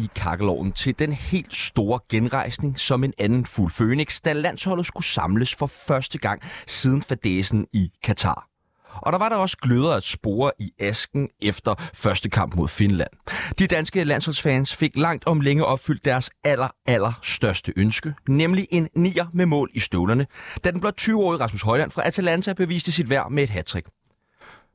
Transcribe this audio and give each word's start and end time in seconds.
i 0.00 0.10
kakkeloven 0.14 0.72
til 0.72 0.98
den 0.98 1.12
helt 1.12 1.56
store 1.56 2.00
genrejsning 2.08 2.80
som 2.80 3.04
en 3.04 3.12
anden 3.18 3.44
fuld 3.44 3.72
Phoenix, 3.72 4.20
da 4.20 4.32
landsholdet 4.32 4.86
skulle 4.86 5.06
samles 5.06 5.54
for 5.54 5.66
første 5.66 6.18
gang 6.18 6.42
siden 6.66 7.02
fadesen 7.02 7.66
i 7.72 7.90
Katar. 8.02 8.46
Og 8.94 9.12
der 9.12 9.18
var 9.18 9.28
der 9.28 9.36
også 9.36 9.56
gløder 9.62 9.94
at 9.94 10.04
spore 10.04 10.52
i 10.58 10.70
asken 10.78 11.28
efter 11.42 11.74
første 11.94 12.30
kamp 12.30 12.54
mod 12.54 12.68
Finland. 12.68 13.10
De 13.58 13.66
danske 13.66 14.04
landsholdsfans 14.04 14.74
fik 14.74 14.90
langt 14.96 15.26
om 15.26 15.40
længe 15.40 15.64
opfyldt 15.64 16.04
deres 16.04 16.30
aller, 16.44 16.68
aller 16.86 17.12
største 17.22 17.72
ønske, 17.76 18.14
nemlig 18.28 18.68
en 18.70 18.88
nier 18.96 19.26
med 19.32 19.46
mål 19.46 19.70
i 19.74 19.80
støvlerne, 19.80 20.26
da 20.64 20.70
den 20.70 20.80
blot 20.80 21.00
20-årige 21.00 21.40
Rasmus 21.40 21.62
Højland 21.62 21.90
fra 21.90 22.06
Atalanta 22.06 22.52
beviste 22.52 22.92
sit 22.92 23.10
værd 23.10 23.30
med 23.30 23.42
et 23.42 23.50
hattrick. 23.50 23.86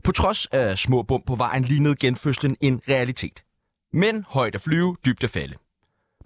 På 0.04 0.12
trods 0.12 0.46
af 0.46 0.78
små 0.78 1.04
bump 1.04 1.26
på 1.28 1.36
vejen 1.36 1.64
lignede 1.64 1.96
genfødslen 1.96 2.56
en 2.62 2.82
realitet. 2.90 3.45
Men 3.96 4.26
højt 4.30 4.56
at 4.56 4.62
flyve, 4.62 4.96
dybt 5.06 5.24
at 5.24 5.30
falde. 5.30 5.56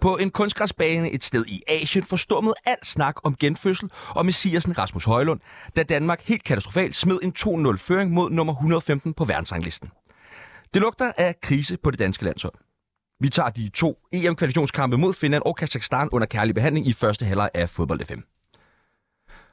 På 0.00 0.16
en 0.16 0.30
kunstgræsbane 0.30 1.10
et 1.10 1.24
sted 1.24 1.46
i 1.46 1.62
Asien 1.68 2.04
forstummede 2.04 2.54
alt 2.66 2.86
snak 2.86 3.14
om 3.24 3.36
genfødsel 3.36 3.90
og 4.08 4.26
messiasen 4.26 4.78
Rasmus 4.78 5.04
Højlund, 5.04 5.40
da 5.76 5.82
Danmark 5.82 6.22
helt 6.22 6.44
katastrofalt 6.44 6.96
smed 6.96 7.18
en 7.22 7.32
2-0-føring 7.38 8.12
mod 8.12 8.30
nummer 8.30 8.52
115 8.52 9.14
på 9.14 9.24
verdensranglisten. 9.24 9.90
Det 10.74 10.82
lugter 10.82 11.12
af 11.16 11.40
krise 11.40 11.76
på 11.76 11.90
det 11.90 11.98
danske 11.98 12.24
landshold. 12.24 12.54
Vi 13.20 13.28
tager 13.28 13.48
de 13.48 13.68
to 13.68 13.98
EM-kvalifikationskampe 14.12 14.96
mod 14.96 15.14
Finland 15.14 15.42
og 15.46 15.56
Kazakhstan 15.56 16.08
under 16.12 16.26
kærlig 16.26 16.54
behandling 16.54 16.86
i 16.86 16.92
første 16.92 17.24
halvleg 17.24 17.50
af 17.54 17.70
fodbold 17.70 18.04
FM. 18.04 18.20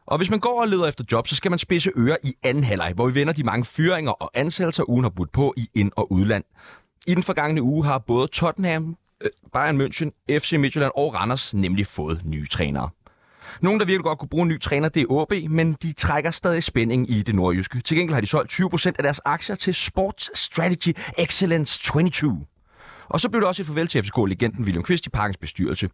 Og 0.07 0.17
hvis 0.17 0.29
man 0.29 0.39
går 0.39 0.61
og 0.61 0.67
leder 0.67 0.87
efter 0.87 1.03
job, 1.11 1.27
så 1.27 1.35
skal 1.35 1.51
man 1.51 1.59
spidse 1.59 1.91
ører 1.97 2.17
i 2.23 2.33
anden 2.43 2.63
halvleg, 2.63 2.93
hvor 2.95 3.07
vi 3.07 3.19
vender 3.19 3.33
de 3.33 3.43
mange 3.43 3.65
fyringer 3.65 4.11
og 4.11 4.31
ansættelser, 4.33 4.89
ugen 4.89 5.03
har 5.03 5.09
budt 5.09 5.31
på 5.31 5.53
i 5.57 5.69
ind- 5.75 5.91
og 5.95 6.11
udland. 6.11 6.43
I 7.07 7.15
den 7.15 7.23
forgangne 7.23 7.61
uge 7.61 7.85
har 7.85 7.97
både 7.97 8.27
Tottenham, 8.27 8.97
øh, 9.23 9.29
Bayern 9.53 9.81
München, 9.81 10.39
FC 10.39 10.53
Midtjylland 10.53 10.91
og 10.95 11.13
Randers 11.13 11.53
nemlig 11.53 11.87
fået 11.87 12.21
nye 12.25 12.45
trænere. 12.45 12.89
Nogen, 13.61 13.79
der 13.79 13.85
virkelig 13.85 14.03
godt 14.03 14.19
kunne 14.19 14.29
bruge 14.29 14.41
en 14.41 14.47
ny 14.47 14.59
træner, 14.61 14.89
det 14.89 15.01
er 15.01 15.05
OB, 15.09 15.33
men 15.49 15.73
de 15.73 15.93
trækker 15.93 16.31
stadig 16.31 16.63
spænding 16.63 17.09
i 17.09 17.21
det 17.21 17.35
nordjyske. 17.35 17.81
Til 17.81 17.97
gengæld 17.97 18.13
har 18.13 18.21
de 18.21 18.27
solgt 18.27 18.53
20% 18.53 18.87
af 18.87 19.03
deres 19.03 19.19
aktier 19.25 19.55
til 19.55 19.75
Sports 19.75 20.39
Strategy 20.39 20.95
Excellence 21.17 21.79
22. 21.83 22.45
Og 23.09 23.19
så 23.19 23.29
blev 23.29 23.41
det 23.41 23.47
også 23.47 23.61
et 23.61 23.65
farvel 23.67 23.87
til 23.87 24.03
FCK-legenden 24.03 24.63
William 24.63 24.83
Kvist 24.83 25.05
i 25.05 25.09
parkens 25.09 25.37
bestyrelse. 25.37 25.89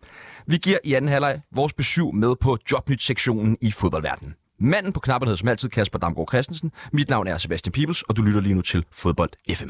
Vi 0.47 0.57
giver 0.57 0.77
i 0.83 0.93
anden 0.93 1.11
halvleg 1.11 1.41
vores 1.51 1.73
besøg 1.73 2.15
med 2.15 2.35
på 2.41 2.57
Jobnyt-sektionen 2.71 3.57
i 3.61 3.71
fodboldverdenen. 3.71 4.33
Manden 4.65 4.93
på 4.93 4.99
knappen 4.99 5.27
hedder 5.27 5.37
som 5.37 5.47
altid 5.47 5.69
Kasper 5.69 5.99
Damgaard 5.99 6.27
Christensen. 6.27 6.71
Mit 6.91 7.09
navn 7.09 7.27
er 7.27 7.37
Sebastian 7.37 7.71
Peebles, 7.71 8.01
og 8.01 8.17
du 8.17 8.21
lytter 8.21 8.41
lige 8.41 8.55
nu 8.55 8.61
til 8.61 8.85
Fodbold 8.91 9.29
FM. 9.55 9.67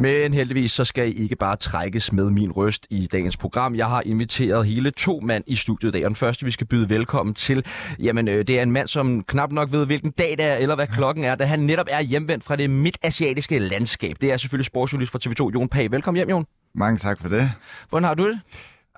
Men 0.00 0.34
heldigvis 0.34 0.72
så 0.72 0.84
skal 0.84 1.08
I 1.08 1.12
ikke 1.12 1.36
bare 1.36 1.56
trækkes 1.56 2.12
med 2.12 2.30
min 2.30 2.52
røst 2.52 2.86
i 2.90 3.06
dagens 3.12 3.36
program. 3.36 3.74
Jeg 3.74 3.86
har 3.86 4.02
inviteret 4.06 4.66
hele 4.66 4.90
to 4.90 5.20
mand 5.20 5.44
i 5.46 5.56
studiet 5.56 5.90
i 5.90 5.92
dag. 5.92 6.04
Og 6.04 6.08
den 6.08 6.16
første, 6.16 6.44
vi 6.44 6.50
skal 6.50 6.66
byde 6.66 6.88
velkommen 6.90 7.34
til, 7.34 7.66
jamen 7.98 8.28
øh, 8.28 8.46
det 8.46 8.58
er 8.58 8.62
en 8.62 8.72
mand, 8.72 8.88
som 8.88 9.22
knap 9.22 9.52
nok 9.52 9.72
ved, 9.72 9.86
hvilken 9.86 10.10
dag 10.10 10.30
det 10.30 10.44
er, 10.44 10.54
eller 10.54 10.74
hvad 10.74 10.86
klokken 10.86 11.24
er, 11.24 11.34
da 11.34 11.44
han 11.44 11.60
netop 11.60 11.86
er 11.90 12.02
hjemvendt 12.02 12.44
fra 12.44 12.56
det 12.56 12.70
midtasiatiske 12.70 13.58
landskab. 13.58 14.16
Det 14.20 14.32
er 14.32 14.36
selvfølgelig 14.36 14.66
sportsjournalist 14.66 15.12
fra 15.12 15.18
TV2, 15.26 15.50
Jon 15.54 15.68
Pag. 15.68 15.90
Velkommen 15.90 16.16
hjem, 16.16 16.30
Jon. 16.30 16.46
Mange 16.74 16.98
tak 16.98 17.20
for 17.20 17.28
det. 17.28 17.52
Hvordan 17.88 18.04
har 18.04 18.14
du 18.14 18.28
det? 18.28 18.40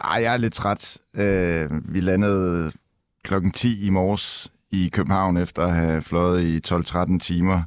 Ej, 0.04 0.22
jeg 0.22 0.32
er 0.32 0.36
lidt 0.36 0.54
træt. 0.54 0.98
Øh, 1.16 1.70
vi 1.94 2.00
landede 2.00 2.72
klokken 3.24 3.50
10 3.50 3.86
i 3.86 3.90
morges 3.90 4.52
i 4.70 4.90
København, 4.92 5.36
efter 5.36 5.62
at 5.62 5.74
have 5.74 6.02
fløjet 6.02 6.42
i 6.42 6.74
12-13 6.74 7.18
timer 7.18 7.62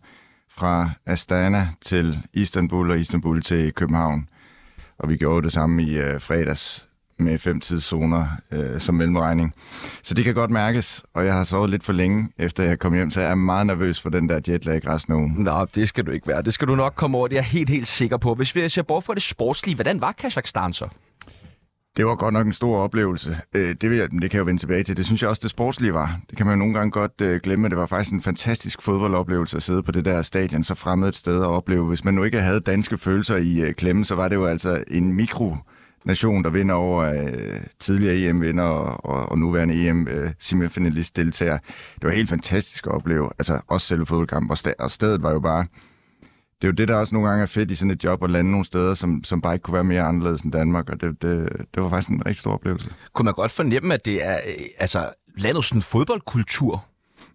fra 0.57 0.89
Astana 1.05 1.69
til 1.81 2.19
Istanbul 2.33 2.91
og 2.91 2.99
Istanbul 2.99 3.41
til 3.41 3.73
København. 3.73 4.29
Og 4.97 5.09
vi 5.09 5.17
gjorde 5.17 5.43
det 5.43 5.53
samme 5.53 5.83
i 5.83 5.97
øh, 5.97 6.21
fredags 6.21 6.87
med 7.19 7.37
fem 7.37 7.59
tidszoner 7.59 8.27
øh, 8.51 8.79
som 8.79 8.95
mellemregning. 8.95 9.53
Så 10.03 10.13
det 10.13 10.25
kan 10.25 10.33
godt 10.33 10.51
mærkes, 10.51 11.03
og 11.13 11.25
jeg 11.25 11.33
har 11.33 11.43
sovet 11.43 11.69
lidt 11.69 11.83
for 11.83 11.93
længe, 11.93 12.29
efter 12.37 12.63
jeg 12.63 12.79
kom 12.79 12.93
hjem, 12.93 13.11
så 13.11 13.21
jeg 13.21 13.31
er 13.31 13.35
meget 13.35 13.67
nervøs 13.67 14.01
for 14.01 14.09
den 14.09 14.29
der 14.29 14.39
jetlag 14.47 14.87
resten 14.87 15.13
af 15.13 15.17
ugen. 15.17 15.35
Nå, 15.37 15.65
det 15.75 15.89
skal 15.89 16.05
du 16.05 16.11
ikke 16.11 16.27
være. 16.27 16.41
Det 16.41 16.53
skal 16.53 16.67
du 16.67 16.75
nok 16.75 16.93
komme 16.95 17.17
over, 17.17 17.27
det 17.27 17.35
er 17.35 17.37
jeg 17.37 17.45
helt, 17.45 17.69
helt 17.69 17.87
sikker 17.87 18.17
på. 18.17 18.33
Hvis 18.33 18.55
vi 18.55 18.69
ser 18.69 18.81
bort 18.81 19.03
fra 19.03 19.13
det 19.13 19.23
sportslige, 19.23 19.75
hvordan 19.75 20.01
var 20.01 20.11
Kazakhstan 20.11 20.73
så? 20.73 20.87
Det 21.97 22.05
var 22.05 22.15
godt 22.15 22.33
nok 22.33 22.47
en 22.47 22.53
stor 22.53 22.77
oplevelse. 22.77 23.37
Øh, 23.55 23.75
det, 23.81 23.89
vil 23.89 23.97
jeg, 23.97 24.11
det 24.11 24.21
kan 24.21 24.33
jeg 24.33 24.39
jo 24.39 24.45
vende 24.45 24.61
tilbage 24.61 24.83
til. 24.83 24.97
Det 24.97 25.05
synes 25.05 25.21
jeg 25.21 25.29
også, 25.29 25.39
det 25.43 25.49
sportslige 25.51 25.93
var. 25.93 26.19
Det 26.29 26.37
kan 26.37 26.45
man 26.45 26.53
jo 26.55 26.59
nogle 26.59 26.73
gange 26.73 26.91
godt 26.91 27.21
øh, 27.21 27.39
glemme. 27.43 27.69
Det 27.69 27.77
var 27.77 27.85
faktisk 27.85 28.13
en 28.13 28.21
fantastisk 28.21 28.81
fodboldoplevelse 28.81 29.57
at 29.57 29.63
sidde 29.63 29.83
på 29.83 29.91
det 29.91 30.05
der 30.05 30.21
stadion, 30.21 30.63
så 30.63 30.75
fremmed 30.75 31.07
et 31.07 31.15
sted 31.15 31.41
at 31.41 31.47
opleve. 31.47 31.85
Hvis 31.87 32.03
man 32.03 32.13
nu 32.13 32.23
ikke 32.23 32.39
havde 32.39 32.59
danske 32.59 32.97
følelser 32.97 33.35
i 33.35 33.61
øh, 33.61 33.73
klemme, 33.73 34.05
så 34.05 34.15
var 34.15 34.27
det 34.27 34.35
jo 34.35 34.45
altså 34.45 34.83
en 34.87 35.13
mikro 35.13 35.55
nation, 36.05 36.43
der 36.43 36.49
vinder 36.49 36.75
over 36.75 37.03
øh, 37.03 37.59
tidligere 37.79 38.15
EM-vinder 38.15 38.63
og, 38.63 39.05
og, 39.05 39.29
og 39.31 39.39
nuværende 39.39 39.87
EM-semifinalist-deltager. 39.87 41.57
det 41.95 42.03
var 42.03 42.11
helt 42.11 42.29
fantastisk 42.29 42.87
at 42.87 42.91
opleve. 42.91 43.29
Altså 43.39 43.61
også 43.67 43.87
selve 43.87 44.05
fodboldkampen. 44.05 44.51
Og, 44.51 44.57
st- 44.65 44.73
og 44.79 44.91
stedet 44.91 45.23
var 45.23 45.31
jo 45.31 45.39
bare 45.39 45.65
det 46.61 46.67
er 46.67 46.71
jo 46.71 46.71
det, 46.71 46.87
der 46.87 46.95
også 46.95 47.15
nogle 47.15 47.29
gange 47.29 47.41
er 47.41 47.45
fedt 47.47 47.71
i 47.71 47.75
sådan 47.75 47.91
et 47.91 48.03
job, 48.03 48.23
at 48.23 48.29
lande 48.31 48.51
nogle 48.51 48.65
steder, 48.65 48.93
som, 48.93 49.23
som 49.23 49.41
bare 49.41 49.53
ikke 49.53 49.63
kunne 49.63 49.73
være 49.73 49.83
mere 49.83 50.01
anderledes 50.01 50.41
end 50.41 50.51
Danmark, 50.51 50.89
og 50.89 51.01
det, 51.01 51.21
det, 51.21 51.49
det 51.75 51.83
var 51.83 51.89
faktisk 51.89 52.09
en 52.09 52.25
rigtig 52.25 52.39
stor 52.39 52.51
oplevelse. 52.53 52.89
Kunne 53.13 53.23
man 53.23 53.33
godt 53.33 53.51
fornemme, 53.51 53.93
at 53.93 54.05
det 54.05 54.25
er 54.27 54.33
øh, 54.33 54.65
altså, 54.79 55.09
landets 55.37 55.67
sådan 55.67 55.81
fodboldkultur? 55.81 56.85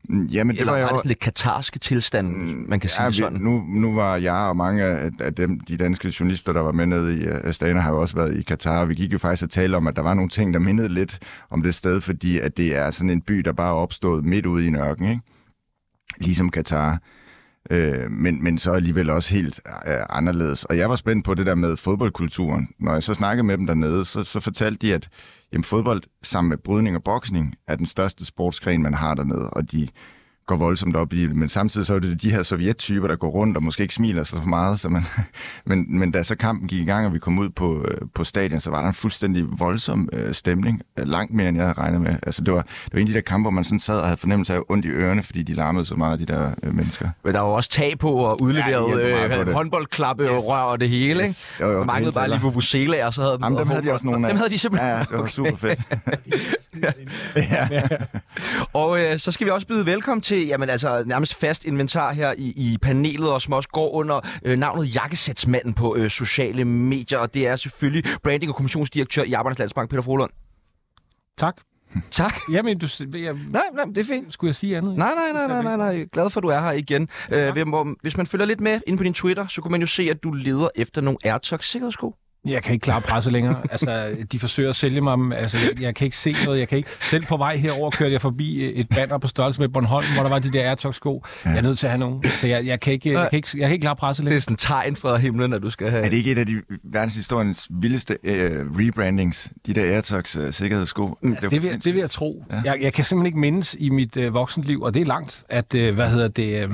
Mm, 0.09 0.26
Jamen, 0.26 0.56
det 0.56 0.60
Eller 0.60 0.72
var 0.72 0.78
var 0.78 0.86
jo... 0.86 0.92
det 0.92 0.98
sådan 0.98 1.09
lidt 1.09 1.20
katarske 1.20 1.78
tilstand, 1.78 2.28
man 2.69 2.80
kan 2.80 2.91
sige 2.91 3.03
Ja, 3.03 3.09
vi, 3.09 3.14
sådan? 3.14 3.38
nu, 3.38 3.64
nu 3.69 3.94
var 3.94 4.16
jeg 4.16 4.34
og 4.34 4.56
mange 4.56 4.84
af, 4.84 5.10
af 5.20 5.34
dem, 5.34 5.60
de 5.60 5.76
danske 5.76 6.14
journalister, 6.20 6.53
der 6.53 6.60
var 6.60 6.72
med 6.72 6.86
nede 6.86 7.19
i 7.19 7.20
øh, 7.25 7.41
Astana, 7.44 7.80
har 7.80 7.91
jo 7.91 8.00
også 8.00 8.14
været 8.16 8.36
i 8.36 8.42
Katar. 8.42 8.84
Vi 8.84 8.94
gik 8.94 9.12
jo 9.12 9.19
faktisk 9.19 9.42
og 9.42 9.50
talte 9.50 9.76
om, 9.76 9.86
at 9.86 9.97
der 9.97 10.03
var 10.03 10.14
nogle 10.14 10.30
ting, 10.30 10.54
der 10.54 10.60
mindede 10.60 10.88
lidt 10.88 11.19
om 11.50 11.62
det 11.62 11.75
sted, 11.75 12.00
fordi 12.00 12.38
at 12.38 12.56
det 12.56 12.76
er 12.76 12.91
sådan 12.91 13.10
en 13.10 13.22
by, 13.22 13.34
der 13.38 13.53
bare 13.53 13.69
er 13.69 13.75
opstået 13.75 14.25
midt 14.25 14.47
ude 14.47 14.64
i 14.64 14.66
en 14.69 14.76
ørken, 14.76 15.09
ikke? 15.09 15.20
Ligesom 16.20 16.50
Katar. 16.50 16.98
Øh, 17.70 18.10
men, 18.10 18.44
men 18.44 18.58
så 18.58 18.72
alligevel 18.72 19.10
også 19.10 19.34
helt 19.34 19.60
øh, 19.66 19.94
anderledes. 20.08 20.64
Og 20.64 20.76
jeg 20.76 20.91
var 20.91 20.97
spændt 20.97 21.25
på 21.25 21.34
det 21.34 21.47
der 21.47 21.54
med 21.54 21.76
fodboldkulturen. 21.76 22.69
Når 22.78 22.92
jeg 22.92 23.03
så 23.03 23.14
snakkede 23.14 23.47
med 23.47 23.58
dem 23.58 23.66
dernede, 23.66 24.04
så, 24.04 24.25
så 24.25 24.41
fortalte 24.41 24.86
de, 24.86 24.94
at 24.94 25.08
jamen, 25.53 25.64
fodbold 25.64 26.03
sammen 26.22 26.48
med 26.48 26.59
brydning 26.59 26.97
og 26.97 27.04
boksning 27.04 27.54
er 27.69 27.76
den 27.76 27.86
største 27.86 28.25
sportsgren, 28.25 28.82
man 28.82 28.94
har 28.94 29.14
dernede. 29.14 29.50
Og 29.50 29.72
de 29.72 29.88
går 30.50 30.56
voldsomt 30.56 30.97
op 30.97 31.12
i. 31.12 31.27
Men 31.27 31.49
samtidig 31.49 31.87
så 31.87 31.94
er 31.94 31.99
det 31.99 32.22
de 32.22 32.31
her 32.31 32.43
sovjettyper, 32.43 33.09
der 33.09 33.16
går 33.16 33.28
rundt 33.28 33.56
og 33.56 33.62
måske 33.62 33.83
ikke 33.83 33.94
smiler 33.94 34.25
så 34.25 34.37
meget. 34.47 34.81
Så 34.81 34.88
man, 34.88 35.03
men, 35.66 35.99
men 35.99 36.11
da 36.11 36.22
så 36.22 36.34
kampen 36.34 36.69
gik 36.69 36.81
i 36.81 36.84
gang, 36.84 37.06
og 37.06 37.15
vi 37.15 37.19
kom 37.19 37.38
ud 37.38 37.49
på, 37.49 37.84
øh, 37.88 37.99
på 38.15 38.25
stadion, 38.25 38.60
så 38.60 38.71
var 38.71 38.81
der 38.81 38.89
en 38.89 38.94
fuldstændig 38.94 39.44
voldsom 39.59 40.09
øh, 40.12 40.34
stemning. 40.34 40.83
Øh, 40.99 41.06
langt 41.09 41.34
mere, 41.34 41.49
end 41.49 41.56
jeg 41.56 41.66
havde 41.66 41.78
regnet 41.78 42.00
med. 42.00 42.16
Altså, 42.22 42.44
det, 42.44 42.55
var, 42.55 42.62
det 42.62 42.93
var 42.93 42.99
en 42.99 43.06
af 43.06 43.06
de 43.06 43.15
der 43.15 43.21
kampe, 43.21 43.44
hvor 43.44 43.50
man 43.50 43.65
sådan 43.65 43.78
sad 43.78 43.99
og 43.99 44.05
havde 44.05 44.16
fornemmelse 44.16 44.55
af 44.55 44.59
ondt 44.69 44.84
i 44.84 44.89
ørerne, 44.89 45.22
fordi 45.22 45.43
de 45.43 45.55
larmede 45.55 45.84
så 45.84 45.94
meget, 45.94 46.21
de 46.21 46.27
der 46.27 46.50
øh, 46.62 46.75
mennesker. 46.75 47.09
Men 47.25 47.34
der 47.34 47.41
var 47.41 47.49
også 47.49 47.71
tag 47.71 47.99
på 47.99 48.12
og 48.12 48.43
udleveret 48.43 49.00
Ja, 49.00 49.41
øh, 49.41 49.53
håndboldklappe 49.53 50.22
yes. 50.22 50.31
Rør 50.31 50.62
og 50.62 50.81
det 50.81 50.89
hele. 50.89 51.22
Yes. 51.22 51.55
Ikke? 51.55 51.65
Jo, 51.65 51.72
jo, 51.72 51.78
det 51.78 51.87
manglede 51.87 52.12
bare 52.12 52.28
lige 52.28 52.34
tæller. 52.34 52.50
Vuvuzela, 52.50 53.06
og 53.06 53.15
så 53.15 53.22
havde 53.22 53.39
Jamen, 53.43 53.59
dem 53.59 53.69
havde 53.69 53.83
de 53.83 53.93
også 53.93 54.06
nogle 54.06 54.27
af. 54.27 54.31
Dem 54.33 54.39
havde 54.39 54.50
de 54.50 54.59
simpelthen. 54.59 54.91
Ja, 54.91 54.97
ja, 54.99 55.05
det 55.10 55.19
var 55.19 55.27
super 55.27 55.56
fedt. 55.56 55.81
Og 58.72 59.01
øh, 59.01 59.19
så 59.19 59.33
skal 59.33 59.45
vi 59.45 59.51
også 59.51 59.66
byde 59.66 59.86
velkommen 59.86 60.22
til 60.22 60.40
jamen, 60.47 60.71
altså, 60.71 61.03
nærmest 61.07 61.34
fast 61.34 61.65
inventar 61.65 62.13
her 62.13 62.34
i, 62.39 62.53
i 62.57 62.78
panelet, 62.83 63.31
og 63.33 63.42
som 63.42 63.53
også 63.53 63.69
går 63.69 63.91
under 63.95 64.21
øh, 64.45 64.59
navnet 64.59 64.95
Jakkesætsmanden 64.95 65.75
på 65.75 65.97
øh, 65.97 66.10
sociale 66.10 66.65
medier. 66.65 67.19
Og 67.19 67.34
det 67.34 67.47
er 67.47 67.57
selvfølgelig 67.57 68.04
branding- 68.28 68.48
og 68.48 68.54
kommunikationsdirektør 68.57 69.22
i 69.22 69.33
Arbejdernes 69.33 69.59
Landsbank, 69.59 69.91
Peter 69.91 70.03
Frohlund. 70.03 70.31
Tak. 71.39 71.57
Tak. 72.10 72.34
Jamen, 72.53 72.78
du, 72.78 72.87
jeg, 73.15 73.33
Nej, 73.51 73.63
nej, 73.75 73.84
det 73.84 73.98
er 73.98 74.04
fint. 74.04 74.33
skulle 74.33 74.48
jeg 74.48 74.54
sige 74.54 74.77
andet? 74.77 74.97
Nej, 74.97 75.13
nej, 75.15 75.33
nej, 75.33 75.47
nej, 75.63 75.63
nej, 75.63 75.77
nej. 75.95 76.04
Glad 76.13 76.31
for, 76.31 76.41
at 76.41 76.43
du 76.43 76.48
er 76.48 76.60
her 76.60 76.72
igen. 76.72 77.09
Ja. 77.31 77.47
Øh, 77.47 77.53
hvem- 77.53 77.69
hvor- 77.69 77.95
hvis 78.03 78.16
man 78.16 78.27
følger 78.27 78.47
lidt 78.47 78.60
med 78.60 78.81
ind 78.86 78.98
på 78.98 79.04
din 79.04 79.15
Twitter, 79.15 79.47
så 79.47 79.60
kunne 79.63 79.71
man 79.72 79.81
jo 79.81 79.86
se, 79.86 80.03
at 80.10 80.22
du 80.22 80.33
leder 80.33 80.69
efter 80.77 81.01
nogle 81.01 81.19
AirTogs 81.25 81.66
sikkerhedssko. 81.71 82.15
Jeg 82.48 82.63
kan 82.63 82.72
ikke 82.72 82.84
klare 82.84 83.01
presset 83.01 83.33
længere. 83.33 83.57
Altså, 83.71 84.16
de 84.33 84.39
forsøger 84.39 84.71
at 84.71 84.77
sælge 84.77 85.01
mig. 85.01 85.37
Altså, 85.39 85.57
jeg, 85.69 85.83
jeg 85.83 85.95
kan 85.95 86.04
ikke 86.04 86.16
se 86.16 86.34
noget. 86.45 86.59
Jeg 86.59 86.69
kan 86.69 86.78
ikke... 86.78 86.91
Selv 87.10 87.25
på 87.27 87.37
vej 87.37 87.57
herover 87.57 87.91
kørte 87.91 88.13
jeg 88.13 88.21
forbi 88.21 88.72
et 88.81 88.89
banner 88.89 89.19
på 89.19 89.28
størrelse 89.28 89.60
med 89.60 89.69
Bornholm, 89.69 90.07
hvor 90.15 90.22
der 90.22 90.31
var 90.31 90.39
de 90.39 90.51
der 90.53 90.69
Airtox-sko. 90.69 91.25
Ja. 91.45 91.51
Jeg 91.51 91.59
er 91.59 91.63
nødt 91.63 91.78
til 91.78 91.87
at 91.87 91.91
have 91.91 91.98
nogen. 91.98 92.25
Så 92.41 92.47
jeg, 92.47 92.66
jeg, 92.66 92.81
kan 92.81 92.92
ikke, 92.92 93.13
jeg, 93.13 93.28
kan 93.31 93.37
ikke, 93.37 93.48
jeg 93.54 93.60
kan 93.69 93.72
ikke 93.72 93.83
klare 93.83 93.97
presset 93.97 94.25
Det 94.25 94.31
længere. 94.31 94.37
er 94.37 94.41
sådan 94.41 94.54
et 94.54 94.59
tegn 94.59 94.97
fra 94.97 95.16
himlen, 95.16 95.53
at 95.53 95.63
du 95.63 95.71
skal 95.71 95.91
have... 95.91 96.04
Er 96.04 96.09
det 96.09 96.16
ikke 96.16 96.33
et 96.33 96.39
af 96.39 96.47
de 96.47 96.63
verdenshistoriens 96.84 97.69
vildeste 97.71 98.16
øh, 98.25 98.66
rebrandings, 98.78 99.51
de 99.66 99.75
der 99.75 99.83
Airtox 99.95 100.36
øh, 100.36 100.53
sikkerhedssko? 100.53 101.19
Mm, 101.22 101.33
Altså, 101.33 101.48
det, 101.48 101.63
vil, 101.63 101.84
det 101.84 101.95
vil 101.95 102.01
jeg 102.01 102.10
tro. 102.10 102.45
Ja. 102.51 102.60
Jeg, 102.65 102.78
jeg 102.81 102.93
kan 102.93 103.04
simpelthen 103.04 103.27
ikke 103.27 103.39
mindes 103.39 103.77
i 103.78 103.91
mit 103.91 104.16
øh, 104.16 104.34
voksenliv, 104.34 104.81
og 104.83 104.95
det 104.95 105.03
er 105.03 105.07
langt, 105.07 105.45
at, 105.48 105.75
øh, 105.75 105.95
hvad 105.95 106.10
hedder 106.10 106.28
det, 106.28 106.45
øh, 106.65 106.71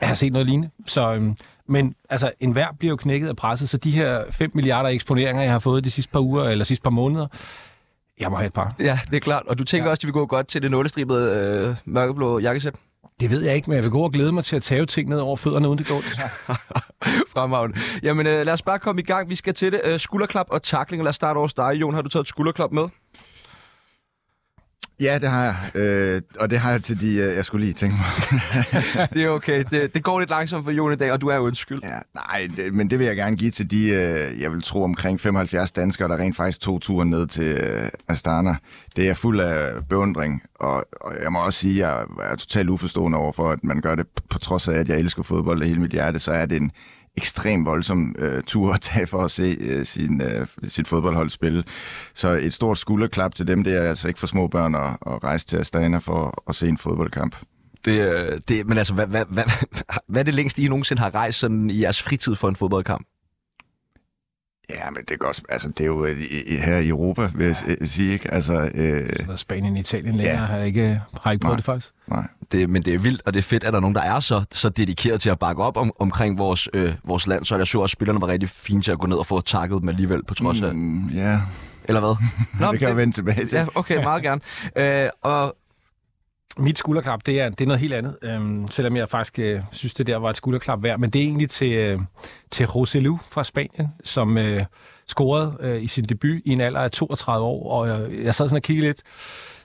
jeg 0.00 0.08
har 0.08 0.14
set 0.14 0.32
noget 0.32 0.46
lignende. 0.46 0.70
Så, 0.86 1.14
øh, 1.14 1.22
men 1.68 1.94
altså, 2.10 2.32
enhver 2.40 2.66
bliver 2.78 2.90
jo 2.90 2.96
knækket 2.96 3.28
af 3.28 3.36
presset, 3.36 3.68
så 3.68 3.76
de 3.76 3.90
her 3.90 4.24
5 4.30 4.50
milliarder 4.54 4.88
eksponeringer, 4.88 5.42
jeg 5.42 5.52
har 5.52 5.58
fået 5.58 5.84
de 5.84 5.90
sidste 5.90 6.12
par 6.12 6.20
uger, 6.20 6.44
eller 6.44 6.64
sidste 6.64 6.82
par 6.82 6.90
måneder, 6.90 7.26
jeg 8.20 8.30
må 8.30 8.36
have 8.36 8.46
et 8.46 8.52
par. 8.52 8.74
Ja, 8.80 8.98
det 9.10 9.16
er 9.16 9.20
klart. 9.20 9.42
Og 9.46 9.58
du 9.58 9.64
tænker 9.64 9.84
ja. 9.84 9.90
også, 9.90 9.98
at 9.98 10.02
de 10.02 10.06
vil 10.06 10.12
gå 10.12 10.26
godt 10.26 10.48
til 10.48 10.62
det 10.62 10.70
nålestribede 10.70 11.66
øh, 11.68 11.76
mørkeblå 11.84 12.38
jakkesæt? 12.38 12.74
Det 13.20 13.30
ved 13.30 13.44
jeg 13.44 13.56
ikke, 13.56 13.70
men 13.70 13.74
jeg 13.76 13.82
vil 13.84 13.90
gå 13.90 14.00
og 14.00 14.12
glæde 14.12 14.32
mig 14.32 14.44
til 14.44 14.56
at 14.56 14.62
tage 14.62 14.86
ting 14.86 15.08
ned 15.08 15.18
over 15.18 15.36
fødderne, 15.36 15.68
uden 15.68 15.78
det 15.78 15.86
går. 15.86 16.02
Fremragende. 17.34 17.78
Jamen, 18.02 18.26
øh, 18.26 18.46
lad 18.46 18.52
os 18.52 18.62
bare 18.62 18.78
komme 18.78 19.00
i 19.00 19.04
gang. 19.04 19.30
Vi 19.30 19.34
skal 19.34 19.54
til 19.54 19.72
det. 19.72 19.80
Øh, 19.84 20.00
skulderklap 20.00 20.46
og 20.50 20.62
takling. 20.62 21.02
Lad 21.02 21.08
os 21.08 21.16
starte 21.16 21.38
hos 21.38 21.54
dig, 21.54 21.72
Jon. 21.74 21.94
Har 21.94 22.02
du 22.02 22.08
taget 22.08 22.24
et 22.24 22.28
skulderklap 22.28 22.72
med? 22.72 22.82
Ja, 25.00 25.18
det 25.18 25.28
har 25.28 25.44
jeg. 25.44 25.82
Øh, 25.82 26.22
og 26.40 26.50
det 26.50 26.58
har 26.58 26.70
jeg 26.70 26.82
til 26.82 27.00
de, 27.00 27.14
øh, 27.14 27.36
jeg 27.36 27.44
skulle 27.44 27.64
lige 27.64 27.74
tænke 27.74 27.96
mig. 27.96 28.40
det 29.14 29.22
er 29.22 29.28
okay. 29.28 29.64
Det, 29.70 29.94
det 29.94 30.02
går 30.02 30.18
lidt 30.18 30.30
langsomt 30.30 30.64
for 30.64 30.72
Jon 30.72 30.92
i 30.92 30.96
dag, 30.96 31.12
og 31.12 31.20
du 31.20 31.28
er 31.28 31.38
undskyld. 31.38 31.80
Ja, 31.82 31.98
nej, 32.14 32.48
det, 32.56 32.74
men 32.74 32.90
det 32.90 32.98
vil 32.98 33.06
jeg 33.06 33.16
gerne 33.16 33.36
give 33.36 33.50
til 33.50 33.70
de, 33.70 33.88
øh, 33.88 34.40
jeg 34.40 34.52
vil 34.52 34.62
tro 34.62 34.82
omkring 34.82 35.20
75 35.20 35.72
danskere, 35.72 36.08
der 36.08 36.16
rent 36.16 36.36
faktisk 36.36 36.60
tog 36.60 36.80
turen 36.80 37.10
ned 37.10 37.26
til 37.26 37.44
øh, 37.44 37.88
Astana. 38.08 38.56
Det 38.96 39.08
er 39.08 39.14
fuld 39.14 39.40
af 39.40 39.86
beundring, 39.88 40.42
og, 40.60 40.86
og 41.00 41.14
jeg 41.22 41.32
må 41.32 41.44
også 41.44 41.58
sige, 41.58 41.86
at 41.86 41.90
jeg 41.90 42.06
er 42.20 42.36
totalt 42.36 42.68
uforstående 42.68 43.18
over 43.18 43.32
for, 43.32 43.50
at 43.50 43.64
man 43.64 43.80
gør 43.80 43.94
det, 43.94 44.06
på 44.30 44.38
trods 44.38 44.68
af, 44.68 44.78
at 44.78 44.88
jeg 44.88 44.98
elsker 44.98 45.22
fodbold 45.22 45.62
af 45.62 45.68
hele 45.68 45.80
mit 45.80 45.92
hjerte, 45.92 46.18
så 46.18 46.32
er 46.32 46.46
det 46.46 46.56
en 46.56 46.70
ekstrem 47.18 47.66
voldsom 47.66 48.14
øh, 48.18 48.42
tur 48.42 48.72
at 48.72 48.80
tage 48.80 49.06
for 49.06 49.24
at 49.24 49.30
se 49.30 49.56
øh, 49.60 49.86
sin, 49.86 50.22
øh, 50.22 50.46
sit 50.68 50.88
fodboldhold 50.88 51.30
spille. 51.30 51.64
Så 52.14 52.28
et 52.28 52.54
stort 52.54 52.78
skulderklap 52.78 53.34
til 53.34 53.46
dem, 53.46 53.64
det 53.64 53.76
er 53.76 53.82
altså 53.82 54.08
ikke 54.08 54.20
for 54.20 54.26
små 54.26 54.46
børn 54.46 54.74
at, 54.74 54.90
at 55.06 55.24
rejse 55.24 55.46
til 55.46 55.56
Astana 55.56 55.98
for 55.98 56.44
at 56.48 56.54
se 56.54 56.68
en 56.68 56.78
fodboldkamp. 56.78 57.36
Det, 57.84 58.12
øh, 58.12 58.40
det, 58.48 58.66
men 58.66 58.78
altså, 58.78 58.94
hvad, 58.94 59.06
hvad, 59.06 59.24
hvad, 59.28 59.44
hvad 60.08 60.20
er 60.20 60.24
det 60.24 60.34
længst, 60.34 60.58
I 60.58 60.68
nogensinde 60.68 61.02
har 61.02 61.14
rejst 61.14 61.38
sådan 61.38 61.70
i 61.70 61.80
jeres 61.80 62.02
fritid 62.02 62.34
for 62.34 62.48
en 62.48 62.56
fodboldkamp? 62.56 63.06
Ja, 64.70 64.90
men 64.90 65.02
det 65.02 65.10
er 65.10 65.16
godt. 65.16 65.42
Altså, 65.48 65.68
det 65.68 65.80
er 65.80 65.86
jo 65.86 66.04
øh, 66.04 66.20
i, 66.46 66.56
her 66.56 66.76
i 66.78 66.88
Europa, 66.88 67.28
vil 67.34 67.46
jeg 67.46 67.56
ja. 67.80 67.86
sige, 67.86 68.12
ikke? 68.12 68.34
Altså, 68.34 68.70
øh, 68.74 69.10
Så 69.30 69.36
Spanien 69.36 69.72
og 69.72 69.78
Italien 69.80 70.14
længere 70.16 70.40
Ja. 70.40 70.44
har 70.46 70.58
ikke, 70.58 71.00
har 71.22 71.32
ikke 71.32 71.40
prøvet 71.42 71.52
Nej. 71.52 71.56
det 71.56 71.64
faktisk. 71.64 71.92
nej. 72.06 72.26
Det, 72.52 72.70
men 72.70 72.82
det 72.82 72.94
er 72.94 72.98
vildt, 72.98 73.22
og 73.26 73.34
det 73.34 73.38
er 73.38 73.42
fedt, 73.42 73.64
at 73.64 73.72
der 73.72 73.76
er 73.76 73.80
nogen, 73.80 73.94
der 73.96 74.02
er 74.02 74.20
så, 74.20 74.44
så 74.52 74.68
dedikeret 74.68 75.20
til 75.20 75.30
at 75.30 75.38
bakke 75.38 75.62
op 75.62 75.76
om, 75.76 75.92
omkring 76.00 76.38
vores, 76.38 76.68
øh, 76.72 76.94
vores 77.04 77.26
land. 77.26 77.44
Så 77.44 77.56
jeg 77.56 77.66
så 77.66 77.78
også, 77.78 77.84
at 77.84 77.90
spillerne 77.90 78.20
var 78.20 78.26
rigtig 78.26 78.48
fine 78.48 78.82
til 78.82 78.90
at 78.92 78.98
gå 78.98 79.06
ned 79.06 79.16
og 79.16 79.26
få 79.26 79.40
takket 79.40 79.80
dem 79.80 79.88
alligevel, 79.88 80.24
på 80.24 80.34
trods 80.34 80.62
af... 80.62 80.74
Mm. 80.74 80.80
Mm, 80.80 81.08
ja, 81.08 81.40
Eller 81.84 82.00
hvad? 82.00 82.16
Nå, 82.66 82.72
det 82.72 82.78
kan 82.78 82.88
jeg 82.88 82.96
vende 82.96 83.14
tilbage 83.14 83.46
til. 83.46 83.56
Ja, 83.56 83.66
okay, 83.74 84.02
meget 84.04 84.22
gerne. 84.22 84.40
Øh, 85.04 85.08
og 85.22 85.56
mit 86.56 86.78
skulderklap, 86.78 87.26
det 87.26 87.40
er, 87.40 87.48
det 87.48 87.60
er 87.60 87.66
noget 87.66 87.80
helt 87.80 87.94
andet. 87.94 88.18
Øhm, 88.22 88.70
selvom 88.70 88.96
jeg 88.96 89.08
faktisk 89.08 89.38
øh, 89.38 89.62
synes, 89.72 89.94
det 89.94 90.06
der 90.06 90.16
var 90.16 90.30
et 90.30 90.36
skulderklap 90.36 90.82
værd. 90.82 90.98
Men 90.98 91.10
det 91.10 91.18
er 91.22 91.26
egentlig 91.26 91.50
til, 91.50 91.72
øh, 91.72 92.00
til 92.50 92.66
Roselu 92.66 93.18
fra 93.28 93.44
Spanien, 93.44 93.88
som 94.04 94.38
øh, 94.38 94.64
scorede 95.08 95.56
øh, 95.60 95.82
i 95.82 95.86
sin 95.86 96.04
debut 96.04 96.40
i 96.44 96.50
en 96.50 96.60
alder 96.60 96.80
af 96.80 96.90
32 96.90 97.46
år. 97.46 97.70
Og 97.70 97.88
øh, 97.88 98.24
jeg 98.24 98.34
sad 98.34 98.48
sådan 98.48 98.56
og 98.56 98.62
kiggede 98.62 98.86
lidt. 98.86 99.02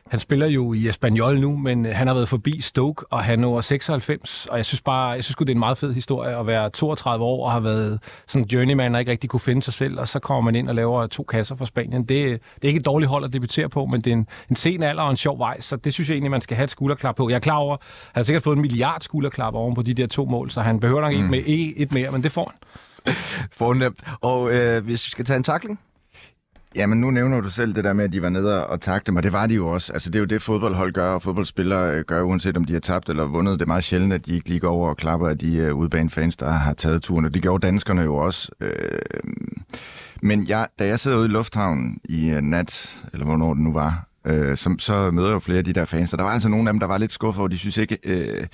Han 0.07 0.19
spiller 0.19 0.47
jo 0.47 0.73
i 0.73 0.89
Espanyol 0.89 1.39
nu, 1.39 1.57
men 1.57 1.85
han 1.85 2.07
har 2.07 2.13
været 2.13 2.29
forbi 2.29 2.61
Stoke, 2.61 3.05
og 3.11 3.23
han 3.23 3.43
er 3.43 3.47
over 3.47 3.61
96. 3.61 4.45
Og 4.51 4.57
jeg 4.57 4.65
synes 4.65 4.81
bare, 4.81 5.09
jeg 5.09 5.23
synes 5.23 5.35
det 5.35 5.49
er 5.49 5.53
en 5.53 5.59
meget 5.59 5.77
fed 5.77 5.93
historie 5.93 6.37
at 6.37 6.47
være 6.47 6.69
32 6.69 7.25
år 7.25 7.45
og 7.45 7.51
har 7.51 7.59
været 7.59 7.99
sådan 8.27 8.43
en 8.43 8.49
journeyman 8.49 8.95
og 8.95 9.01
ikke 9.01 9.11
rigtig 9.11 9.29
kunne 9.29 9.39
finde 9.39 9.61
sig 9.61 9.73
selv. 9.73 9.99
Og 9.99 10.07
så 10.07 10.19
kommer 10.19 10.41
man 10.41 10.55
ind 10.55 10.69
og 10.69 10.75
laver 10.75 11.07
to 11.07 11.23
kasser 11.23 11.55
for 11.55 11.65
Spanien. 11.65 12.01
Det, 12.01 12.09
det 12.09 12.63
er 12.63 12.67
ikke 12.67 12.79
et 12.79 12.85
dårligt 12.85 13.09
hold 13.09 13.25
at 13.25 13.33
debutere 13.33 13.69
på, 13.69 13.85
men 13.85 14.01
det 14.01 14.11
er 14.11 14.15
en, 14.17 14.27
en 14.49 14.55
sen 14.55 14.83
alder 14.83 15.03
og 15.03 15.09
en 15.09 15.17
sjov 15.17 15.39
vej. 15.39 15.61
Så 15.61 15.75
det 15.75 15.93
synes 15.93 16.09
jeg 16.09 16.15
egentlig, 16.15 16.31
man 16.31 16.41
skal 16.41 16.57
have 16.57 16.63
et 16.63 16.71
skulderklap 16.71 17.15
på. 17.15 17.29
Jeg 17.29 17.35
er 17.35 17.39
klar 17.39 17.57
over, 17.57 17.73
at 17.75 17.81
han 18.13 18.19
har 18.19 18.23
sikkert 18.23 18.43
fået 18.43 18.55
en 18.55 18.61
milliard 18.61 19.01
skulderklap 19.01 19.53
oven 19.53 19.75
på 19.75 19.81
de 19.81 19.93
der 19.93 20.07
to 20.07 20.25
mål, 20.25 20.51
så 20.51 20.61
han 20.61 20.79
behøver 20.79 21.01
nok 21.01 21.11
ikke 21.13 21.27
med 21.27 21.39
e- 21.39 21.81
et 21.81 21.91
mere, 21.93 22.11
men 22.11 22.23
det 22.23 22.31
får 22.31 22.51
han. 22.51 22.69
fornemt. 23.59 24.03
Og 24.21 24.53
øh, 24.55 24.83
hvis 24.83 25.05
vi 25.05 25.09
skal 25.09 25.25
tage 25.25 25.37
en 25.37 25.43
takling? 25.43 25.79
Jamen, 26.75 27.01
nu 27.01 27.11
nævner 27.11 27.41
du 27.41 27.49
selv 27.49 27.75
det 27.75 27.83
der 27.83 27.93
med, 27.93 28.05
at 28.05 28.13
de 28.13 28.21
var 28.21 28.29
nede 28.29 28.67
og 28.67 28.81
takte 28.81 29.07
dem, 29.07 29.15
og 29.15 29.23
det 29.23 29.33
var 29.33 29.47
de 29.47 29.55
jo 29.55 29.67
også. 29.67 29.93
Altså, 29.93 30.09
det 30.09 30.15
er 30.15 30.19
jo 30.19 30.25
det, 30.25 30.41
fodboldhold 30.41 30.93
gør, 30.93 31.09
og 31.09 31.21
fodboldspillere 31.21 31.95
øh, 31.95 32.03
gør, 32.05 32.21
uanset 32.21 32.57
om 32.57 32.65
de 32.65 32.73
har 32.73 32.79
tabt 32.79 33.09
eller 33.09 33.25
vundet. 33.25 33.59
Det 33.59 33.61
er 33.61 33.67
meget 33.67 33.83
sjældent, 33.83 34.13
at 34.13 34.25
de 34.25 34.35
ikke 34.35 34.49
lige 34.49 34.59
går 34.59 34.69
over 34.69 34.89
og 34.89 34.97
klapper 34.97 35.27
af 35.27 35.37
de 35.37 35.57
øh, 35.57 35.75
udbanefans, 35.75 36.37
der 36.37 36.49
har 36.49 36.73
taget 36.73 37.01
turen, 37.01 37.25
og 37.25 37.33
det 37.33 37.41
gjorde 37.41 37.67
danskerne 37.67 38.01
jo 38.01 38.15
også. 38.15 38.51
Øh, 38.61 38.99
men 40.21 40.47
jeg, 40.47 40.67
da 40.79 40.87
jeg 40.87 40.99
sidder 40.99 41.17
ude 41.17 41.25
i 41.25 41.31
lufthavnen 41.31 41.97
i 42.05 42.29
øh, 42.29 42.41
nat, 42.41 43.03
eller 43.13 43.25
hvornår 43.25 43.53
det 43.53 43.63
nu 43.63 43.73
var, 43.73 44.07
øh, 44.27 44.57
så, 44.57 44.75
så 44.79 45.11
møder 45.11 45.27
jeg 45.27 45.33
jo 45.33 45.39
flere 45.39 45.57
af 45.57 45.65
de 45.65 45.73
der 45.73 45.85
fans, 45.85 46.13
og 46.13 46.17
der 46.17 46.25
var 46.25 46.31
altså 46.31 46.49
nogle 46.49 46.69
af 46.69 46.73
dem, 46.73 46.79
der 46.79 46.87
var 46.87 46.97
lidt 46.97 47.11
skuffet 47.11 47.43
og 47.43 47.51
de 47.51 47.57
synes 47.57 47.77
ikke... 47.77 47.97
Øh, 48.03 48.47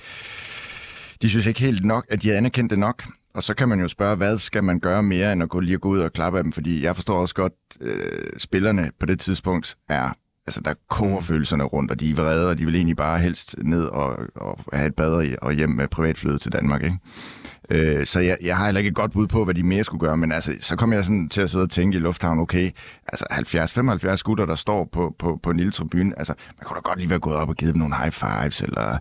de 1.22 1.30
synes 1.30 1.46
ikke 1.46 1.60
helt 1.60 1.84
nok, 1.84 2.06
at 2.08 2.22
de 2.22 2.28
havde 2.28 2.38
anerkendt 2.38 2.70
det 2.70 2.78
nok. 2.78 3.04
Og 3.34 3.42
så 3.42 3.54
kan 3.54 3.68
man 3.68 3.80
jo 3.80 3.88
spørge, 3.88 4.16
hvad 4.16 4.38
skal 4.38 4.64
man 4.64 4.80
gøre 4.80 5.02
mere, 5.02 5.32
end 5.32 5.42
at 5.42 5.48
gå 5.48 5.60
lige 5.60 5.76
og 5.76 5.80
gå 5.80 5.88
ud 5.88 5.98
og 5.98 6.12
klappe 6.12 6.38
af 6.38 6.44
dem? 6.44 6.52
Fordi 6.52 6.82
jeg 6.84 6.94
forstår 6.94 7.20
også 7.20 7.34
godt, 7.34 7.52
øh, 7.80 8.30
spillerne 8.38 8.90
på 9.00 9.06
det 9.06 9.20
tidspunkt 9.20 9.76
er, 9.88 10.10
altså 10.46 10.60
der 10.60 10.74
koger 10.90 11.20
følelserne 11.20 11.64
rundt, 11.64 11.90
og 11.90 12.00
de 12.00 12.10
er 12.10 12.14
vrede, 12.14 12.48
og 12.50 12.58
de 12.58 12.64
vil 12.64 12.74
egentlig 12.74 12.96
bare 12.96 13.18
helst 13.18 13.54
ned 13.62 13.84
og, 13.84 14.18
og 14.36 14.58
have 14.72 14.86
et 14.86 14.94
bad 14.94 15.36
og- 15.42 15.52
hjem 15.52 15.70
med 15.70 15.88
privatflyet 15.88 16.40
til 16.40 16.52
Danmark, 16.52 16.82
ikke? 16.82 16.98
Øh, 17.70 18.06
så 18.06 18.20
jeg, 18.20 18.36
jeg 18.42 18.56
har 18.56 18.64
heller 18.64 18.78
ikke 18.78 18.88
et 18.88 18.94
godt 18.94 19.12
bud 19.12 19.26
på, 19.26 19.44
hvad 19.44 19.54
de 19.54 19.62
mere 19.62 19.84
skulle 19.84 20.00
gøre, 20.00 20.16
men 20.16 20.32
altså, 20.32 20.52
så 20.60 20.76
kom 20.76 20.92
jeg 20.92 21.04
sådan 21.04 21.28
til 21.28 21.40
at 21.40 21.50
sidde 21.50 21.62
og 21.62 21.70
tænke 21.70 21.98
i 21.98 22.00
lufthavnen, 22.00 22.42
okay, 22.42 22.70
altså 23.08 23.24
70-75 24.18 24.22
gutter, 24.22 24.46
der 24.46 24.54
står 24.54 24.88
på, 24.92 25.14
på, 25.18 25.40
på 25.42 25.50
en 25.50 25.56
lille 25.56 25.72
tribune, 25.72 26.18
altså 26.18 26.34
man 26.58 26.64
kunne 26.64 26.76
da 26.76 26.80
godt 26.80 26.98
lige 26.98 27.10
være 27.10 27.18
gået 27.18 27.36
op 27.36 27.48
og 27.48 27.56
givet 27.56 27.74
dem 27.74 27.78
nogle 27.78 27.96
high 27.96 28.12
fives, 28.12 28.60
eller 28.60 28.98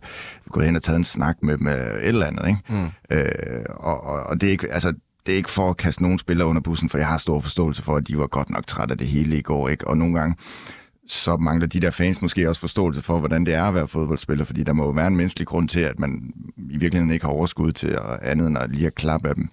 gået 0.52 0.66
hen 0.66 0.76
og 0.76 0.84
taget 0.84 0.98
en 0.98 1.04
snak 1.04 1.38
med 1.44 1.58
dem, 1.58 1.68
øh, 1.68 1.76
et 1.76 2.08
eller 2.08 2.26
andet, 2.26 2.48
ikke? 2.48 2.62
Mm. 2.70 3.18
Øh, 3.18 3.66
og, 3.70 4.04
og, 4.04 4.24
og 4.24 4.42
det 4.42 4.48
er 4.48 4.52
ikke, 4.52 4.74
altså, 4.74 4.94
det 5.26 5.34
er 5.34 5.38
ikke 5.38 5.50
for 5.50 5.70
at 5.70 5.78
kaste 5.78 6.02
nogen 6.02 6.20
spillere 6.20 6.48
under 6.48 6.62
bussen, 6.62 6.90
for 6.90 6.98
jeg 6.98 7.08
har 7.08 7.18
stor 7.18 7.40
forståelse 7.40 7.84
for, 7.84 7.96
at 7.96 8.08
de 8.08 8.18
var 8.18 8.28
godt 8.28 8.50
nok 8.50 8.68
trætte 8.68 8.92
af 8.92 8.98
det 8.98 9.08
hele 9.08 9.38
i 9.38 9.42
går, 9.42 9.70
ikke? 9.70 9.88
Og 9.88 9.98
nogle 9.98 10.20
gange, 10.20 10.36
så 11.12 11.38
mangler 11.38 11.68
de 11.68 11.80
der 11.80 11.92
fans 11.92 12.22
måske 12.22 12.50
også 12.50 12.62
forståelse 12.62 13.02
for, 13.02 13.20
hvordan 13.20 13.46
det 13.46 13.54
er 13.54 13.64
at 13.64 13.76
være 13.76 13.88
fodboldspiller, 13.88 14.46
fordi 14.46 14.64
der 14.64 14.74
må 14.74 14.84
jo 14.84 14.90
være 14.90 15.08
en 15.08 15.16
menneskelig 15.16 15.48
grund 15.48 15.70
til, 15.70 15.80
at 15.80 16.00
man 16.00 16.34
i 16.58 16.78
virkeligheden 16.78 17.12
ikke 17.12 17.26
har 17.26 17.34
overskud 17.34 17.72
til 17.72 17.88
at 17.88 18.20
andet 18.22 18.48
end 18.48 18.58
at 18.58 18.70
lige 18.72 18.88
at 18.88 18.96
klappe 18.96 19.30
af 19.30 19.36
dem. 19.36 19.50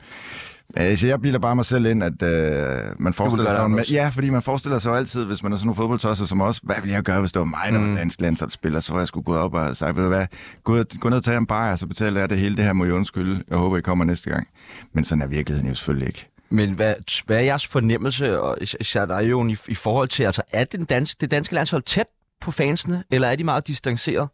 Altså, 0.77 1.07
jeg 1.07 1.21
bilder 1.21 1.39
bare 1.39 1.57
mig 1.57 1.65
selv 1.65 1.87
ind, 1.87 2.03
at 2.03 2.23
øh, 2.23 2.83
man 2.99 3.13
forestiller 3.13 3.51
sig... 3.51 3.65
også. 3.65 3.93
Ja, 3.95 4.09
fordi 4.09 4.31
man 4.31 4.43
forestiller 4.43 4.79
sig 4.79 4.91
jo 4.91 4.95
altid, 4.95 5.25
hvis 5.25 5.43
man 5.43 5.53
er 5.53 5.57
sådan 5.57 5.67
nogle 5.67 5.77
fodboldtosser 5.77 6.25
som 6.25 6.41
os, 6.41 6.61
hvad 6.63 6.77
ville 6.81 6.95
jeg 6.95 7.03
gøre, 7.03 7.21
hvis 7.21 7.33
det 7.33 7.41
var 7.41 7.47
mig, 7.47 7.73
der 7.73 7.79
var 7.79 7.97
dansk 7.97 8.21
landsholdsspiller, 8.21 8.81
så 8.81 8.93
var 8.93 9.01
jeg 9.01 9.09
skulle 9.09 9.25
gå 9.25 9.37
op 9.37 9.55
og 9.55 9.77
sagt, 9.77 9.97
ved 9.97 10.03
du 10.03 10.09
hvad, 10.09 10.27
gå, 10.65 10.83
gå 11.01 11.09
ned 11.09 11.17
og 11.17 11.25
tage 11.25 11.37
en 11.39 11.47
bajer, 11.47 11.77
så 11.77 11.87
betaler 11.87 12.21
jeg 12.21 12.31
det 12.31 12.39
hele, 12.39 12.57
det 12.57 12.65
her 12.65 12.73
må 12.73 12.85
I 12.85 12.91
undskylde. 12.91 13.43
Jeg 13.51 13.59
håber, 13.59 13.77
I 13.77 13.81
kommer 13.81 14.05
næste 14.05 14.31
gang. 14.31 14.47
Men 14.93 15.05
sådan 15.05 15.23
er 15.23 15.27
virkeligheden 15.27 15.69
jo 15.69 15.75
selvfølgelig 15.75 16.09
ikke. 16.09 16.29
Men 16.51 16.71
hvad, 16.73 16.95
hvad 17.27 17.37
er 17.37 17.41
jeres 17.41 17.67
fornemmelse, 17.67 18.41
og 18.41 18.59
is- 18.61 18.77
især 18.81 19.07
dig, 19.07 19.31
Jon, 19.31 19.51
i, 19.51 19.57
i 19.69 19.75
forhold 19.75 20.09
til, 20.09 20.23
altså 20.23 20.43
er 20.53 20.65
den 20.65 20.85
danske, 20.85 21.17
det 21.21 21.31
danske 21.31 21.55
landshold 21.55 21.83
tæt 21.83 22.07
på 22.41 22.51
fansene, 22.51 23.05
eller 23.11 23.29
er 23.29 23.37
de 23.37 23.45
meget 23.45 23.67
distanceret? 23.67 24.29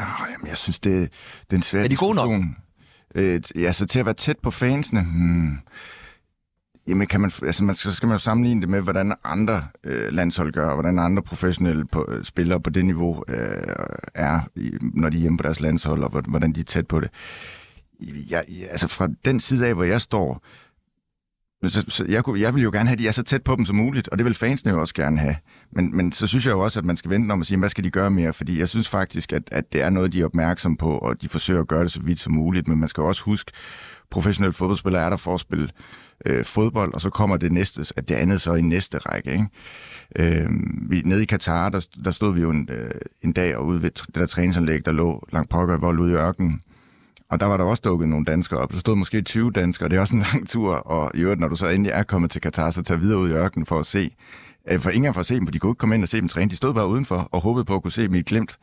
Ja, 0.00 0.04
jamen, 0.32 0.46
jeg 0.48 0.56
synes, 0.56 0.78
det, 0.78 1.10
det 1.40 1.52
er 1.52 1.56
en 1.56 1.62
svær 1.62 1.84
Er 1.84 1.88
de 1.88 1.96
gode 1.96 2.14
nok? 2.14 2.42
Øh, 3.14 3.40
ja, 3.56 3.72
så 3.72 3.86
til 3.86 3.98
at 3.98 4.06
være 4.06 4.14
tæt 4.14 4.36
på 4.42 4.50
fansene, 4.50 5.02
hmm, 5.02 5.58
jamen 6.88 7.06
kan 7.06 7.20
man, 7.20 7.30
altså 7.42 7.64
man, 7.64 7.74
så 7.74 7.92
skal 7.92 8.06
man 8.06 8.14
jo 8.14 8.18
sammenligne 8.18 8.60
det 8.60 8.68
med, 8.68 8.80
hvordan 8.80 9.14
andre 9.24 9.64
øh, 9.84 10.12
landshold 10.12 10.52
gør, 10.52 10.66
og 10.66 10.74
hvordan 10.74 10.98
andre 10.98 11.22
professionelle 11.22 11.84
på, 11.86 12.06
øh, 12.08 12.24
spillere 12.24 12.60
på 12.60 12.70
det 12.70 12.84
niveau 12.84 13.24
øh, 13.28 13.74
er, 14.14 14.40
når 14.94 15.08
de 15.10 15.16
er 15.16 15.20
hjemme 15.20 15.38
på 15.38 15.42
deres 15.42 15.60
landshold, 15.60 16.02
og 16.02 16.10
hvor- 16.10 16.24
hvordan 16.28 16.52
de 16.52 16.60
er 16.60 16.64
tæt 16.64 16.86
på 16.86 17.00
det. 17.00 17.10
Jeg, 18.00 18.44
jeg, 18.48 18.68
altså 18.70 18.88
fra 18.88 19.08
den 19.24 19.40
side 19.40 19.66
af, 19.66 19.74
hvor 19.74 19.84
jeg 19.84 20.00
står, 20.00 20.44
så, 21.70 21.84
så 21.88 22.04
jeg, 22.08 22.24
kunne, 22.24 22.40
jeg 22.40 22.54
vil 22.54 22.62
jo 22.62 22.70
gerne 22.70 22.88
have, 22.88 22.92
at 22.92 22.98
de 22.98 23.08
er 23.08 23.12
så 23.12 23.22
tæt 23.22 23.42
på 23.42 23.56
dem 23.56 23.64
som 23.64 23.76
muligt, 23.76 24.08
og 24.08 24.18
det 24.18 24.24
vil 24.24 24.34
fansene 24.34 24.72
jo 24.72 24.80
også 24.80 24.94
gerne 24.94 25.18
have. 25.18 25.36
Men, 25.72 25.96
men 25.96 26.12
så 26.12 26.26
synes 26.26 26.46
jeg 26.46 26.52
jo 26.52 26.60
også, 26.60 26.78
at 26.78 26.84
man 26.84 26.96
skal 26.96 27.10
vente 27.10 27.32
om 27.32 27.40
at 27.40 27.46
sige, 27.46 27.58
hvad 27.58 27.68
skal 27.68 27.84
de 27.84 27.90
gøre 27.90 28.10
mere? 28.10 28.32
Fordi 28.32 28.58
jeg 28.60 28.68
synes 28.68 28.88
faktisk, 28.88 29.32
at, 29.32 29.42
at 29.52 29.72
det 29.72 29.82
er 29.82 29.90
noget, 29.90 30.12
de 30.12 30.20
er 30.20 30.24
opmærksom 30.24 30.76
på, 30.76 30.90
og 30.98 31.22
de 31.22 31.28
forsøger 31.28 31.60
at 31.60 31.68
gøre 31.68 31.82
det 31.82 31.92
så 31.92 32.00
vidt 32.00 32.18
som 32.18 32.32
muligt. 32.32 32.68
Men 32.68 32.80
man 32.80 32.88
skal 32.88 33.00
jo 33.02 33.08
også 33.08 33.22
huske, 33.22 33.52
professionelle 34.10 34.52
fodboldspillere 34.52 35.04
er 35.04 35.10
der 35.10 35.16
for 35.16 35.34
at 35.34 35.40
spille 35.40 35.68
øh, 36.26 36.44
fodbold, 36.44 36.94
og 36.94 37.00
så 37.00 37.10
kommer 37.10 37.36
det 37.36 37.52
næste, 37.52 37.92
at 37.96 38.08
det 38.08 38.14
andet 38.14 38.40
så 38.40 38.54
i 38.54 38.60
næste 38.60 38.98
række. 38.98 39.32
Ikke? 39.32 39.46
Øh, 40.16 40.48
vi, 40.90 41.02
nede 41.04 41.22
i 41.22 41.26
Katar, 41.26 41.68
der, 41.68 41.86
der 42.04 42.10
stod 42.10 42.34
vi 42.34 42.40
jo 42.40 42.50
en, 42.50 42.68
øh, 42.72 42.90
en 43.22 43.32
dag 43.32 43.56
og 43.56 43.66
ude 43.66 43.82
ved 43.82 43.90
det 43.90 44.14
der 44.14 44.26
træningsanlæg, 44.26 44.86
der 44.86 44.92
lå 44.92 45.26
langt 45.32 45.50
pokker 45.50 45.76
hvor 45.76 45.92
ude 45.92 46.12
i 46.12 46.14
ørkenen. 46.14 46.60
Og 47.30 47.40
der 47.40 47.46
var 47.46 47.56
der 47.56 47.64
også 47.64 47.80
dukket 47.84 48.08
nogle 48.08 48.24
danskere 48.24 48.60
op. 48.60 48.72
Der 48.72 48.78
stod 48.78 48.96
måske 48.96 49.22
20 49.22 49.52
danskere. 49.52 49.88
Det 49.88 49.96
er 49.96 50.00
også 50.00 50.16
en 50.16 50.22
lang 50.32 50.48
tur. 50.48 50.74
Og 50.74 51.10
i 51.14 51.20
øvrigt, 51.20 51.40
når 51.40 51.48
du 51.48 51.56
så 51.56 51.68
endelig 51.68 51.92
er 51.92 52.02
kommet 52.02 52.30
til 52.30 52.40
Katar, 52.40 52.70
så 52.70 52.82
tager 52.82 52.98
videre 52.98 53.18
ud 53.18 53.30
i 53.30 53.32
ørkenen 53.32 53.66
for 53.66 53.78
at 53.78 53.86
se. 53.86 54.10
Øh, 54.70 54.80
for 54.80 54.90
ingen 54.90 55.14
for 55.14 55.20
at 55.20 55.26
se 55.26 55.34
dem, 55.34 55.46
for 55.46 55.52
de 55.52 55.58
kunne 55.58 55.70
ikke 55.70 55.78
komme 55.78 55.94
ind 55.94 56.02
og 56.02 56.08
se 56.08 56.20
dem 56.20 56.28
træne. 56.28 56.50
De 56.50 56.56
stod 56.56 56.74
bare 56.74 56.88
udenfor 56.88 57.28
og 57.32 57.40
håbede 57.40 57.64
på 57.64 57.74
at 57.74 57.82
kunne 57.82 57.92
se 57.92 58.02
dem 58.02 58.14
i 58.14 58.18
et 58.18 58.26
glimt 58.26 58.58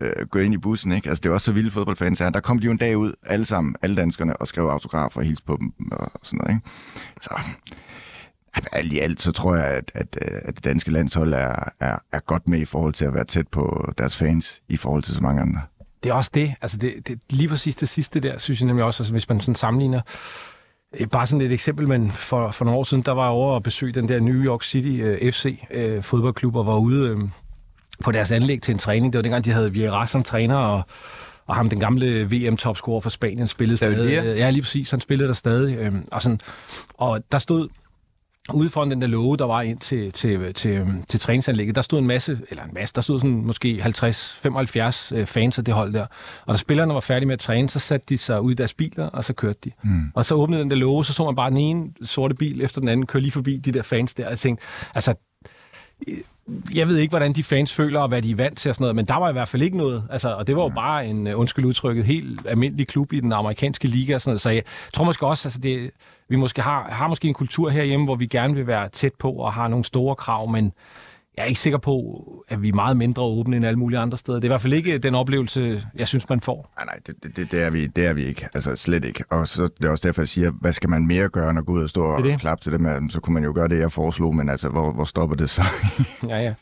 øh, 0.00 0.26
gå 0.26 0.38
ind 0.38 0.54
i 0.54 0.58
bussen. 0.58 0.92
Ikke? 0.92 1.08
Altså, 1.08 1.22
det 1.22 1.30
var 1.30 1.34
også 1.34 1.44
så 1.44 1.52
vilde 1.52 1.70
fodboldfans 1.70 2.18
her. 2.18 2.30
Der 2.30 2.40
kom 2.40 2.58
de 2.58 2.64
jo 2.64 2.70
en 2.70 2.78
dag 2.78 2.96
ud, 2.96 3.12
alle 3.22 3.44
sammen, 3.44 3.76
alle 3.82 3.96
danskerne, 3.96 4.36
og 4.36 4.46
skrev 4.48 4.64
autografer 4.64 5.20
og 5.20 5.26
hils 5.26 5.40
på 5.40 5.56
dem 5.60 5.72
og 5.92 6.10
sådan 6.22 6.38
noget. 6.44 6.56
Ikke? 6.56 6.70
Så 7.20 7.40
alt 8.72 8.92
i 8.92 8.98
alt, 8.98 9.22
så 9.22 9.32
tror 9.32 9.56
jeg, 9.56 9.66
at, 9.66 9.92
at, 9.94 10.18
øh, 10.22 10.38
at 10.44 10.56
det 10.56 10.64
danske 10.64 10.90
landshold 10.90 11.34
er, 11.34 11.54
er, 11.80 11.98
er 12.12 12.20
godt 12.20 12.48
med 12.48 12.58
i 12.58 12.64
forhold 12.64 12.92
til 12.92 13.04
at 13.04 13.14
være 13.14 13.24
tæt 13.24 13.48
på 13.48 13.92
deres 13.98 14.16
fans, 14.16 14.62
i 14.68 14.76
forhold 14.76 15.02
til 15.02 15.14
så 15.14 15.20
mange 15.20 15.42
andre. 15.42 15.60
Det 16.02 16.10
er 16.10 16.14
også 16.14 16.30
det. 16.34 16.54
Altså 16.62 16.76
det, 16.76 17.08
det 17.08 17.20
lige 17.30 17.48
præcis 17.48 17.76
det 17.76 17.88
sidste 17.88 18.20
der, 18.20 18.38
synes 18.38 18.60
jeg 18.60 18.66
nemlig 18.66 18.84
også, 18.84 19.02
altså 19.02 19.12
hvis 19.12 19.28
man 19.28 19.40
sådan 19.40 19.54
sammenligner 19.54 20.00
øh, 21.00 21.06
Bare 21.06 21.26
sådan 21.26 21.46
et 21.46 21.52
eksempel, 21.52 21.88
men 21.88 22.10
for, 22.10 22.50
for 22.50 22.64
nogle 22.64 22.78
år 22.78 22.84
siden, 22.84 23.02
der 23.02 23.12
var 23.12 23.22
jeg 23.22 23.30
over 23.30 23.56
at 23.56 23.62
besøge 23.62 23.92
den 23.92 24.08
der 24.08 24.20
New 24.20 24.44
York 24.44 24.62
City 24.62 25.02
øh, 25.02 25.32
FC 25.32 25.64
uh, 25.76 26.02
fodboldklub, 26.02 26.56
og 26.56 26.66
var 26.66 26.76
ude 26.76 27.16
uh, 27.16 27.28
på 28.04 28.12
deres 28.12 28.32
anlæg 28.32 28.62
til 28.62 28.72
en 28.72 28.78
træning. 28.78 29.12
Det 29.12 29.18
var 29.18 29.22
dengang, 29.22 29.44
de 29.44 29.50
havde 29.50 29.72
Vieira 29.72 30.06
som 30.06 30.22
træner, 30.22 30.56
og, 30.56 30.82
og 31.46 31.56
ham, 31.56 31.68
den 31.68 31.80
gamle 31.80 32.24
VM-topscorer 32.30 33.00
for 33.00 33.10
Spanien, 33.10 33.48
spillede 33.48 33.76
stadig. 33.76 34.36
Ja, 34.36 34.50
lige 34.50 34.62
præcis. 34.62 34.90
Han 34.90 35.00
spillede 35.00 35.28
der 35.28 35.34
stadig. 35.34 35.88
Uh, 35.88 35.98
og, 36.12 36.22
sådan, 36.22 36.40
og 36.94 37.22
der 37.32 37.38
stod 37.38 37.68
ude 38.54 38.70
foran 38.70 38.90
den 38.90 39.00
der 39.00 39.06
låge, 39.06 39.38
der 39.38 39.44
var 39.44 39.62
ind 39.62 39.78
til, 39.78 40.12
til, 40.12 40.54
til, 40.54 40.86
til 41.08 41.20
træningsanlægget, 41.20 41.74
der 41.74 41.82
stod 41.82 41.98
en 41.98 42.06
masse, 42.06 42.38
eller 42.50 42.64
en 42.64 42.70
masse, 42.74 42.94
der 42.94 43.00
stod 43.00 43.20
sådan 43.20 43.46
måske 43.46 43.82
50-75 43.84 45.16
øh, 45.16 45.26
fans 45.26 45.58
af 45.58 45.64
det 45.64 45.74
hold 45.74 45.92
der. 45.92 46.06
Og 46.46 46.54
da 46.54 46.58
spillerne 46.58 46.94
var 46.94 47.00
færdige 47.00 47.26
med 47.26 47.34
at 47.34 47.40
træne, 47.40 47.68
så 47.68 47.78
satte 47.78 48.06
de 48.08 48.18
sig 48.18 48.40
ud 48.40 48.52
i 48.52 48.54
deres 48.54 48.74
biler, 48.74 49.06
og 49.06 49.24
så 49.24 49.32
kørte 49.32 49.58
de. 49.64 49.70
Mm. 49.82 50.04
Og 50.14 50.24
så 50.24 50.34
åbnede 50.34 50.60
den 50.60 50.70
der 50.70 50.76
låge, 50.76 51.04
så 51.04 51.12
så 51.12 51.24
man 51.24 51.36
bare 51.36 51.50
den 51.50 51.58
ene 51.58 51.90
sorte 52.02 52.34
bil 52.34 52.60
efter 52.60 52.80
den 52.80 52.88
anden 52.88 53.06
køre 53.06 53.22
lige 53.22 53.32
forbi 53.32 53.56
de 53.56 53.72
der 53.72 53.82
fans 53.82 54.14
der. 54.14 54.24
Og 54.24 54.30
jeg 54.30 54.38
tænkte, 54.38 54.64
altså, 54.94 55.14
jeg 56.74 56.88
ved 56.88 56.96
ikke, 56.96 57.10
hvordan 57.10 57.32
de 57.32 57.44
fans 57.44 57.72
føler, 57.72 58.00
og 58.00 58.08
hvad 58.08 58.22
de 58.22 58.30
er 58.30 58.36
vant 58.36 58.58
til 58.58 58.68
og 58.68 58.74
sådan 58.74 58.82
noget, 58.82 58.96
men 58.96 59.04
der 59.04 59.14
var 59.14 59.28
i 59.28 59.32
hvert 59.32 59.48
fald 59.48 59.62
ikke 59.62 59.76
noget. 59.76 60.04
Altså, 60.10 60.34
og 60.34 60.46
det 60.46 60.56
var 60.56 60.62
jo 60.62 60.68
bare 60.68 61.06
en, 61.06 61.26
uh, 61.26 61.38
undskyld 61.40 61.64
udtrykket, 61.64 62.04
helt 62.04 62.40
almindelig 62.46 62.88
klub 62.88 63.12
i 63.12 63.20
den 63.20 63.32
amerikanske 63.32 63.88
liga. 63.88 64.14
Og 64.14 64.20
sådan 64.20 64.30
noget. 64.30 64.40
Så 64.40 64.50
jeg 64.50 64.62
tror 64.94 65.04
måske 65.04 65.26
også, 65.26 65.48
altså 65.48 65.60
det, 65.60 65.90
vi 66.32 66.36
måske 66.36 66.62
har, 66.62 66.88
har 66.90 67.08
måske 67.08 67.28
en 67.28 67.34
kultur 67.34 67.70
herhjemme, 67.70 68.06
hvor 68.06 68.16
vi 68.16 68.26
gerne 68.26 68.54
vil 68.54 68.66
være 68.66 68.88
tæt 68.88 69.12
på 69.18 69.30
og 69.30 69.52
har 69.52 69.68
nogle 69.68 69.84
store 69.84 70.16
krav, 70.16 70.48
men 70.48 70.72
jeg 71.36 71.42
er 71.42 71.46
ikke 71.46 71.60
sikker 71.60 71.78
på, 71.78 72.24
at 72.48 72.62
vi 72.62 72.68
er 72.68 72.72
meget 72.72 72.96
mindre 72.96 73.22
åbne 73.22 73.56
end 73.56 73.66
alle 73.66 73.78
mulige 73.78 73.98
andre 73.98 74.18
steder. 74.18 74.38
Det 74.38 74.44
er 74.44 74.48
i 74.48 74.54
hvert 74.54 74.60
fald 74.60 74.72
ikke 74.72 74.98
den 74.98 75.14
oplevelse, 75.14 75.82
jeg 75.94 76.08
synes, 76.08 76.28
man 76.28 76.40
får. 76.40 76.72
Nej, 76.76 76.84
nej, 76.84 76.98
det, 77.06 77.36
det, 77.36 77.52
det, 77.52 77.62
er, 77.62 77.70
vi, 77.70 77.86
det 77.86 78.06
er 78.06 78.12
vi 78.12 78.22
ikke. 78.22 78.48
Altså 78.54 78.76
slet 78.76 79.04
ikke. 79.04 79.24
Og 79.30 79.48
så 79.48 79.62
det 79.62 79.84
er 79.84 79.90
også 79.90 80.08
derfor, 80.08 80.22
jeg 80.22 80.28
siger, 80.28 80.50
hvad 80.50 80.72
skal 80.72 80.90
man 80.90 81.06
mere 81.06 81.28
gøre, 81.28 81.54
når 81.54 81.62
gå 81.62 81.72
ud 81.72 81.82
og 81.82 81.88
stå 81.88 82.04
og 82.04 82.24
klappe 82.38 82.64
til 82.64 82.72
dem? 82.72 83.10
Så 83.10 83.20
kunne 83.20 83.34
man 83.34 83.44
jo 83.44 83.52
gøre 83.54 83.68
det, 83.68 83.78
jeg 83.78 83.92
foreslog, 83.92 84.36
men 84.36 84.48
altså, 84.48 84.68
hvor, 84.68 84.92
hvor 84.92 85.04
stopper 85.04 85.36
det 85.36 85.50
så? 85.50 85.62
ja, 86.28 86.38
ja. 86.38 86.54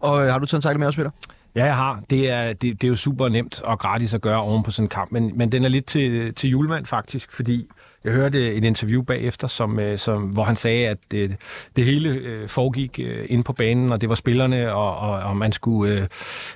Og 0.00 0.24
øh, 0.24 0.32
har 0.32 0.38
du 0.38 0.46
taget 0.46 0.74
en 0.74 0.80
med 0.80 0.86
os, 0.86 0.96
Peter? 0.96 1.10
Ja, 1.54 1.64
jeg 1.64 1.76
har. 1.76 2.02
Det 2.10 2.30
er, 2.30 2.52
det, 2.52 2.62
det 2.62 2.84
er 2.84 2.88
jo 2.88 2.96
super 2.96 3.28
nemt 3.28 3.60
og 3.60 3.78
gratis 3.78 4.14
at 4.14 4.20
gøre 4.20 4.40
oven 4.40 4.62
på 4.62 4.70
sådan 4.70 4.84
en 4.84 4.88
kamp, 4.88 5.12
men, 5.12 5.32
men 5.34 5.52
den 5.52 5.64
er 5.64 5.68
lidt 5.68 5.86
til, 5.86 6.34
til 6.34 6.50
julemand 6.50 6.86
faktisk, 6.86 7.32
fordi 7.32 7.68
jeg 8.04 8.12
hørte 8.12 8.48
øh, 8.48 8.54
et 8.54 8.64
interview 8.64 9.02
bagefter, 9.02 9.46
som, 9.46 9.78
øh, 9.78 9.98
som, 9.98 10.22
hvor 10.22 10.42
han 10.42 10.56
sagde, 10.56 10.88
at 10.88 10.98
det, 11.10 11.36
det 11.76 11.84
hele 11.84 12.42
foregik 12.46 12.98
ind 13.26 13.44
på 13.44 13.52
banen, 13.52 13.92
og 13.92 14.00
det 14.00 14.08
var 14.08 14.14
spillerne, 14.14 14.72
og, 14.72 14.96
og, 14.96 15.10
og 15.10 15.36
man 15.36 15.52
skulle, 15.52 16.08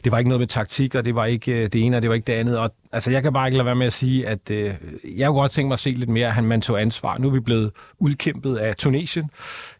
det 0.04 0.12
var 0.12 0.18
ikke 0.18 0.28
noget 0.28 0.40
med 0.40 0.49
taktik, 0.49 0.94
og 0.94 1.04
det 1.04 1.14
var 1.14 1.25
ikke 1.25 1.68
det 1.68 1.84
ene, 1.84 1.96
og 1.96 2.02
det 2.02 2.08
var 2.11 2.14
ikke 2.14 2.26
det 2.26 2.32
andet. 2.32 2.58
Og, 2.58 2.75
altså, 2.92 3.11
jeg 3.11 3.22
kan 3.22 3.32
bare 3.32 3.49
ikke 3.49 3.56
lade 3.58 3.66
være 3.66 3.75
med 3.75 3.87
at 3.87 3.92
sige, 3.92 4.28
at 4.28 4.50
øh, 4.50 4.75
jeg 5.16 5.26
kunne 5.26 5.40
godt 5.40 5.52
tænke 5.52 5.68
mig 5.68 5.75
at 5.75 5.80
se 5.80 5.90
lidt 5.90 6.11
mere, 6.11 6.26
at 6.26 6.34
han 6.34 6.44
man 6.44 6.61
tog 6.61 6.80
ansvar. 6.80 7.18
Nu 7.18 7.28
er 7.28 7.32
vi 7.32 7.40
blevet 7.40 7.70
udkæmpet 7.99 8.56
af 8.56 8.76
Tunesien, 8.76 9.30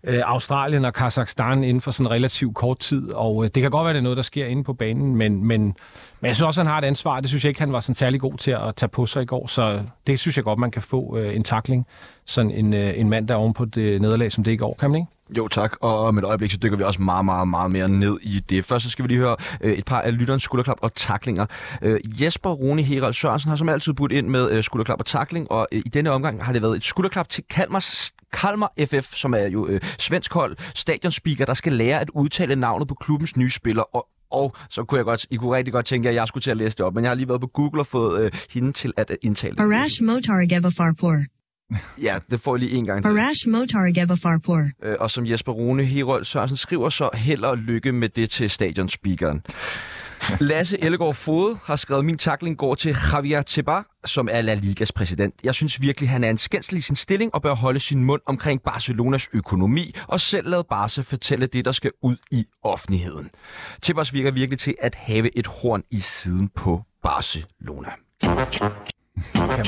øh, 0.05 0.23
Australien 0.25 0.85
og 0.85 0.95
Kazakhstan 0.95 1.65
inden 1.65 1.81
for 1.81 1.91
sådan 1.91 2.11
relativt 2.11 2.55
kort 2.55 2.79
tid, 2.79 3.13
og 3.13 3.45
øh, 3.45 3.51
det 3.55 3.63
kan 3.63 3.71
godt 3.71 3.85
være, 3.85 3.95
det 3.95 3.99
er 3.99 4.03
noget, 4.03 4.17
der 4.17 4.23
sker 4.23 4.47
inde 4.47 4.65
på 4.65 4.73
banen, 4.73 5.17
men, 5.17 5.47
men 5.47 5.75
men 6.23 6.29
jeg 6.29 6.37
synes 6.37 6.47
også, 6.47 6.61
han 6.61 6.67
har 6.67 6.79
et 6.79 6.85
ansvar. 6.85 7.21
Det 7.21 7.29
synes 7.29 7.45
jeg 7.45 7.49
ikke, 7.49 7.61
han 7.61 7.73
var 7.73 7.81
sådan 7.81 7.95
særlig 7.95 8.21
god 8.21 8.37
til 8.39 8.51
at 8.51 8.77
tage 8.77 8.91
på 8.91 9.07
sig 9.07 9.23
i 9.23 9.27
går. 9.27 9.47
Så 9.47 9.81
det 10.07 10.19
synes 10.19 10.37
jeg 10.37 10.45
godt, 10.45 10.59
man 10.59 10.71
kan 10.71 10.83
få 10.83 11.19
øh, 11.19 11.37
en 11.37 11.43
takling. 11.43 11.87
Sådan 12.27 12.51
en, 12.51 12.75
øh, 12.75 12.99
en 12.99 13.09
mand, 13.09 13.29
der 13.29 13.35
er 13.35 13.39
oven 13.39 13.53
på 13.53 13.65
det 13.65 14.03
nederlag, 14.03 14.33
som 14.33 14.45
det 14.45 14.53
i 14.53 14.57
går. 14.57 14.77
Kan 14.81 14.91
man 14.91 15.01
ikke? 15.01 15.13
Jo 15.37 15.49
tak, 15.49 15.73
og 15.81 15.99
om 15.99 16.19
et 16.19 16.25
øjeblik 16.25 16.51
så 16.51 16.59
dykker 16.63 16.79
vi 16.79 16.85
også 16.85 17.03
meget, 17.03 17.25
meget, 17.25 17.49
meget 17.49 17.71
mere 17.71 17.89
ned 17.89 18.19
i 18.23 18.41
det. 18.41 18.65
Først 18.65 18.85
så 18.85 18.91
skal 18.91 19.03
vi 19.03 19.09
lige 19.09 19.19
høre 19.19 19.37
øh, 19.61 19.73
et 19.73 19.85
par 19.85 20.01
af 20.01 20.19
lytterens 20.19 20.43
skulderklap 20.43 20.79
og 20.83 20.95
taklinger. 20.95 21.47
Øh, 21.83 22.23
Jesper 22.23 22.51
Rune 22.51 22.83
Herald 22.83 23.15
Sørensen 23.15 23.49
har 23.49 23.57
som 23.57 23.69
altid 23.69 23.93
budt 23.93 24.13
ind 24.13 24.29
med 24.29 24.51
øh, 24.51 24.65
skulderklap 24.65 25.01
og 25.01 25.07
takling, 25.07 25.51
og 25.51 25.69
øh, 25.73 25.83
i 25.87 25.89
denne 25.89 26.11
omgang 26.11 26.45
har 26.45 26.53
det 26.53 26.63
været 26.63 26.77
et 26.77 26.85
skulderklap 26.85 27.29
til 27.29 27.45
Kalmars, 27.51 28.13
Kalmar 28.33 28.73
FF, 28.87 29.15
som 29.15 29.35
er 29.35 29.47
jo 29.47 29.67
øh, 29.67 29.81
svensk 29.99 30.33
hold, 30.33 30.57
stadionspeaker, 30.75 31.45
der 31.45 31.55
skal 31.55 31.73
lære 31.73 32.01
at 32.01 32.11
udtale 32.11 32.57
navnet 32.57 32.89
på 32.89 32.95
klubbens 32.95 33.37
nye 33.37 33.51
spiller, 33.51 33.97
og 33.97 34.09
og 34.31 34.55
så 34.71 34.85
kunne 34.85 34.99
jeg 34.99 35.05
godt, 35.05 35.27
I 35.31 35.37
kunne 35.37 35.57
rigtig 35.57 35.73
godt 35.73 35.87
tænke, 35.87 36.09
at 36.09 36.15
jeg 36.15 36.29
skulle 36.29 36.43
til 36.43 36.51
at 36.51 36.57
læse 36.57 36.77
det 36.77 36.87
op, 36.87 36.95
men 36.95 37.05
jeg 37.05 37.11
har 37.11 37.17
lige 37.17 37.29
været 37.29 37.41
på 37.41 37.47
Google 37.47 37.83
og 37.83 37.87
fået 37.87 38.25
øh, 38.25 38.31
hende 38.51 38.73
til 38.73 38.93
at 38.97 39.11
øh, 39.11 39.17
indtale 39.23 39.57
det. 39.57 39.61
Arash 39.61 40.03
Motar 40.03 40.71
Farpur. 40.77 41.25
Ja, 42.03 42.19
det 42.31 42.41
får 42.41 42.57
jeg 42.57 42.61
lige 42.61 42.77
en 42.77 42.87
gang 42.87 43.03
til. 43.03 43.11
Arash 43.11 43.49
Motar 43.49 44.17
Farpur. 44.23 44.71
Øh, 44.83 44.97
og 45.01 45.11
som 45.11 45.27
Jesper 45.27 45.53
Rune 45.53 45.85
Herold 45.85 46.25
Sørensen 46.25 46.57
skriver, 46.57 46.89
så 46.89 47.11
held 47.15 47.45
og 47.45 47.59
lykke 47.59 47.93
med 47.93 48.09
det 48.09 48.31
til 48.31 48.51
stadionspeakeren. 48.51 49.43
Lasse 50.41 50.85
Ellegaard 50.85 51.15
Fode 51.15 51.59
har 51.65 51.77
skrevet, 51.77 52.05
min 52.05 52.19
takling 52.19 52.59
går 52.59 52.75
til 52.75 52.97
Javier 53.13 53.43
Tebas, 53.43 53.85
som 54.05 54.29
er 54.31 54.41
La 54.41 54.55
Ligas 54.55 54.93
præsident. 54.93 55.35
Jeg 55.45 55.55
synes 55.55 55.81
virkelig, 55.81 56.11
han 56.11 56.25
er 56.25 56.31
en 56.31 56.39
skændsel 56.39 56.77
i 56.77 56.81
sin 56.81 56.97
stilling 56.97 57.35
og 57.35 57.43
bør 57.43 57.55
holde 57.55 57.81
sin 57.81 58.05
mund 58.05 58.21
omkring 58.27 58.63
Barcelonas 58.63 59.29
økonomi 59.33 59.95
og 60.09 60.21
selv 60.21 60.49
lade 60.49 60.65
Barca 60.71 61.01
fortælle 61.01 61.47
det, 61.47 61.65
der 61.65 61.73
skal 61.73 61.91
ud 62.03 62.17
i 62.31 62.45
offentligheden. 62.63 63.31
Tebas 63.83 64.13
virker 64.15 64.31
virkelig 64.31 64.59
til 64.59 64.75
at 64.83 64.95
have 64.95 65.39
et 65.39 65.47
horn 65.47 65.83
i 65.91 66.01
siden 66.01 66.49
på 66.49 66.83
Barcelona. 67.03 67.89
Kan 69.35 69.49
man 69.49 69.61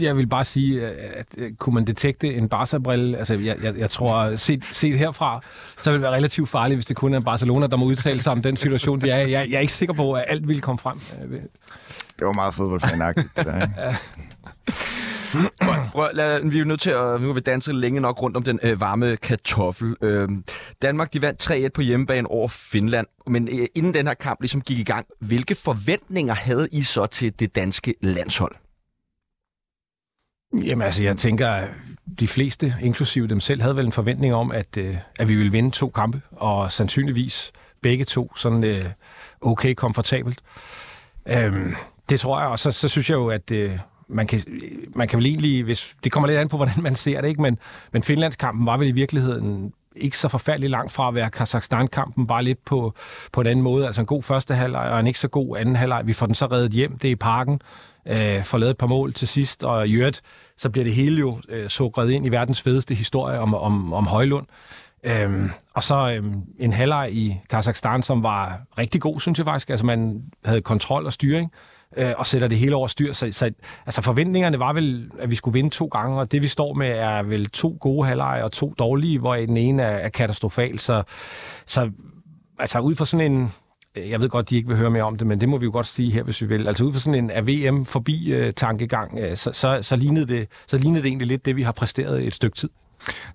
jeg 0.00 0.16
vil 0.16 0.26
bare 0.26 0.44
sige, 0.44 0.86
at, 0.86 1.38
at 1.38 1.58
kunne 1.58 1.74
man 1.74 1.84
detekte 1.84 2.34
en 2.34 2.48
Barca-brille, 2.48 3.18
altså 3.18 3.34
jeg, 3.34 3.56
jeg, 3.62 3.78
jeg 3.78 3.90
tror, 3.90 4.36
set, 4.36 4.64
set 4.64 4.98
herfra, 4.98 5.40
så 5.80 5.90
vil 5.90 5.94
det 5.94 6.02
være 6.02 6.12
relativt 6.12 6.48
farligt, 6.48 6.76
hvis 6.76 6.86
det 6.86 6.96
kun 6.96 7.14
er 7.14 7.20
Barcelona, 7.20 7.66
der 7.66 7.76
må 7.76 7.84
udtale 7.84 8.20
sig 8.20 8.32
om 8.32 8.42
den 8.42 8.56
situation, 8.56 9.00
de 9.00 9.10
er 9.10 9.18
jeg, 9.18 9.30
jeg 9.30 9.56
er 9.56 9.60
ikke 9.60 9.72
sikker 9.72 9.94
på, 9.94 10.12
at 10.12 10.24
alt 10.28 10.48
ville 10.48 10.62
komme 10.62 10.78
frem. 10.78 11.00
Det 12.18 12.26
var 12.26 12.32
meget 12.32 12.54
fodboldfanagtigt, 12.54 13.28
det 13.36 13.46
der. 13.46 13.68
ja. 13.76 13.96
Prøv, 15.92 16.08
lad, 16.14 16.50
vi 16.50 16.58
er 16.58 16.64
nødt 16.64 16.80
til 16.80 16.90
at 16.90 17.20
nu 17.20 17.32
vi 17.32 17.40
danse 17.40 17.72
længe 17.72 18.00
nok 18.00 18.22
rundt 18.22 18.36
om 18.36 18.42
den 18.42 18.60
øh, 18.62 18.80
varme 18.80 19.16
kartoffel. 19.16 19.96
Øh, 20.02 20.28
Danmark 20.82 21.12
de 21.12 21.22
vandt 21.22 21.50
3-1 21.50 21.68
på 21.68 21.80
hjemmebane 21.80 22.28
over 22.28 22.48
Finland, 22.48 23.06
men 23.26 23.48
øh, 23.48 23.66
inden 23.74 23.94
den 23.94 24.06
her 24.06 24.14
kamp 24.14 24.40
ligesom 24.40 24.60
gik 24.60 24.78
i 24.78 24.84
gang, 24.84 25.06
hvilke 25.20 25.54
forventninger 25.54 26.34
havde 26.34 26.68
I 26.72 26.82
så 26.82 27.06
til 27.06 27.40
det 27.40 27.54
danske 27.54 27.94
landshold? 28.00 28.54
Jamen 30.54 30.82
altså, 30.82 31.02
jeg 31.02 31.16
tænker, 31.16 31.66
de 32.20 32.28
fleste, 32.28 32.74
inklusive 32.82 33.26
dem 33.26 33.40
selv, 33.40 33.62
havde 33.62 33.76
vel 33.76 33.86
en 33.86 33.92
forventning 33.92 34.34
om, 34.34 34.52
at, 34.52 34.76
øh, 34.76 34.96
at 35.18 35.28
vi 35.28 35.34
ville 35.34 35.52
vinde 35.52 35.70
to 35.70 35.88
kampe, 35.88 36.20
og 36.30 36.72
sandsynligvis 36.72 37.52
begge 37.82 38.04
to 38.04 38.36
sådan 38.36 38.64
øh, 38.64 38.84
okay 39.40 39.74
komfortabelt. 39.74 40.40
Øhm, 41.26 41.74
det 42.08 42.20
tror 42.20 42.40
jeg, 42.40 42.48
og 42.48 42.58
så, 42.58 42.70
så 42.70 42.88
synes 42.88 43.10
jeg 43.10 43.16
jo, 43.16 43.28
at 43.28 43.50
øh, 43.50 43.78
man, 44.12 44.26
kan, 44.26 44.40
man 44.94 45.08
kan 45.08 45.16
vel 45.16 45.26
egentlig, 45.26 45.64
hvis, 45.64 45.96
det 46.04 46.12
kommer 46.12 46.26
lidt 46.26 46.38
an 46.38 46.48
på, 46.48 46.56
hvordan 46.62 46.82
man 46.82 46.94
ser 46.94 47.20
det, 47.20 47.28
ikke? 47.28 47.42
Men, 47.42 47.58
men 47.92 48.02
Finlandskampen 48.02 48.66
var 48.66 48.76
vel 48.76 48.88
i 48.88 48.92
virkeligheden 48.92 49.72
ikke 49.96 50.18
så 50.18 50.28
forfærdelig 50.28 50.70
langt 50.70 50.92
fra 50.92 51.08
at 51.08 51.14
være 51.14 51.30
Kazakhstan-kampen, 51.30 52.26
bare 52.26 52.44
lidt 52.44 52.64
på, 52.64 52.94
på 53.32 53.40
en 53.40 53.46
anden 53.46 53.62
måde. 53.62 53.86
Altså 53.86 54.00
en 54.00 54.06
god 54.06 54.22
første 54.22 54.54
halvleg 54.54 54.90
og 54.90 55.00
en 55.00 55.06
ikke 55.06 55.18
så 55.18 55.28
god 55.28 55.56
anden 55.56 55.76
halvleg. 55.76 56.06
Vi 56.06 56.12
får 56.12 56.26
den 56.26 56.34
så 56.34 56.46
reddet 56.46 56.72
hjem, 56.72 56.98
det 56.98 57.08
er 57.08 57.12
i 57.12 57.16
parken 57.16 57.60
øh, 58.08 58.44
får 58.44 58.58
lavet 58.58 58.70
et 58.70 58.76
par 58.76 58.86
mål 58.86 59.12
til 59.12 59.28
sidst, 59.28 59.64
og 59.64 59.88
i 59.88 59.94
øvrigt, 59.94 60.22
så 60.56 60.70
bliver 60.70 60.84
det 60.84 60.94
hele 60.94 61.18
jo 61.20 61.40
øh, 61.48 61.68
sukret 61.68 62.10
ind 62.10 62.26
i 62.26 62.28
verdens 62.28 62.62
fedeste 62.62 62.94
historie 62.94 63.38
om, 63.38 63.54
om, 63.54 63.92
om 63.92 64.06
Højlund. 64.06 64.46
Øhm, 65.04 65.50
og 65.74 65.82
så 65.82 66.14
øhm, 66.16 66.42
en 66.58 66.72
halvleg 66.72 67.08
i 67.12 67.40
Kazakhstan, 67.50 68.02
som 68.02 68.22
var 68.22 68.60
rigtig 68.78 69.00
god, 69.00 69.20
synes 69.20 69.38
jeg 69.38 69.46
faktisk. 69.46 69.70
Altså 69.70 69.86
man 69.86 70.22
havde 70.44 70.60
kontrol 70.60 71.06
og 71.06 71.12
styring, 71.12 71.52
øh, 71.52 71.58
øh, 71.96 72.12
og 72.16 72.26
sætter 72.26 72.48
det 72.48 72.58
hele 72.58 72.76
over 72.76 72.86
styr. 72.86 73.12
Så, 73.12 73.32
så 73.32 73.50
altså 73.86 74.02
forventningerne 74.02 74.58
var 74.58 74.72
vel, 74.72 75.10
at 75.18 75.30
vi 75.30 75.34
skulle 75.34 75.52
vinde 75.52 75.70
to 75.70 75.86
gange, 75.86 76.20
og 76.20 76.32
det 76.32 76.42
vi 76.42 76.48
står 76.48 76.74
med 76.74 76.90
er 76.90 77.22
vel 77.22 77.50
to 77.50 77.76
gode 77.80 78.06
halvleje 78.06 78.44
og 78.44 78.52
to 78.52 78.74
dårlige, 78.78 79.18
hvor 79.18 79.34
den 79.34 79.56
ene 79.56 79.82
er, 79.82 79.96
er 79.96 80.08
katastrofal. 80.08 80.78
Så, 80.78 81.02
så 81.66 81.90
altså 82.58 82.78
ud 82.78 82.94
fra 82.94 83.04
sådan 83.04 83.32
en 83.32 83.52
jeg 83.96 84.20
ved 84.20 84.28
godt, 84.28 84.50
de 84.50 84.56
ikke 84.56 84.68
vil 84.68 84.76
høre 84.76 84.90
mere 84.90 85.02
om 85.02 85.16
det, 85.16 85.26
men 85.26 85.40
det 85.40 85.48
må 85.48 85.58
vi 85.58 85.64
jo 85.64 85.72
godt 85.72 85.86
sige 85.86 86.12
her, 86.12 86.22
hvis 86.22 86.40
vi 86.40 86.46
vil. 86.46 86.68
Altså 86.68 86.84
ud 86.84 86.92
fra 86.92 87.00
sådan 87.00 87.24
en 87.24 87.30
AVM 87.30 87.84
forbi-tankegang, 87.84 89.18
øh, 89.18 89.30
øh, 89.30 89.36
så, 89.36 89.52
så, 89.52 89.78
så, 89.82 89.96
lignede 89.96 90.26
det, 90.26 90.48
så 90.66 90.78
lignede 90.78 91.02
det 91.02 91.08
egentlig 91.08 91.28
lidt 91.28 91.44
det, 91.44 91.56
vi 91.56 91.62
har 91.62 91.72
præsteret 91.72 92.26
et 92.26 92.34
stykke 92.34 92.56
tid. 92.56 92.68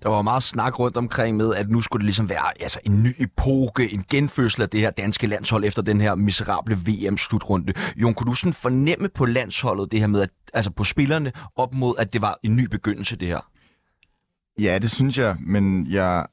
Der 0.02 0.08
var 0.08 0.22
meget 0.22 0.42
snak 0.42 0.78
rundt 0.78 0.96
omkring 0.96 1.36
med, 1.36 1.54
at 1.54 1.70
nu 1.70 1.80
skulle 1.80 2.00
det 2.00 2.04
ligesom 2.04 2.28
være 2.28 2.62
altså, 2.62 2.80
en 2.84 3.02
ny 3.02 3.14
epoke, 3.18 3.92
en 3.92 4.04
genfødsel 4.10 4.62
af 4.62 4.68
det 4.68 4.80
her 4.80 4.90
danske 4.90 5.26
landshold 5.26 5.64
efter 5.64 5.82
den 5.82 6.00
her 6.00 6.14
miserable 6.14 6.76
VM-slutrunde. 6.76 7.72
Jon, 7.96 8.14
kunne 8.14 8.30
du 8.30 8.34
sådan 8.34 8.52
fornemme 8.52 9.08
på 9.08 9.26
landsholdet 9.26 9.92
det 9.92 10.00
her 10.00 10.06
med, 10.06 10.22
at, 10.22 10.30
altså 10.54 10.70
på 10.70 10.84
spillerne, 10.84 11.32
op 11.56 11.74
mod, 11.74 11.94
at 11.98 12.12
det 12.12 12.22
var 12.22 12.38
en 12.42 12.56
ny 12.56 12.66
begyndelse, 12.66 13.16
det 13.16 13.28
her? 13.28 13.40
Ja, 14.58 14.78
det 14.78 14.90
synes 14.90 15.18
jeg, 15.18 15.36
men 15.40 15.86
jeg 15.90 16.26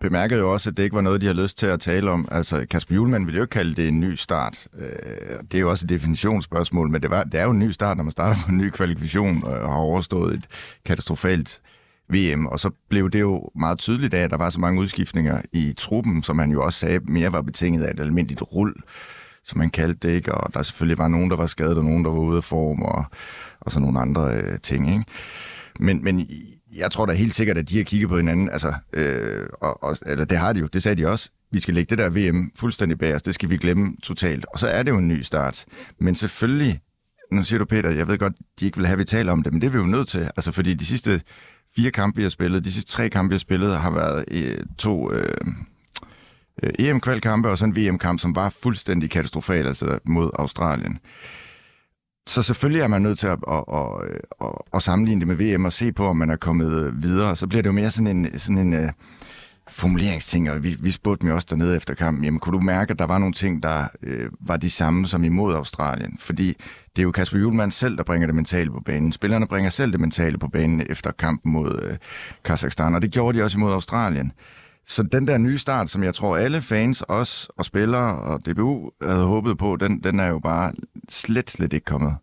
bemærkede 0.00 0.40
jo 0.40 0.52
også, 0.52 0.70
at 0.70 0.76
det 0.76 0.82
ikke 0.82 0.96
var 0.96 1.02
noget, 1.02 1.20
de 1.20 1.26
har 1.26 1.34
lyst 1.34 1.58
til 1.58 1.66
at 1.66 1.80
tale 1.80 2.10
om. 2.10 2.28
Altså, 2.30 2.66
Kasper 2.70 2.94
Julemand 2.94 3.24
ville 3.24 3.36
jo 3.36 3.44
ikke 3.44 3.52
kalde 3.52 3.74
det 3.74 3.88
en 3.88 4.00
ny 4.00 4.14
start. 4.14 4.68
Øh, 4.78 4.88
det 5.50 5.54
er 5.54 5.60
jo 5.60 5.70
også 5.70 5.84
et 5.84 5.88
definitionsspørgsmål, 5.88 6.90
men 6.90 7.02
det, 7.02 7.10
var, 7.10 7.24
det 7.24 7.40
er 7.40 7.44
jo 7.44 7.50
en 7.50 7.58
ny 7.58 7.70
start, 7.70 7.96
når 7.96 8.04
man 8.04 8.10
starter 8.10 8.36
på 8.44 8.50
en 8.50 8.58
ny 8.58 8.70
kvalifikation 8.70 9.36
øh, 9.36 9.62
og 9.62 9.68
har 9.68 9.78
overstået 9.78 10.34
et 10.34 10.46
katastrofalt 10.84 11.60
VM, 12.08 12.46
og 12.46 12.60
så 12.60 12.70
blev 12.88 13.10
det 13.10 13.20
jo 13.20 13.50
meget 13.54 13.78
tydeligt 13.78 14.14
af, 14.14 14.22
at 14.22 14.30
der 14.30 14.36
var 14.36 14.50
så 14.50 14.60
mange 14.60 14.80
udskiftninger 14.80 15.40
i 15.52 15.74
truppen, 15.78 16.22
som 16.22 16.38
han 16.38 16.50
jo 16.50 16.62
også 16.62 16.78
sagde 16.78 16.98
mere 16.98 17.32
var 17.32 17.42
betinget 17.42 17.84
af 17.84 17.90
et 17.90 18.00
almindeligt 18.00 18.42
rull, 18.42 18.74
som 19.44 19.58
man 19.58 19.70
kaldte 19.70 20.08
det, 20.08 20.14
ikke? 20.14 20.34
og 20.34 20.54
der 20.54 20.62
selvfølgelig 20.62 20.98
var 20.98 21.08
nogen, 21.08 21.30
der 21.30 21.36
var 21.36 21.46
skadet, 21.46 21.78
og 21.78 21.84
nogen, 21.84 22.04
der 22.04 22.10
var 22.10 22.18
ude 22.18 22.36
af 22.36 22.44
form, 22.44 22.82
og, 22.82 23.04
og 23.60 23.72
så 23.72 23.80
nogle 23.80 24.00
andre 24.00 24.34
øh, 24.34 24.60
ting. 24.60 24.88
Ikke? 24.88 25.04
Men, 25.80 26.04
men 26.04 26.26
jeg 26.76 26.90
tror 26.90 27.06
da 27.06 27.12
helt 27.12 27.34
sikkert, 27.34 27.58
at 27.58 27.68
de 27.68 27.76
har 27.76 27.84
kigget 27.84 28.08
på 28.08 28.16
hinanden, 28.16 28.50
altså, 28.50 28.74
øh, 28.92 29.46
og, 29.60 29.82
og, 29.82 29.96
eller 30.06 30.24
det 30.24 30.38
har 30.38 30.52
de 30.52 30.60
jo, 30.60 30.66
det 30.66 30.82
sagde 30.82 31.02
de 31.02 31.08
også, 31.08 31.30
vi 31.50 31.60
skal 31.60 31.74
lægge 31.74 31.96
det 31.96 31.98
der 31.98 32.30
VM 32.30 32.50
fuldstændig 32.56 32.98
bag 32.98 33.14
os, 33.14 33.22
det 33.22 33.34
skal 33.34 33.50
vi 33.50 33.56
glemme 33.56 33.96
totalt. 34.02 34.46
Og 34.52 34.58
så 34.58 34.68
er 34.68 34.82
det 34.82 34.90
jo 34.90 34.98
en 34.98 35.08
ny 35.08 35.20
start. 35.20 35.64
Men 35.98 36.14
selvfølgelig, 36.14 36.80
nu 37.32 37.44
siger 37.44 37.58
du 37.58 37.64
Peter, 37.64 37.90
jeg 37.90 38.08
ved 38.08 38.18
godt, 38.18 38.32
de 38.60 38.64
ikke 38.64 38.78
vil 38.78 38.86
have, 38.86 38.92
at 38.92 38.98
vi 38.98 39.04
taler 39.04 39.32
om 39.32 39.42
det, 39.42 39.52
men 39.52 39.62
det 39.62 39.66
er 39.66 39.72
vi 39.72 39.78
jo 39.78 39.86
nødt 39.86 40.08
til, 40.08 40.20
altså 40.36 40.52
fordi 40.52 40.74
de 40.74 40.86
sidste 40.86 41.20
fire 41.76 41.90
kampe, 41.90 42.16
vi 42.16 42.22
har 42.22 42.30
spillet, 42.30 42.64
de 42.64 42.72
sidste 42.72 42.92
tre 42.92 43.10
kampe, 43.10 43.28
vi 43.28 43.34
har 43.34 43.38
spillet, 43.38 43.78
har 43.78 43.90
været 43.90 44.24
øh, 44.30 44.58
to 44.78 45.12
øh, 45.12 45.46
øh 46.62 46.70
EM-kvalkampe 46.78 47.48
og 47.48 47.58
så 47.58 47.64
en 47.64 47.76
VM-kamp, 47.76 48.20
som 48.20 48.36
var 48.36 48.48
fuldstændig 48.62 49.10
katastrofal, 49.10 49.66
altså 49.66 49.98
mod 50.04 50.30
Australien. 50.38 50.98
Så 52.26 52.42
selvfølgelig 52.42 52.80
er 52.80 52.88
man 52.88 53.02
nødt 53.02 53.18
til 53.18 53.26
at, 53.26 53.38
at, 53.48 53.64
at, 53.72 53.88
at, 54.40 54.48
at 54.74 54.82
sammenligne 54.82 55.20
det 55.20 55.28
med 55.28 55.36
VM 55.36 55.64
og 55.64 55.72
se 55.72 55.92
på, 55.92 56.06
om 56.06 56.16
man 56.16 56.30
er 56.30 56.36
kommet 56.36 57.02
videre. 57.02 57.36
Så 57.36 57.46
bliver 57.46 57.62
det 57.62 57.66
jo 57.66 57.72
mere 57.72 57.90
sådan 57.90 58.16
en, 58.16 58.38
sådan 58.38 58.58
en 58.58 58.72
øh, 58.72 58.88
formuleringsting, 59.68 60.50
og 60.50 60.64
vi, 60.64 60.76
vi 60.80 60.90
spurgte 60.90 61.26
dem 61.26 61.34
også 61.34 61.46
dernede 61.50 61.76
efter 61.76 61.94
kampen. 61.94 62.24
Jamen, 62.24 62.40
kunne 62.40 62.52
du 62.58 62.60
mærke, 62.60 62.90
at 62.90 62.98
der 62.98 63.06
var 63.06 63.18
nogle 63.18 63.34
ting, 63.34 63.62
der 63.62 63.88
øh, 64.02 64.30
var 64.40 64.56
de 64.56 64.70
samme 64.70 65.06
som 65.06 65.24
imod 65.24 65.54
Australien? 65.54 66.16
Fordi 66.20 66.46
det 66.96 66.98
er 66.98 67.02
jo 67.02 67.10
Kasper 67.10 67.38
Julemand 67.38 67.72
selv, 67.72 67.96
der 67.96 68.02
bringer 68.02 68.26
det 68.26 68.34
mentale 68.34 68.70
på 68.70 68.80
banen. 68.80 69.12
Spillerne 69.12 69.46
bringer 69.46 69.70
selv 69.70 69.92
det 69.92 70.00
mentale 70.00 70.38
på 70.38 70.48
banen 70.48 70.82
efter 70.90 71.12
kampen 71.12 71.52
mod 71.52 71.80
øh, 71.82 71.96
Kazakhstan, 72.44 72.94
og 72.94 73.02
det 73.02 73.10
gjorde 73.10 73.38
de 73.38 73.44
også 73.44 73.58
imod 73.58 73.72
Australien. 73.72 74.32
Så 74.86 75.02
den 75.02 75.28
der 75.28 75.38
nye 75.38 75.58
start, 75.58 75.90
som 75.90 76.02
jeg 76.02 76.14
tror 76.14 76.36
alle 76.36 76.60
fans, 76.60 77.02
os 77.08 77.50
og 77.56 77.64
spillere 77.64 78.14
og 78.14 78.46
DBU 78.46 78.90
havde 79.02 79.24
håbet 79.24 79.58
på, 79.58 79.76
den, 79.76 80.00
den 80.02 80.20
er 80.20 80.26
jo 80.28 80.38
bare 80.38 80.72
slet, 81.08 81.50
slet 81.50 81.72
ikke 81.72 81.84
kommet. 81.84 82.14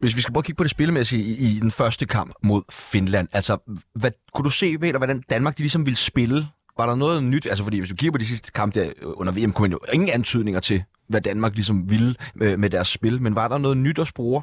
Hvis 0.00 0.16
vi 0.16 0.20
skal 0.20 0.32
prøve 0.32 0.40
at 0.40 0.44
kigge 0.44 0.56
på 0.56 0.64
det 0.64 0.70
spillemæssige 0.70 1.22
i, 1.22 1.56
i 1.56 1.60
den 1.60 1.70
første 1.70 2.06
kamp 2.06 2.34
mod 2.42 2.62
Finland, 2.70 3.28
altså, 3.32 3.58
hvad, 3.94 4.10
kunne 4.34 4.44
du 4.44 4.50
se, 4.50 4.78
Peter, 4.78 4.98
hvordan 4.98 5.22
Danmark 5.30 5.58
de 5.58 5.62
ligesom 5.62 5.86
ville 5.86 5.96
spille? 5.96 6.46
Var 6.76 6.86
der 6.86 6.94
noget 6.94 7.22
nyt? 7.22 7.46
Altså, 7.46 7.64
fordi 7.64 7.78
hvis 7.78 7.90
du 7.90 7.96
kigger 7.96 8.12
på 8.12 8.18
de 8.18 8.26
sidste 8.26 8.52
kampe 8.52 8.80
der 8.80 8.86
øh, 8.86 9.12
under 9.16 9.32
VM, 9.32 9.52
kunne 9.52 9.62
man 9.62 9.72
jo 9.72 9.78
ingen 9.92 10.10
antydninger 10.10 10.60
til, 10.60 10.82
hvad 11.08 11.20
Danmark 11.20 11.54
ligesom 11.54 11.90
ville 11.90 12.14
med, 12.34 12.56
med 12.56 12.70
deres 12.70 12.88
spil. 12.88 13.22
Men 13.22 13.34
var 13.34 13.48
der 13.48 13.58
noget 13.58 13.76
nyt 13.76 13.98
at 13.98 14.06
spore? 14.06 14.42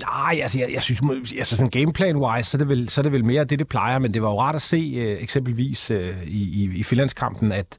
Nej, 0.00 0.40
altså 0.42 0.58
jeg, 0.58 0.72
jeg 0.72 0.82
synes, 0.82 1.00
altså 1.38 1.56
sådan 1.56 1.70
gameplan-wise, 1.70 2.42
så 2.42 2.56
er, 2.56 2.58
det 2.58 2.68
vel, 2.68 2.88
så 2.88 3.00
er 3.00 3.02
det 3.02 3.12
vel 3.12 3.24
mere 3.24 3.44
det, 3.44 3.58
det 3.58 3.68
plejer, 3.68 3.98
men 3.98 4.14
det 4.14 4.22
var 4.22 4.28
jo 4.28 4.40
rart 4.40 4.54
at 4.54 4.62
se 4.62 4.94
øh, 4.96 5.22
eksempelvis 5.22 5.90
øh, 5.90 6.26
i, 6.26 6.64
i, 6.64 6.70
i 6.74 6.82
Finlandskampen, 6.82 7.52
at 7.52 7.78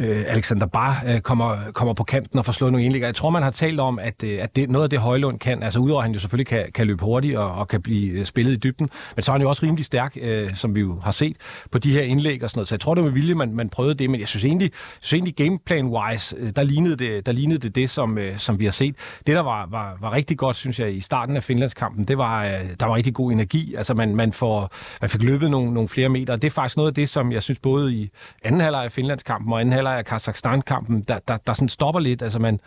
øh, 0.00 0.24
Alexander 0.26 0.66
Bar 0.66 1.02
øh, 1.06 1.20
kommer, 1.20 1.56
kommer 1.74 1.94
på 1.94 2.04
kanten 2.04 2.38
og 2.38 2.44
får 2.44 2.52
slået 2.52 2.72
nogle 2.72 2.84
indlægger. 2.84 3.08
Jeg 3.08 3.14
tror, 3.14 3.30
man 3.30 3.42
har 3.42 3.50
talt 3.50 3.80
om, 3.80 3.98
at, 3.98 4.22
øh, 4.24 4.38
at 4.42 4.56
det, 4.56 4.70
noget 4.70 4.84
af 4.84 4.90
det 4.90 4.98
Højlund 4.98 5.38
kan, 5.38 5.62
altså 5.62 5.78
udover 5.78 6.00
at 6.00 6.04
han 6.04 6.12
jo 6.12 6.20
selvfølgelig 6.20 6.46
kan, 6.46 6.66
kan 6.74 6.86
løbe 6.86 7.04
hurtigt 7.04 7.36
og, 7.36 7.52
og 7.52 7.68
kan 7.68 7.82
blive 7.82 8.10
øh, 8.12 8.24
spillet 8.24 8.52
i 8.52 8.56
dybden, 8.56 8.90
men 9.16 9.22
så 9.22 9.30
er 9.30 9.34
han 9.34 9.42
jo 9.42 9.48
også 9.48 9.66
rimelig 9.66 9.84
stærk, 9.84 10.16
øh, 10.20 10.54
som 10.54 10.74
vi 10.74 10.80
jo 10.80 11.00
har 11.00 11.10
set 11.10 11.36
på 11.70 11.78
de 11.78 11.92
her 11.92 12.02
indlæg 12.02 12.44
og 12.44 12.50
sådan 12.50 12.58
noget. 12.58 12.68
Så 12.68 12.74
jeg 12.74 12.80
tror, 12.80 12.94
det 12.94 13.04
var 13.04 13.10
med 13.10 13.14
vilje, 13.14 13.34
man, 13.34 13.54
man 13.54 13.68
prøvede 13.68 13.94
det, 13.94 14.10
men 14.10 14.20
jeg 14.20 14.28
synes 14.28 14.44
egentlig, 14.44 14.70
synes 15.00 15.12
egentlig 15.12 15.34
gameplan-wise, 15.34 16.36
øh, 16.38 16.50
der 16.56 16.62
lignede 16.62 16.96
det, 16.96 17.26
der 17.26 17.32
lignede 17.32 17.58
det, 17.58 17.74
det 17.74 17.90
som, 17.90 18.18
øh, 18.18 18.38
som 18.38 18.58
vi 18.58 18.64
har 18.64 18.72
set. 18.72 18.94
Det, 19.26 19.36
der 19.36 19.40
var, 19.40 19.68
var, 19.70 19.96
var 20.00 20.12
rigtig 20.12 20.38
godt, 20.38 20.56
synes 20.56 20.80
jeg, 20.80 20.96
i 20.96 21.00
starten 21.00 21.36
af 21.36 21.44
Finlandskampen, 21.44 22.04
det 22.04 22.18
var, 22.18 22.44
øh, 22.44 22.50
der 22.80 22.86
var 22.86 22.94
rigtig 22.94 23.14
god 23.14 23.32
energi. 23.32 23.74
Altså 23.74 23.94
man, 23.94 24.16
man, 24.16 24.32
får, 24.32 24.70
man 25.00 25.10
fik 25.10 25.22
løbet 25.22 25.50
nogle, 25.50 25.74
nogle 25.74 25.88
flere 25.88 26.08
meter, 26.08 26.32
og 26.32 26.42
det 26.42 26.48
er 26.48 26.52
faktisk 26.52 26.76
noget 26.76 26.90
af 26.90 26.94
det, 26.94 27.08
som 27.08 27.32
jeg 27.32 27.42
synes 27.42 27.58
både 27.58 27.94
i 27.94 28.10
anden 28.44 28.60
halvleg 28.60 28.84
af 28.84 28.92
Finlandskampen 28.92 29.52
og 29.52 29.60
anden 29.60 29.72
halvleg 29.72 29.89
af 29.96 30.04
Kazakhstan 30.04 30.62
kampen, 30.62 31.04
der, 31.08 31.18
der, 31.28 31.36
der 31.46 31.54
sådan 31.54 31.68
stopper 31.68 32.00
lidt. 32.00 32.22
Altså 32.22 32.38
man, 32.38 32.60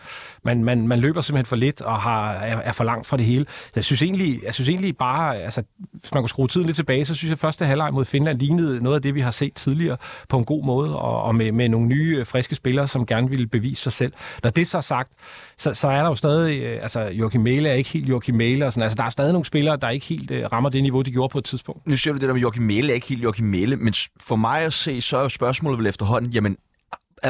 man, 0.44 0.64
man, 0.64 0.88
man 0.88 1.00
løber 1.00 1.22
simpelthen 1.22 1.46
for 1.46 1.56
lidt 1.56 1.82
og 1.82 2.02
har, 2.02 2.34
er, 2.34 2.58
er 2.58 2.72
for 2.72 2.84
langt 2.84 3.08
fra 3.08 3.18
det 3.18 3.26
hele. 3.26 3.46
Jeg 3.76 3.84
synes 3.84 4.02
egentlig, 4.02 4.44
jeg 4.44 4.54
synes 4.54 4.70
egentlig 4.70 4.98
bare, 4.98 5.38
altså, 5.38 5.64
hvis 5.94 6.14
man 6.14 6.24
kunne 6.24 6.30
skrue 6.30 6.48
tiden 6.48 6.66
lidt 6.66 6.76
tilbage, 6.76 7.06
så 7.06 7.16
synes 7.16 7.30
jeg, 7.30 7.36
at 7.36 7.40
første 7.40 7.66
halvleg 7.66 7.94
mod 7.94 8.06
Finland 8.06 8.40
lignede 8.40 8.84
noget 8.84 8.96
af 8.96 9.02
det, 9.02 9.16
vi 9.16 9.22
har 9.22 9.32
set 9.32 9.54
tidligere 9.54 9.98
på 10.30 10.38
en 10.38 10.46
god 10.46 10.66
måde, 10.66 11.00
og, 11.00 11.24
og 11.24 11.36
med, 11.36 11.52
med 11.52 11.70
nogle 11.70 11.88
nye, 11.88 12.18
øh, 12.20 12.26
friske 12.26 12.56
spillere, 12.56 12.88
som 12.88 13.06
gerne 13.06 13.30
ville 13.30 13.48
bevise 13.48 13.82
sig 13.82 13.94
selv. 13.94 14.14
Når 14.44 14.50
det 14.50 14.68
så 14.68 14.78
er 14.78 14.82
sagt, 14.82 15.12
så, 15.58 15.74
så 15.74 15.88
er 15.88 16.02
der 16.02 16.08
jo 16.08 16.16
stadig, 16.16 16.64
øh, 16.64 16.80
altså 16.84 17.02
Joachim 17.02 17.42
Mæle 17.42 17.70
er 17.70 17.74
ikke 17.74 17.90
helt 17.90 18.10
Joachim 18.10 18.36
Mæle, 18.36 18.66
og 18.66 18.74
sådan, 18.74 18.84
altså 18.84 18.96
der 18.96 19.04
er 19.04 19.10
stadig 19.10 19.32
nogle 19.34 19.46
spillere, 19.46 19.78
der 19.78 19.90
ikke 19.90 20.06
helt 20.06 20.32
uh, 20.32 20.38
rammer 20.52 20.70
det 20.70 20.84
niveau, 20.84 21.02
de 21.02 21.12
gjorde 21.12 21.32
på 21.32 21.38
et 21.38 21.44
tidspunkt. 21.44 21.88
Nu 21.88 21.98
siger 21.98 22.14
du 22.14 22.20
det 22.20 22.28
der 22.28 22.34
med 22.34 22.42
Joachim 22.42 22.64
Mæle 22.64 22.90
er 22.90 22.96
ikke 22.96 23.08
helt 23.08 23.24
Joachim 23.24 23.46
Mæle, 23.46 23.76
men 23.76 23.94
for 24.22 24.36
mig 24.36 24.62
at 24.62 24.74
se, 24.74 25.02
så 25.02 25.18
er 25.18 25.28
spørgsmålet 25.28 25.80
vel 25.80 25.88
efterhånden, 25.88 26.32
jamen 26.32 26.58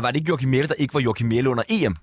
var 0.01 0.11
det 0.11 0.19
ikke 0.19 0.29
Joachim 0.29 0.49
Mæle, 0.49 0.67
der 0.67 0.73
ikke 0.73 0.93
var 0.93 0.99
Joachim 0.99 1.27
Mæle 1.27 1.49
under 1.49 1.63
EM? 1.69 1.95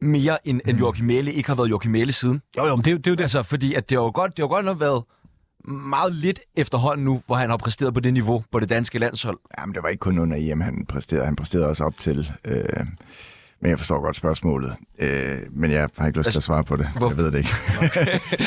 Mere 0.00 0.48
end, 0.48 0.60
mm. 0.64 0.70
end 0.70 0.78
Joachim 0.78 1.06
Mæle 1.06 1.32
ikke 1.32 1.48
har 1.48 1.56
været 1.56 1.70
Joachim 1.70 1.92
Mæle 1.92 2.12
siden. 2.12 2.42
Jo, 2.56 2.66
jo, 2.66 2.76
men 2.76 2.84
det, 2.84 2.96
det 2.96 3.06
er 3.06 3.10
jo 3.10 3.14
det. 3.14 3.22
Altså, 3.22 3.42
fordi 3.42 3.74
at 3.74 3.90
det 3.90 3.98
har 3.98 4.04
jo 4.04 4.10
godt, 4.14 4.36
det 4.36 4.42
har 4.42 4.48
godt 4.48 4.64
nok 4.64 4.80
været 4.80 5.02
meget 5.68 6.14
lidt 6.14 6.40
efterhånden 6.56 7.04
nu, 7.04 7.22
hvor 7.26 7.36
han 7.36 7.50
har 7.50 7.56
præsteret 7.56 7.94
på 7.94 8.00
det 8.00 8.12
niveau 8.12 8.44
på 8.52 8.60
det 8.60 8.68
danske 8.68 8.98
landshold. 8.98 9.38
Jamen, 9.58 9.74
det 9.74 9.82
var 9.82 9.88
ikke 9.88 10.00
kun 10.00 10.18
under 10.18 10.36
EM, 10.40 10.60
han 10.60 10.86
præsterede. 10.88 11.24
Han 11.24 11.36
præsterede 11.36 11.68
også 11.68 11.84
op 11.84 11.98
til... 11.98 12.32
Øh, 12.44 12.86
men 13.66 13.70
jeg 13.70 13.78
forstår 13.78 14.00
godt 14.00 14.16
spørgsmålet. 14.16 14.76
Øh, 14.98 15.38
men 15.50 15.70
jeg 15.70 15.88
har 15.98 16.06
ikke 16.06 16.18
lyst 16.18 16.30
til 16.30 16.38
at 16.38 16.42
svare 16.42 16.64
på 16.64 16.76
det. 16.76 16.88
Hvor? 16.96 17.08
Jeg 17.08 17.16
ved 17.16 17.30
det 17.32 17.38
ikke. 17.38 17.50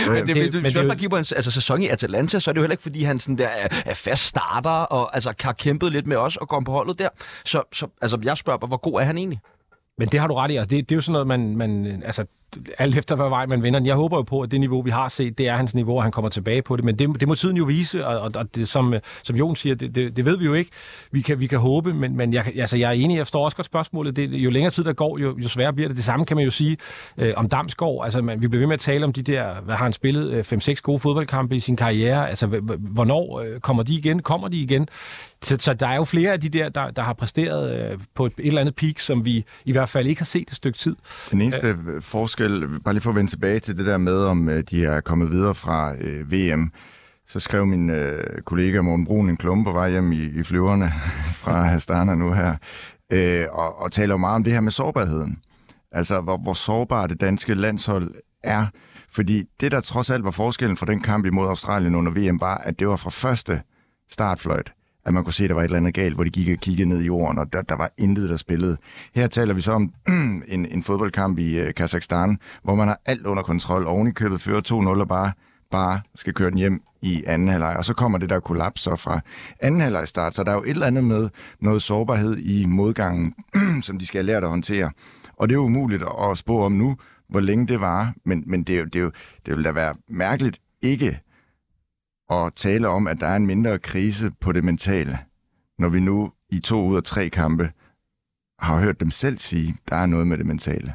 men 0.09 0.27
det, 0.27 0.35
det, 0.35 0.53
det, 0.53 0.61
hvis 0.61 0.73
du 0.73 0.87
bare 0.87 0.95
kigger 0.95 1.09
på 1.09 1.15
hans 1.15 1.31
altså, 1.31 1.51
sæson 1.51 1.81
i 1.81 1.87
Atalanta, 1.87 2.39
så 2.39 2.51
er 2.51 2.53
det 2.53 2.57
jo 2.57 2.63
heller 2.63 2.73
ikke, 2.73 2.83
fordi 2.83 3.03
han 3.03 3.19
sådan 3.19 3.37
der 3.37 3.47
er, 3.47 3.67
er 3.85 3.93
fast 3.93 4.23
starter 4.23 4.69
og 4.69 5.15
altså, 5.15 5.33
har 5.41 5.53
kæmpet 5.53 5.91
lidt 5.91 6.07
med 6.07 6.17
os 6.17 6.37
og 6.37 6.49
kom 6.49 6.63
på 6.63 6.71
holdet 6.71 6.99
der. 6.99 7.09
Så, 7.45 7.63
så 7.73 7.87
altså, 8.01 8.19
jeg 8.23 8.37
spørger 8.37 8.67
hvor 8.67 8.77
god 8.77 9.01
er 9.01 9.05
han 9.05 9.17
egentlig? 9.17 9.39
Men 9.97 10.07
det 10.07 10.19
har 10.19 10.27
du 10.27 10.33
ret 10.33 10.51
i. 10.51 10.55
Altså, 10.55 10.75
det, 10.75 10.89
det 10.89 10.95
er 10.95 10.97
jo 10.97 11.01
sådan 11.01 11.11
noget, 11.11 11.27
man, 11.27 11.57
man 11.57 12.03
altså, 12.05 12.25
alt 12.77 12.97
efter 12.97 13.15
hvad 13.15 13.29
vej 13.29 13.45
man 13.45 13.63
vender. 13.63 13.81
Jeg 13.85 13.95
håber 13.95 14.17
jo 14.17 14.23
på, 14.23 14.41
at 14.41 14.51
det 14.51 14.59
niveau, 14.59 14.81
vi 14.81 14.89
har 14.89 15.07
set, 15.07 15.37
det 15.37 15.47
er 15.47 15.55
hans 15.55 15.75
niveau, 15.75 15.97
og 15.97 16.03
han 16.03 16.11
kommer 16.11 16.29
tilbage 16.29 16.61
på 16.61 16.75
det. 16.75 16.85
Men 16.85 16.99
det, 16.99 17.19
det 17.19 17.27
må 17.27 17.35
tiden 17.35 17.57
jo 17.57 17.63
vise, 17.63 18.07
og, 18.07 18.31
og 18.35 18.55
det, 18.55 18.67
som, 18.67 18.93
som 19.23 19.35
Jon 19.35 19.55
siger, 19.55 19.75
det, 19.75 19.95
det, 19.95 20.15
det 20.15 20.25
ved 20.25 20.37
vi 20.37 20.45
jo 20.45 20.53
ikke. 20.53 20.71
Vi 21.11 21.21
kan, 21.21 21.39
vi 21.39 21.47
kan 21.47 21.59
håbe, 21.59 21.93
men, 21.93 22.17
men 22.17 22.33
jeg, 22.33 22.51
altså, 22.55 22.77
jeg 22.77 22.87
er 22.87 22.93
enig, 22.93 23.17
jeg 23.17 23.25
forstår 23.25 23.45
også 23.45 23.57
godt 23.57 23.65
spørgsmålet. 23.65 24.15
Det, 24.15 24.29
jo 24.33 24.49
længere 24.49 24.71
tid 24.71 24.83
der 24.83 24.93
går, 24.93 25.17
jo, 25.17 25.37
jo 25.43 25.49
sværere 25.49 25.73
bliver 25.73 25.87
det. 25.87 25.97
Det 25.97 26.05
samme 26.05 26.25
kan 26.25 26.37
man 26.37 26.45
jo 26.45 26.51
sige 26.51 26.77
øh, 27.17 27.33
om 27.35 27.49
Damsgaard. 27.49 28.01
Altså, 28.03 28.21
man, 28.21 28.41
vi 28.41 28.47
bliver 28.47 28.59
ved 28.59 28.67
med 28.67 28.73
at 28.73 28.79
tale 28.79 29.05
om 29.05 29.13
de 29.13 29.21
der, 29.21 29.61
hvad 29.61 29.75
har 29.75 29.83
han 29.83 29.93
spillet, 29.93 30.53
5-6 30.53 30.69
øh, 30.69 30.77
gode 30.83 30.99
fodboldkampe 30.99 31.55
i 31.55 31.59
sin 31.59 31.75
karriere. 31.75 32.29
Altså, 32.29 32.47
hvornår 32.79 33.39
øh, 33.39 33.59
kommer 33.59 33.83
de 33.83 33.93
igen? 33.93 34.21
Kommer 34.21 34.47
de 34.47 34.57
igen? 34.57 34.87
Så, 35.41 35.57
så 35.59 35.73
der 35.73 35.87
er 35.87 35.95
jo 35.95 36.03
flere 36.03 36.31
af 36.31 36.39
de 36.39 36.49
der, 36.49 36.69
der, 36.69 36.91
der 36.91 37.01
har 37.01 37.13
præsteret 37.13 37.91
øh, 37.91 37.99
på 38.15 38.25
et, 38.25 38.33
et 38.37 38.47
eller 38.47 38.61
andet 38.61 38.75
peak, 38.75 38.99
som 38.99 39.25
vi 39.25 39.45
i 39.65 39.71
hvert 39.71 39.89
fald 39.89 40.07
ikke 40.07 40.21
har 40.21 40.25
set 40.25 40.49
et 40.49 40.55
stykke 40.55 40.77
tid. 40.77 40.95
Den 41.31 41.41
eneste 41.41 41.67
øh, 41.67 42.01
forskel, 42.01 42.38
bare 42.83 42.93
lige 42.93 43.01
for 43.01 43.09
at 43.09 43.15
vende 43.15 43.31
tilbage 43.31 43.59
til 43.59 43.77
det 43.77 43.85
der 43.85 43.97
med, 43.97 44.17
om 44.17 44.49
øh, 44.49 44.63
de 44.69 44.85
er 44.85 45.01
kommet 45.01 45.31
videre 45.31 45.55
fra 45.55 45.95
øh, 46.01 46.31
VM, 46.31 46.71
så 47.27 47.39
skrev 47.39 47.65
min 47.65 47.89
øh, 47.89 48.41
kollega 48.45 48.81
Morten 48.81 49.05
Brun 49.05 49.29
en 49.29 49.37
klumme 49.37 49.65
på 49.65 49.71
vej 49.71 49.89
hjem 49.89 50.11
i, 50.11 50.23
i 50.23 50.43
flyverne 50.43 50.93
fra 51.41 51.73
Astana 51.73 52.15
nu 52.15 52.33
her, 52.33 52.55
øh, 53.11 53.45
og, 53.51 53.81
og 53.81 53.91
taler 53.91 54.13
jo 54.13 54.17
meget 54.17 54.35
om 54.35 54.43
det 54.43 54.53
her 54.53 54.61
med 54.61 54.71
sårbarheden. 54.71 55.39
Altså, 55.91 56.21
hvor, 56.21 56.37
hvor 56.37 56.53
sårbart 56.53 57.09
det 57.09 57.21
danske 57.21 57.53
landshold 57.53 58.15
er. 58.43 58.65
Fordi 59.11 59.43
det, 59.59 59.71
der 59.71 59.79
trods 59.81 60.09
alt 60.09 60.23
var 60.23 60.31
forskellen 60.31 60.77
fra 60.77 60.85
den 60.85 61.01
kamp 61.01 61.25
imod 61.25 61.47
Australien 61.47 61.95
under 61.95 62.11
VM, 62.11 62.41
var, 62.41 62.57
at 62.57 62.79
det 62.79 62.87
var 62.87 62.95
fra 62.95 63.09
første 63.09 63.61
startfløjt 64.11 64.73
at 65.05 65.13
man 65.13 65.23
kunne 65.23 65.33
se, 65.33 65.43
at 65.43 65.49
der 65.49 65.53
var 65.53 65.61
et 65.61 65.65
eller 65.65 65.77
andet 65.77 65.93
galt, 65.93 66.15
hvor 66.15 66.23
de 66.23 66.29
gik 66.29 66.49
og 66.49 66.57
kiggede 66.61 66.89
ned 66.89 67.01
i 67.01 67.05
jorden, 67.05 67.37
og 67.39 67.53
der, 67.53 67.61
der 67.61 67.75
var 67.75 67.91
intet, 67.97 68.29
der 68.29 68.37
spillede. 68.37 68.77
Her 69.15 69.27
taler 69.27 69.53
vi 69.53 69.61
så 69.61 69.71
om 69.71 69.93
en, 70.47 70.65
en 70.65 70.83
fodboldkamp 70.83 71.39
i 71.39 71.59
øh, 71.59 71.73
Kazakhstan, 71.73 72.37
hvor 72.63 72.75
man 72.75 72.87
har 72.87 73.01
alt 73.05 73.25
under 73.25 73.43
kontrol. 73.43 73.87
Oven 73.87 74.07
i 74.07 74.11
købet 74.11 74.41
fører 74.41 74.61
2-0 74.95 75.01
og 75.01 75.07
bare, 75.07 75.31
bare 75.71 75.99
skal 76.15 76.33
køre 76.33 76.49
den 76.49 76.57
hjem 76.57 76.81
i 77.01 77.23
anden 77.27 77.47
halvleg. 77.47 77.75
Og 77.77 77.85
så 77.85 77.93
kommer 77.93 78.17
det 78.17 78.29
der 78.29 78.39
kollaps 78.39 78.81
så 78.81 78.95
fra 78.95 79.19
anden 79.59 79.81
halvleg 79.81 80.07
start. 80.07 80.35
Så 80.35 80.43
der 80.43 80.51
er 80.51 80.55
jo 80.55 80.63
et 80.63 80.69
eller 80.69 80.87
andet 80.87 81.03
med 81.03 81.29
noget 81.61 81.81
sårbarhed 81.81 82.37
i 82.37 82.65
modgangen, 82.65 83.33
som 83.81 83.99
de 83.99 84.07
skal 84.07 84.25
lære 84.25 84.37
at 84.37 84.49
håndtere. 84.49 84.91
Og 85.37 85.49
det 85.49 85.55
er 85.55 85.59
jo 85.59 85.65
umuligt 85.65 86.03
at 86.31 86.37
spå 86.37 86.59
om 86.59 86.71
nu, 86.71 86.97
hvor 87.29 87.39
længe 87.39 87.67
det 87.67 87.81
var. 87.81 88.13
Men, 88.25 88.43
men 88.47 88.63
det, 88.63 88.75
er 88.75 88.79
jo, 88.79 88.85
det, 88.85 88.95
er 88.95 89.03
jo, 89.03 89.11
det 89.45 89.55
vil 89.55 89.65
da 89.65 89.71
være 89.71 89.95
mærkeligt 90.09 90.59
ikke 90.81 91.19
at 92.31 92.53
tale 92.55 92.87
om, 92.87 93.07
at 93.07 93.19
der 93.19 93.27
er 93.27 93.35
en 93.35 93.45
mindre 93.45 93.79
krise 93.79 94.31
på 94.41 94.51
det 94.51 94.63
mentale, 94.63 95.19
når 95.79 95.89
vi 95.89 95.99
nu 95.99 96.31
i 96.49 96.59
to 96.59 96.85
ud 96.85 96.97
af 96.97 97.03
tre 97.03 97.29
kampe 97.29 97.71
har 98.59 98.79
hørt 98.79 98.99
dem 98.99 99.11
selv 99.11 99.39
sige, 99.39 99.75
der 99.89 99.95
er 99.95 100.05
noget 100.05 100.27
med 100.27 100.37
det 100.37 100.45
mentale. 100.45 100.93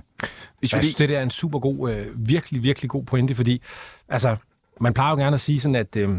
Hvis 0.59 0.73
jeg 0.73 0.83
synes, 0.85 0.95
det 0.95 1.09
der 1.09 1.19
er 1.19 1.23
en 1.23 1.31
super 1.31 1.59
god, 1.59 1.91
øh, 1.91 2.29
virkelig, 2.29 2.63
virkelig 2.63 2.91
god 2.91 3.05
pointe, 3.05 3.35
fordi 3.35 3.63
altså, 4.09 4.37
man 4.81 4.95
plejer 4.95 5.11
jo 5.11 5.17
gerne 5.17 5.35
at 5.35 5.41
sige 5.41 5.61
sådan, 5.61 5.75
at 5.75 5.97
øh, 5.97 6.11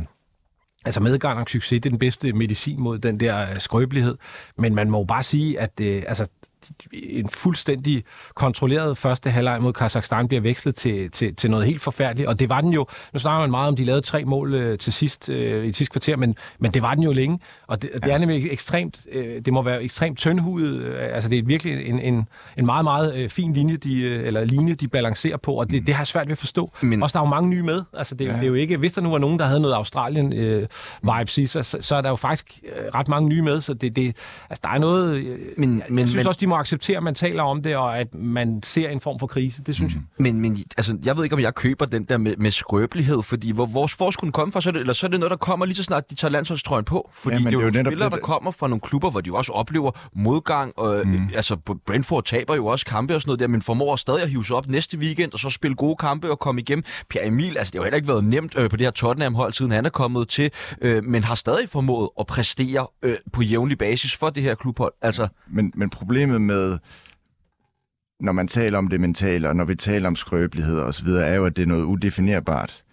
altså 0.86 1.00
medgang 1.00 1.40
og 1.40 1.46
succes, 1.50 1.82
det 1.82 1.86
er 1.86 1.90
den 1.90 2.00
bedste 2.00 2.34
medicin 2.34 2.80
mod 2.80 3.00
den 3.00 3.20
der 3.20 3.52
øh, 3.52 3.60
skrøbelighed, 3.60 4.18
men 4.58 4.76
man 4.76 4.90
må 4.90 4.98
jo 4.98 5.04
bare 5.04 5.24
sige, 5.24 5.60
at 5.60 5.80
øh, 5.82 6.04
altså, 6.08 6.28
en 6.94 7.30
fuldstændig 7.30 8.04
kontrolleret 8.36 8.98
første 8.98 9.30
halvleg 9.30 9.62
mod 9.62 9.74
Kazakhstan 9.74 10.28
bliver 10.28 10.42
vekslet 10.42 10.76
til, 10.76 11.12
til, 11.12 11.36
til 11.36 11.52
noget 11.52 11.66
helt 11.66 11.82
forfærdeligt. 11.82 12.30
Og 12.30 12.40
det 12.40 12.50
var 12.50 12.62
den 12.62 12.74
jo, 12.74 12.86
nu 13.14 13.20
snakker 13.20 13.40
man 13.40 13.52
meget 13.52 13.68
om, 13.68 13.76
de 13.76 13.86
lavede 13.86 14.02
tre 14.02 14.26
mål 14.26 14.54
øh, 14.54 14.78
til 14.78 14.94
sidst 14.94 15.30
øh, 15.30 15.66
i 15.66 15.74
sidste 15.74 15.92
kvarter, 15.92 16.16
men, 16.18 16.36
men 16.60 16.72
det 16.72 16.82
var 16.82 16.94
den 16.94 17.04
jo 17.04 17.12
længe. 17.12 17.40
Og 17.68 17.82
det, 17.82 17.90
ja. 17.94 18.00
det 18.00 18.14
er 18.14 18.18
nemlig 18.18 18.52
ekstremt, 18.52 19.06
øh, 19.12 19.42
det 19.46 19.54
må 19.54 19.62
være 19.64 19.84
ekstremt 19.84 20.18
tyndhudet. 20.18 20.82
Øh, 20.82 21.16
altså 21.16 21.30
det 21.30 21.40
er 21.40 21.44
virkelig 21.44 21.86
en, 21.88 22.00
en, 22.00 22.28
en 22.58 22.66
meget, 22.66 22.84
meget 22.84 23.16
øh, 23.16 23.30
fin 23.30 23.54
linje, 23.54 23.78
de, 23.78 24.02
øh, 24.02 24.28
eller 24.28 24.44
linje, 24.44 24.74
de 24.74 24.88
balancerer 24.88 25.38
på, 25.38 25.54
og 25.54 25.70
det, 25.70 25.80
mm. 25.80 25.86
det 25.86 25.96
har 25.96 26.02
jeg 26.02 26.08
svært 26.08 26.28
ved 26.28 26.32
at 26.32 26.38
forstå. 26.38 26.72
Men... 26.82 27.04
Også 27.04 27.14
der 27.14 27.20
er 27.24 27.28
jo 27.28 27.30
mange 27.30 27.50
nye 27.50 27.64
med. 27.64 27.84
Altså 27.94 28.16
det, 28.16 28.26
ja. 28.26 28.34
det 28.34 28.42
er 28.42 28.48
jo 28.48 28.54
ikke, 28.54 28.78
hvis 28.78 28.94
der 28.94 29.02
nu 29.02 29.10
var 29.10 29.18
nogen, 29.18 29.40
der 29.40 29.46
havde 29.46 29.60
noget 29.60 29.74
Australien 29.74 30.34
øh, 30.34 30.68
vibes 31.02 31.38
i, 31.38 31.48
så, 31.48 31.64
så, 31.64 31.78
så 31.82 31.96
er 31.96 32.02
der 32.02 32.10
jo 32.10 32.16
faktisk 32.16 32.60
øh, 32.64 32.86
ret 32.96 33.08
mange 33.08 33.30
nye 33.30 33.42
med, 33.42 33.62
så 33.62 33.74
det, 33.74 33.96
det, 33.96 34.16
altså 34.50 34.62
der 34.64 34.70
er 34.70 34.78
noget, 34.78 35.18
øh, 35.18 35.38
men, 35.58 35.78
jeg, 35.78 35.86
men, 35.90 36.00
jeg 36.00 36.08
synes 36.08 36.24
men... 36.24 36.28
også, 36.28 36.40
de 36.40 36.48
må 36.48 36.55
acceptere, 36.60 36.98
at 36.98 37.04
man 37.04 37.16
taler 37.16 37.44
om 37.44 37.62
det, 37.62 37.76
og 37.76 38.00
at 38.00 38.16
man 38.16 38.64
ser 38.64 38.90
en 38.90 39.02
form 39.02 39.20
for 39.20 39.28
krise. 39.28 39.62
Det 39.66 39.76
synes 39.76 39.96
mm. 39.96 40.02
jeg. 40.20 40.24
Men, 40.24 40.42
men 40.42 40.58
altså, 40.78 40.98
jeg 41.06 41.18
ved 41.18 41.24
ikke, 41.24 41.36
om 41.36 41.40
jeg 41.40 41.56
køber 41.56 41.86
den 41.86 42.04
der 42.04 42.18
med, 42.18 42.36
med 42.38 42.52
skrøbelighed, 42.52 43.24
fordi 43.24 43.52
hvor, 43.52 43.66
hvor, 43.66 43.98
hvor 43.98 44.12
skulle 44.12 44.28
den 44.28 44.32
komme 44.32 44.52
fra? 44.52 44.62
Så 44.62 44.70
er, 44.70 44.72
det, 44.72 44.80
eller 44.80 44.94
så 44.94 45.06
er 45.06 45.10
det 45.10 45.20
noget, 45.20 45.32
der 45.32 45.38
kommer 45.38 45.66
lige 45.66 45.76
så 45.76 45.84
snart, 45.84 46.10
de 46.10 46.16
tager 46.16 46.32
landsholdstrøjen 46.32 46.86
på. 46.86 47.10
Fordi 47.14 47.36
ja, 47.36 47.40
det 47.40 47.48
er 47.48 47.52
jo, 47.52 47.60
det 47.60 47.76
er 47.76 47.80
jo 47.80 47.86
spillere, 47.86 48.10
der 48.10 48.18
kommer 48.18 48.52
fra 48.52 48.68
nogle 48.68 48.82
klubber, 48.82 49.10
hvor 49.12 49.22
de 49.22 49.34
også 49.34 49.52
oplever 49.52 49.92
modgang. 50.16 50.74
Og, 50.80 51.08
mm. 51.08 51.30
Altså, 51.36 51.56
Brentford 51.86 52.24
taber 52.24 52.56
jo 52.56 52.66
også 52.66 52.86
kampe 52.86 53.16
og 53.16 53.22
sådan 53.22 53.30
noget 53.30 53.40
der, 53.40 53.48
men 53.48 53.62
formår 53.62 53.96
stadig 53.96 54.22
at 54.24 54.30
hive 54.30 54.46
sig 54.46 54.56
op 54.56 54.68
næste 54.68 54.98
weekend, 54.98 55.34
og 55.34 55.40
så 55.40 55.50
spille 55.50 55.76
gode 55.76 55.96
kampe 55.96 56.32
og 56.32 56.40
komme 56.40 56.62
igennem. 56.62 56.84
Pierre 57.10 57.28
Emil, 57.28 57.58
altså 57.58 57.72
det 57.72 57.80
har 57.80 57.80
jo 57.80 57.84
heller 57.84 57.96
ikke 57.96 58.08
været 58.08 58.24
nemt 58.24 58.56
øh, 58.58 58.70
på 58.70 58.78
det 58.78 58.86
her 58.86 58.92
Tottenham-hold, 58.92 59.54
siden 59.54 59.72
han 59.72 59.86
er 59.86 59.90
kommet 59.90 60.30
til, 60.30 60.52
øh, 60.82 61.04
men 61.04 61.24
har 61.24 61.36
stadig 61.36 61.70
formået 61.70 62.10
at 62.20 62.28
præstere 62.28 62.88
øh, 63.02 63.16
på 63.34 63.42
jævnlig 63.42 63.78
basis 63.78 64.16
for 64.16 64.30
det 64.30 64.44
her 64.44 64.56
klubhold. 64.56 64.94
Altså... 65.02 65.28
Men, 65.48 65.72
men 65.76 65.90
problemet 65.90 66.42
med 66.46 66.78
når 68.20 68.32
man 68.32 68.48
taler 68.48 68.78
om 68.78 68.88
det 68.88 69.02
mentale, 69.02 69.50
og 69.50 69.56
når 69.56 69.66
vi 69.66 69.76
taler 69.76 70.08
om 70.08 70.16
skrøbelighed 70.16 70.80
osv., 70.80 71.08
er 71.08 71.36
jo, 71.36 71.46
at 71.46 71.56
det 71.56 71.64
er 71.64 71.68
noget 71.68 71.84
udefinerbart. 71.84 72.84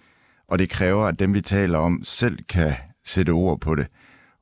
Og 0.49 0.59
det 0.59 0.71
kræver, 0.71 1.05
at 1.07 1.19
dem, 1.19 1.35
vi 1.35 1.41
taler 1.41 1.79
om, 1.79 2.01
selv 2.05 2.39
kan 2.49 2.75
sætte 3.05 3.31
ord 3.31 3.61
på 3.61 3.75
det. 3.75 3.87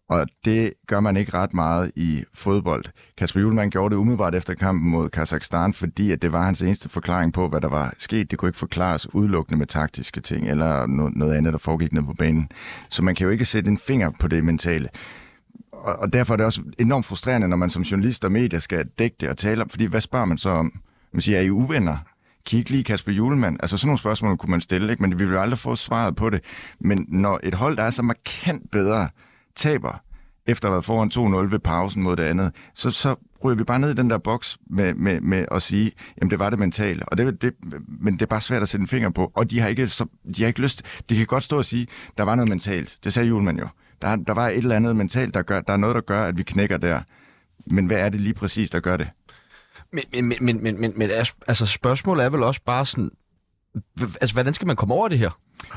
Og 0.09 0.27
det 0.45 0.73
gør 0.87 1.01
man 1.01 1.17
ikke 1.17 1.35
ret 1.35 1.55
meget 1.55 1.93
i 1.97 2.25
fodbold. 2.35 2.85
Kasper 3.19 3.41
Julemand 3.41 3.71
gjorde 3.71 3.95
det 3.95 4.01
umiddelbart 4.01 4.35
efter 4.35 4.55
kampen 4.55 4.91
mod 4.91 5.09
Kazakhstan, 5.09 5.75
fordi 5.75 6.11
at 6.11 6.23
det 6.23 6.33
var 6.33 6.43
hans 6.43 6.63
eneste 6.63 6.89
forklaring 6.89 7.33
på, 7.33 7.49
hvad 7.49 7.61
der 7.61 7.69
var 7.69 7.95
sket. 7.99 8.31
Det 8.31 8.39
kunne 8.39 8.49
ikke 8.49 8.59
forklares 8.59 9.15
udelukkende 9.15 9.59
med 9.59 9.67
taktiske 9.67 10.21
ting, 10.21 10.51
eller 10.51 10.87
noget 10.87 11.35
andet, 11.35 11.53
der 11.53 11.59
foregik 11.59 11.93
ned 11.93 12.03
på 12.03 12.15
banen. 12.15 12.49
Så 12.89 13.03
man 13.03 13.15
kan 13.15 13.25
jo 13.25 13.31
ikke 13.31 13.45
sætte 13.45 13.71
en 13.71 13.79
finger 13.79 14.11
på 14.21 14.29
det 14.29 14.45
mentale 14.45 14.89
og, 15.81 15.97
og 15.97 16.13
derfor 16.13 16.35
er 16.35 16.37
det 16.37 16.47
også 16.47 16.63
enormt 16.79 17.07
frustrerende, 17.07 17.49
når 17.49 17.57
man 17.57 17.71
som 17.71 17.83
journalist 17.83 18.25
og 18.25 18.33
medier 18.33 18.61
skal 18.61 18.87
dække 18.99 19.17
det 19.21 19.29
og 19.29 19.37
tale 19.37 19.63
om, 19.63 19.69
fordi 19.69 19.85
hvad 19.85 20.01
spørger 20.01 20.25
man 20.25 20.39
så 20.39 20.51
om? 20.51 20.73
Man 21.13 21.21
siger, 21.21 21.39
er 21.39 21.43
I 21.43 21.51
uvenner? 21.51 21.97
Kig 22.45 22.71
lige 22.71 22.85
Kasper 22.85 23.13
Julemand. 23.13 23.57
Altså 23.61 23.77
sådan 23.77 23.89
nogle 23.89 23.99
spørgsmål 23.99 24.37
kunne 24.37 24.51
man 24.51 24.61
stille, 24.61 24.91
ikke? 24.91 25.03
men 25.03 25.19
vi 25.19 25.25
vil 25.25 25.37
aldrig 25.37 25.59
få 25.59 25.77
svaret 25.77 26.17
på 26.17 26.31
det. 26.31 26.41
Men 26.81 27.07
når 27.09 27.41
et 27.43 27.55
hold, 27.55 27.77
der 27.77 27.83
er 27.83 27.91
så 27.91 28.03
markant 28.03 28.71
bedre, 28.71 29.09
taber 29.57 30.03
efter 30.47 30.69
at 30.69 30.71
have 30.71 30.75
været 30.75 30.85
foran 31.15 31.47
2-0 31.47 31.51
ved 31.51 31.59
pausen 31.59 32.03
mod 32.03 32.17
det 32.17 32.23
andet, 32.23 32.53
så, 32.75 32.91
så 32.91 33.15
ryger 33.45 33.57
vi 33.57 33.65
bare 33.65 33.79
ned 33.79 33.91
i 33.91 33.95
den 33.95 34.11
der 34.11 34.19
boks 34.19 34.59
med, 34.71 34.95
med, 34.95 35.21
med 35.21 35.45
at 35.51 35.63
sige, 35.63 35.93
jamen 36.21 36.31
det 36.31 36.39
var 36.39 36.51
det 36.51 36.59
mentale. 36.59 37.09
Og 37.09 37.19
det, 37.19 37.43
det, 37.43 37.55
men 38.01 38.15
det 38.15 38.23
er 38.23 38.27
bare 38.27 38.41
svært 38.41 38.63
at 38.63 38.69
sætte 38.69 38.83
en 38.83 38.89
finger 38.89 39.11
på. 39.11 39.33
Og 39.35 39.51
de 39.51 39.61
har 39.61 39.69
ikke, 39.69 39.87
så, 39.87 40.07
de 40.37 40.43
har 40.43 40.47
ikke 40.47 40.61
lyst. 40.61 41.03
De 41.11 41.17
kan 41.17 41.27
godt 41.27 41.43
stå 41.43 41.57
og 41.57 41.65
sige, 41.65 41.87
der 42.19 42.25
var 42.25 42.35
noget 42.35 42.49
mentalt. 42.49 42.99
Det 43.05 43.13
sagde 43.13 43.29
Julemand 43.29 43.59
jo. 43.59 43.69
Der, 44.03 44.17
der 44.17 44.35
var 44.35 44.49
et 44.49 44.57
eller 44.57 44.77
andet 44.77 44.97
mentalt, 44.97 45.35
der 45.35 45.43
gør, 45.43 45.61
der 45.61 45.73
er 45.73 45.77
noget, 45.77 45.95
der 45.95 46.01
gør, 46.01 46.23
at 46.23 46.39
vi 46.39 46.43
knækker 46.43 46.77
der. 46.77 47.01
Men 47.67 47.87
hvad 47.87 47.97
er 47.97 48.09
det 48.09 48.21
lige 48.21 48.35
præcis, 48.35 48.71
der 48.71 48.81
gør 48.81 48.97
det? 48.97 49.09
Men, 49.93 50.05
men, 50.13 50.29
men, 50.41 50.63
men, 50.63 50.81
men, 50.81 50.93
men, 50.97 51.11
altså, 51.49 51.67
spørgsmålet 51.67 52.25
er 52.25 52.31
vel 52.31 52.43
også 52.43 52.61
bare 52.65 52.87
sådan, 52.87 53.11
altså, 54.21 54.35
hvordan 54.35 54.55
skal 54.55 54.67
man 54.67 54.77
komme 54.77 54.95
over 54.95 55.09
det 55.09 55.19
her? 55.19 55.31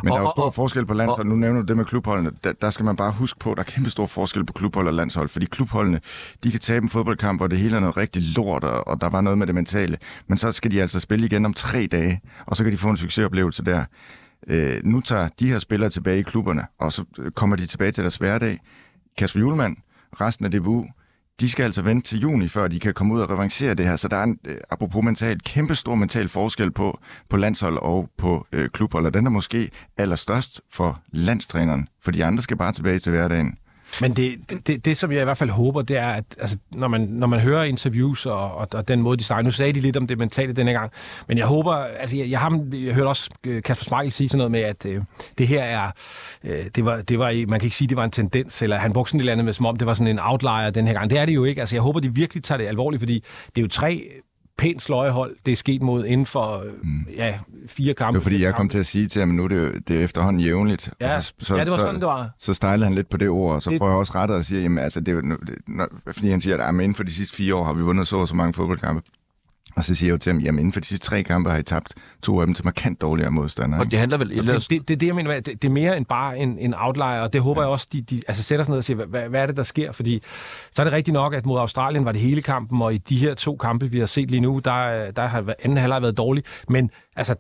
Men 0.04 0.12
og, 0.12 0.16
der 0.16 0.22
er 0.22 0.28
jo 0.28 0.32
stor 0.36 0.46
og, 0.46 0.54
forskel 0.54 0.86
på 0.86 0.94
landshold. 0.94 1.28
Nu 1.28 1.36
nævner 1.36 1.62
du 1.62 1.66
det 1.66 1.78
med 1.78 1.86
klubholdene. 1.86 2.32
Der, 2.44 2.54
der 2.54 2.70
skal 2.70 2.86
man 2.86 2.96
bare 2.96 3.12
huske 3.12 3.40
på, 3.40 3.52
at 3.52 3.58
der 3.58 3.64
er 3.64 3.68
kæmpe 3.68 3.90
stor 3.90 4.06
forskel 4.06 4.46
på 4.46 4.54
klubhold 4.54 4.88
og 4.88 4.94
landshold. 4.94 5.30
Fordi 5.30 5.46
klubholdene, 5.46 6.00
de 6.44 6.52
kan 6.52 6.60
tabe 6.60 6.84
en 6.84 6.90
fodboldkamp, 6.90 7.40
hvor 7.40 7.48
det 7.48 7.58
hele 7.58 7.76
er 7.76 7.80
noget 7.80 7.98
rigtig 7.98 8.24
lort, 8.36 8.64
og, 8.64 8.88
og 8.88 9.02
der 9.02 9.10
var 9.10 9.22
noget 9.22 9.38
med 9.38 9.48
det 9.48 9.56
mentale. 9.56 9.98
Men 10.28 10.38
så 10.38 10.52
skal 10.52 10.72
de 10.72 10.82
altså 10.82 11.00
spille 11.00 11.26
igen 11.26 11.46
om 11.46 11.54
tre 11.54 11.88
dage, 11.92 12.22
og 12.46 12.56
så 12.56 12.64
kan 12.64 12.74
de 12.74 12.78
få 12.78 12.90
en 12.90 12.98
succesoplevelse 12.98 13.64
der. 13.66 13.86
Øh, 14.48 14.82
nu 14.84 15.02
tager 15.02 15.30
de 15.40 15.48
her 15.48 15.60
spillere 15.60 15.90
tilbage 15.90 16.20
i 16.20 16.24
klubberne, 16.24 16.66
og 16.80 16.94
så 16.94 17.04
øh, 17.20 17.32
kommer 17.32 17.56
de 17.56 17.66
tilbage 17.66 17.92
til 17.92 18.04
deres 18.04 18.16
hverdag. 18.16 18.60
Kasper 19.18 19.40
Julemand, 19.40 19.78
resten 20.22 20.46
af 20.46 20.52
DBU, 20.52 20.86
de 21.40 21.50
skal 21.50 21.64
altså 21.64 21.82
vente 21.82 22.08
til 22.08 22.20
juni, 22.20 22.48
før 22.48 22.68
de 22.68 22.80
kan 22.80 22.94
komme 22.94 23.14
ud 23.14 23.20
og 23.22 23.30
revancere 23.30 23.74
det 23.74 23.86
her. 23.86 23.96
Så 23.96 24.08
der 24.08 24.18
er 24.18 24.24
en, 24.24 24.40
øh, 24.48 24.58
apropos 24.70 25.04
mentalt, 25.04 25.44
kæmpe 25.44 25.76
stor 25.76 25.96
mental 25.96 26.30
forskel 26.30 26.72
på, 26.72 27.00
på 27.30 27.38
landshold 27.38 27.78
og 27.78 28.10
på 28.18 28.48
øh, 28.52 28.70
klubhold, 28.70 29.06
og 29.06 29.14
den 29.14 29.26
er 29.26 29.30
måske 29.30 29.70
allerstørst 29.98 30.62
for 30.72 31.02
landstræneren, 31.12 31.88
for 32.02 32.12
de 32.12 32.26
andre 32.26 32.44
skal 32.44 32.58
bare 32.58 32.72
tilbage 32.72 33.00
til 33.00 33.12
hverdagen. 33.12 33.58
Men 34.02 34.14
det, 34.14 34.36
det, 34.68 34.86
det, 34.86 34.98
som 34.98 35.12
jeg 35.12 35.22
i 35.22 35.24
hvert 35.24 35.38
fald 35.38 35.50
håber, 35.50 35.82
det 35.82 35.98
er, 35.98 36.08
at 36.08 36.24
altså, 36.40 36.58
når, 36.72 36.88
man, 36.88 37.02
når 37.02 37.28
man 37.28 37.40
hører 37.40 37.64
interviews 37.64 38.26
og, 38.26 38.56
og, 38.56 38.68
og 38.74 38.88
den 38.88 39.02
måde, 39.02 39.18
de 39.18 39.24
snakker, 39.24 39.44
nu 39.44 39.52
sagde 39.52 39.74
de 39.74 39.80
lidt 39.80 39.98
om 39.98 40.08
det 40.08 40.18
mentale 40.18 40.54
denne 40.54 40.72
gang, 40.72 40.92
men 41.28 41.38
jeg 41.38 41.46
håber, 41.46 41.74
altså 41.74 42.18
jeg, 42.18 42.30
jeg 42.30 42.40
har 42.40 42.64
jeg 42.74 42.96
hørte 42.96 43.08
også 43.08 43.30
øh, 43.44 43.64
Kasper 43.64 43.86
Smeichel 43.86 44.12
sige 44.12 44.30
sådan 44.30 44.38
noget 44.38 44.52
med, 44.52 44.62
at 44.62 44.86
øh, 44.86 45.02
det 45.38 45.48
her 45.48 45.64
er, 45.64 45.92
øh, 46.44 46.66
det, 46.76 46.86
var, 46.86 47.02
det 47.02 47.20
var, 47.20 47.48
man 47.48 47.60
kan 47.60 47.68
ikke 47.68 47.76
sige, 47.76 47.88
det 47.88 47.98
var 47.98 48.04
en 48.04 48.12
tendens, 48.12 48.62
eller 48.62 48.78
han 48.78 48.94
brugte 48.94 49.10
sådan 49.10 49.20
et 49.20 49.22
eller 49.22 49.32
andet 49.32 49.46
med, 49.46 49.54
som 49.54 49.66
om 49.66 49.78
det 49.78 49.88
var 49.88 49.94
sådan 49.94 50.08
en 50.08 50.20
outlier 50.22 50.70
den 50.70 50.88
her 50.88 50.94
gang. 50.94 51.10
Det 51.10 51.20
er 51.20 51.26
det 51.26 51.36
jo 51.36 51.44
ikke. 51.44 51.62
Altså 51.62 51.76
jeg 51.76 51.82
håber, 51.82 52.00
de 52.00 52.14
virkelig 52.14 52.44
tager 52.44 52.58
det 52.58 52.68
alvorligt, 52.68 53.02
fordi 53.02 53.24
det 53.56 53.62
er 53.62 53.62
jo 53.62 53.68
tre 53.68 54.10
pænt 54.58 54.82
sløjehold, 54.82 55.36
det 55.46 55.52
er 55.52 55.56
sket 55.56 55.82
mod 55.82 56.06
inden 56.06 56.26
for 56.26 56.64
mm. 56.84 57.06
ja, 57.16 57.40
fire 57.68 57.94
kampe. 57.94 58.20
Det 58.20 58.26
var 58.26 58.30
fordi, 58.30 58.44
jeg 58.44 58.56
kom 58.56 58.70
til 58.70 58.80
at 58.80 58.86
sige 58.86 59.08
til 59.08 59.20
ham, 59.20 59.30
nu 59.30 59.48
det, 59.48 59.88
det 59.88 60.00
er 60.00 60.04
efterhånden 60.04 60.40
jævnligt. 60.40 60.92
Ja, 61.02 61.22
så, 61.22 61.34
så, 61.40 61.56
ja 61.56 61.64
det 61.64 61.72
var 61.72 61.78
sådan, 61.78 61.96
det 61.96 62.06
var. 62.06 62.30
Så, 62.40 62.46
så 62.46 62.54
stejlede 62.54 62.86
han 62.86 62.96
lidt 62.96 63.10
på 63.10 63.18
det 63.18 63.30
ord, 63.30 63.56
og 63.56 63.64
så 63.64 63.70
det... 63.70 63.78
får 63.78 63.88
jeg 63.88 63.98
også 63.98 64.12
rettet 64.16 64.38
og 64.38 64.46
siger, 64.46 64.62
jamen 64.62 64.78
altså, 64.78 65.00
det, 65.00 65.24
når, 65.68 65.88
fordi 66.12 66.30
han 66.30 66.42
siger, 66.42 66.58
at 66.58 66.74
inden 66.74 66.96
for 66.96 67.04
de 67.04 67.12
sidste 67.12 67.36
fire 67.36 67.56
år 67.56 67.64
har 67.64 67.74
vi 67.74 67.82
vundet 67.82 68.08
så 68.08 68.18
og 68.18 68.28
så 68.28 68.36
mange 68.36 68.54
fodboldkampe. 68.54 69.10
Og 69.76 69.84
så 69.84 69.96
siger 69.96 70.08
jeg 70.08 70.14
jo 70.14 70.18
til 70.18 70.32
ham, 70.32 70.42
jamen 70.42 70.60
inden 70.60 70.74
for 70.74 70.80
de 70.80 70.86
sidste 70.86 71.08
tre 71.08 71.24
kampe 71.24 71.50
har 71.50 71.58
I 71.58 71.64
tabt 71.64 71.94
to 72.24 72.40
af 72.40 72.46
dem 72.46 72.56
til 72.56 72.66
markant 72.66 73.02
dårligere 73.02 73.32
modstandere. 73.32 73.82
Og 73.82 73.92
det 73.92 74.00
handler 74.00 74.18
vel... 74.18 74.30
Det, 74.30 74.70
det, 74.70 74.88
det, 74.88 75.00
det, 75.00 75.08
jeg 75.08 75.16
mener, 75.16 75.40
det, 75.40 75.62
det 75.62 75.66
er 75.66 75.72
mere 75.72 75.98
end 75.98 76.06
bare 76.06 76.38
en, 76.38 76.58
en 76.60 76.74
outlier, 76.78 77.06
og 77.06 77.34
det 77.34 77.42
håber 77.42 77.62
ja. 77.62 77.68
jeg 77.68 77.72
også, 77.72 77.88
de, 77.94 78.02
de 78.02 78.22
altså 78.28 78.44
sætter 78.44 78.66
sig 78.66 78.72
ned 78.72 78.78
og 78.78 78.84
siger, 78.84 79.06
hvad, 79.06 79.30
hvad 79.30 79.42
er 79.42 79.46
det, 79.46 79.58
der 79.58 79.64
sker? 79.64 79.92
Fordi 79.92 80.22
så 80.72 80.82
er 80.82 80.84
det 80.84 80.94
rigtigt 80.94 81.14
nok, 81.14 81.34
at 81.34 81.46
mod 81.46 81.60
Australien 81.60 82.06
var 82.06 82.12
det 82.12 82.22
hele 82.22 82.42
kampen, 82.42 82.82
og 82.82 82.94
i 82.94 82.98
de 82.98 83.18
her 83.18 83.34
to 83.34 83.56
kampe, 83.56 83.92
vi 83.92 84.00
har 84.00 84.06
set 84.06 84.32
lige 84.32 84.42
nu, 84.42 84.60
der, 84.66 85.12
der 85.12 85.28
har 85.28 85.54
anden 85.64 85.78
halvleg 85.78 86.02
været 86.02 86.18
dårlig. 86.18 86.44
Men 86.70 86.90
altså, 87.16 87.36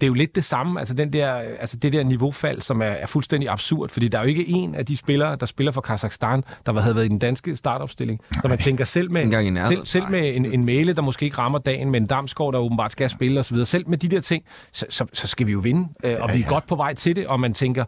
det 0.00 0.06
er 0.06 0.08
jo 0.08 0.14
lidt 0.14 0.34
det 0.34 0.44
samme, 0.44 0.78
altså, 0.78 0.94
den 0.94 1.12
der, 1.12 1.32
altså 1.34 1.76
det 1.76 1.92
der 1.92 2.04
niveaufald, 2.04 2.60
som 2.60 2.82
er, 2.82 2.86
er 2.86 3.06
fuldstændig 3.06 3.50
absurd, 3.50 3.88
fordi 3.88 4.08
der 4.08 4.18
er 4.18 4.22
jo 4.22 4.28
ikke 4.28 4.48
en 4.48 4.74
af 4.74 4.86
de 4.86 4.96
spillere, 4.96 5.36
der 5.36 5.46
spiller 5.46 5.72
for 5.72 5.80
Kazakhstan, 5.80 6.44
der 6.66 6.80
havde 6.80 6.94
været 6.94 7.04
i 7.04 7.08
den 7.08 7.18
danske 7.18 7.56
startopstilling. 7.56 8.20
Så 8.42 8.48
man 8.48 8.58
tænker 8.58 8.84
selv 8.84 9.10
med, 9.10 9.66
selv, 9.68 9.86
selv 9.86 10.10
med 10.10 10.36
en, 10.36 10.46
en 10.46 10.64
male, 10.64 10.92
der 10.92 11.02
måske 11.02 11.24
ikke 11.24 11.38
rammer 11.38 11.58
dagen, 11.58 11.90
men 11.90 12.02
en 12.02 12.08
Damsgaard, 12.08 12.52
der 12.52 12.58
åbenbart 12.58 12.92
skal 12.92 13.10
spille 13.10 13.40
osv., 13.40 13.64
selv 13.64 13.88
med 13.88 13.98
de 13.98 14.08
der 14.08 14.20
ting, 14.20 14.44
så, 14.72 14.86
så, 14.88 15.06
så 15.12 15.26
skal 15.26 15.46
vi 15.46 15.52
jo 15.52 15.58
vinde, 15.58 15.88
øh, 16.04 16.16
og 16.20 16.34
vi 16.34 16.40
er 16.40 16.48
godt 16.48 16.66
på 16.66 16.76
vej 16.76 16.94
til 16.94 17.16
det, 17.16 17.26
og 17.26 17.40
man 17.40 17.54
tænker, 17.54 17.84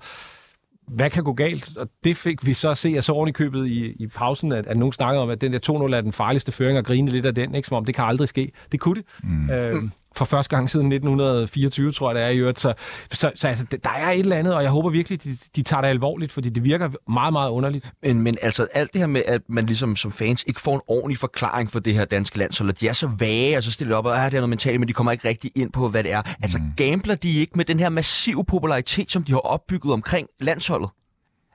hvad 0.95 1.11
kan 1.11 1.25
gå 1.25 1.33
galt? 1.33 1.77
Og 1.77 1.89
det 2.05 2.17
fik 2.17 2.47
vi 2.47 2.55
så 2.55 2.71
at 2.71 2.79
se, 2.79 2.91
jeg 2.95 3.05
så 3.05 3.13
ordentligt 3.13 3.37
købet 3.37 3.67
i, 3.67 3.93
i 3.93 4.07
pausen, 4.07 4.53
at, 4.53 4.67
at 4.67 4.77
nogen 4.77 4.93
snakkede 4.93 5.23
om, 5.23 5.31
at 5.31 5.41
den 5.41 5.53
der 5.53 5.89
2-0 5.89 5.95
er 5.97 6.01
den 6.01 6.13
farligste 6.13 6.53
føring, 6.53 6.79
og 6.79 6.85
grine 6.85 7.11
lidt 7.11 7.27
af 7.27 7.35
den, 7.35 7.55
ikke? 7.55 7.69
som 7.69 7.77
om 7.77 7.85
det 7.85 7.95
kan 7.95 8.05
aldrig 8.05 8.29
ske. 8.29 8.53
Det 8.73 8.81
kunne 8.81 8.95
det. 8.95 9.05
Mm. 9.23 9.51
Øh, 9.51 9.75
for 10.17 10.25
første 10.25 10.57
gang 10.57 10.71
siden 10.71 10.93
1924, 10.93 11.93
tror 11.93 12.11
jeg, 12.11 12.15
det 12.15 12.25
er 12.25 12.29
i 12.29 12.39
øvrigt. 12.39 12.61
Så, 12.61 12.73
så, 13.13 13.33
så 13.35 13.49
altså, 13.49 13.67
der 13.85 13.91
er 13.91 14.11
et 14.11 14.21
eller 14.21 14.37
andet, 14.37 14.55
og 14.55 14.63
jeg 14.63 14.71
håber 14.71 14.91
virkelig, 14.91 15.25
de, 15.25 15.31
de 15.57 15.63
tager 15.63 15.81
det 15.81 15.89
alvorligt, 15.89 16.33
fordi 16.33 16.49
det 16.49 16.65
virker 16.65 16.91
meget, 17.13 17.33
meget 17.33 17.51
underligt. 17.51 17.93
Men, 18.03 18.23
men 18.23 18.37
altså, 18.43 18.67
alt 18.75 18.93
det 18.93 19.01
her 19.01 19.07
med, 19.07 19.23
at 19.27 19.43
man 19.49 19.67
ligesom 19.67 19.97
som 19.97 20.13
fans 20.13 20.45
ikke 20.47 20.61
får 20.61 20.75
en 20.75 20.81
ordentlig 20.89 21.19
forklaring 21.19 21.71
for 21.71 21.79
det 21.79 21.95
her 21.95 22.05
danske 22.05 22.39
landshold, 22.39 22.73
de 22.73 22.89
er 22.89 22.93
så 22.93 23.07
vage, 23.19 23.57
og 23.57 23.63
så 23.63 23.73
stiller 23.73 23.97
op, 23.97 24.07
og 24.07 24.25
ah, 24.25 24.31
det 24.31 24.37
er 24.37 24.41
noget 24.41 24.49
mentalt, 24.49 24.81
men 24.81 24.89
de 24.89 24.93
kommer 24.93 25.13
ikke 25.13 25.29
rigtig 25.29 25.51
ind 25.55 25.73
på, 25.73 25.89
hvad 25.89 26.03
det 26.03 26.13
er. 26.13 26.23
Altså, 26.43 26.59
mm. 26.59 26.65
gambler 26.77 27.15
de 27.15 27.39
ikke 27.39 27.53
med 27.57 27.65
den 27.65 27.81
her 27.81 27.89
massive 27.89 28.45
popularitet, 28.45 29.11
som 29.11 29.25
de 29.25 29.33
har 29.33 29.39
opbygget 29.39 29.93
omkring 29.93 30.29
landsholdet? 30.41 30.91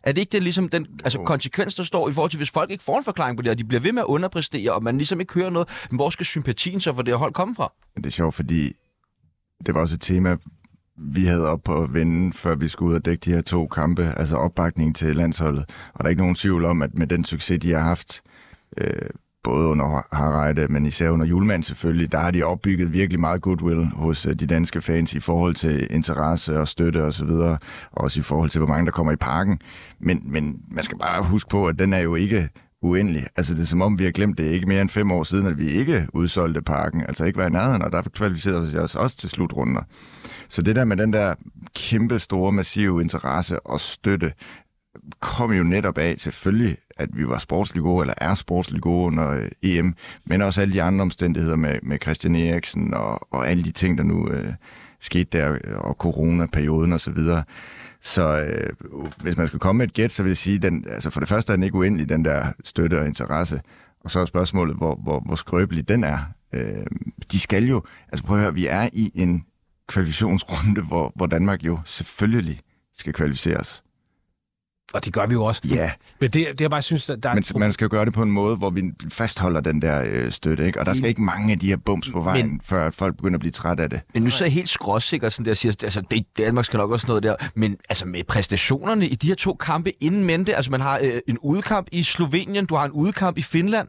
Er 0.05 0.11
det 0.11 0.21
ikke 0.21 0.31
det 0.31 0.43
ligesom 0.43 0.69
den 0.69 0.87
altså, 1.03 1.19
konsekvens, 1.19 1.75
der 1.75 1.83
står 1.83 2.09
i 2.09 2.13
forhold 2.13 2.31
til, 2.31 2.37
hvis 2.37 2.51
folk 2.51 2.71
ikke 2.71 2.83
får 2.83 2.97
en 2.97 3.03
forklaring 3.03 3.37
på 3.37 3.41
det, 3.41 3.51
og 3.51 3.57
de 3.57 3.63
bliver 3.63 3.81
ved 3.81 3.91
med 3.91 4.01
at 4.01 4.05
underpræstere, 4.05 4.73
og 4.73 4.83
man 4.83 4.97
ligesom 4.97 5.19
ikke 5.19 5.33
hører 5.33 5.49
noget, 5.49 5.67
men 5.89 5.97
hvor 5.97 6.09
skal 6.09 6.25
sympatien 6.25 6.79
så 6.79 6.93
for 6.93 7.01
det 7.01 7.17
hold 7.17 7.33
komme 7.33 7.55
fra? 7.55 7.73
Det 7.97 8.05
er 8.05 8.09
sjovt, 8.09 8.35
fordi 8.35 8.73
det 9.65 9.73
var 9.73 9.81
også 9.81 9.95
et 9.95 10.01
tema 10.01 10.37
vi 10.97 11.25
havde 11.25 11.49
op 11.49 11.63
på 11.63 11.83
at 11.83 11.93
vinde, 11.93 12.33
før 12.33 12.55
vi 12.55 12.67
skulle 12.67 12.89
ud 12.89 12.95
og 12.95 13.05
dække 13.05 13.21
de 13.21 13.31
her 13.31 13.41
to 13.41 13.67
kampe, 13.67 14.13
altså 14.17 14.35
opbakning 14.35 14.95
til 14.95 15.15
landsholdet. 15.15 15.65
Og 15.93 15.99
der 15.99 16.05
er 16.05 16.09
ikke 16.09 16.21
nogen 16.21 16.35
tvivl 16.35 16.65
om, 16.65 16.81
at 16.81 16.93
med 16.93 17.07
den 17.07 17.23
succes, 17.23 17.59
de 17.59 17.71
har 17.71 17.79
haft, 17.79 18.21
øh, 18.77 19.09
både 19.45 19.67
under 19.67 20.15
Harreide, 20.15 20.67
men 20.67 20.85
især 20.85 21.09
under 21.09 21.25
Julemand 21.25 21.63
selvfølgelig, 21.63 22.11
der 22.11 22.17
har 22.17 22.31
de 22.31 22.43
opbygget 22.43 22.93
virkelig 22.93 23.19
meget 23.19 23.41
goodwill 23.41 23.85
hos 23.85 24.25
øh, 24.25 24.33
de 24.33 24.47
danske 24.47 24.81
fans 24.81 25.13
i 25.13 25.19
forhold 25.19 25.55
til 25.55 25.87
interesse 25.89 26.59
og 26.59 26.67
støtte 26.67 26.97
osv., 26.97 27.07
og 27.07 27.13
så 27.13 27.25
videre, 27.25 27.57
også 27.91 28.19
i 28.19 28.23
forhold 28.23 28.49
til, 28.49 28.59
hvor 28.59 28.67
mange 28.67 28.85
der 28.85 28.91
kommer 28.91 29.13
i 29.13 29.15
parken. 29.15 29.59
Men, 29.99 30.21
men 30.25 30.59
man 30.71 30.83
skal 30.83 30.97
bare 30.97 31.23
huske 31.23 31.49
på, 31.49 31.67
at 31.67 31.79
den 31.79 31.93
er 31.93 31.99
jo 31.99 32.15
ikke 32.15 32.49
uendelig. 32.81 33.27
Altså 33.35 33.53
det 33.53 33.61
er 33.61 33.65
som 33.65 33.81
om, 33.81 33.99
vi 33.99 34.03
har 34.03 34.11
glemt 34.11 34.37
det 34.37 34.43
ikke 34.43 34.67
mere 34.67 34.81
end 34.81 34.89
fem 34.89 35.11
år 35.11 35.23
siden, 35.23 35.45
at 35.45 35.57
vi 35.57 35.67
ikke 35.67 36.07
udsolgte 36.13 36.61
parken, 36.61 37.01
altså 37.01 37.25
ikke 37.25 37.39
var 37.39 37.47
i 37.47 37.49
nærheden, 37.49 37.81
og 37.81 37.91
der 37.91 38.01
kvalificerede 38.01 38.71
vi 38.71 38.77
os 38.77 38.95
også 38.95 39.17
til 39.17 39.29
slutrunder. 39.29 39.81
Så 40.49 40.61
det 40.61 40.75
der 40.75 40.85
med 40.85 40.97
den 40.97 41.13
der 41.13 41.33
kæmpe 41.75 42.19
store, 42.19 42.51
massive 42.51 43.01
interesse 43.01 43.59
og 43.59 43.79
støtte, 43.79 44.31
kom 45.19 45.51
jo 45.51 45.63
netop 45.63 45.97
af 45.97 46.15
selvfølgelig, 46.17 46.77
at 46.97 47.09
vi 47.13 47.27
var 47.27 47.37
sportslig 47.37 47.83
gode, 47.83 48.03
eller 48.03 48.13
er 48.17 48.35
sportslig 48.35 48.81
gode 48.81 49.05
under 49.05 49.29
øh, 49.31 49.49
EM, 49.61 49.95
men 50.25 50.41
også 50.41 50.61
alle 50.61 50.73
de 50.73 50.81
andre 50.81 51.01
omstændigheder 51.01 51.55
med, 51.55 51.79
med 51.83 51.97
Christian 52.01 52.35
Eriksen 52.35 52.93
og, 52.93 53.33
og 53.33 53.49
alle 53.49 53.63
de 53.63 53.71
ting, 53.71 53.97
der 53.97 54.03
nu 54.03 54.29
øh, 54.29 54.53
skete 54.99 55.37
der, 55.37 55.51
øh, 55.51 55.77
og 55.77 55.93
coronaperioden 55.93 56.93
og 56.93 56.99
så 56.99 57.11
videre. 57.11 57.43
Så 58.01 58.41
øh, 58.41 58.69
hvis 59.21 59.37
man 59.37 59.47
skal 59.47 59.59
komme 59.59 59.77
med 59.77 59.87
et 59.87 59.93
gæt, 59.93 60.11
så 60.11 60.23
vil 60.23 60.29
jeg 60.29 60.37
sige, 60.37 60.59
den, 60.59 60.85
altså 60.89 61.09
for 61.09 61.19
det 61.19 61.29
første 61.29 61.51
er 61.51 61.55
den 61.55 61.63
ikke 61.63 61.77
uendelig, 61.77 62.09
den 62.09 62.25
der 62.25 62.45
støtte 62.63 62.99
og 62.99 63.05
interesse. 63.05 63.61
Og 64.03 64.11
så 64.11 64.19
er 64.19 64.25
spørgsmålet, 64.25 64.75
hvor, 64.75 64.99
hvor, 65.03 65.19
hvor 65.19 65.35
skrøbelig 65.35 65.87
den 65.87 66.03
er. 66.03 66.19
Øh, 66.53 66.85
de 67.31 67.39
skal 67.39 67.65
jo, 67.65 67.83
altså 68.11 68.25
prøv 68.25 68.37
at 68.37 68.43
høre, 68.43 68.53
vi 68.53 68.67
er 68.67 68.89
i 68.93 69.11
en 69.15 69.45
kvalifikationsrunde, 69.87 70.81
hvor, 70.81 71.11
hvor 71.15 71.25
Danmark 71.25 71.63
jo 71.63 71.79
selvfølgelig 71.85 72.59
skal 72.93 73.13
kvalificeres. 73.13 73.83
Og 74.95 75.05
det 75.05 75.13
gør 75.13 75.25
vi 75.25 75.33
jo 75.33 75.43
også. 75.43 75.61
Ja. 75.69 75.91
Men 76.21 76.29
det, 76.29 76.47
det 76.51 76.61
jeg 76.61 76.69
bare 76.69 76.81
synes, 76.81 77.05
der 77.05 77.29
er... 77.29 77.33
Men 77.33 77.43
man 77.55 77.73
skal 77.73 77.85
jo 77.85 77.89
gøre 77.91 78.05
det 78.05 78.13
på 78.13 78.21
en 78.21 78.31
måde, 78.31 78.55
hvor 78.55 78.69
vi 78.69 78.81
fastholder 79.11 79.61
den 79.61 79.81
der 79.81 80.03
øh, 80.09 80.31
støtte, 80.31 80.65
ikke? 80.65 80.79
Og 80.79 80.85
der 80.85 80.93
skal 80.93 81.09
ikke 81.09 81.21
mange 81.21 81.51
af 81.51 81.59
de 81.59 81.67
her 81.67 81.77
bums 81.77 82.09
på 82.09 82.19
vejen, 82.19 82.47
men, 82.47 82.61
før 82.63 82.89
folk 82.89 83.17
begynder 83.17 83.35
at 83.35 83.39
blive 83.39 83.51
træt 83.51 83.79
af 83.79 83.89
det. 83.89 84.01
Men 84.13 84.23
nu 84.23 84.29
så 84.29 84.43
er 84.43 84.45
jeg 84.45 84.53
helt 84.53 84.69
skråsikker, 84.69 85.29
sådan 85.29 85.45
der 85.45 85.53
siger, 85.53 85.73
altså 85.83 86.01
det, 86.11 86.25
Danmark 86.37 86.65
skal 86.65 86.77
nok 86.77 86.91
også 86.91 87.07
noget 87.07 87.23
der, 87.23 87.35
men 87.55 87.77
altså 87.89 88.05
med 88.07 88.23
præstationerne 88.23 89.07
i 89.07 89.15
de 89.15 89.27
her 89.27 89.35
to 89.35 89.53
kampe 89.53 90.03
inden 90.03 90.23
mente, 90.23 90.55
altså 90.55 90.71
man 90.71 90.81
har 90.81 90.99
øh, 91.03 91.19
en 91.27 91.37
udkamp 91.37 91.87
i 91.91 92.03
Slovenien, 92.03 92.65
du 92.65 92.75
har 92.75 92.85
en 92.85 92.91
udkamp 92.91 93.37
i 93.37 93.41
Finland, 93.41 93.87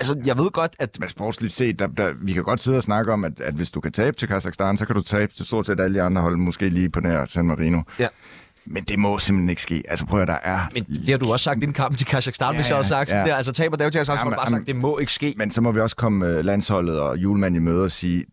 Altså, 0.00 0.16
jeg 0.24 0.38
ved 0.38 0.50
godt, 0.50 0.76
at... 0.78 0.96
Men 1.00 1.08
sportsligt 1.08 1.52
set, 1.52 1.78
der, 1.78 1.86
der, 1.86 2.14
vi 2.22 2.32
kan 2.32 2.42
godt 2.44 2.60
sidde 2.60 2.76
og 2.76 2.82
snakke 2.82 3.12
om, 3.12 3.24
at, 3.24 3.40
at 3.40 3.54
hvis 3.54 3.70
du 3.70 3.80
kan 3.80 3.92
tabe 3.92 4.16
til 4.16 4.28
Kazakhstan, 4.28 4.76
så 4.76 4.86
kan 4.86 4.96
du 4.96 5.02
tabe 5.02 5.32
til 5.34 5.46
stort 5.46 5.66
set 5.66 5.80
alle 5.80 5.94
de 5.94 6.02
andre 6.02 6.22
hold, 6.22 6.36
måske 6.36 6.68
lige 6.68 6.90
på 6.90 7.00
nær 7.00 7.24
San 7.24 7.46
Marino. 7.46 7.82
Ja. 7.98 8.06
Men 8.64 8.84
det 8.84 8.98
må 8.98 9.18
simpelthen 9.18 9.50
ikke 9.50 9.62
ske. 9.62 9.82
Altså 9.88 10.06
prøv 10.06 10.20
at 10.20 10.28
der 10.28 10.38
er... 10.42 10.58
Men 10.72 10.84
det 10.84 11.08
har 11.08 11.18
du 11.18 11.32
også 11.32 11.44
sagt 11.44 11.62
i 11.62 11.66
den 11.66 11.72
kamp 11.72 11.96
til 11.96 12.06
Kazakhstan, 12.06 12.52
ja, 12.52 12.60
hvis 12.60 12.68
jeg 12.68 12.76
har 12.76 12.82
sagt. 12.82 13.10
Ja. 13.10 13.16
Der, 13.16 13.34
altså 13.34 13.52
taber 13.52 13.76
der 13.76 13.84
jo 13.84 13.90
til 13.90 13.98
Kazakhstan, 13.98 14.32
bare 14.32 14.50
sagt, 14.50 14.66
det 14.66 14.76
må 14.76 14.98
ikke 14.98 15.12
ske. 15.12 15.34
Men 15.36 15.50
så 15.50 15.60
må 15.60 15.72
vi 15.72 15.80
også 15.80 15.96
komme 15.96 16.38
uh, 16.38 16.44
landsholdet 16.44 17.00
og 17.00 17.18
julemanden 17.18 17.62
i 17.62 17.64
møde 17.64 17.84
og 17.84 17.90
sige, 17.90 18.24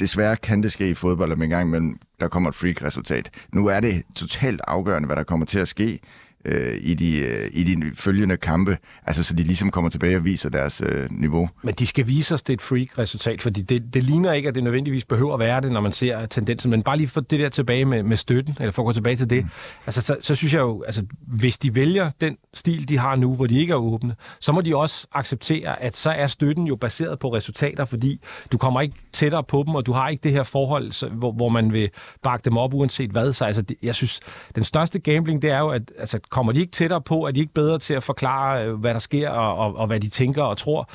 desværre 0.00 0.36
kan 0.36 0.62
det 0.62 0.72
ske 0.72 0.88
i 0.88 0.94
fodbold, 0.94 1.32
at 1.32 1.38
en 1.38 1.50
gang 1.50 1.68
imellem 1.68 1.98
der 2.20 2.28
kommer 2.28 2.50
et 2.50 2.56
freak-resultat. 2.56 3.30
Nu 3.52 3.66
er 3.66 3.80
det 3.80 4.02
totalt 4.16 4.60
afgørende, 4.66 5.06
hvad 5.06 5.16
der 5.16 5.22
kommer 5.22 5.46
til 5.46 5.58
at 5.58 5.68
ske 5.68 6.00
øh, 6.44 6.78
i, 6.80 6.94
de, 6.94 7.18
øh, 7.18 7.50
i 7.52 7.64
de 7.64 7.92
følgende 7.94 8.36
kampe, 8.36 8.78
altså 9.06 9.22
så 9.22 9.34
de 9.34 9.42
ligesom 9.42 9.70
kommer 9.70 9.90
tilbage 9.90 10.16
og 10.16 10.24
viser 10.24 10.50
deres 10.50 10.82
øh, 10.86 11.08
niveau. 11.10 11.48
Men 11.62 11.74
de 11.74 11.86
skal 11.86 12.06
vise 12.06 12.34
os, 12.34 12.42
det 12.42 12.52
er 12.52 12.54
et 12.54 12.62
freak-resultat, 12.62 13.42
fordi 13.42 13.62
det, 13.62 13.94
det 13.94 14.04
ligner 14.04 14.32
ikke, 14.32 14.48
at 14.48 14.54
det 14.54 14.64
nødvendigvis 14.64 15.04
behøver 15.04 15.34
at 15.34 15.40
være 15.40 15.60
det, 15.60 15.72
når 15.72 15.80
man 15.80 15.92
ser 15.92 16.26
tendensen, 16.26 16.70
men 16.70 16.82
bare 16.82 16.96
lige 16.96 17.08
få 17.08 17.20
det 17.20 17.40
der 17.40 17.48
tilbage 17.48 17.84
med, 17.84 18.02
med 18.02 18.16
støtten, 18.16 18.56
eller 18.60 18.72
for 18.72 18.82
at 18.82 18.86
gå 18.86 18.92
tilbage 18.92 19.16
til 19.16 19.30
det, 19.30 19.44
mm. 19.44 19.50
altså 19.86 20.02
så, 20.02 20.16
så 20.20 20.34
synes 20.34 20.52
jeg 20.54 20.60
jo, 20.60 20.82
altså 20.82 21.04
hvis 21.26 21.58
de 21.58 21.74
vælger 21.74 22.10
den 22.20 22.36
stil, 22.54 22.88
de 22.88 22.98
har 22.98 23.16
nu, 23.16 23.34
hvor 23.34 23.46
de 23.46 23.60
ikke 23.60 23.72
er 23.72 23.76
åbne, 23.76 24.14
så 24.40 24.52
må 24.52 24.60
de 24.60 24.76
også 24.76 25.06
acceptere, 25.12 25.82
at 25.82 25.96
så 25.96 26.10
er 26.10 26.26
støtten 26.26 26.66
jo 26.66 26.76
baseret 26.76 27.18
på 27.18 27.34
resultater, 27.34 27.84
fordi 27.84 28.20
du 28.52 28.58
kommer 28.58 28.80
ikke 28.80 28.94
tættere 29.12 29.44
på 29.44 29.62
dem, 29.66 29.74
og 29.74 29.86
du 29.86 29.92
har 29.92 30.08
ikke 30.08 30.20
det 30.22 30.32
her 30.32 30.42
forhold, 30.42 30.92
så, 30.92 31.08
hvor, 31.08 31.32
hvor 31.32 31.48
man 31.48 31.72
vil 31.72 31.90
bakke 32.22 32.44
dem 32.44 32.56
op 32.56 32.74
uanset 32.74 33.10
hvad. 33.10 33.32
Så 33.32 33.44
altså, 33.44 33.62
det, 33.62 33.76
jeg 33.82 33.94
synes, 33.94 34.20
den 34.54 34.64
største 34.64 34.98
gambling, 34.98 35.42
det 35.42 35.50
er 35.50 35.58
jo, 35.58 35.68
at 35.68 35.92
altså, 35.98 36.18
kommer 36.32 36.52
de 36.52 36.60
ikke 36.60 36.72
tættere 36.72 37.00
på, 37.00 37.26
er 37.26 37.30
de 37.30 37.40
ikke 37.40 37.52
bedre 37.54 37.78
til 37.78 37.94
at 37.94 38.02
forklare, 38.02 38.66
øh, 38.66 38.74
hvad 38.74 38.94
der 38.94 39.00
sker, 39.00 39.30
og, 39.30 39.56
og, 39.56 39.76
og 39.76 39.86
hvad 39.86 40.00
de 40.00 40.08
tænker 40.08 40.42
og 40.42 40.56
tror, 40.56 40.88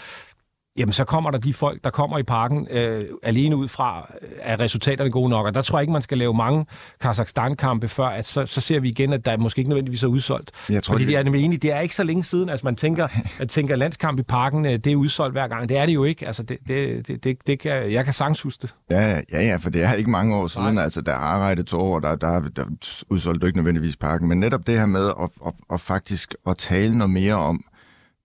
jamen 0.78 0.94
så 0.94 1.06
kommer 1.06 1.32
der 1.32 1.38
de 1.38 1.54
folk, 1.54 1.84
der 1.84 1.90
kommer 1.90 2.18
i 2.18 2.24
parken 2.24 2.68
øh, 2.72 3.06
alene 3.24 3.56
ud 3.56 3.68
fra, 3.68 4.14
at 4.42 4.60
resultaterne 4.60 5.08
er 5.08 5.12
gode 5.12 5.30
nok. 5.30 5.46
Og 5.46 5.54
der 5.54 5.62
tror 5.62 5.78
jeg 5.78 5.84
ikke, 5.84 5.94
man 5.94 6.02
skal 6.02 6.18
lave 6.18 6.34
mange 6.34 6.66
Kazakhstan-kampe, 7.02 7.88
før 7.88 8.06
at 8.06 8.26
så, 8.26 8.46
så 8.46 8.62
ser 8.62 8.80
vi 8.80 8.90
igen, 8.90 9.14
at 9.14 9.26
der 9.26 9.38
måske 9.38 9.60
ikke 9.60 9.70
nødvendigvis 9.70 10.04
er 10.04 10.08
udsolgt. 10.08 10.52
Jeg 10.70 10.84
tror, 10.84 10.94
Fordi 10.94 11.06
det... 11.06 11.16
er 11.16 11.24
nemlig 11.24 11.44
enige, 11.44 11.60
det 11.60 11.72
er 11.72 11.80
ikke 11.80 11.96
så 11.96 12.04
længe 12.04 12.24
siden, 12.24 12.50
altså 12.50 12.66
man 12.66 12.76
tænker, 12.76 13.08
at 13.40 13.50
tænker 13.50 13.76
landskamp 13.76 14.20
i 14.20 14.24
parken, 14.24 14.66
øh, 14.66 14.72
det 14.72 14.88
er 14.88 14.96
udsolgt 14.96 15.34
hver 15.34 15.48
gang. 15.48 15.70
Det 15.70 15.78
er 15.78 15.86
det 15.86 15.94
jo 15.94 16.04
ikke. 16.04 16.28
Altså 16.28 16.44
det, 16.44 16.58
det, 16.68 17.08
det, 17.08 17.24
det, 17.24 17.48
det 17.48 17.60
kan, 17.60 17.92
jeg 17.92 18.04
kan 18.04 18.14
sagtens 18.14 18.42
huske 18.42 18.62
det. 18.62 18.76
Ja, 18.90 19.22
ja, 19.32 19.42
ja, 19.42 19.56
for 19.56 19.70
det 19.70 19.84
er 19.84 19.94
ikke 19.94 20.10
mange 20.10 20.36
år 20.36 20.48
siden. 20.48 20.74
Nej. 20.74 20.84
Altså 20.84 21.02
der 21.02 21.16
har 21.16 21.50
rettet 21.50 21.68
to 21.68 21.80
år, 21.80 22.00
der, 22.00 22.16
der, 22.16 22.42
der 22.56 22.66
udsolgt 23.10 23.44
ikke 23.44 23.58
nødvendigvis 23.58 23.96
parken. 23.96 24.28
Men 24.28 24.40
netop 24.40 24.68
det 24.68 24.80
her 24.80 24.86
med 24.86 25.08
at, 25.08 25.30
at, 25.46 25.54
at 25.74 25.82
faktisk 25.82 26.36
at 26.48 26.58
tale 26.58 26.98
noget 26.98 27.12
mere 27.12 27.36
om, 27.36 27.64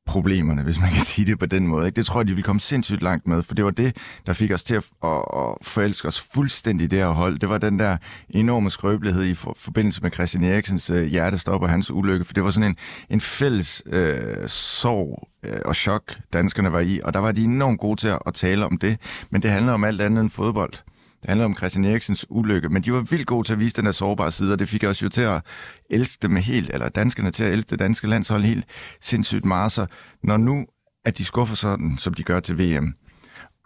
problemerne, 0.07 0.63
hvis 0.63 0.81
man 0.81 0.91
kan 0.91 1.01
sige 1.01 1.27
det 1.27 1.39
på 1.39 1.47
den 1.47 1.67
måde. 1.67 1.87
Ikke? 1.87 1.97
Det 1.97 2.07
tror 2.07 2.21
jeg, 2.21 2.29
de 2.29 2.35
vil 2.35 2.45
komme 2.45 2.61
sindssygt 2.61 3.03
langt 3.03 3.27
med, 3.27 3.43
for 3.43 3.55
det 3.55 3.65
var 3.65 3.71
det, 3.71 3.97
der 4.27 4.33
fik 4.33 4.51
os 4.51 4.65
til 4.65 4.75
at, 4.75 4.85
at, 5.05 5.11
at 5.11 5.57
forelske 5.63 6.09
os 6.09 6.21
fuldstændig 6.21 6.91
det 6.91 6.99
her 6.99 7.09
hold. 7.09 7.39
Det 7.39 7.49
var 7.49 7.59
den 7.59 7.79
der 7.79 7.97
enorme 8.31 8.71
skrøbelighed 8.71 9.25
i 9.25 9.35
for, 9.35 9.55
forbindelse 9.59 10.03
med 10.03 10.11
Christian 10.11 10.45
Eriksens 10.45 10.91
øh, 10.91 11.07
hjertestop 11.07 11.63
og 11.63 11.69
hans 11.69 11.91
ulykke, 11.91 12.25
for 12.25 12.35
det 12.35 12.45
var 12.45 12.51
sådan 12.51 12.71
en, 12.71 12.77
en 13.11 13.21
fælles 13.21 13.83
øh, 13.87 14.49
sorg 14.49 15.29
øh, 15.43 15.61
og 15.65 15.77
chok, 15.77 16.17
danskerne 16.33 16.73
var 16.73 16.81
i, 16.81 17.01
og 17.05 17.15
der 17.15 17.21
var 17.21 17.33
de 17.33 17.45
enormt 17.45 17.81
gode 17.81 18.01
til 18.01 18.09
at, 18.09 18.19
at 18.27 18.35
tale 18.35 18.67
om 18.67 18.79
det, 18.79 18.99
men 19.31 19.43
det 19.43 19.51
handler 19.51 19.73
om 19.73 19.85
alt 19.85 20.01
andet 20.01 20.23
end 20.23 20.31
fodbold. 20.31 20.73
Det 21.23 21.29
handler 21.29 21.45
om 21.45 21.57
Christian 21.57 21.85
Eriksens 21.85 22.27
ulykke, 22.29 22.69
men 22.69 22.83
de 22.83 22.93
var 22.93 23.01
vildt 23.01 23.27
gode 23.27 23.49
til 23.49 23.53
at 23.53 23.59
vise 23.59 23.77
den 23.77 23.85
her 23.85 23.93
sårbare 23.93 24.33
side, 24.33 24.53
og 24.53 24.59
det 24.59 24.69
fik 24.69 24.85
os 24.85 25.03
jo 25.03 25.09
til 25.09 25.23
at 25.23 25.43
elske 25.91 26.23
dem 26.23 26.37
helt, 26.37 26.71
eller 26.75 26.89
danskerne 26.89 27.31
til 27.31 27.45
at 27.45 27.53
elske 27.53 27.71
det 27.71 27.79
danske 27.79 28.07
landshold 28.07 28.43
helt 28.43 28.65
sindssygt 29.01 29.45
meget. 29.45 29.73
Så 29.73 29.87
når 30.23 30.37
nu, 30.37 30.67
at 31.05 31.19
de 31.19 31.25
skuffer 31.25 31.57
sådan, 31.57 31.99
som 31.99 32.15
de 32.15 32.23
gør 32.23 32.41
til 32.41 32.59
VM, 32.59 32.95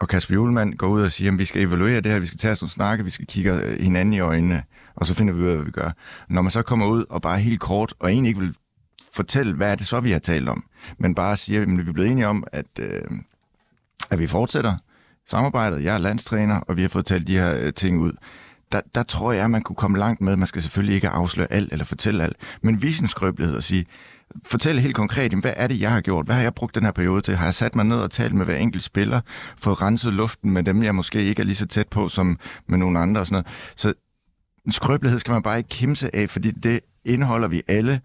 og 0.01 0.09
Kasper 0.09 0.35
Julemand 0.35 0.75
går 0.75 0.87
ud 0.87 1.03
og 1.03 1.13
siger, 1.13 1.33
at 1.33 1.39
vi 1.39 1.45
skal 1.45 1.63
evaluere 1.63 2.01
det 2.01 2.13
her, 2.13 2.19
vi 2.19 2.27
skal 2.27 2.39
tage 2.39 2.53
os 2.53 2.63
nogle 2.63 2.71
snakke, 2.71 3.05
vi 3.05 3.11
skal 3.11 3.27
kigge 3.27 3.77
hinanden 3.81 4.13
i 4.13 4.21
øjnene, 4.21 4.63
og 4.97 5.07
så 5.07 5.15
finder 5.15 5.35
vi 5.35 5.41
ud 5.41 5.49
af, 5.49 5.55
hvad 5.55 5.65
vi 5.65 5.71
gør. 5.71 5.91
Når 6.29 6.43
man 6.43 6.51
så 6.51 6.63
kommer 6.63 6.87
ud 6.87 7.05
og 7.11 7.23
bare 7.23 7.39
helt 7.39 7.61
kort, 7.61 7.95
og 7.99 8.13
egentlig 8.13 8.29
ikke 8.29 8.41
vil 8.41 8.55
fortælle, 9.13 9.55
hvad 9.55 9.71
er 9.71 9.75
det 9.75 9.87
så, 9.87 10.01
vi 10.01 10.11
har 10.11 10.19
talt 10.19 10.49
om, 10.49 10.65
men 10.99 11.15
bare 11.15 11.37
siger, 11.37 11.63
at 11.63 11.69
vi 11.69 11.89
er 11.89 11.93
blevet 11.93 12.11
enige 12.11 12.27
om, 12.27 12.45
at, 12.53 12.67
øh, 12.81 13.03
at 14.11 14.19
vi 14.19 14.27
fortsætter, 14.27 14.77
samarbejdet. 15.27 15.85
Jeg 15.85 15.95
er 15.95 15.99
landstræner, 15.99 16.61
og 16.61 16.77
vi 16.77 16.83
har 16.83 16.89
fået 16.89 17.05
talt 17.05 17.27
de 17.27 17.39
her 17.39 17.57
øh, 17.61 17.73
ting 17.73 18.01
ud. 18.01 18.13
Der, 18.73 18.81
der 18.95 19.03
tror 19.03 19.33
jeg, 19.33 19.45
at 19.45 19.51
man 19.51 19.63
kunne 19.63 19.77
komme 19.77 19.99
langt 19.99 20.21
med. 20.21 20.37
Man 20.37 20.47
skal 20.47 20.63
selvfølgelig 20.63 20.95
ikke 20.95 21.09
afsløre 21.09 21.53
alt 21.53 21.73
eller 21.73 21.85
fortælle 21.85 22.25
alt, 22.25 22.37
men 22.63 22.83
vise 22.83 23.03
en 23.03 23.09
skrøbelighed 23.09 23.57
og 23.57 23.63
sige, 23.63 23.87
fortælle 24.45 24.81
helt 24.81 24.95
konkret, 24.95 25.33
hvad 25.33 25.53
er 25.57 25.67
det, 25.67 25.81
jeg 25.81 25.91
har 25.91 26.01
gjort? 26.01 26.27
Hvad 26.27 26.35
har 26.35 26.43
jeg 26.43 26.55
brugt 26.55 26.75
den 26.75 26.85
her 26.85 26.93
periode 26.93 27.21
til? 27.21 27.37
Har 27.37 27.45
jeg 27.45 27.55
sat 27.55 27.77
mig 27.77 27.85
ned 27.85 27.97
og 27.97 28.11
talt 28.11 28.35
med 28.35 28.45
hver 28.45 28.57
enkelt 28.57 28.83
spiller? 28.83 29.21
Fået 29.59 29.83
renset 29.83 30.15
luften 30.15 30.51
med 30.51 30.63
dem, 30.63 30.83
jeg 30.83 30.95
måske 30.95 31.25
ikke 31.25 31.41
er 31.41 31.47
lige 31.47 31.57
så 31.57 31.67
tæt 31.67 31.89
på 31.89 32.09
som 32.09 32.39
med 32.67 32.79
nogle 32.79 32.99
andre 32.99 33.21
og 33.21 33.27
sådan 33.27 33.35
noget. 33.35 33.73
Så 33.77 33.93
en 34.67 34.73
skrøbelighed 34.73 35.21
skal 35.21 35.33
man 35.33 35.43
bare 35.43 35.59
ikke 35.59 35.69
kimse 35.69 36.17
af, 36.17 36.31
fordi 36.31 36.51
det 36.51 36.81
indeholder 37.05 37.49
vi 37.49 37.63
alle, 37.69 38.01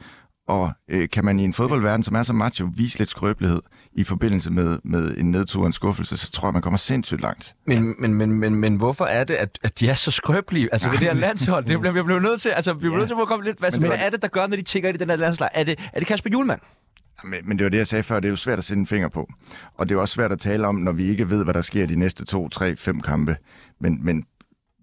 og 0.47 0.71
øh, 0.89 1.09
kan 1.09 1.25
man 1.25 1.39
i 1.39 1.43
en 1.43 1.53
fodboldverden, 1.53 2.03
som 2.03 2.15
er 2.15 2.23
så 2.23 2.33
macho, 2.33 2.69
vise 2.75 2.99
lidt 2.99 3.09
skrøbelighed, 3.09 3.59
i 3.93 4.03
forbindelse 4.03 4.51
med, 4.51 4.79
med 4.83 5.17
en 5.17 5.31
nedtur 5.31 5.61
og 5.61 5.67
en 5.67 5.73
skuffelse, 5.73 6.17
så 6.17 6.31
tror 6.31 6.47
jeg, 6.47 6.53
man 6.53 6.61
kommer 6.61 6.77
sindssygt 6.77 7.21
langt. 7.21 7.55
Men, 7.65 7.95
men, 7.99 8.13
men, 8.13 8.31
men, 8.31 8.55
men 8.55 8.75
hvorfor 8.75 9.05
er 9.05 9.23
det, 9.23 9.33
at, 9.33 9.59
at 9.63 9.79
de 9.79 9.89
er 9.89 9.93
så 9.93 10.11
skrøbelige? 10.11 10.69
Altså 10.71 10.89
ved 10.89 10.97
det 10.97 11.07
her 11.07 11.13
landshold, 11.13 11.65
det 11.65 11.79
bliver, 11.79 11.93
vi 11.93 12.01
bliver 12.01 12.19
nødt 12.19 12.41
til, 12.41 12.49
altså, 12.49 12.73
vi 12.73 12.79
bliver 12.79 12.93
ja. 12.93 12.97
nødt 12.97 13.09
til 13.09 13.15
at 13.21 13.27
komme 13.27 13.45
lidt... 13.45 13.63
Altså, 13.63 13.79
men, 13.79 13.89
hvad 13.89 13.99
er 14.01 14.09
det, 14.09 14.21
der 14.21 14.27
gør, 14.27 14.47
når 14.47 14.55
de 14.55 14.61
tigger 14.61 14.89
i 14.89 14.97
den 14.97 15.09
her 15.09 15.17
landshold? 15.17 15.49
Er 15.53 15.63
det, 15.63 15.89
er 15.93 15.99
det 15.99 16.07
Kasper 16.07 16.29
Julemand? 16.29 16.59
Men, 17.23 17.39
men 17.43 17.57
det 17.57 17.63
var 17.63 17.69
det, 17.69 17.77
jeg 17.77 17.87
sagde 17.87 18.03
før, 18.03 18.19
det 18.19 18.27
er 18.27 18.31
jo 18.31 18.35
svært 18.35 18.57
at 18.57 18.63
sætte 18.63 18.79
en 18.79 18.87
finger 18.87 19.09
på. 19.09 19.29
Og 19.77 19.89
det 19.89 19.95
er 19.95 19.99
også 19.99 20.13
svært 20.13 20.31
at 20.31 20.39
tale 20.39 20.67
om, 20.67 20.75
når 20.75 20.91
vi 20.91 21.03
ikke 21.03 21.29
ved, 21.29 21.43
hvad 21.43 21.53
der 21.53 21.61
sker 21.61 21.85
de 21.85 21.95
næste 21.95 22.25
to, 22.25 22.49
tre, 22.49 22.75
fem 22.75 23.01
kampe. 23.01 23.37
Men, 23.79 24.05
men 24.05 24.25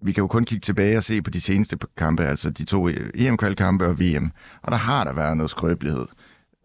vi 0.01 0.11
kan 0.11 0.21
jo 0.21 0.27
kun 0.27 0.43
kigge 0.43 0.61
tilbage 0.61 0.97
og 0.97 1.03
se 1.03 1.21
på 1.21 1.29
de 1.29 1.41
seneste 1.41 1.77
kampe, 1.97 2.23
altså 2.23 2.49
de 2.49 2.63
to 2.63 2.89
EM-kvalkampe 3.15 3.85
og 3.85 3.99
VM. 3.99 4.31
Og 4.63 4.71
der 4.71 4.77
har 4.77 5.03
der 5.03 5.13
været 5.13 5.37
noget 5.37 5.49
skrøbelighed. 5.49 6.05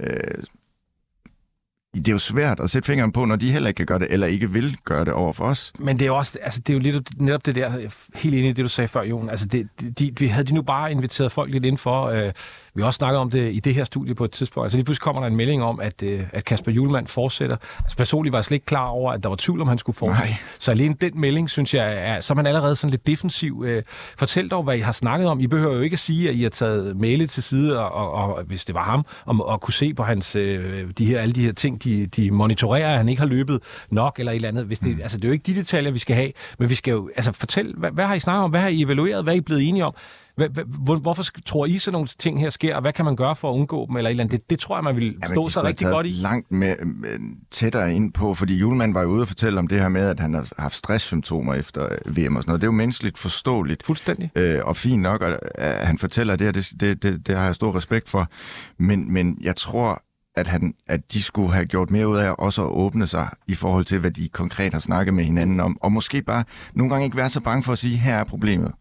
Øh, 0.01 0.45
det 1.99 2.09
er 2.09 2.13
jo 2.13 2.19
svært 2.19 2.61
at 2.61 2.71
sætte 2.71 2.87
fingeren 2.87 3.13
på, 3.13 3.25
når 3.25 3.37
de 3.37 3.53
heller 3.53 3.69
ikke 3.69 3.77
kan 3.77 3.87
gøre 3.87 3.99
det, 3.99 4.07
eller 4.11 4.27
ikke 4.27 4.51
vil 4.51 4.77
gøre 4.85 5.05
det 5.05 5.13
over 5.13 5.33
for 5.33 5.45
os. 5.45 5.73
Men 5.79 5.99
det 5.99 6.03
er 6.03 6.07
jo 6.07 6.17
også, 6.17 6.39
altså 6.43 6.61
det 6.61 6.73
er 6.73 6.75
jo 6.75 6.81
lidt, 6.81 7.21
netop 7.21 7.47
det 7.47 7.55
der, 7.55 7.71
helt 8.15 8.35
enig 8.35 8.49
i 8.49 8.53
det, 8.53 8.65
du 8.65 8.69
sagde 8.69 8.89
før, 8.89 9.03
Jon. 9.03 9.31
Altså 9.31 9.47
det, 9.47 9.69
de, 9.99 10.11
de, 10.11 10.29
havde 10.29 10.47
de 10.47 10.55
nu 10.55 10.63
bare 10.63 10.91
inviteret 10.91 11.33
folk 11.33 11.53
lidt 11.53 11.65
ind 11.65 11.79
for, 11.79 12.05
øh, 12.05 12.33
vi 12.75 12.83
har 12.83 12.87
også 12.87 12.99
snakket 12.99 13.19
om 13.19 13.31
det 13.31 13.55
i 13.55 13.61
det 13.61 13.75
her 13.75 13.85
studie 13.85 14.15
på 14.15 14.25
et 14.25 14.31
tidspunkt. 14.31 14.65
Altså 14.65 14.79
lige 14.79 14.85
pludselig 14.85 15.03
kommer 15.03 15.23
der 15.23 15.29
en 15.29 15.37
melding 15.37 15.63
om, 15.63 15.81
at, 15.81 16.03
øh, 16.03 16.23
at 16.33 16.45
Kasper 16.45 16.73
Julemand 16.73 17.07
fortsætter. 17.07 17.57
Altså 17.79 17.97
personligt 17.97 18.33
var 18.33 18.39
jeg 18.39 18.45
slet 18.45 18.55
ikke 18.55 18.67
klar 18.67 18.87
over, 18.87 19.13
at 19.13 19.23
der 19.23 19.29
var 19.29 19.37
tvivl 19.37 19.61
om, 19.61 19.69
han 19.69 19.79
skulle 19.79 19.97
fortsætte. 19.97 20.31
Nej. 20.31 20.37
Så 20.59 20.71
alene 20.71 20.95
den 21.01 21.21
melding, 21.21 21.51
synes 21.51 21.75
jeg, 21.75 21.95
er, 21.97 22.21
så 22.21 22.33
er 22.33 22.37
man 22.37 22.47
allerede 22.47 22.77
sådan 22.77 22.91
lidt 22.91 23.07
defensiv. 23.07 23.65
Øh, 23.67 23.83
fortæl 24.19 24.49
dog, 24.49 24.63
hvad 24.63 24.77
I 24.77 24.81
har 24.81 24.93
snakket 24.93 25.29
om. 25.29 25.41
I 25.41 25.47
behøver 25.47 25.75
jo 25.75 25.81
ikke 25.81 25.95
at 25.95 25.99
sige, 25.99 26.29
at 26.29 26.35
I 26.35 26.43
har 26.43 26.51
taget 26.51 26.97
mailet 26.97 27.31
til 27.31 27.43
side, 27.43 27.81
og, 27.81 28.13
og, 28.15 28.35
og 28.35 28.45
hvis 28.45 28.65
det 28.65 28.75
var 28.75 28.85
ham, 28.85 29.07
og, 29.25 29.49
og 29.49 29.61
kunne 29.61 29.75
se 29.75 29.95
på 29.95 30.03
hans, 30.03 30.37
øh, 30.37 30.91
de 30.99 31.07
her, 31.07 31.21
alle 31.21 31.33
de 31.33 31.45
her 31.45 31.53
ting, 31.53 31.85
de, 31.85 32.07
de 32.07 32.31
monitorerer, 32.31 32.91
at 32.91 32.97
han 32.97 33.09
ikke 33.09 33.21
har 33.21 33.29
løbet 33.29 33.61
nok 33.91 34.19
eller 34.19 34.33
et 34.33 34.37
eller 34.37 34.49
andet. 34.49 34.65
Hvis 34.65 34.79
det, 34.79 34.97
mm. 34.97 35.03
Altså, 35.03 35.17
det 35.17 35.25
er 35.25 35.29
jo 35.29 35.33
ikke 35.33 35.53
de 35.53 35.55
detaljer, 35.55 35.91
vi 35.91 35.99
skal 35.99 36.17
have, 36.17 36.33
men 36.59 36.71
vi 36.71 36.75
skal 36.75 36.91
jo 36.93 37.11
altså, 37.17 37.33
fortælle, 37.33 37.75
hvad, 37.77 37.91
hvad 37.91 38.05
har 38.05 38.15
I 38.15 38.21
snakket 38.21 38.45
om? 38.45 38.51
Hvad 38.51 38.61
har 38.61 38.69
I 38.69 38.83
evalueret? 38.83 39.23
Hvad 39.23 39.33
er 39.33 39.39
I 39.39 39.41
blevet 39.41 39.69
enige 39.69 39.85
om? 39.85 39.95
Hvorfor 41.03 41.25
tror 41.47 41.67
I, 41.67 41.79
sådan 41.79 41.93
nogle 41.93 42.09
ting 42.19 42.41
her 42.41 42.51
sker, 42.51 42.75
og 42.75 42.81
hvad 42.81 42.93
kan 42.93 43.05
man 43.05 43.17
gøre 43.17 43.37
for 43.37 43.51
at 43.51 43.55
undgå 43.55 43.87
dem? 43.87 43.97
Eller 43.97 44.11
eller 44.11 44.25
andet? 44.25 44.41
Det, 44.41 44.51
det 44.51 44.59
tror 44.59 44.77
jeg, 44.77 44.85
man 44.85 44.97
vil 44.97 45.17
stå 45.31 45.47
de 45.47 45.51
sig 45.53 45.65
rigtig 45.65 45.87
godt 45.87 46.07
i. 46.07 46.11
langt 46.11 46.53
med, 46.53 46.77
med, 46.85 47.19
tættere 47.51 47.95
ind 47.95 48.13
på, 48.13 48.35
fordi 48.35 48.59
Julemand 48.59 48.93
var 48.93 49.03
jo 49.03 49.09
ude 49.09 49.23
og 49.23 49.29
fortælle 49.29 49.59
om 49.59 49.69
det 49.69 49.81
her 49.81 49.89
med, 49.89 50.09
at 50.09 50.21
han 50.21 50.35
har 50.35 50.49
haft 50.59 50.75
stresssymptomer 50.77 51.55
efter 51.55 51.85
øh, 51.85 52.17
VM 52.17 52.37
og 52.37 52.43
sådan 52.43 52.51
noget. 52.51 52.61
Det 52.61 52.67
er 52.67 52.69
jo 52.69 52.73
menneskeligt 52.73 53.19
forståeligt. 53.19 53.83
Fuldstændig. 53.83 54.31
Øh, 54.35 54.61
og 54.65 54.77
fint 54.77 55.03
nok, 55.03 55.23
at, 55.23 55.39
at 55.55 55.87
han 55.87 55.99
fortæller 55.99 56.37
det, 56.37 56.49
og 56.49 56.55
det, 56.55 56.73
det, 56.81 57.03
det, 57.03 57.27
det 57.27 57.37
har 57.37 57.45
jeg 57.45 57.55
stor 57.55 57.77
respekt 57.77 58.09
for. 58.09 58.29
Men, 58.79 59.13
men 59.13 59.39
jeg 59.43 59.57
tror, 59.57 60.03
at, 60.37 60.47
han, 60.47 60.75
at 60.87 61.13
de 61.13 61.23
skulle 61.23 61.53
have 61.53 61.67
gjort 61.67 61.91
mere 61.91 62.09
ud 62.09 62.17
af 62.17 62.35
også 62.39 62.63
at 62.63 62.71
åbne 62.71 63.07
sig 63.07 63.29
i 63.47 63.55
forhold 63.55 63.85
til, 63.85 63.99
hvad 63.99 64.11
de 64.11 64.29
konkret 64.29 64.73
har 64.73 64.81
snakket 64.81 65.15
med 65.15 65.25
hinanden 65.25 65.61
om. 65.61 65.79
Og 65.81 65.93
måske 65.93 66.23
bare 66.23 66.45
nogle 66.75 66.91
gange 66.91 67.05
ikke 67.05 67.17
være 67.17 67.31
så 67.31 67.41
bange 67.41 67.63
for 67.63 67.73
at 67.73 67.79
sige, 67.79 67.97
her 67.97 68.15
er 68.15 68.25
problemet. 68.25 68.73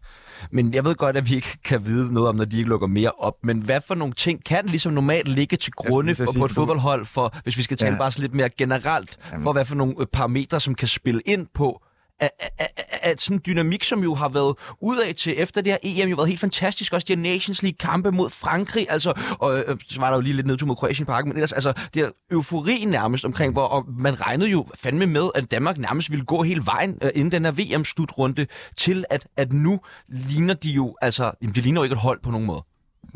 Men 0.50 0.74
jeg 0.74 0.84
ved 0.84 0.94
godt, 0.94 1.16
at 1.16 1.28
vi 1.30 1.34
ikke 1.34 1.58
kan 1.64 1.84
vide 1.86 2.12
noget 2.12 2.28
om, 2.28 2.36
når 2.36 2.44
de 2.44 2.56
ikke 2.56 2.68
lukker 2.68 2.86
mere 2.86 3.10
op. 3.18 3.34
Men 3.42 3.58
hvad 3.58 3.80
for 3.86 3.94
nogle 3.94 4.14
ting 4.14 4.44
kan 4.44 4.66
ligesom 4.66 4.92
normalt 4.92 5.28
ligge 5.28 5.56
til 5.56 5.72
grunde 5.72 6.14
til 6.14 6.22
at 6.22 6.26
for, 6.26 6.32
sige, 6.32 6.40
på 6.40 6.44
et 6.44 6.52
fodboldhold, 6.52 7.06
for, 7.06 7.34
hvis 7.42 7.56
vi 7.56 7.62
skal 7.62 7.76
tale 7.76 7.92
Ja. 7.92 7.98
bare 7.98 8.12
lidt 8.18 8.34
mere 8.34 8.48
generelt, 8.58 9.18
for 9.42 9.52
hvad 9.52 9.64
for 9.64 9.74
nogle 9.74 9.94
øh, 10.00 10.06
parametre, 10.12 10.60
som 10.60 10.74
kan 10.74 10.88
spille 10.88 11.20
ind 11.26 11.46
på, 11.54 11.82
at, 12.20 12.30
at, 12.58 12.68
at, 13.02 13.20
sådan 13.20 13.36
en 13.36 13.42
dynamik, 13.46 13.84
som 13.84 14.02
jo 14.02 14.14
har 14.14 14.28
været 14.28 14.56
udad 14.80 15.14
til 15.14 15.34
efter 15.36 15.60
det 15.60 15.72
her 15.72 16.02
EM, 16.02 16.08
jo 16.08 16.16
været 16.16 16.28
helt 16.28 16.40
fantastisk. 16.40 16.92
Også 16.92 17.04
de 17.08 17.12
her 17.16 17.22
Nations 17.22 17.62
League-kampe 17.62 18.10
mod 18.10 18.30
Frankrig, 18.30 18.86
altså, 18.90 19.36
og 19.38 19.58
øh, 19.58 19.64
øh 19.68 19.76
så 19.88 20.00
var 20.00 20.08
der 20.08 20.16
jo 20.16 20.20
lige 20.20 20.36
lidt 20.36 20.46
nedtur 20.46 20.66
mod 20.66 20.76
Kroatien 20.76 21.06
Park, 21.06 21.24
men 21.24 21.32
ellers, 21.32 21.52
altså, 21.52 21.72
det 21.94 22.02
her 22.02 22.10
eufori 22.30 22.84
nærmest 22.84 23.24
omkring, 23.24 23.52
hvor 23.52 23.64
og 23.64 23.84
man 23.98 24.20
regnede 24.20 24.50
jo 24.50 24.66
fandme 24.74 25.06
med, 25.06 25.30
at 25.34 25.50
Danmark 25.50 25.78
nærmest 25.78 26.10
ville 26.10 26.24
gå 26.24 26.42
hele 26.42 26.66
vejen 26.66 26.98
øh, 27.02 27.10
inden 27.14 27.32
den 27.32 27.44
her 27.44 27.52
VM-slutrunde, 27.52 28.46
til 28.76 29.04
at, 29.10 29.26
at 29.36 29.52
nu 29.52 29.80
ligner 30.08 30.54
de 30.54 30.68
jo, 30.68 30.96
altså, 31.02 31.32
jamen, 31.42 31.54
de 31.54 31.60
ligner 31.60 31.80
jo 31.80 31.82
ikke 31.84 31.94
et 31.94 32.00
hold 32.00 32.20
på 32.22 32.30
nogen 32.30 32.46
måde. 32.46 32.64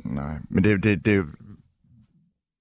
Nej, 0.04 0.34
men 0.50 0.64
det, 0.64 0.82
det, 0.82 1.04
det, 1.04 1.24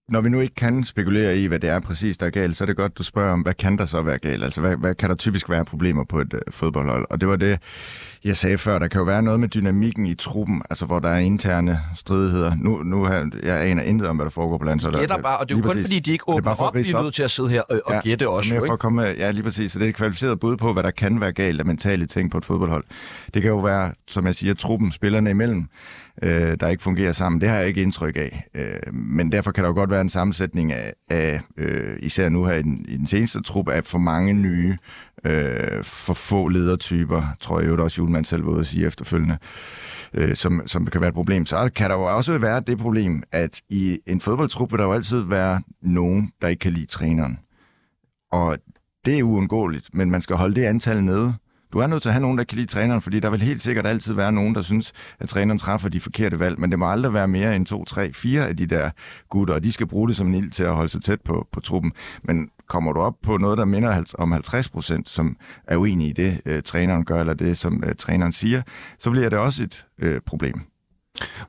når 0.09 0.21
vi 0.21 0.29
nu 0.29 0.39
ikke 0.39 0.55
kan 0.55 0.83
spekulere 0.83 1.37
i, 1.37 1.47
hvad 1.47 1.59
det 1.59 1.69
er 1.69 1.79
præcis, 1.79 2.17
der 2.17 2.25
er 2.25 2.29
galt, 2.29 2.57
så 2.57 2.63
er 2.63 2.65
det 2.65 2.75
godt, 2.75 2.97
du 2.97 3.03
spørger 3.03 3.33
om, 3.33 3.41
hvad 3.41 3.53
kan 3.53 3.77
der 3.77 3.85
så 3.85 4.01
være 4.01 4.17
galt? 4.17 4.43
Altså, 4.43 4.61
hvad, 4.61 4.77
hvad 4.77 4.95
kan 4.95 5.09
der 5.09 5.15
typisk 5.15 5.49
være 5.49 5.65
problemer 5.65 6.03
på 6.03 6.19
et 6.19 6.33
øh, 6.33 6.41
fodboldhold? 6.51 7.05
Og 7.09 7.21
det 7.21 7.29
var 7.29 7.35
det, 7.35 7.59
jeg 8.27 8.37
sagde 8.37 8.57
før. 8.57 8.79
Der 8.79 8.87
kan 8.87 8.99
jo 8.99 9.05
være 9.05 9.21
noget 9.21 9.39
med 9.39 9.47
dynamikken 9.47 10.05
i 10.05 10.13
truppen, 10.13 10.61
altså 10.69 10.85
hvor 10.85 10.99
der 10.99 11.09
er 11.09 11.17
interne 11.17 11.79
stridigheder. 11.95 12.55
Nu, 12.55 12.83
nu 12.83 13.03
har 13.03 13.29
jeg 13.43 13.61
aner 13.61 13.83
intet 13.83 14.07
om, 14.07 14.15
hvad 14.15 14.25
der 14.25 14.29
foregår 14.29 14.57
på 14.57 14.65
landsholdet. 14.65 14.99
Gætter 14.99 15.21
bare, 15.21 15.37
og 15.37 15.49
det 15.49 15.55
er 15.55 15.57
jo 15.57 15.61
kun 15.61 15.71
præcis. 15.71 15.85
fordi, 15.85 15.99
de 15.99 16.11
ikke 16.11 16.23
er 16.27 16.33
åbner 16.33 16.41
bare 16.41 16.55
for 16.55 16.63
op, 16.63 16.75
vi 16.75 16.79
er 16.79 17.01
nødt 17.01 17.13
til 17.13 17.23
at 17.23 17.31
sidde 17.31 17.49
her 17.49 17.61
og, 17.61 17.81
og 17.85 18.03
gætte 18.03 18.29
også. 18.29 18.53
mere 18.53 18.61
Jo, 18.61 18.65
for 18.67 18.73
at 18.73 18.79
komme 18.79 19.01
ja, 19.01 19.31
lige 19.31 19.43
præcis. 19.43 19.71
Så 19.71 19.79
det 19.79 19.85
er 19.85 19.89
et 19.89 19.95
kvalificeret 19.95 20.39
bud 20.39 20.57
på, 20.57 20.73
hvad 20.73 20.83
der 20.83 20.91
kan 20.91 21.21
være 21.21 21.31
galt 21.31 21.59
af 21.59 21.65
mentale 21.65 22.05
ting 22.05 22.31
på 22.31 22.37
et 22.37 22.45
fodboldhold. 22.45 22.83
Det 23.33 23.41
kan 23.41 23.51
jo 23.51 23.59
være, 23.59 23.93
som 24.07 24.25
jeg 24.25 24.35
siger, 24.35 24.53
truppen, 24.53 24.91
spillerne 24.91 25.29
imellem, 25.29 25.65
øh, 26.23 26.57
der 26.59 26.67
ikke 26.67 26.83
fungerer 26.83 27.11
sammen. 27.11 27.41
Det 27.41 27.49
har 27.49 27.55
jeg 27.55 27.67
ikke 27.67 27.81
indtryk 27.81 28.17
af. 28.17 28.43
Øh, 28.55 28.93
men 28.93 29.31
derfor 29.31 29.51
kan 29.51 29.63
der 29.63 29.69
jo 29.69 29.73
godt 29.73 29.91
være 29.91 30.01
en 30.01 30.09
sammensætning 30.09 30.71
af, 30.71 30.93
af 31.09 31.41
øh, 31.57 31.97
især 31.99 32.29
nu 32.29 32.45
her 32.45 32.53
i 32.53 32.61
den, 32.61 32.85
i 32.87 32.97
den 32.97 33.07
seneste 33.07 33.41
trup, 33.41 33.69
af 33.69 33.85
for 33.85 33.97
mange 33.97 34.33
nye, 34.33 34.77
øh, 35.25 35.83
for 35.83 36.13
få 36.13 36.47
ledertyper, 36.47 37.23
tror 37.39 37.59
jeg 37.59 37.69
jo 37.69 37.83
også, 37.83 38.01
Julemand 38.01 38.25
selv 38.25 38.45
var 38.45 38.51
ude 38.51 38.59
at 38.59 38.65
sige 38.65 38.87
efterfølgende, 38.87 39.37
øh, 40.13 40.35
som, 40.35 40.61
som 40.65 40.85
kan 40.85 41.01
være 41.01 41.07
et 41.07 41.13
problem. 41.13 41.45
Så 41.45 41.69
kan 41.75 41.89
der 41.89 41.95
jo 41.95 42.03
også 42.03 42.37
være 42.37 42.59
det 42.67 42.77
problem, 42.77 43.23
at 43.31 43.61
i 43.69 43.99
en 44.05 44.21
fodboldtrup 44.21 44.71
vil 44.71 44.79
der 44.79 44.85
jo 44.85 44.93
altid 44.93 45.21
være 45.21 45.61
nogen, 45.81 46.31
der 46.41 46.47
ikke 46.47 46.59
kan 46.59 46.71
lide 46.71 46.85
træneren. 46.85 47.39
Og 48.31 48.57
det 49.05 49.19
er 49.19 49.23
uundgåeligt, 49.23 49.89
men 49.93 50.11
man 50.11 50.21
skal 50.21 50.35
holde 50.35 50.55
det 50.55 50.65
antal 50.65 51.03
nede. 51.03 51.33
Du 51.73 51.79
er 51.79 51.87
nødt 51.87 52.01
til 52.01 52.09
at 52.09 52.13
have 52.13 52.21
nogen, 52.21 52.37
der 52.37 52.43
kan 52.43 52.55
lide 52.55 52.67
træneren, 52.67 53.01
fordi 53.01 53.19
der 53.19 53.29
vil 53.29 53.41
helt 53.41 53.61
sikkert 53.61 53.87
altid 53.87 54.13
være 54.13 54.31
nogen, 54.31 54.55
der 54.55 54.61
synes, 54.61 54.93
at 55.19 55.29
træneren 55.29 55.59
træffer 55.59 55.89
de 55.89 55.99
forkerte 55.99 56.39
valg, 56.39 56.59
men 56.59 56.71
det 56.71 56.79
må 56.79 56.91
aldrig 56.91 57.13
være 57.13 57.27
mere 57.27 57.55
end 57.55 57.65
to, 57.65 57.85
tre, 57.85 58.13
fire 58.13 58.47
af 58.47 58.57
de 58.57 58.65
der 58.65 58.89
gutter, 59.29 59.53
og 59.53 59.63
de 59.63 59.71
skal 59.71 59.87
bruge 59.87 60.07
det 60.07 60.15
som 60.15 60.27
en 60.27 60.33
ild 60.33 60.51
til 60.51 60.63
at 60.63 60.75
holde 60.75 60.89
sig 60.89 61.01
tæt 61.01 61.21
på, 61.21 61.47
på 61.51 61.59
truppen. 61.59 61.91
Men 62.23 62.49
kommer 62.67 62.93
du 62.93 62.99
op 62.99 63.13
på 63.23 63.37
noget, 63.37 63.57
der 63.57 63.65
minder 63.65 64.13
om 64.17 64.31
50 64.31 64.69
procent, 64.69 65.09
som 65.09 65.37
er 65.67 65.77
uenig 65.77 66.09
i 66.09 66.13
det, 66.13 66.41
øh, 66.45 66.61
træneren 66.63 67.05
gør, 67.05 67.19
eller 67.19 67.33
det, 67.33 67.57
som 67.57 67.83
øh, 67.87 67.95
træneren 67.95 68.31
siger, 68.31 68.61
så 68.99 69.11
bliver 69.11 69.29
det 69.29 69.39
også 69.39 69.63
et 69.63 69.85
øh, 69.99 70.21
problem. 70.25 70.61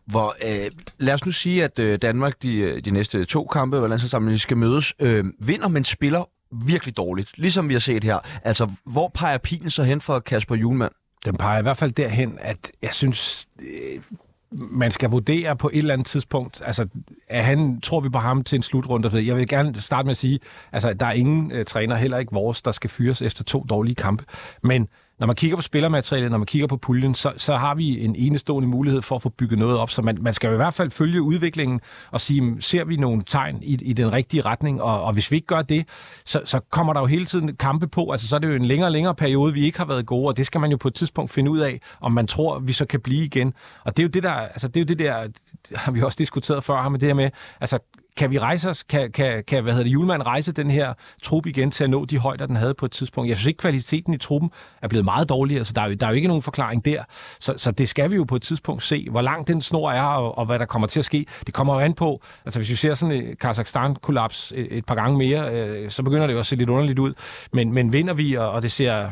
Hvor, 0.06 0.34
øh, 0.46 0.70
lad 0.98 1.14
os 1.14 1.26
nu 1.26 1.32
sige, 1.32 1.64
at 1.64 1.78
øh, 1.78 1.98
Danmark 2.02 2.42
de, 2.42 2.56
øh, 2.56 2.84
de 2.84 2.90
næste 2.90 3.24
to 3.24 3.46
kampe, 3.46 3.78
hvor 3.78 3.88
landsholdssamlingen 3.88 4.38
skal 4.38 4.56
mødes, 4.56 4.94
øh, 5.02 5.24
vinder, 5.40 5.68
men 5.68 5.84
spiller 5.84 6.24
virkelig 6.52 6.96
dårligt. 6.96 7.38
Ligesom 7.38 7.68
vi 7.68 7.74
har 7.74 7.80
set 7.80 8.04
her. 8.04 8.18
Altså, 8.44 8.70
hvor 8.84 9.10
peger 9.14 9.38
pilen 9.38 9.70
så 9.70 9.82
hen 9.82 10.00
for 10.00 10.18
Kasper 10.18 10.54
Julemand? 10.54 10.92
Den 11.24 11.36
peger 11.36 11.58
i 11.58 11.62
hvert 11.62 11.76
fald 11.76 11.92
derhen, 11.92 12.38
at 12.40 12.72
jeg 12.82 12.94
synes, 12.94 13.46
øh, 13.60 14.02
man 14.50 14.90
skal 14.90 15.10
vurdere 15.10 15.56
på 15.56 15.68
et 15.72 15.78
eller 15.78 15.92
andet 15.92 16.06
tidspunkt, 16.06 16.62
altså, 16.64 16.88
er 17.28 17.42
han, 17.42 17.80
tror 17.80 18.00
vi 18.00 18.08
på 18.08 18.18
ham 18.18 18.44
til 18.44 18.56
en 18.56 18.62
slutrunde? 18.62 19.26
Jeg 19.26 19.36
vil 19.36 19.48
gerne 19.48 19.80
starte 19.80 20.06
med 20.06 20.10
at 20.10 20.16
sige, 20.16 20.38
altså, 20.72 20.92
der 20.92 21.06
er 21.06 21.12
ingen 21.12 21.52
øh, 21.52 21.64
træner, 21.64 21.96
heller 21.96 22.18
ikke 22.18 22.32
vores, 22.32 22.62
der 22.62 22.72
skal 22.72 22.90
fyres 22.90 23.22
efter 23.22 23.44
to 23.44 23.66
dårlige 23.68 23.94
kampe. 23.94 24.24
Men 24.62 24.88
når 25.18 25.26
man 25.26 25.36
kigger 25.36 25.56
på 25.56 25.62
spillermaterialet, 25.62 26.30
når 26.30 26.38
man 26.38 26.46
kigger 26.46 26.66
på 26.66 26.76
puljen, 26.76 27.14
så, 27.14 27.32
så 27.36 27.56
har 27.56 27.74
vi 27.74 28.04
en 28.04 28.16
enestående 28.18 28.68
mulighed 28.68 29.02
for 29.02 29.16
at 29.16 29.22
få 29.22 29.28
bygget 29.28 29.58
noget 29.58 29.78
op. 29.78 29.90
Så 29.90 30.02
man, 30.02 30.18
man 30.20 30.34
skal 30.34 30.48
jo 30.48 30.52
i 30.52 30.56
hvert 30.56 30.74
fald 30.74 30.90
følge 30.90 31.22
udviklingen 31.22 31.80
og 32.10 32.20
sige, 32.20 32.56
ser 32.60 32.84
vi 32.84 32.96
nogle 32.96 33.22
tegn 33.22 33.58
i, 33.62 33.78
i 33.82 33.92
den 33.92 34.12
rigtige 34.12 34.40
retning? 34.40 34.82
Og, 34.82 35.02
og 35.02 35.12
hvis 35.12 35.30
vi 35.30 35.36
ikke 35.36 35.46
gør 35.46 35.62
det, 35.62 35.88
så, 36.24 36.40
så 36.44 36.60
kommer 36.70 36.92
der 36.92 37.00
jo 37.00 37.06
hele 37.06 37.24
tiden 37.24 37.56
kampe 37.56 37.88
på. 37.88 38.10
Altså 38.10 38.28
så 38.28 38.36
er 38.36 38.40
det 38.40 38.48
jo 38.48 38.54
en 38.54 38.64
længere 38.64 38.88
og 38.88 38.92
længere 38.92 39.14
periode, 39.14 39.54
vi 39.54 39.64
ikke 39.64 39.78
har 39.78 39.86
været 39.86 40.06
gode, 40.06 40.28
og 40.28 40.36
det 40.36 40.46
skal 40.46 40.60
man 40.60 40.70
jo 40.70 40.76
på 40.76 40.88
et 40.88 40.94
tidspunkt 40.94 41.30
finde 41.30 41.50
ud 41.50 41.58
af, 41.58 41.80
om 42.00 42.12
man 42.12 42.26
tror, 42.26 42.58
vi 42.58 42.72
så 42.72 42.86
kan 42.86 43.00
blive 43.00 43.24
igen. 43.24 43.54
Og 43.84 43.96
det 43.96 44.02
er 44.02 44.04
jo 44.04 44.10
det 44.10 44.22
der, 44.22 44.32
altså 44.32 44.68
det 44.68 44.76
er 44.76 44.80
jo 44.80 44.86
det 44.86 44.98
der, 44.98 45.26
det 45.68 45.76
har 45.76 45.92
vi 45.92 46.02
også 46.02 46.16
diskuteret 46.18 46.64
før 46.64 46.82
her 46.82 46.88
med 46.88 46.98
det 46.98 47.08
her 47.08 47.14
med, 47.14 47.30
altså 47.60 47.78
kan 48.16 48.30
vi 48.30 48.38
rejse 48.38 48.70
os? 48.70 48.82
Kan, 48.82 49.12
kan, 49.12 49.44
kan 49.46 49.62
hvad 49.62 49.72
hedder 49.72 49.84
det, 49.84 49.92
Julemand 49.92 50.22
rejse 50.22 50.52
den 50.52 50.70
her 50.70 50.94
trup 51.22 51.46
igen 51.46 51.70
til 51.70 51.84
at 51.84 51.90
nå 51.90 52.04
de 52.04 52.18
højder, 52.18 52.46
den 52.46 52.56
havde 52.56 52.74
på 52.74 52.86
et 52.86 52.92
tidspunkt? 52.92 53.28
Jeg 53.28 53.36
synes 53.36 53.46
ikke, 53.46 53.58
kvaliteten 53.58 54.14
i 54.14 54.18
truppen 54.18 54.50
er 54.82 54.88
blevet 54.88 55.04
meget 55.04 55.28
dårligere, 55.28 55.64
så 55.64 55.72
der 55.72 55.80
er 55.80 55.88
jo, 55.88 55.94
der 55.94 56.06
er 56.06 56.10
jo 56.10 56.16
ikke 56.16 56.28
nogen 56.28 56.42
forklaring 56.42 56.84
der. 56.84 57.04
Så, 57.40 57.54
så 57.56 57.70
det 57.70 57.88
skal 57.88 58.10
vi 58.10 58.16
jo 58.16 58.24
på 58.24 58.36
et 58.36 58.42
tidspunkt 58.42 58.82
se, 58.82 59.06
hvor 59.10 59.20
lang 59.20 59.48
den 59.48 59.60
snor 59.60 59.90
er, 59.90 60.02
og, 60.02 60.38
og 60.38 60.46
hvad 60.46 60.58
der 60.58 60.66
kommer 60.66 60.88
til 60.88 60.98
at 60.98 61.04
ske. 61.04 61.26
Det 61.46 61.54
kommer 61.54 61.74
jo 61.74 61.80
an 61.80 61.94
på, 61.94 62.22
altså 62.44 62.58
hvis 62.58 62.70
vi 62.70 62.76
ser 62.76 62.94
sådan 62.94 63.14
et 63.14 63.38
Kazakhstan-kollaps 63.38 64.52
et, 64.54 64.68
et 64.70 64.84
par 64.84 64.94
gange 64.94 65.18
mere, 65.18 65.52
øh, 65.52 65.90
så 65.90 66.02
begynder 66.02 66.26
det 66.26 66.34
jo 66.34 66.38
at 66.38 66.46
se 66.46 66.56
lidt 66.56 66.70
underligt 66.70 66.98
ud. 66.98 67.14
Men, 67.52 67.72
men 67.72 67.92
vinder 67.92 68.14
vi, 68.14 68.34
og, 68.34 68.50
og 68.50 68.62
det 68.62 68.72
ser 68.72 69.10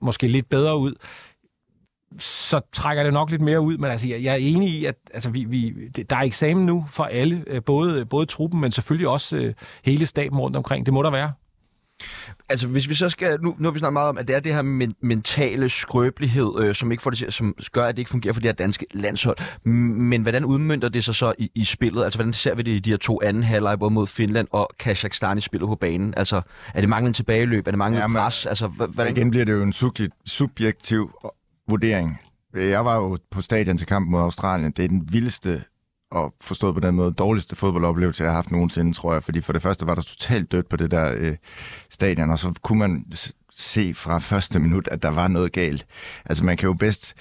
måske 0.00 0.28
lidt 0.28 0.50
bedre 0.50 0.78
ud, 0.78 0.94
så 2.18 2.60
trækker 2.72 3.02
det 3.02 3.12
nok 3.12 3.30
lidt 3.30 3.42
mere 3.42 3.60
ud, 3.60 3.78
men 3.78 3.90
altså, 3.90 4.08
jeg, 4.08 4.22
jeg 4.22 4.32
er 4.32 4.36
enig 4.36 4.68
i, 4.68 4.84
at 4.84 4.94
altså, 5.14 5.30
vi, 5.30 5.44
vi, 5.44 5.74
det, 5.96 6.10
der 6.10 6.16
er 6.16 6.22
eksamen 6.22 6.66
nu 6.66 6.86
for 6.90 7.04
alle, 7.04 7.44
øh, 7.46 7.62
både, 7.66 8.06
både 8.06 8.26
truppen, 8.26 8.60
men 8.60 8.72
selvfølgelig 8.72 9.08
også 9.08 9.36
øh, 9.36 9.54
hele 9.84 10.06
staben 10.06 10.38
rundt 10.38 10.56
omkring. 10.56 10.86
Det 10.86 10.94
må 10.94 11.02
der 11.02 11.10
være. 11.10 11.32
Altså, 12.48 12.66
hvis 12.66 12.88
vi 12.88 12.94
så 12.94 13.08
skal... 13.08 13.38
Nu, 13.42 13.54
nu 13.58 13.68
har 13.68 13.72
vi 13.72 13.78
snakket 13.78 13.92
meget 13.92 14.08
om, 14.08 14.18
at 14.18 14.28
det 14.28 14.36
er 14.36 14.40
det 14.40 14.54
her 14.54 14.62
men, 14.62 14.94
mentale 15.00 15.68
skrøbelighed, 15.68 16.52
øh, 16.60 16.74
som, 16.74 16.90
ikke 16.90 17.02
får 17.02 17.10
det, 17.10 17.18
til- 17.18 17.32
som 17.32 17.54
gør, 17.72 17.84
at 17.84 17.94
det 17.94 17.98
ikke 17.98 18.10
fungerer 18.10 18.32
for 18.34 18.40
det 18.40 18.48
her 18.48 18.52
danske 18.54 18.86
landshold. 18.94 19.36
Men 19.64 20.22
hvordan 20.22 20.44
udmyndter 20.44 20.88
det 20.88 21.04
sig 21.04 21.14
så 21.14 21.32
i, 21.38 21.50
i 21.54 21.64
spillet? 21.64 22.04
Altså, 22.04 22.18
hvordan 22.18 22.32
ser 22.32 22.54
vi 22.54 22.62
det 22.62 22.70
i 22.70 22.78
de 22.78 22.90
her 22.90 22.96
to 22.96 23.20
anden 23.22 23.42
halvleg, 23.42 23.78
både 23.78 23.90
mod 23.90 24.06
Finland 24.06 24.48
og 24.52 24.70
Kazakhstan 24.78 25.38
i 25.38 25.40
spillet 25.40 25.68
på 25.68 25.74
banen? 25.74 26.14
Altså, 26.16 26.42
er 26.74 26.80
det 26.80 26.88
manglende 26.88 27.18
tilbageløb? 27.18 27.66
Er 27.66 27.70
det 27.70 27.78
manglende 27.78 28.02
Jamen, 28.02 28.16
pres? 28.16 28.46
Altså, 28.46 28.66
hvordan... 28.66 29.16
Igen 29.16 29.30
bliver 29.30 29.44
det 29.44 29.52
jo 29.52 29.62
en 29.62 29.72
subje- 29.72 30.22
subjektiv 30.26 31.10
vurdering. 31.68 32.18
Jeg 32.54 32.84
var 32.84 32.96
jo 32.96 33.18
på 33.30 33.40
stadion 33.40 33.78
til 33.78 33.86
kampen 33.86 34.10
mod 34.10 34.20
Australien. 34.20 34.72
Det 34.72 34.84
er 34.84 34.88
den 34.88 35.12
vildeste 35.12 35.62
og 36.10 36.34
forstået 36.40 36.74
på 36.74 36.80
den 36.80 36.94
måde, 36.94 37.12
dårligste 37.12 37.56
fodboldoplevelse, 37.56 38.22
jeg 38.22 38.30
har 38.30 38.36
haft 38.36 38.50
nogensinde, 38.50 38.92
tror 38.92 39.12
jeg. 39.12 39.22
Fordi 39.22 39.40
for 39.40 39.52
det 39.52 39.62
første 39.62 39.86
var 39.86 39.94
der 39.94 40.02
totalt 40.02 40.52
dødt 40.52 40.68
på 40.68 40.76
det 40.76 40.90
der 40.90 41.14
øh, 41.16 41.36
stadion, 41.90 42.30
og 42.30 42.38
så 42.38 42.54
kunne 42.62 42.78
man 42.78 43.04
se 43.52 43.94
fra 43.94 44.18
første 44.18 44.58
minut, 44.58 44.88
at 44.88 45.02
der 45.02 45.08
var 45.08 45.28
noget 45.28 45.52
galt. 45.52 45.86
Altså 46.24 46.44
man 46.44 46.56
kan 46.56 46.66
jo 46.66 46.72
bedst 46.72 47.14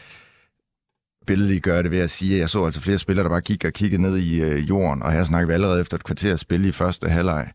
billedligt 1.28 1.64
gøre 1.64 1.84
det 1.84 1.92
ved 1.92 2.00
at 2.00 2.12
sige, 2.12 2.34
at 2.34 2.40
jeg 2.40 2.50
så 2.50 2.66
altså 2.66 2.82
flere 2.82 2.98
spillere, 2.98 3.24
der 3.24 3.30
bare 3.30 3.42
gik 3.42 3.66
og 3.66 3.74
kiggede 3.74 4.02
ned 4.02 4.18
i 4.18 4.42
øh, 4.42 4.70
jorden, 4.70 5.04
og 5.04 5.12
her 5.12 5.24
snakkede 5.24 5.48
vi 5.48 5.54
allerede 5.54 5.82
efter 5.82 5.98
et 5.98 6.04
kvarter 6.04 6.36
spil 6.36 6.66
i 6.66 6.72
første 6.72 7.10
halvleg. 7.10 7.52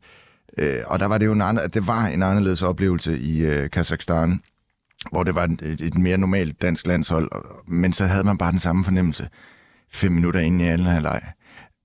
Øh, 0.59 0.81
og 0.87 1.01
der 1.01 1.07
var 1.07 1.19
det 1.19 1.27
jo 1.27 1.33
en, 1.33 1.43
anden, 1.43 1.71
det 1.71 1.87
var 1.87 2.07
en 2.07 2.23
anderledes 2.23 2.63
oplevelse 2.63 3.19
i 3.19 3.41
øh, 3.41 3.71
Kazakhstan, 3.71 4.41
hvor 5.11 5.23
det 5.23 5.35
var 5.35 5.45
et, 5.45 5.81
et, 5.81 5.99
mere 5.99 6.19
normalt 6.19 6.63
dansk 6.63 6.87
landshold, 6.87 7.31
men 7.69 7.93
så 7.93 8.07
havde 8.07 8.25
man 8.25 8.39
bare 8.39 8.51
den 8.51 8.59
samme 8.59 8.85
fornemmelse 8.85 9.29
fem 9.93 10.13
minutter 10.13 10.41
inden 10.41 10.61
i 10.61 10.65
anden 10.65 10.87
halvleg. 10.87 11.23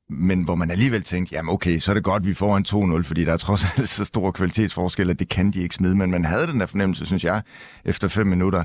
men 0.09 0.43
hvor 0.43 0.55
man 0.55 0.71
alligevel 0.71 1.03
tænkte, 1.03 1.35
jamen 1.35 1.53
okay, 1.53 1.79
så 1.79 1.91
er 1.91 1.93
det 1.93 2.03
godt, 2.03 2.25
vi 2.25 2.33
får 2.33 2.57
en 2.57 2.97
2-0, 2.99 3.03
fordi 3.03 3.25
der 3.25 3.33
er 3.33 3.37
trods 3.37 3.65
alt 3.77 3.89
så 3.89 4.05
stor 4.05 4.31
kvalitetsforskel, 4.31 5.09
at 5.09 5.19
det 5.19 5.29
kan 5.29 5.51
de 5.51 5.61
ikke 5.61 5.75
smide, 5.75 5.95
men 5.95 6.11
man 6.11 6.25
havde 6.25 6.47
den 6.47 6.59
der 6.59 6.65
fornemmelse, 6.65 7.05
synes 7.05 7.23
jeg, 7.23 7.41
efter 7.85 8.07
fem 8.07 8.27
minutter, 8.27 8.63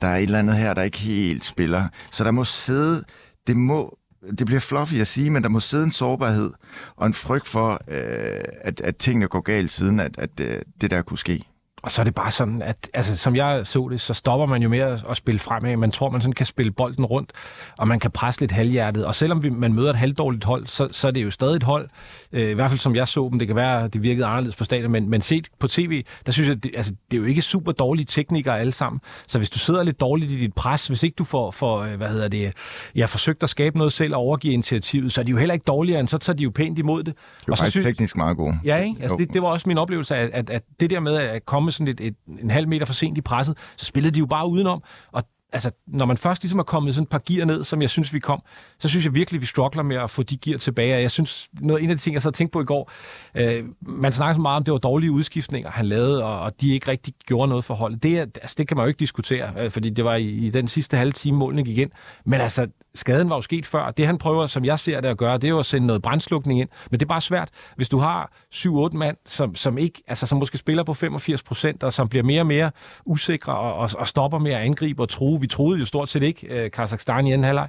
der 0.00 0.06
er 0.06 0.16
et 0.16 0.22
eller 0.22 0.38
andet 0.38 0.56
her, 0.56 0.74
der 0.74 0.82
ikke 0.82 0.98
helt 0.98 1.44
spiller. 1.44 1.88
Så 2.10 2.24
der 2.24 2.30
må 2.30 2.44
sidde, 2.44 3.04
det 3.46 3.56
må 3.56 3.96
det 4.38 4.46
bliver 4.46 4.60
fluffy 4.60 4.94
at 4.94 5.06
sige, 5.06 5.30
men 5.30 5.42
der 5.42 5.48
må 5.48 5.60
sidde 5.60 5.84
en 5.84 5.92
sårbarhed 5.92 6.52
og 6.96 7.06
en 7.06 7.14
frygt 7.14 7.48
for, 7.48 7.72
øh, 7.88 8.44
at, 8.60 8.80
at 8.80 8.96
tingene 8.96 9.28
går 9.28 9.40
galt 9.40 9.70
siden, 9.70 10.00
at, 10.00 10.18
at 10.18 10.40
øh, 10.40 10.58
det 10.80 10.90
der 10.90 11.02
kunne 11.02 11.18
ske. 11.18 11.49
Og 11.82 11.92
så 11.92 12.02
er 12.02 12.04
det 12.04 12.14
bare 12.14 12.30
sådan, 12.30 12.62
at 12.62 12.90
altså, 12.94 13.16
som 13.16 13.36
jeg 13.36 13.66
så 13.66 13.88
det, 13.90 14.00
så 14.00 14.14
stopper 14.14 14.46
man 14.46 14.62
jo 14.62 14.68
med 14.68 14.78
at, 14.78 15.16
spille 15.16 15.38
fremad. 15.38 15.76
Man 15.76 15.90
tror, 15.90 16.10
man 16.10 16.20
sådan 16.20 16.32
kan 16.32 16.46
spille 16.46 16.72
bolden 16.72 17.04
rundt, 17.04 17.32
og 17.76 17.88
man 17.88 18.00
kan 18.00 18.10
presse 18.10 18.40
lidt 18.40 18.52
halvhjertet. 18.52 19.06
Og 19.06 19.14
selvom 19.14 19.42
vi, 19.42 19.50
man 19.50 19.74
møder 19.74 19.90
et 19.90 19.96
halvdårligt 19.96 20.44
hold, 20.44 20.66
så, 20.66 20.88
så 20.92 21.08
er 21.08 21.12
det 21.12 21.22
jo 21.22 21.30
stadig 21.30 21.56
et 21.56 21.62
hold. 21.62 21.88
Øh, 22.32 22.50
I 22.50 22.52
hvert 22.52 22.70
fald 22.70 22.80
som 22.80 22.96
jeg 22.96 23.08
så 23.08 23.28
dem. 23.30 23.38
Det 23.38 23.48
kan 23.48 23.56
være, 23.56 23.88
det 23.88 24.02
virkede 24.02 24.26
anderledes 24.26 24.56
på 24.56 24.64
stadion, 24.64 24.90
men, 24.90 25.10
men 25.10 25.20
set 25.20 25.48
på 25.58 25.68
tv, 25.68 26.04
der 26.26 26.32
synes 26.32 26.48
jeg, 26.48 26.62
det, 26.62 26.70
altså, 26.76 26.92
det 27.10 27.16
er 27.16 27.20
jo 27.20 27.26
ikke 27.26 27.42
super 27.42 27.72
dårlige 27.72 28.06
teknikere 28.06 28.60
alle 28.60 28.72
sammen. 28.72 29.00
Så 29.26 29.38
hvis 29.38 29.50
du 29.50 29.58
sidder 29.58 29.82
lidt 29.82 30.00
dårligt 30.00 30.30
i 30.30 30.40
dit 30.40 30.54
pres, 30.54 30.86
hvis 30.86 31.02
ikke 31.02 31.14
du 31.14 31.24
får, 31.24 31.50
får 31.50 31.78
øh, 31.78 31.96
hvad 31.96 32.08
hedder 32.08 32.28
det, 32.28 32.52
jeg 32.94 33.08
forsøgt 33.08 33.42
at 33.42 33.50
skabe 33.50 33.78
noget 33.78 33.92
selv 33.92 34.14
og 34.14 34.20
overgive 34.20 34.54
initiativet, 34.54 35.12
så 35.12 35.20
er 35.20 35.24
de 35.24 35.30
jo 35.30 35.36
heller 35.36 35.52
ikke 35.52 35.64
dårligere, 35.64 36.00
end 36.00 36.08
så 36.08 36.18
tager 36.18 36.36
de 36.36 36.42
jo 36.42 36.50
pænt 36.50 36.78
imod 36.78 37.02
det. 37.02 37.14
Det 37.14 37.48
var 37.48 37.52
og 37.52 37.58
så 37.58 37.70
synes, 37.70 37.84
teknisk 37.84 38.16
meget 38.16 38.36
gode. 38.36 38.58
Ja, 38.64 38.76
ikke? 38.76 39.02
Altså, 39.02 39.16
det, 39.16 39.32
det 39.32 39.42
var 39.42 39.48
også 39.48 39.68
min 39.68 39.78
oplevelse, 39.78 40.16
at, 40.16 40.30
at, 40.32 40.50
at 40.50 40.62
det 40.80 40.90
der 40.90 41.00
med 41.00 41.14
at 41.14 41.46
komme 41.46 41.69
sådan 41.72 41.88
et, 41.88 42.00
et, 42.00 42.14
en 42.42 42.50
halv 42.50 42.68
meter 42.68 42.86
for 42.86 42.94
sent 42.94 43.18
i 43.18 43.20
presset, 43.20 43.58
så 43.76 43.86
spillede 43.86 44.14
de 44.14 44.18
jo 44.18 44.26
bare 44.26 44.48
udenom. 44.48 44.82
Og 45.12 45.22
altså, 45.52 45.70
når 45.86 46.06
man 46.06 46.16
først 46.16 46.42
ligesom 46.42 46.58
er 46.58 46.62
kommet 46.62 46.94
sådan 46.94 47.02
et 47.02 47.08
par 47.08 47.22
gear 47.26 47.46
ned, 47.46 47.64
som 47.64 47.82
jeg 47.82 47.90
synes, 47.90 48.12
vi 48.14 48.18
kom, 48.18 48.42
så 48.78 48.88
synes 48.88 49.04
jeg 49.04 49.14
virkelig, 49.14 49.40
vi 49.40 49.46
struggler 49.46 49.82
med 49.82 49.96
at 49.96 50.10
få 50.10 50.22
de 50.22 50.36
gear 50.36 50.58
tilbage. 50.58 50.94
Og 50.94 51.02
jeg 51.02 51.10
synes, 51.10 51.48
noget, 51.60 51.82
en 51.82 51.90
af 51.90 51.96
de 51.96 52.02
ting, 52.02 52.14
jeg 52.14 52.22
så 52.22 52.26
havde 52.26 52.36
tænkt 52.36 52.52
på 52.52 52.60
i 52.60 52.64
går, 52.64 52.90
øh, 53.34 53.64
man 53.80 54.12
snakker 54.12 54.34
så 54.34 54.40
meget 54.40 54.56
om, 54.56 54.62
det 54.62 54.72
var 54.72 54.78
dårlige 54.78 55.12
udskiftninger, 55.12 55.70
han 55.70 55.86
lavede, 55.86 56.24
og, 56.24 56.40
og 56.40 56.60
de 56.60 56.72
ikke 56.72 56.88
rigtig 56.88 57.14
gjorde 57.26 57.48
noget 57.48 57.64
for 57.64 57.74
holdet. 57.74 58.02
Det, 58.02 58.18
altså, 58.18 58.54
det 58.58 58.68
kan 58.68 58.76
man 58.76 58.84
jo 58.84 58.88
ikke 58.88 58.98
diskutere, 59.00 59.64
øh, 59.64 59.70
fordi 59.70 59.90
det 59.90 60.04
var 60.04 60.14
i, 60.14 60.28
i 60.28 60.50
den 60.50 60.68
sidste 60.68 60.96
halve 60.96 61.12
time, 61.12 61.38
målene 61.38 61.64
gik 61.64 61.78
ind. 61.78 61.90
Men 62.24 62.40
altså, 62.40 62.66
skaden 62.94 63.30
var 63.30 63.36
jo 63.36 63.42
sket 63.42 63.66
før. 63.66 63.90
Det 63.90 64.06
han 64.06 64.18
prøver, 64.18 64.46
som 64.46 64.64
jeg 64.64 64.78
ser 64.78 65.00
det 65.00 65.08
at 65.08 65.16
gøre, 65.16 65.34
det 65.34 65.44
er 65.44 65.48
jo 65.48 65.58
at 65.58 65.66
sende 65.66 65.86
noget 65.86 66.02
brændslukning 66.02 66.60
ind. 66.60 66.68
Men 66.90 67.00
det 67.00 67.06
er 67.06 67.08
bare 67.08 67.20
svært, 67.20 67.48
hvis 67.76 67.88
du 67.88 67.98
har 67.98 68.32
7-8 68.54 68.96
mand, 68.96 69.16
som, 69.26 69.54
som, 69.54 69.78
ikke, 69.78 70.02
altså, 70.06 70.26
som 70.26 70.38
måske 70.38 70.58
spiller 70.58 70.82
på 70.82 70.94
85 70.94 71.42
procent, 71.42 71.82
og 71.82 71.92
som 71.92 72.08
bliver 72.08 72.22
mere 72.22 72.40
og 72.40 72.46
mere 72.46 72.70
usikre 73.04 73.56
og, 73.56 73.74
og, 73.74 73.90
og 73.98 74.08
stopper 74.08 74.38
med 74.38 74.52
at 74.52 74.60
angribe 74.60 75.02
og 75.02 75.08
true. 75.08 75.40
Vi 75.40 75.46
troede 75.46 75.78
jo 75.78 75.84
stort 75.84 76.08
set 76.08 76.22
ikke 76.22 76.46
øh, 76.46 76.70
Kazakhstan 76.70 77.26
i 77.26 77.32
anden 77.32 77.44
halvleg 77.44 77.68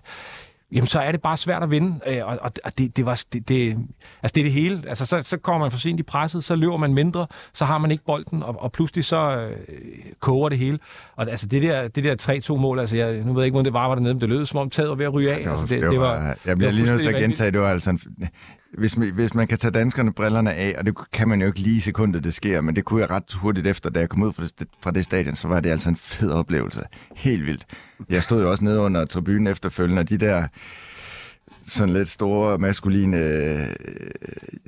jamen 0.71 0.87
så 0.87 0.99
er 0.99 1.11
det 1.11 1.21
bare 1.21 1.37
svært 1.37 1.63
at 1.63 1.71
vinde. 1.71 1.99
Øh, 2.07 2.25
og, 2.25 2.51
og, 2.63 2.77
det, 2.77 2.97
det, 2.97 3.05
var, 3.05 3.23
det, 3.33 3.49
det, 3.49 3.77
altså 4.23 4.33
det 4.35 4.41
er 4.41 4.45
det 4.45 4.51
hele. 4.51 4.83
Altså 4.87 5.05
så, 5.05 5.21
så 5.23 5.37
kommer 5.37 5.65
man 5.65 5.71
for 5.71 5.79
sent 5.79 5.99
i 5.99 6.03
presset, 6.03 6.43
så 6.43 6.55
løber 6.55 6.77
man 6.77 6.93
mindre, 6.93 7.27
så 7.53 7.65
har 7.65 7.77
man 7.77 7.91
ikke 7.91 8.05
bolden, 8.05 8.43
og, 8.43 8.61
og 8.61 8.71
pludselig 8.71 9.05
så 9.05 9.35
øh, 9.37 9.55
koger 10.19 10.49
det 10.49 10.57
hele. 10.57 10.79
Og 11.15 11.29
altså 11.29 11.47
det 11.47 11.63
der, 11.63 11.87
det 11.87 12.03
der 12.03 12.49
3-2-mål, 12.53 12.79
altså 12.79 12.97
jeg, 12.97 13.21
nu 13.21 13.33
ved 13.33 13.41
jeg 13.41 13.45
ikke, 13.45 13.55
hvor 13.55 13.63
det 13.63 13.73
var, 13.73 13.87
var 13.87 13.95
nede, 13.95 14.13
men 14.13 14.21
det 14.21 14.29
lød 14.29 14.45
som 14.45 14.59
om 14.59 14.69
taget 14.69 14.89
var 14.89 14.95
ved 14.95 15.05
at 15.05 15.13
ryge 15.13 15.31
af. 15.31 15.37
Det 15.37 15.45
var, 15.45 15.51
altså 15.51 15.67
det, 15.75 15.81
det, 15.91 15.99
var, 15.99 16.17
jeg 16.17 16.37
bliver 16.43 16.55
det 16.55 16.65
var 16.65 16.71
lige 16.71 16.85
nødt 16.85 17.01
til 17.01 17.09
at 17.09 17.21
gentage, 17.21 17.51
det 17.51 17.59
var 17.59 17.69
altså 17.69 17.89
en, 17.89 17.99
hvis, 18.77 18.97
man- 18.97 19.13
hvis 19.13 19.33
man 19.33 19.47
kan 19.47 19.57
tage 19.57 19.71
danskerne 19.71 20.13
brillerne 20.13 20.53
af, 20.53 20.75
og 20.77 20.85
det 20.85 20.93
kan 21.13 21.27
man 21.29 21.41
jo 21.41 21.47
ikke 21.47 21.59
lige 21.59 21.77
i 21.77 21.79
sekundet, 21.79 22.23
det 22.23 22.33
sker, 22.33 22.61
men 22.61 22.75
det 22.75 22.85
kunne 22.85 23.01
jeg 23.01 23.09
ret 23.11 23.33
hurtigt 23.33 23.67
efter, 23.67 23.89
da 23.89 23.99
jeg 23.99 24.09
kom 24.09 24.23
ud 24.23 24.33
fra 24.33 24.43
det, 24.59 24.67
fra 24.81 24.91
det 24.91 25.05
stadion, 25.05 25.35
så 25.35 25.47
var 25.47 25.59
det 25.59 25.69
altså 25.69 25.89
en 25.89 25.95
fed 25.95 26.31
oplevelse. 26.31 26.81
Helt 27.15 27.45
vildt. 27.45 27.65
Jeg 28.09 28.23
stod 28.23 28.41
jo 28.41 28.49
også 28.51 28.63
nede 28.63 28.79
under 28.79 29.05
tribunen 29.05 29.47
efterfølgende, 29.47 29.99
og 29.99 30.09
de 30.09 30.17
der 30.17 30.47
sådan 31.65 31.93
lidt 31.93 32.09
store, 32.09 32.57
maskuline, 32.57 33.17
øh, 33.17 33.67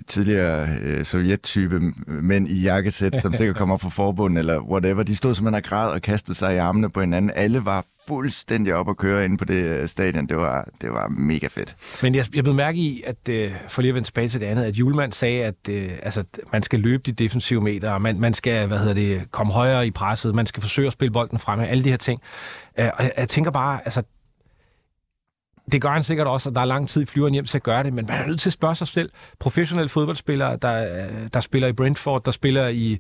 tidligere 0.08 0.68
øh, 0.82 1.06
sovjet-type 1.06 1.82
mænd 2.08 2.48
i 2.48 2.62
jakkesæt, 2.62 3.16
som 3.22 3.34
sikkert 3.34 3.56
kommer 3.56 3.78
fra 3.78 3.90
forbundet 3.90 4.40
eller 4.40 4.62
whatever, 4.62 5.04
de 5.04 5.16
stod 5.16 5.36
simpelthen 5.36 5.56
og 5.56 5.64
græd 5.64 5.92
og 5.92 6.02
kastede 6.02 6.38
sig 6.38 6.56
i 6.56 6.58
armene 6.58 6.90
på 6.90 7.00
hinanden. 7.00 7.32
Alle 7.36 7.66
var 7.66 7.86
fuldstændig 8.08 8.76
op 8.76 8.90
at 8.90 8.98
køre 8.98 9.26
inde 9.26 9.38
på 9.38 9.46
det 9.46 9.64
øh, 9.64 9.88
stadion. 9.88 10.28
Det 10.28 10.38
var, 10.38 10.68
det 10.82 10.92
var 10.92 11.08
mega 11.08 11.48
fedt. 11.48 11.76
Men 12.02 12.16
jeg, 12.16 12.26
jeg 12.36 12.44
blev 12.44 12.56
mærke 12.56 12.78
i, 12.78 13.04
at 13.08 13.30
øh, 13.30 13.52
for 13.68 13.82
lige 13.82 13.90
at 13.90 13.96
vende 13.96 14.08
tilbage 14.08 14.30
til 14.30 14.42
det 14.42 14.46
andet, 14.46 14.64
at 14.64 14.76
Julemand 14.76 15.12
sagde, 15.12 15.44
at 15.44 15.56
øh, 15.70 15.92
altså, 16.04 16.24
man 16.52 16.64
skal 16.64 16.80
løbe 16.80 17.04
de 17.06 17.12
defensive 17.12 17.62
meter, 17.62 17.92
og 17.92 18.02
man, 18.02 18.20
man 18.20 18.34
skal 18.34 18.68
hvad 18.68 18.78
hedder 18.78 18.94
det, 18.94 19.32
komme 19.32 19.54
højere 19.54 19.88
i 19.88 19.92
presset, 19.92 20.36
man 20.36 20.46
skal 20.46 20.62
forsøge 20.62 20.88
at 20.88 20.94
spille 20.94 21.12
bolden 21.12 21.40
fremme, 21.40 21.68
alle 21.68 21.84
de 21.84 21.90
her 21.90 21.98
ting. 21.98 22.22
Øh, 22.80 22.90
og 22.98 23.04
jeg, 23.04 23.12
jeg 23.18 23.30
tænker 23.30 23.52
bare, 23.52 23.80
altså, 23.86 24.04
det 25.72 25.82
gør 25.82 25.90
han 25.90 26.04
sikkert 26.04 26.28
også, 26.28 26.50
og 26.50 26.56
der 26.56 26.62
er 26.62 26.66
lang 26.66 26.90
tid 26.90 27.02
i 27.02 27.06
flyveren 27.06 27.34
hjem 27.34 27.46
til 27.46 27.58
at 27.58 27.64
gøre 27.64 27.84
det, 27.84 27.94
men 27.94 28.06
man 28.10 28.22
er 28.22 28.28
nødt 28.28 28.40
til 28.40 28.50
at 28.50 28.54
spørge 28.54 28.76
sig 28.76 28.88
selv. 28.88 29.10
Professionelle 29.40 29.90
fodboldspillere, 29.90 30.58
der, 30.62 31.08
der 31.34 31.40
spiller 31.40 31.68
i 31.68 31.74
Brentford, 31.74 32.24
der 32.24 32.32
spiller 32.32 32.68
i 32.68 33.00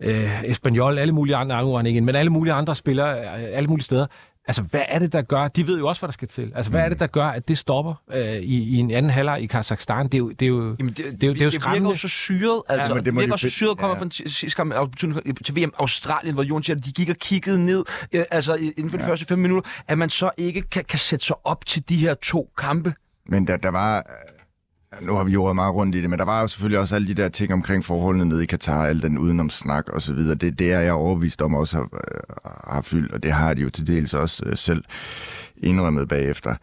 øh, 0.00 0.44
Espanyol, 0.44 0.98
alle 0.98 1.14
mulige 1.14 1.36
andre, 1.36 1.62
nu 1.62 1.76
han 1.76 1.86
ikke 1.86 2.00
men 2.00 2.14
alle 2.16 2.30
mulige 2.30 2.52
andre 2.52 2.74
spillere, 2.74 3.18
øh, 3.18 3.26
alle 3.52 3.68
mulige 3.68 3.84
steder. 3.84 4.06
Altså, 4.46 4.62
hvad 4.62 4.82
er 4.88 4.98
det, 4.98 5.12
der 5.12 5.22
gør? 5.22 5.48
De 5.48 5.66
ved 5.66 5.78
jo 5.78 5.88
også, 5.88 6.00
hvad 6.00 6.08
der 6.08 6.12
skal 6.12 6.28
til. 6.28 6.52
Altså, 6.54 6.70
hvad 6.70 6.80
er 6.80 6.88
det, 6.88 7.00
der 7.00 7.06
gør, 7.06 7.24
at 7.24 7.48
det 7.48 7.58
stopper 7.58 7.94
øh, 8.14 8.36
i, 8.36 8.76
i 8.76 8.76
en 8.76 8.90
anden 8.90 9.10
halvleg 9.10 9.42
i 9.42 9.46
Kazakhstan? 9.46 10.06
Det 10.06 10.14
er 10.14 10.18
jo, 10.18 10.30
det 10.30 10.42
er 10.42 10.46
jo, 10.46 10.76
Jamen, 10.78 10.94
det, 10.94 10.96
det, 10.96 11.04
er 11.04 11.06
jo, 11.06 11.12
det 11.12 11.22
er 11.22 11.26
jo 11.26 11.32
det 11.32 11.40
virker 11.40 11.60
skræmmende. 11.60 11.90
jo 11.90 11.96
så 11.96 12.08
syret. 12.08 12.62
Altså, 12.68 12.92
ja, 12.92 12.98
det 12.98 13.04
det 13.04 13.14
må 13.14 13.20
virker 13.20 13.34
de 13.34 13.40
så 13.40 13.50
syret, 13.50 13.78
kommer 13.78 13.96
ja. 13.96 14.02
fra 14.02 14.28
sidste 14.28 14.56
kamp 14.56 14.96
til 15.44 15.56
VM 15.56 15.72
Australien, 15.78 16.34
hvor 16.34 16.42
Jon 16.42 16.62
siger, 16.62 16.76
at 16.76 16.84
de 16.84 16.92
gik 16.92 17.08
og 17.08 17.16
kiggede 17.16 17.64
ned 17.64 17.84
øh, 18.12 18.24
altså, 18.30 18.54
inden 18.54 18.90
for 18.90 18.98
de 18.98 19.04
første 19.04 19.26
fem 19.26 19.38
minutter, 19.38 19.70
at 19.88 19.98
man 19.98 20.10
så 20.10 20.30
ikke 20.36 20.62
kan, 20.62 20.84
kan 20.84 20.98
sætte 20.98 21.26
sig 21.26 21.36
op 21.44 21.66
til 21.66 21.88
de 21.88 21.96
her 21.96 22.14
to 22.14 22.50
kampe. 22.58 22.94
Men 23.26 23.46
der, 23.46 23.56
der 23.56 23.70
var 23.70 24.06
øh, 25.00 25.06
Nu 25.06 25.14
har 25.14 25.24
vi 25.24 25.32
jo 25.32 25.52
meget 25.52 25.74
rundt 25.74 25.94
i 25.96 26.00
det, 26.00 26.10
men 26.10 26.18
der 26.18 26.24
var 26.24 26.40
jo 26.40 26.46
selvfølgelig 26.46 26.78
også 26.78 26.94
alle 26.94 27.08
de 27.08 27.14
der 27.14 27.28
ting 27.28 27.52
omkring 27.52 27.84
forholdene 27.84 28.24
nede 28.24 28.42
i 28.42 28.46
Katar, 28.46 28.86
al 28.86 29.02
den 29.02 29.18
udenomsnak 29.18 29.88
og 29.88 30.02
så 30.02 30.12
videre. 30.14 30.34
Det, 30.34 30.58
det 30.58 30.72
er 30.72 30.80
jeg 30.80 30.92
overbevist 30.92 31.42
om 31.42 31.54
også 31.54 31.76
har, 31.76 31.82
øh, 31.82 32.20
har 32.64 32.82
fyldt, 32.82 33.12
og 33.12 33.22
det 33.22 33.32
har 33.32 33.54
de 33.54 33.62
jo 33.62 33.70
til 33.70 33.86
dels 33.86 34.14
også 34.14 34.42
øh, 34.46 34.56
selv 34.56 34.84
indrømmet 35.56 36.08
bagefter. 36.08 36.54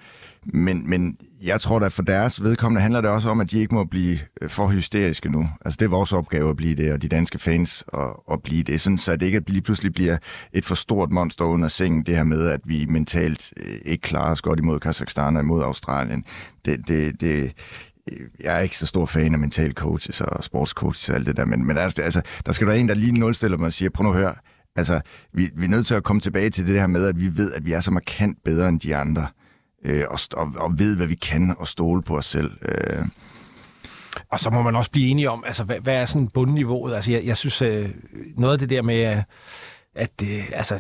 Men, 0.46 0.90
men 0.90 1.18
jeg 1.44 1.62
tror 1.62 1.80
da 1.80 1.88
for 1.88 2.04
deres 2.04 2.44
vedkommende 2.44 2.82
handler 2.82 3.02
det 3.02 3.10
også 3.10 3.30
om, 3.30 3.40
at 3.40 3.52
de 3.52 3.60
ikke 3.60 3.76
må 3.76 3.84
blive 3.84 4.20
øh, 4.42 4.50
for 4.50 4.68
hysteriske 4.68 5.30
nu. 5.32 5.50
Altså 5.66 5.78
det 5.78 5.86
er 5.86 5.90
vores 5.90 6.14
opgave 6.14 6.50
at 6.50 6.58
blive 6.58 6.76
det, 6.76 6.94
og 6.94 7.02
de 7.02 7.08
danske 7.08 7.40
fans 7.40 7.84
at, 7.94 8.14
at 8.32 8.44
blive 8.44 8.64
det. 8.64 8.82
Sådan 8.82 8.98
så 8.98 9.16
det 9.16 9.26
ikke 9.26 9.44
lige 9.48 9.62
pludselig 9.62 9.94
bliver 9.94 10.18
et 10.54 10.66
for 10.66 10.76
stort 10.76 11.12
monster 11.12 11.46
under 11.46 11.68
sengen, 11.68 12.04
det 12.04 12.16
her 12.16 12.24
med, 12.24 12.48
at 12.48 12.62
vi 12.66 12.86
mentalt 12.90 13.54
ikke 13.86 14.02
klarer 14.02 14.32
os 14.32 14.42
godt 14.42 14.60
imod 14.60 14.80
Kazakhstan 14.80 15.36
og 15.36 15.42
imod 15.42 15.64
Australien. 15.64 16.24
Det, 16.66 16.88
det, 16.88 17.22
det, 17.22 17.52
Øh, 18.12 18.20
jeg 18.44 18.56
er 18.56 18.60
ikke 18.60 18.78
så 18.78 18.86
stor 18.86 19.06
fan 19.06 19.34
af 19.34 19.40
mental 19.40 19.74
coaches 19.74 20.22
og 20.22 20.44
sportscoaches 20.44 21.10
og 21.10 21.16
alt 21.16 21.28
det 21.28 21.38
der, 21.38 21.46
men, 21.46 21.68
men 21.68 21.78
altså, 21.78 22.02
altså, 22.02 22.22
der 22.46 22.52
skal 22.52 22.68
være 22.68 22.78
en, 22.80 22.88
der 22.88 22.94
lige 22.96 23.12
nulstiller 23.12 23.58
mig 23.58 23.66
og 23.66 23.74
siger, 23.74 23.90
prøv 23.90 24.04
nu 24.04 24.10
at 24.10 24.18
høre, 24.18 24.36
altså, 24.76 25.02
vi, 25.34 25.50
vi 25.56 25.66
er 25.66 25.70
nødt 25.70 25.88
til 25.88 25.96
at 25.96 26.04
komme 26.04 26.20
tilbage 26.20 26.50
til 26.50 26.68
det 26.68 26.80
her 26.80 26.88
med, 26.88 27.06
at 27.06 27.20
vi 27.20 27.38
ved, 27.38 27.54
at 27.54 27.66
vi 27.66 27.72
er 27.72 27.80
så 27.82 27.92
markant 27.92 28.38
bedre 28.46 28.70
end 28.70 28.80
de 28.80 28.96
andre, 28.96 29.28
øh, 29.86 30.04
og, 30.10 30.20
og, 30.34 30.54
og 30.58 30.80
ved, 30.80 30.98
hvad 30.98 31.08
vi 31.08 31.16
kan, 31.16 31.56
og 31.58 31.68
stole 31.68 32.02
på 32.02 32.18
os 32.18 32.26
selv. 32.26 32.52
Øh, 32.62 33.06
Og 34.32 34.40
så 34.40 34.50
må 34.50 34.62
man 34.62 34.76
også 34.76 34.92
blive 34.92 35.08
enige 35.08 35.30
om, 35.30 35.44
altså, 35.48 35.64
hvad, 35.64 35.80
hvad 35.80 35.96
er 35.96 36.06
sådan 36.06 36.28
bundniveauet? 36.28 36.96
Altså, 36.96 37.12
jeg, 37.12 37.26
jeg 37.26 37.38
synes, 37.38 37.62
øh, 37.62 37.90
noget 38.38 38.54
af 38.54 38.60
det 38.60 38.70
der 38.70 38.82
med, 38.82 39.18
øh, 39.18 39.24
at 40.00 40.12
øh, 40.24 40.44
altså, 40.54 40.80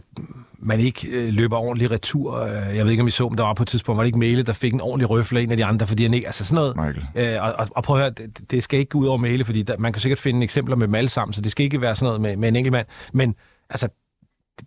man 0.59 0.79
ikke 0.79 1.07
øh, 1.07 1.33
løber 1.33 1.57
ordentligt 1.57 1.91
retur. 1.91 2.43
Øh, 2.43 2.75
jeg 2.75 2.83
ved 2.85 2.91
ikke, 2.91 3.01
om 3.01 3.07
I 3.07 3.11
så, 3.11 3.29
men 3.29 3.37
der 3.37 3.43
var 3.43 3.53
på 3.53 3.63
et 3.63 3.67
tidspunkt, 3.67 3.97
var 3.97 4.03
det 4.03 4.07
ikke 4.07 4.19
Mæle, 4.19 4.43
der 4.43 4.53
fik 4.53 4.73
en 4.73 4.81
ordentlig 4.81 5.09
røffel 5.09 5.37
af 5.37 5.41
en 5.41 5.51
af 5.51 5.57
de 5.57 5.65
andre, 5.65 5.87
fordi 5.87 6.03
han 6.03 6.13
ikke... 6.13 6.27
Altså 6.27 6.45
sådan 6.45 6.55
noget... 6.55 6.75
Michael. 6.75 7.35
Øh, 7.35 7.43
og, 7.43 7.53
og, 7.53 7.67
og 7.75 7.83
prøv 7.83 7.95
at 7.95 8.01
høre, 8.01 8.09
det, 8.09 8.51
det 8.51 8.63
skal 8.63 8.79
ikke 8.79 8.89
gå 8.89 8.99
ud 8.99 9.07
over 9.07 9.17
Mæle, 9.17 9.45
fordi 9.45 9.63
der, 9.63 9.77
man 9.77 9.93
kan 9.93 10.01
sikkert 10.01 10.19
finde 10.19 10.43
eksempler 10.43 10.75
med 10.75 10.87
dem 10.87 10.95
alle 10.95 11.09
sammen, 11.09 11.33
så 11.33 11.41
det 11.41 11.51
skal 11.51 11.63
ikke 11.63 11.81
være 11.81 11.95
sådan 11.95 12.05
noget 12.05 12.21
med, 12.21 12.37
med 12.37 12.47
en 12.47 12.55
enkelt 12.55 12.71
mand. 12.71 12.87
Men 13.13 13.35
altså, 13.69 13.89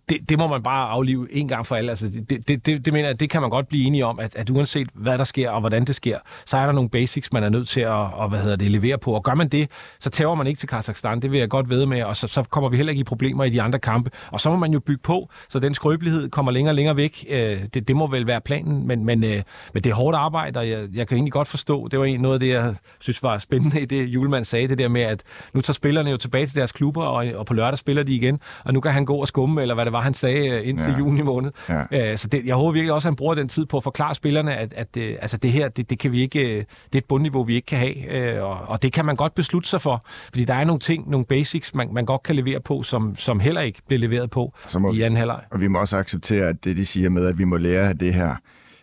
det, 0.09 0.29
det 0.29 0.37
må 0.37 0.47
man 0.47 0.63
bare 0.63 0.89
aflive 0.89 1.27
en 1.31 1.47
gang 1.47 1.65
for 1.65 1.75
alle. 1.75 1.89
Altså, 1.89 2.07
det, 2.29 2.47
det, 2.47 2.65
det, 2.65 2.85
det 2.85 2.93
mener 2.93 3.07
jeg, 3.07 3.19
det 3.19 3.29
kan 3.29 3.41
man 3.41 3.49
godt 3.49 3.67
blive 3.67 3.85
enige 3.85 4.05
om, 4.05 4.19
at, 4.19 4.35
at 4.35 4.49
uanset 4.49 4.87
hvad 4.93 5.17
der 5.17 5.23
sker 5.23 5.49
og 5.49 5.59
hvordan 5.59 5.85
det 5.85 5.95
sker, 5.95 6.19
så 6.45 6.57
er 6.57 6.65
der 6.65 6.73
nogle 6.73 6.89
basics, 6.89 7.33
man 7.33 7.43
er 7.43 7.49
nødt 7.49 7.67
til 7.67 7.81
at 7.81 8.03
og, 8.13 8.29
hvad 8.29 8.39
hedder 8.39 8.55
det, 8.55 8.71
levere 8.71 8.97
på. 8.97 9.11
Og 9.11 9.23
gør 9.23 9.33
man 9.33 9.47
det, 9.47 9.71
så 9.99 10.09
tæver 10.09 10.35
man 10.35 10.47
ikke 10.47 10.59
til 10.59 10.69
Kazakhstan. 10.69 11.21
Det 11.21 11.31
vil 11.31 11.39
jeg 11.39 11.49
godt 11.49 11.69
ved 11.69 11.85
med, 11.85 12.03
og 12.03 12.15
så, 12.15 12.27
så 12.27 12.43
kommer 12.43 12.69
vi 12.69 12.77
heller 12.77 12.91
ikke 12.91 13.01
i 13.01 13.03
problemer 13.03 13.43
i 13.43 13.49
de 13.49 13.61
andre 13.61 13.79
kampe. 13.79 14.11
Og 14.31 14.41
så 14.41 14.49
må 14.49 14.55
man 14.55 14.73
jo 14.73 14.79
bygge 14.79 15.01
på, 15.03 15.29
så 15.49 15.59
den 15.59 15.73
skrøbelighed 15.73 16.29
kommer 16.29 16.51
længere 16.51 16.71
og 16.71 16.75
længere 16.75 16.95
væk. 16.95 17.25
Øh, 17.29 17.59
det, 17.73 17.87
det 17.87 17.95
må 17.95 18.07
vel 18.07 18.27
være 18.27 18.41
planen, 18.41 18.87
men, 18.87 19.05
men, 19.05 19.23
øh, 19.23 19.41
men 19.73 19.83
det 19.83 19.89
er 19.89 19.93
hårdt 19.93 20.17
arbejde, 20.17 20.59
og 20.59 20.69
jeg, 20.69 20.87
jeg 20.93 21.07
kan 21.07 21.15
egentlig 21.15 21.33
godt 21.33 21.47
forstå, 21.47 21.87
det 21.87 21.99
var 21.99 22.05
en, 22.05 22.19
noget 22.19 22.33
af 22.33 22.39
det, 22.39 22.49
jeg 22.49 22.75
synes 22.99 23.23
var 23.23 23.37
spændende 23.37 23.81
i 23.81 23.85
det, 23.85 24.05
Julemand 24.07 24.45
sagde, 24.45 24.67
det 24.67 24.77
der 24.77 24.87
med, 24.87 25.01
at 25.01 25.23
nu 25.53 25.61
tager 25.61 25.73
spillerne 25.73 26.09
jo 26.09 26.17
tilbage 26.17 26.45
til 26.45 26.55
deres 26.55 26.71
klubber, 26.71 27.03
og, 27.03 27.25
og 27.35 27.45
på 27.45 27.53
lørdag 27.53 27.77
spiller 27.77 28.03
de 28.03 28.15
igen, 28.15 28.39
og 28.65 28.73
nu 28.73 28.79
kan 28.79 28.91
han 28.91 29.05
gå 29.05 29.15
og 29.15 29.27
skumme, 29.27 29.61
eller 29.61 29.75
hvad 29.75 29.82
det 29.83 29.93
var, 29.93 30.01
han 30.01 30.13
sagde 30.13 30.47
øh, 30.47 30.67
indtil 30.67 30.91
Ja. 30.91 30.97
juni 30.97 31.21
måned. 31.21 31.51
Ja. 31.69 32.11
Øh, 32.11 32.17
så 32.17 32.27
det, 32.27 32.45
jeg 32.45 32.55
håber 32.55 32.71
virkelig 32.71 32.93
også, 32.93 33.07
at 33.07 33.11
han 33.11 33.15
bruger 33.15 33.35
den 33.35 33.47
tid 33.49 33.65
på 33.65 33.77
at 33.77 33.83
forklare 33.83 34.15
spillerne, 34.15 34.55
at, 34.55 34.73
at 34.73 34.97
øh, 34.97 35.15
altså 35.21 35.37
det 35.37 35.51
her, 35.51 35.69
det, 35.69 35.89
det 35.89 35.99
kan 35.99 36.11
vi 36.11 36.21
ikke, 36.21 36.39
det 36.57 36.65
er 36.93 36.97
et 36.97 37.05
bundniveau, 37.05 37.43
vi 37.43 37.55
ikke 37.55 37.65
kan 37.65 37.77
have, 37.79 38.41
og, 38.43 38.57
og 38.67 38.81
det 38.81 38.93
kan 38.93 39.05
man 39.05 39.15
godt 39.15 39.35
beslutte 39.35 39.69
sig 39.69 39.81
for, 39.81 40.05
fordi 40.29 40.45
der 40.45 40.53
er 40.53 40.63
nogle 40.63 40.79
ting, 40.79 41.09
nogle 41.09 41.25
basics, 41.25 41.75
man, 41.75 41.89
man 41.93 42.05
godt 42.05 42.23
kan 42.23 42.35
levere 42.35 42.59
på, 42.59 42.83
som, 42.83 43.15
som 43.15 43.39
heller 43.39 43.61
ikke 43.61 43.81
bliver 43.87 43.99
leveret 43.99 44.29
på 44.29 44.53
må- 44.79 44.93
i 44.93 45.01
anden 45.01 45.17
halvleg. 45.17 45.41
Og 45.51 45.61
vi 45.61 45.67
må 45.67 45.79
også 45.79 45.97
acceptere, 45.97 46.45
at 46.47 46.63
det, 46.63 46.77
de 46.77 46.85
siger 46.85 47.09
med, 47.09 47.25
at 47.25 47.37
vi 47.37 47.43
må 47.43 47.57
lære 47.57 47.87
af 47.89 47.97
det 47.97 48.13
her, 48.13 48.35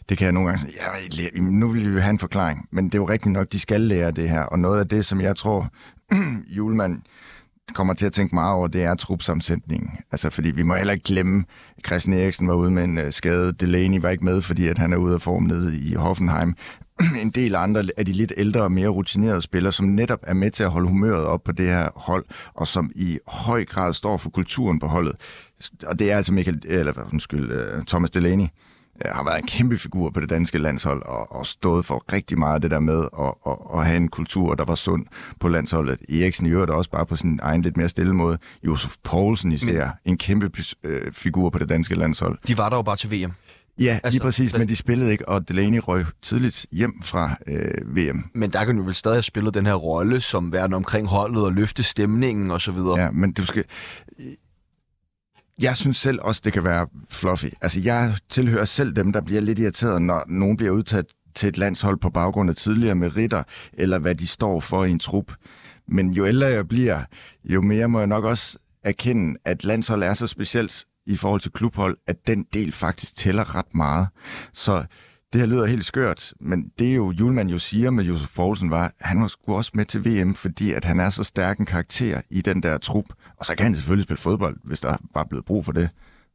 det 0.08 0.18
kan 0.18 0.24
jeg 0.24 0.32
nogle 0.32 0.48
gange 0.48 0.60
sige, 0.66 0.72
ja, 1.36 1.40
nu 1.40 1.68
vil 1.68 1.94
vi 1.94 2.00
have 2.00 2.10
en 2.10 2.18
forklaring, 2.18 2.68
men 2.72 2.84
det 2.84 2.94
er 2.94 2.98
jo 2.98 3.08
rigtigt 3.08 3.32
nok, 3.32 3.52
de 3.52 3.58
skal 3.58 3.80
lære 3.80 4.10
det 4.10 4.28
her, 4.28 4.42
og 4.42 4.58
noget 4.58 4.80
af 4.80 4.88
det, 4.88 5.04
som 5.06 5.20
jeg 5.20 5.36
tror, 5.36 5.68
julemand 6.56 7.02
kommer 7.74 7.94
til 7.94 8.06
at 8.06 8.12
tænke 8.12 8.34
meget 8.34 8.54
over, 8.54 8.68
det 8.68 8.82
er 8.82 8.94
trupsamsætningen. 8.94 9.90
Altså, 10.12 10.30
fordi 10.30 10.50
vi 10.50 10.62
må 10.62 10.74
heller 10.74 10.92
ikke 10.92 11.04
glemme, 11.04 11.44
at 11.78 11.86
Christian 11.86 12.18
Eriksen 12.18 12.48
var 12.48 12.54
ude 12.54 12.70
med 12.70 12.84
en 12.84 12.98
øh, 12.98 13.12
skade. 13.12 13.52
Delaney 13.52 14.00
var 14.00 14.10
ikke 14.10 14.24
med, 14.24 14.42
fordi 14.42 14.66
at 14.66 14.78
han 14.78 14.92
er 14.92 14.96
ude 14.96 15.14
af 15.14 15.22
form 15.22 15.42
nede 15.42 15.78
i 15.78 15.94
Hoffenheim. 15.94 16.54
en 17.22 17.30
del 17.30 17.54
andre 17.54 17.84
af 17.96 18.06
de 18.06 18.12
lidt 18.12 18.32
ældre 18.36 18.62
og 18.62 18.72
mere 18.72 18.88
rutinerede 18.88 19.42
spillere, 19.42 19.72
som 19.72 19.86
netop 19.86 20.18
er 20.22 20.34
med 20.34 20.50
til 20.50 20.62
at 20.62 20.70
holde 20.70 20.88
humøret 20.88 21.24
op 21.24 21.44
på 21.44 21.52
det 21.52 21.66
her 21.66 21.88
hold, 21.96 22.24
og 22.54 22.68
som 22.68 22.90
i 22.94 23.18
høj 23.26 23.64
grad 23.64 23.92
står 23.92 24.16
for 24.16 24.30
kulturen 24.30 24.78
på 24.78 24.86
holdet. 24.86 25.16
Og 25.86 25.98
det 25.98 26.12
er 26.12 26.16
altså 26.16 26.32
Michael, 26.32 26.62
eller, 26.64 26.92
undskyld, 27.12 27.52
øh, 27.52 27.84
Thomas 27.84 28.10
Delaney, 28.10 28.46
har 29.06 29.24
været 29.24 29.38
en 29.38 29.46
kæmpe 29.46 29.78
figur 29.78 30.10
på 30.10 30.20
det 30.20 30.30
danske 30.30 30.58
landshold 30.58 31.02
og, 31.02 31.32
og 31.32 31.46
stået 31.46 31.86
for 31.86 32.04
rigtig 32.12 32.38
meget 32.38 32.62
det 32.62 32.70
der 32.70 32.80
med 32.80 33.04
at, 33.18 33.34
at, 33.46 33.56
at 33.74 33.86
have 33.86 33.96
en 33.96 34.08
kultur, 34.08 34.54
der 34.54 34.64
var 34.64 34.74
sund 34.74 35.06
på 35.40 35.48
landsholdet. 35.48 35.98
Eriksen 36.08 36.46
i 36.46 36.50
øvrigt 36.50 36.70
også 36.70 36.90
bare 36.90 37.06
på 37.06 37.16
sin 37.16 37.40
egen 37.42 37.62
lidt 37.62 37.76
mere 37.76 37.88
stille 37.88 38.14
måde. 38.14 38.38
Josef 38.66 38.96
Poulsen 39.02 39.52
især, 39.52 39.84
men, 39.84 40.12
en 40.12 40.18
kæmpe 40.18 40.50
øh, 40.84 41.12
figur 41.12 41.50
på 41.50 41.58
det 41.58 41.68
danske 41.68 41.94
landshold. 41.94 42.38
De 42.46 42.58
var 42.58 42.68
der 42.68 42.76
jo 42.76 42.82
bare 42.82 42.96
til 42.96 43.10
VM. 43.10 43.32
Ja, 43.80 43.92
altså, 43.92 44.10
lige 44.10 44.20
præcis, 44.20 44.58
men 44.58 44.68
de 44.68 44.76
spillede 44.76 45.12
ikke, 45.12 45.28
og 45.28 45.48
Delaney 45.48 45.80
røg 45.82 46.04
tidligt 46.22 46.66
hjem 46.72 47.02
fra 47.02 47.36
øh, 47.46 47.96
VM. 47.96 48.24
Men 48.34 48.50
der 48.50 48.64
kan 48.64 48.76
du 48.76 48.82
vel 48.82 48.94
stadig 48.94 49.14
have 49.14 49.22
spillet 49.22 49.54
den 49.54 49.66
her 49.66 49.74
rolle 49.74 50.20
som 50.20 50.52
værende 50.52 50.76
omkring 50.76 51.08
holdet 51.08 51.44
og 51.44 51.52
løfte 51.52 51.82
stemningen 51.82 52.50
osv. 52.50 52.76
Ja, 52.96 53.10
men 53.10 53.32
du 53.32 53.46
skal 53.46 53.64
jeg 55.60 55.76
synes 55.76 55.96
selv 55.96 56.18
også, 56.22 56.40
det 56.44 56.52
kan 56.52 56.64
være 56.64 56.86
fluffy. 57.10 57.46
Altså, 57.60 57.80
jeg 57.84 58.14
tilhører 58.28 58.64
selv 58.64 58.92
dem, 58.92 59.12
der 59.12 59.20
bliver 59.20 59.40
lidt 59.40 59.58
irriteret, 59.58 60.02
når 60.02 60.24
nogen 60.28 60.56
bliver 60.56 60.72
udtaget 60.72 61.06
til 61.34 61.48
et 61.48 61.58
landshold 61.58 61.98
på 61.98 62.10
baggrund 62.10 62.50
af 62.50 62.56
tidligere 62.56 62.94
meritter, 62.94 63.42
eller 63.72 63.98
hvad 63.98 64.14
de 64.14 64.26
står 64.26 64.60
for 64.60 64.84
i 64.84 64.90
en 64.90 64.98
trup. 64.98 65.32
Men 65.88 66.10
jo 66.10 66.26
ældre 66.26 66.46
jeg 66.46 66.68
bliver, 66.68 67.02
jo 67.44 67.60
mere 67.60 67.88
må 67.88 67.98
jeg 67.98 68.06
nok 68.06 68.24
også 68.24 68.58
erkende, 68.84 69.38
at 69.44 69.64
landshold 69.64 70.02
er 70.02 70.14
så 70.14 70.26
specielt 70.26 70.84
i 71.06 71.16
forhold 71.16 71.40
til 71.40 71.52
klubhold, 71.52 71.96
at 72.06 72.16
den 72.26 72.44
del 72.52 72.72
faktisk 72.72 73.14
tæller 73.14 73.54
ret 73.54 73.74
meget. 73.74 74.08
Så 74.52 74.84
det 75.32 75.40
her 75.40 75.48
lyder 75.48 75.66
helt 75.66 75.84
skørt, 75.84 76.32
men 76.40 76.72
det 76.78 76.90
er 76.90 76.94
jo 76.94 77.10
Julemand 77.10 77.50
jo 77.50 77.58
siger 77.58 77.90
med 77.90 78.04
Josef 78.04 78.28
Poulsen 78.34 78.70
var, 78.70 78.92
han 79.00 79.20
var 79.20 79.28
sgu 79.28 79.56
også 79.56 79.70
med 79.74 79.84
til 79.84 80.04
VM, 80.04 80.34
fordi 80.34 80.72
at 80.72 80.84
han 80.84 81.00
er 81.00 81.10
så 81.10 81.24
stærk 81.24 81.58
en 81.58 81.66
karakter 81.66 82.20
i 82.30 82.40
den 82.40 82.62
der 82.62 82.78
trup. 82.78 83.04
Og 83.36 83.46
så 83.46 83.54
kan 83.56 83.64
han 83.64 83.74
selvfølgelig 83.74 84.04
spille 84.04 84.18
fodbold, 84.18 84.56
hvis 84.64 84.80
der 84.80 84.96
var 85.14 85.24
blevet 85.24 85.44
brug 85.44 85.64
for 85.64 85.72
det. 85.72 85.88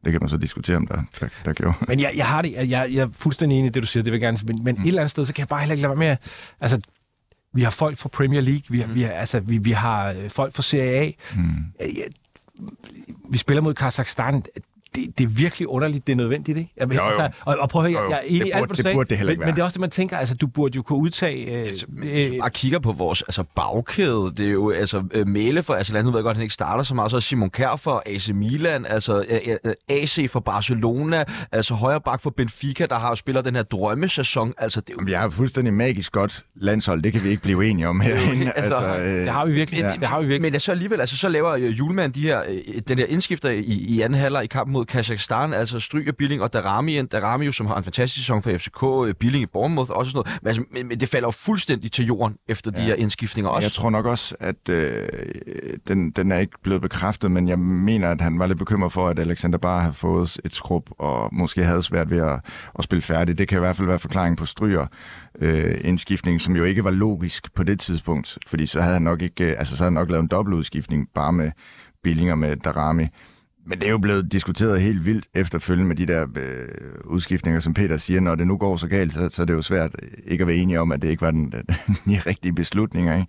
Det 0.04 0.12
kan 0.12 0.22
man 0.22 0.30
så 0.30 0.38
diskutere, 0.38 0.78
om 0.78 0.88
der, 0.88 1.02
der, 1.20 1.28
der 1.46 1.54
gjorde. 1.54 1.78
Men 1.88 2.00
jeg, 2.00 2.12
jeg 2.16 2.28
har 2.28 2.42
det, 2.42 2.54
jeg, 2.54 2.70
jeg 2.70 2.96
er 2.96 3.08
fuldstændig 3.12 3.60
enig 3.60 3.70
i 3.70 3.72
det, 3.72 3.84
du 3.84 3.88
siger, 3.88 4.04
det 4.04 4.14
vil 4.14 4.20
jeg 4.20 4.26
gerne 4.26 4.38
men, 4.48 4.64
men 4.64 4.76
mm. 4.76 4.82
et 4.82 4.88
eller 4.88 5.02
andet 5.02 5.12
sted, 5.12 5.26
så 5.26 5.34
kan 5.34 5.42
jeg 5.42 5.48
bare 5.48 5.60
heller 5.60 5.74
ikke 5.74 5.82
lade 5.82 5.90
være 5.90 6.10
med, 6.10 6.18
altså, 6.62 6.80
vi 7.54 7.64
har 7.64 7.70
folk 7.70 7.98
fra 7.98 8.10
Premier 8.10 8.42
League, 8.42 8.62
vi 8.70 8.80
har, 8.80 8.88
mm. 8.88 8.96
vi 8.96 9.02
har, 9.02 9.12
altså, 9.12 9.40
vi, 9.40 9.58
vi 9.58 9.72
har 9.72 10.12
øh, 10.12 10.30
folk 10.30 10.54
fra 10.54 10.64
Serie 10.64 10.92
A, 10.92 11.12
mm. 11.36 11.66
vi 13.32 13.38
spiller 13.38 13.62
mod 13.62 13.74
Kazakhstan, 13.74 14.44
det, 14.96 15.18
det 15.18 15.24
er 15.24 15.28
virkelig 15.28 15.68
underligt, 15.68 16.08
det 16.08 16.14
er 16.14 16.18
nødvendigt, 16.18 16.58
ikke? 16.58 16.74
Jeg, 16.78 16.88
jo, 16.88 16.94
jo. 16.94 17.02
Altså, 17.02 17.30
og, 17.46 17.58
og 17.60 17.70
prøv 17.70 17.86
at 17.86 17.92
høre, 17.92 18.02
jeg, 18.02 18.10
jeg 18.10 18.18
er 18.18 18.22
enig 18.28 18.46
det 18.46 18.54
burde, 18.54 18.72
alt, 18.72 18.86
det, 18.86 18.94
burde 18.94 19.10
det 19.10 19.18
heller 19.18 19.32
ikke 19.32 19.40
men, 19.40 19.46
men 19.46 19.56
det 19.56 19.62
er 19.62 19.64
også 19.64 19.74
det, 19.74 19.82
man 19.82 19.90
tænker, 19.90 20.18
altså 20.18 20.36
du 20.36 20.48
burde 20.48 20.76
jo 20.76 20.82
kunne 20.82 21.00
udtage... 21.00 21.62
Øh, 21.62 21.68
altså, 21.68 21.86
øh, 22.04 22.40
bare 22.40 22.50
kigger 22.50 22.80
på 22.80 22.92
vores 22.92 23.22
altså, 23.22 23.44
bagkæde, 23.56 24.32
det 24.38 24.48
er 24.48 24.52
jo 24.52 24.72
altså 24.72 25.04
øh, 25.12 25.28
Mæle 25.28 25.64
for, 25.64 25.74
altså 25.74 26.02
nu 26.02 26.12
ved 26.12 26.18
jeg 26.18 26.24
godt, 26.24 26.32
at 26.32 26.38
han 26.38 26.44
ikke 26.44 26.54
starter 26.54 26.84
så 26.84 26.96
meget, 26.96 27.12
så 27.12 27.20
Simon 27.20 27.50
Kjær 27.50 27.76
for 27.76 28.04
AC 28.06 28.30
Milan, 28.30 28.86
altså 28.86 29.26
øh, 29.30 29.56
øh 29.66 29.74
AC 29.90 30.30
for 30.30 30.40
Barcelona, 30.40 31.24
altså 31.52 31.74
højre 31.74 32.02
bak 32.02 32.22
for 32.22 32.30
Benfica, 32.30 32.86
der 32.86 32.96
har 32.96 33.16
spillet 33.16 33.46
den 33.46 33.56
her 33.56 33.64
drømmesæson, 33.64 34.54
altså 34.58 34.82
det 34.82 34.90
er 34.90 34.94
jo... 35.00 35.06
Vi 35.06 35.14
har 35.14 35.30
fuldstændig 35.30 35.74
magisk 35.74 36.12
godt 36.12 36.44
landshold, 36.56 37.02
det 37.02 37.14
kan 37.14 37.24
vi 37.24 37.30
ikke 37.30 37.42
blive 37.42 37.70
enige 37.70 37.88
om 37.88 38.02
herinde. 38.02 38.52
altså, 38.56 38.78
altså, 38.78 39.04
øh, 39.04 39.22
det 39.22 39.30
har 39.30 39.46
vi 39.46 39.54
virkelig, 39.54 39.80
ja. 39.80 39.94
det 40.00 40.08
har 40.08 40.20
vi 40.20 40.26
virkelig. 40.26 40.42
Men 40.42 40.54
altså 40.54 40.72
alligevel, 40.72 41.00
altså 41.00 41.18
så 41.18 41.30
laver 41.30 41.56
Julemand 41.56 42.14
de 42.14 42.22
her, 42.22 42.42
den 42.88 42.98
her 42.98 43.06
indskifter 43.06 43.50
i, 43.50 43.62
i 43.64 44.02
anden 44.02 44.20
halvleg 44.20 44.44
i 44.44 44.48
kampen 44.48 44.74
mod 44.74 44.85
Kazakhstan, 44.86 45.54
altså 45.54 45.80
Stryger, 45.80 46.12
Billing 46.12 46.42
og 46.42 46.54
Darami. 46.54 47.02
Darami, 47.02 47.52
som 47.52 47.68
har 47.68 47.78
en 47.78 47.84
fantastisk 47.84 48.26
sæson 48.26 48.42
for 48.42 48.58
FCK, 48.58 49.08
øh, 49.08 49.14
Billing 49.14 49.44
i 49.44 49.46
Bournemouth 49.46 49.92
også 49.92 50.12
sådan 50.12 50.18
noget. 50.18 50.40
Men, 50.42 50.48
altså, 50.48 50.64
men, 50.72 50.88
men 50.88 51.00
det 51.00 51.10
falder 51.10 51.28
jo 51.28 51.32
fuldstændig 51.32 51.92
til 51.92 52.06
jorden 52.06 52.36
efter 52.48 52.72
ja. 52.76 52.82
de 52.82 52.86
her 52.86 52.96
indskiftninger 52.96 53.50
også. 53.50 53.66
Jeg 53.66 53.72
tror 53.72 53.90
nok 53.90 54.06
også, 54.06 54.36
at 54.40 54.70
øh, 54.70 55.08
den, 55.88 56.12
den 56.12 56.32
er 56.32 56.40
ikke 56.40 56.58
blevet 56.64 56.82
bekræftet, 56.82 57.32
men 57.32 57.48
jeg 57.48 57.60
mener, 57.60 58.10
at 58.10 58.22
han 58.22 58.40
var 58.40 58.48
lidt 58.48 58.60
bekymret 58.60 58.92
for, 58.92 59.08
at 59.08 59.20
Alexander 59.20 59.58
bare 59.58 59.82
havde 59.82 59.94
fået 59.94 60.38
et 60.46 60.56
skrub, 60.56 60.90
og 61.00 61.30
måske 61.32 61.64
havde 61.64 61.84
svært 61.84 62.10
ved 62.10 62.22
at, 62.22 62.40
at 62.80 62.84
spille 62.84 63.02
færdigt. 63.02 63.38
Det 63.38 63.48
kan 63.48 63.58
i 63.58 63.60
hvert 63.60 63.76
fald 63.76 63.88
være 63.88 64.00
forklaring 64.00 64.38
på 64.38 64.46
Stryger 64.46 64.86
øh, 65.42 65.76
indskiftning, 65.84 66.42
som 66.42 66.56
jo 66.56 66.64
ikke 66.64 66.84
var 66.84 66.92
logisk 66.92 67.54
på 67.54 67.64
det 67.64 67.80
tidspunkt, 67.80 68.38
fordi 68.48 68.66
så 68.66 68.82
havde 68.82 68.94
han 68.94 69.02
nok 69.02 69.22
ikke, 69.22 69.46
øh, 69.46 69.56
altså 69.58 69.78
så 69.78 69.84
havde 69.84 69.92
han 69.92 70.02
nok 70.02 70.10
lavet 70.10 70.24
en 70.24 70.30
dobbeltudskiftning 70.30 71.08
bare 71.16 71.34
med 71.34 71.52
Billing 72.04 72.32
og 72.32 72.38
med 72.38 72.56
Darami. 72.56 73.08
Men 73.68 73.80
det 73.80 73.88
er 73.88 73.92
jo 73.92 73.98
blevet 73.98 74.32
diskuteret 74.32 74.82
helt 74.82 75.06
vildt 75.06 75.26
efterfølgende 75.34 75.88
med 75.88 75.96
de 75.96 76.06
der 76.06 76.28
øh, 76.36 76.68
udskiftninger, 77.06 77.60
som 77.60 77.74
Peter 77.74 77.98
siger. 77.98 78.20
Når 78.20 78.36
det 78.36 78.48
nu 78.48 78.58
går 78.58 78.78
så 78.78 78.88
galt, 78.88 79.14
så, 79.14 79.30
så 79.30 79.42
er 79.42 79.46
det 79.46 79.54
jo 79.54 79.62
svært 79.62 79.96
ikke 80.26 80.42
at 80.42 80.48
være 80.48 80.56
enige 80.56 80.80
om, 80.80 80.92
at 80.92 81.02
det 81.02 81.10
ikke 81.10 81.22
var 81.22 81.32
den, 81.32 81.54
den 82.06 82.26
rigtige 82.26 82.54
beslutninger. 82.54 83.16
Ikke? 83.16 83.28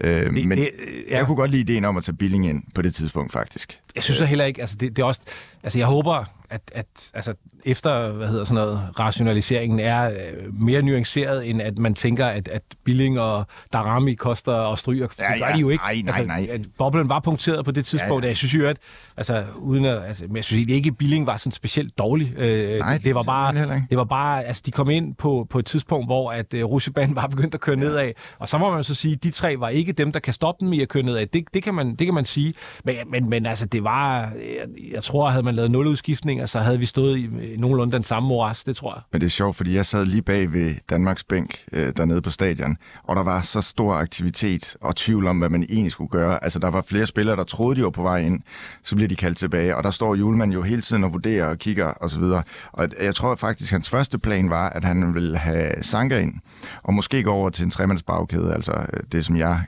Øh, 0.00 0.34
det, 0.34 0.46
men 0.46 0.58
det, 0.58 0.70
ja. 1.10 1.16
jeg 1.16 1.26
kunne 1.26 1.36
godt 1.36 1.50
lide 1.50 1.60
ideen 1.60 1.84
om 1.84 1.96
at 1.96 2.04
tage 2.04 2.16
Billing 2.16 2.48
ind 2.48 2.62
på 2.74 2.82
det 2.82 2.94
tidspunkt, 2.94 3.32
faktisk. 3.32 3.78
Jeg 3.94 4.02
synes 4.02 4.18
så 4.18 4.24
heller 4.24 4.44
ikke, 4.44 4.60
altså 4.60 4.76
det, 4.80 4.96
det 4.96 5.02
er 5.02 5.06
også, 5.06 5.20
altså 5.66 5.78
jeg 5.78 5.86
håber, 5.86 6.24
at, 6.50 6.60
at 6.74 6.86
altså, 7.14 7.34
efter 7.64 8.12
hvad 8.12 8.28
hedder 8.28 8.44
sådan 8.44 8.64
noget, 8.64 8.80
rationaliseringen 8.98 9.80
er 9.80 10.10
øh, 10.10 10.54
mere 10.60 10.82
nuanceret, 10.82 11.50
end 11.50 11.62
at 11.62 11.78
man 11.78 11.94
tænker, 11.94 12.26
at, 12.26 12.48
at 12.48 12.62
Billing 12.84 13.20
og 13.20 13.46
Darami 13.72 14.14
koster 14.14 14.52
og 14.52 14.78
stryger. 14.78 15.08
Ja, 15.18 15.24
det 15.32 15.42
gør 15.42 15.52
de 15.54 15.60
jo 15.60 15.68
ikke. 15.68 15.84
Nej, 15.84 16.02
nej, 16.04 16.24
nej. 16.24 16.36
Altså, 16.36 16.52
at 16.54 16.60
boblen 16.78 17.08
var 17.08 17.20
punkteret 17.20 17.64
på 17.64 17.70
det 17.70 17.86
tidspunkt. 17.86 18.22
Ja, 18.22 18.26
ja. 18.26 18.30
Jeg 18.30 18.36
synes 18.36 18.54
jo, 18.54 18.66
at, 18.66 18.76
altså, 19.16 19.44
uden 19.56 19.84
at, 19.84 20.04
altså, 20.04 20.24
jeg 20.34 20.44
synes 20.44 20.66
ikke, 20.68 20.88
at 20.88 20.96
Billing 20.96 21.26
var 21.26 21.36
sådan 21.36 21.52
specielt 21.52 21.98
dårlig. 21.98 22.38
Øh, 22.38 22.78
nej, 22.78 22.94
det, 22.94 23.04
det, 23.04 23.14
var 23.14 23.22
bare, 23.22 23.54
det 23.90 23.98
var 23.98 24.04
bare, 24.04 24.44
altså 24.44 24.62
de 24.66 24.70
kom 24.70 24.90
ind 24.90 25.14
på, 25.14 25.46
på 25.50 25.58
et 25.58 25.66
tidspunkt, 25.66 26.06
hvor 26.06 26.30
at 26.30 26.54
uh, 26.54 26.60
Rusjebanen 26.60 27.14
bare 27.14 27.28
begyndte 27.28 27.56
at 27.56 27.60
køre 27.60 27.78
ja. 27.78 27.84
nedad. 27.84 28.12
Og 28.38 28.48
så 28.48 28.58
må 28.58 28.74
man 28.74 28.84
så 28.84 28.94
sige, 28.94 29.14
at 29.14 29.22
de 29.22 29.30
tre 29.30 29.60
var 29.60 29.68
ikke 29.68 29.92
dem, 29.92 30.12
der 30.12 30.20
kan 30.20 30.32
stoppe 30.32 30.64
dem 30.64 30.72
i 30.72 30.80
at 30.80 30.88
køre 30.88 31.02
nedad. 31.02 31.26
Det, 31.26 31.44
det, 31.54 31.62
kan, 31.62 31.74
man, 31.74 31.96
det 31.96 32.06
kan 32.06 32.14
man 32.14 32.24
sige. 32.24 32.54
Men, 32.84 32.96
men, 33.10 33.30
men 33.30 33.46
altså, 33.46 33.66
det 33.66 33.84
var, 33.84 34.20
jeg, 34.20 34.92
jeg 34.92 35.02
tror, 35.02 35.30
havde 35.30 35.42
man 35.42 35.54
lavet 35.56 35.70
nul 35.70 35.86
udskiftninger, 35.86 36.46
så 36.46 36.58
havde 36.58 36.78
vi 36.78 36.86
stået 36.86 37.18
i 37.18 37.24
øh, 37.24 37.58
nogenlunde 37.58 37.92
den 37.92 38.04
samme 38.04 38.28
moras, 38.28 38.64
det 38.64 38.76
tror 38.76 38.94
jeg. 38.94 39.02
Men 39.12 39.20
det 39.20 39.26
er 39.26 39.30
sjovt, 39.30 39.56
fordi 39.56 39.74
jeg 39.74 39.86
sad 39.86 40.06
lige 40.06 40.22
bag 40.22 40.52
ved 40.52 40.74
Danmarks 40.90 41.24
bænk 41.24 41.58
øh, 41.72 41.92
dernede 41.96 42.22
på 42.22 42.30
stadion, 42.30 42.76
og 43.04 43.16
der 43.16 43.22
var 43.22 43.40
så 43.40 43.60
stor 43.60 43.94
aktivitet 43.94 44.76
og 44.80 44.96
tvivl 44.96 45.26
om, 45.26 45.38
hvad 45.38 45.48
man 45.48 45.66
egentlig 45.68 45.92
skulle 45.92 46.10
gøre. 46.10 46.44
Altså, 46.44 46.58
der 46.58 46.70
var 46.70 46.84
flere 46.86 47.06
spillere, 47.06 47.36
der 47.36 47.44
troede, 47.44 47.76
de 47.76 47.82
var 47.82 47.90
på 47.90 48.02
vej 48.02 48.18
ind, 48.18 48.40
så 48.84 48.96
bliver 48.96 49.08
de 49.08 49.16
kaldt 49.16 49.38
tilbage, 49.38 49.76
og 49.76 49.84
der 49.84 49.90
står 49.90 50.14
Julemand 50.14 50.52
jo 50.52 50.62
hele 50.62 50.82
tiden 50.82 51.04
og 51.04 51.12
vurderer 51.12 51.46
og 51.50 51.58
kigger 51.58 51.86
og 51.86 52.10
så 52.10 52.18
videre. 52.18 52.42
Og 52.72 52.88
jeg 53.02 53.14
tror 53.14 53.34
faktisk, 53.34 53.68
at 53.68 53.72
hans 53.72 53.90
første 53.90 54.18
plan 54.18 54.50
var, 54.50 54.68
at 54.68 54.84
han 54.84 55.14
ville 55.14 55.38
have 55.38 55.72
Sanka 55.82 56.18
ind, 56.18 56.34
og 56.82 56.94
måske 56.94 57.22
gå 57.22 57.30
over 57.30 57.50
til 57.50 57.64
en 57.64 57.70
tremandsbagkæde, 57.70 58.54
altså 58.54 58.72
øh, 58.72 59.00
det, 59.12 59.24
som 59.24 59.36
jeg 59.36 59.62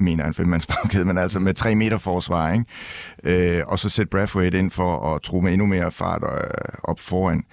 mener 0.00 0.24
en 0.24 0.34
femmandsbagkæde, 0.34 1.04
men 1.04 1.18
altså 1.18 1.40
med 1.40 1.54
tre 1.54 1.74
meter 1.74 1.98
forsvar, 1.98 2.52
ikke? 2.52 3.58
Øh, 3.58 3.62
og 3.66 3.78
så 3.78 3.88
sætte 3.88 4.10
Brathwaite 4.10 4.58
ind 4.58 4.70
for 4.70 5.14
at 5.14 5.22
tro 5.22 5.40
med 5.40 5.52
endnu 5.52 5.66
mere 5.66 5.90
fart 5.90 6.22
øh, 6.22 6.78
op 6.84 7.00
foran. 7.00 7.44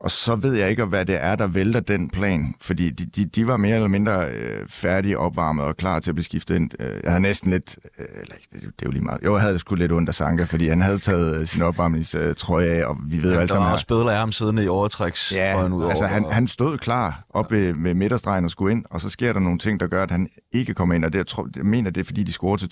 Og 0.00 0.10
så 0.10 0.34
ved 0.36 0.54
jeg 0.54 0.70
ikke, 0.70 0.84
hvad 0.84 1.06
det 1.06 1.24
er, 1.24 1.36
der 1.36 1.46
vælter 1.46 1.80
den 1.80 2.10
plan, 2.10 2.54
fordi 2.60 2.90
de, 2.90 3.06
de, 3.06 3.24
de 3.24 3.46
var 3.46 3.56
mere 3.56 3.74
eller 3.74 3.88
mindre 3.88 4.30
øh, 4.30 4.68
færdige, 4.68 5.18
opvarmet 5.18 5.64
og 5.64 5.76
klar 5.76 6.00
til 6.00 6.10
at 6.10 6.14
blive 6.14 6.24
skiftet 6.24 6.56
ind. 6.56 6.70
Øh, 6.80 7.00
jeg 7.04 7.10
havde 7.10 7.22
næsten 7.22 7.50
lidt, 7.50 7.78
øh, 7.98 8.06
eller 8.20 8.34
det, 8.52 8.62
det 8.62 8.68
er 8.68 8.86
jo 8.86 8.90
lige 8.90 9.04
meget, 9.04 9.20
jo, 9.24 9.34
jeg 9.34 9.42
havde 9.42 9.58
sgu 9.58 9.74
lidt 9.74 9.92
under 9.92 10.12
Sanka, 10.12 10.44
fordi 10.44 10.68
han 10.68 10.80
havde 10.80 10.98
taget 10.98 11.40
øh, 11.40 11.46
sin 11.46 11.62
opvarmningstrøje 11.62 12.66
af, 12.66 12.86
og 12.86 12.96
vi 13.04 13.22
ved 13.22 13.32
jo 13.32 13.38
alle 13.38 13.48
sammen... 13.48 13.64
Der 13.64 13.68
var 13.68 13.72
også 13.72 14.08
af 14.08 14.18
ham 14.18 14.32
siddende 14.32 14.64
i 14.64 14.68
overtræks. 14.68 15.32
Ja, 15.32 15.66
ud 15.66 15.88
altså 15.88 16.06
han, 16.06 16.24
han 16.30 16.46
stod 16.46 16.78
klar 16.78 17.24
op 17.30 17.52
ja. 17.52 17.56
ved, 17.56 17.74
ved 17.76 17.94
midterstregen 17.94 18.44
og 18.44 18.50
skulle 18.50 18.72
ind, 18.72 18.84
og 18.90 19.00
så 19.00 19.08
sker 19.08 19.32
der 19.32 19.40
nogle 19.40 19.58
ting, 19.58 19.80
der 19.80 19.86
gør, 19.86 20.02
at 20.02 20.10
han 20.10 20.28
ikke 20.52 20.74
kommer 20.74 20.94
ind, 20.94 21.04
og 21.04 21.12
det, 21.12 21.18
jeg, 21.18 21.26
tror, 21.26 21.48
jeg 21.56 21.64
mener, 21.64 21.90
det 21.90 22.00
er, 22.00 22.04
fordi 22.04 22.22
de 22.22 22.32
scorer 22.32 22.56
til 22.56 22.70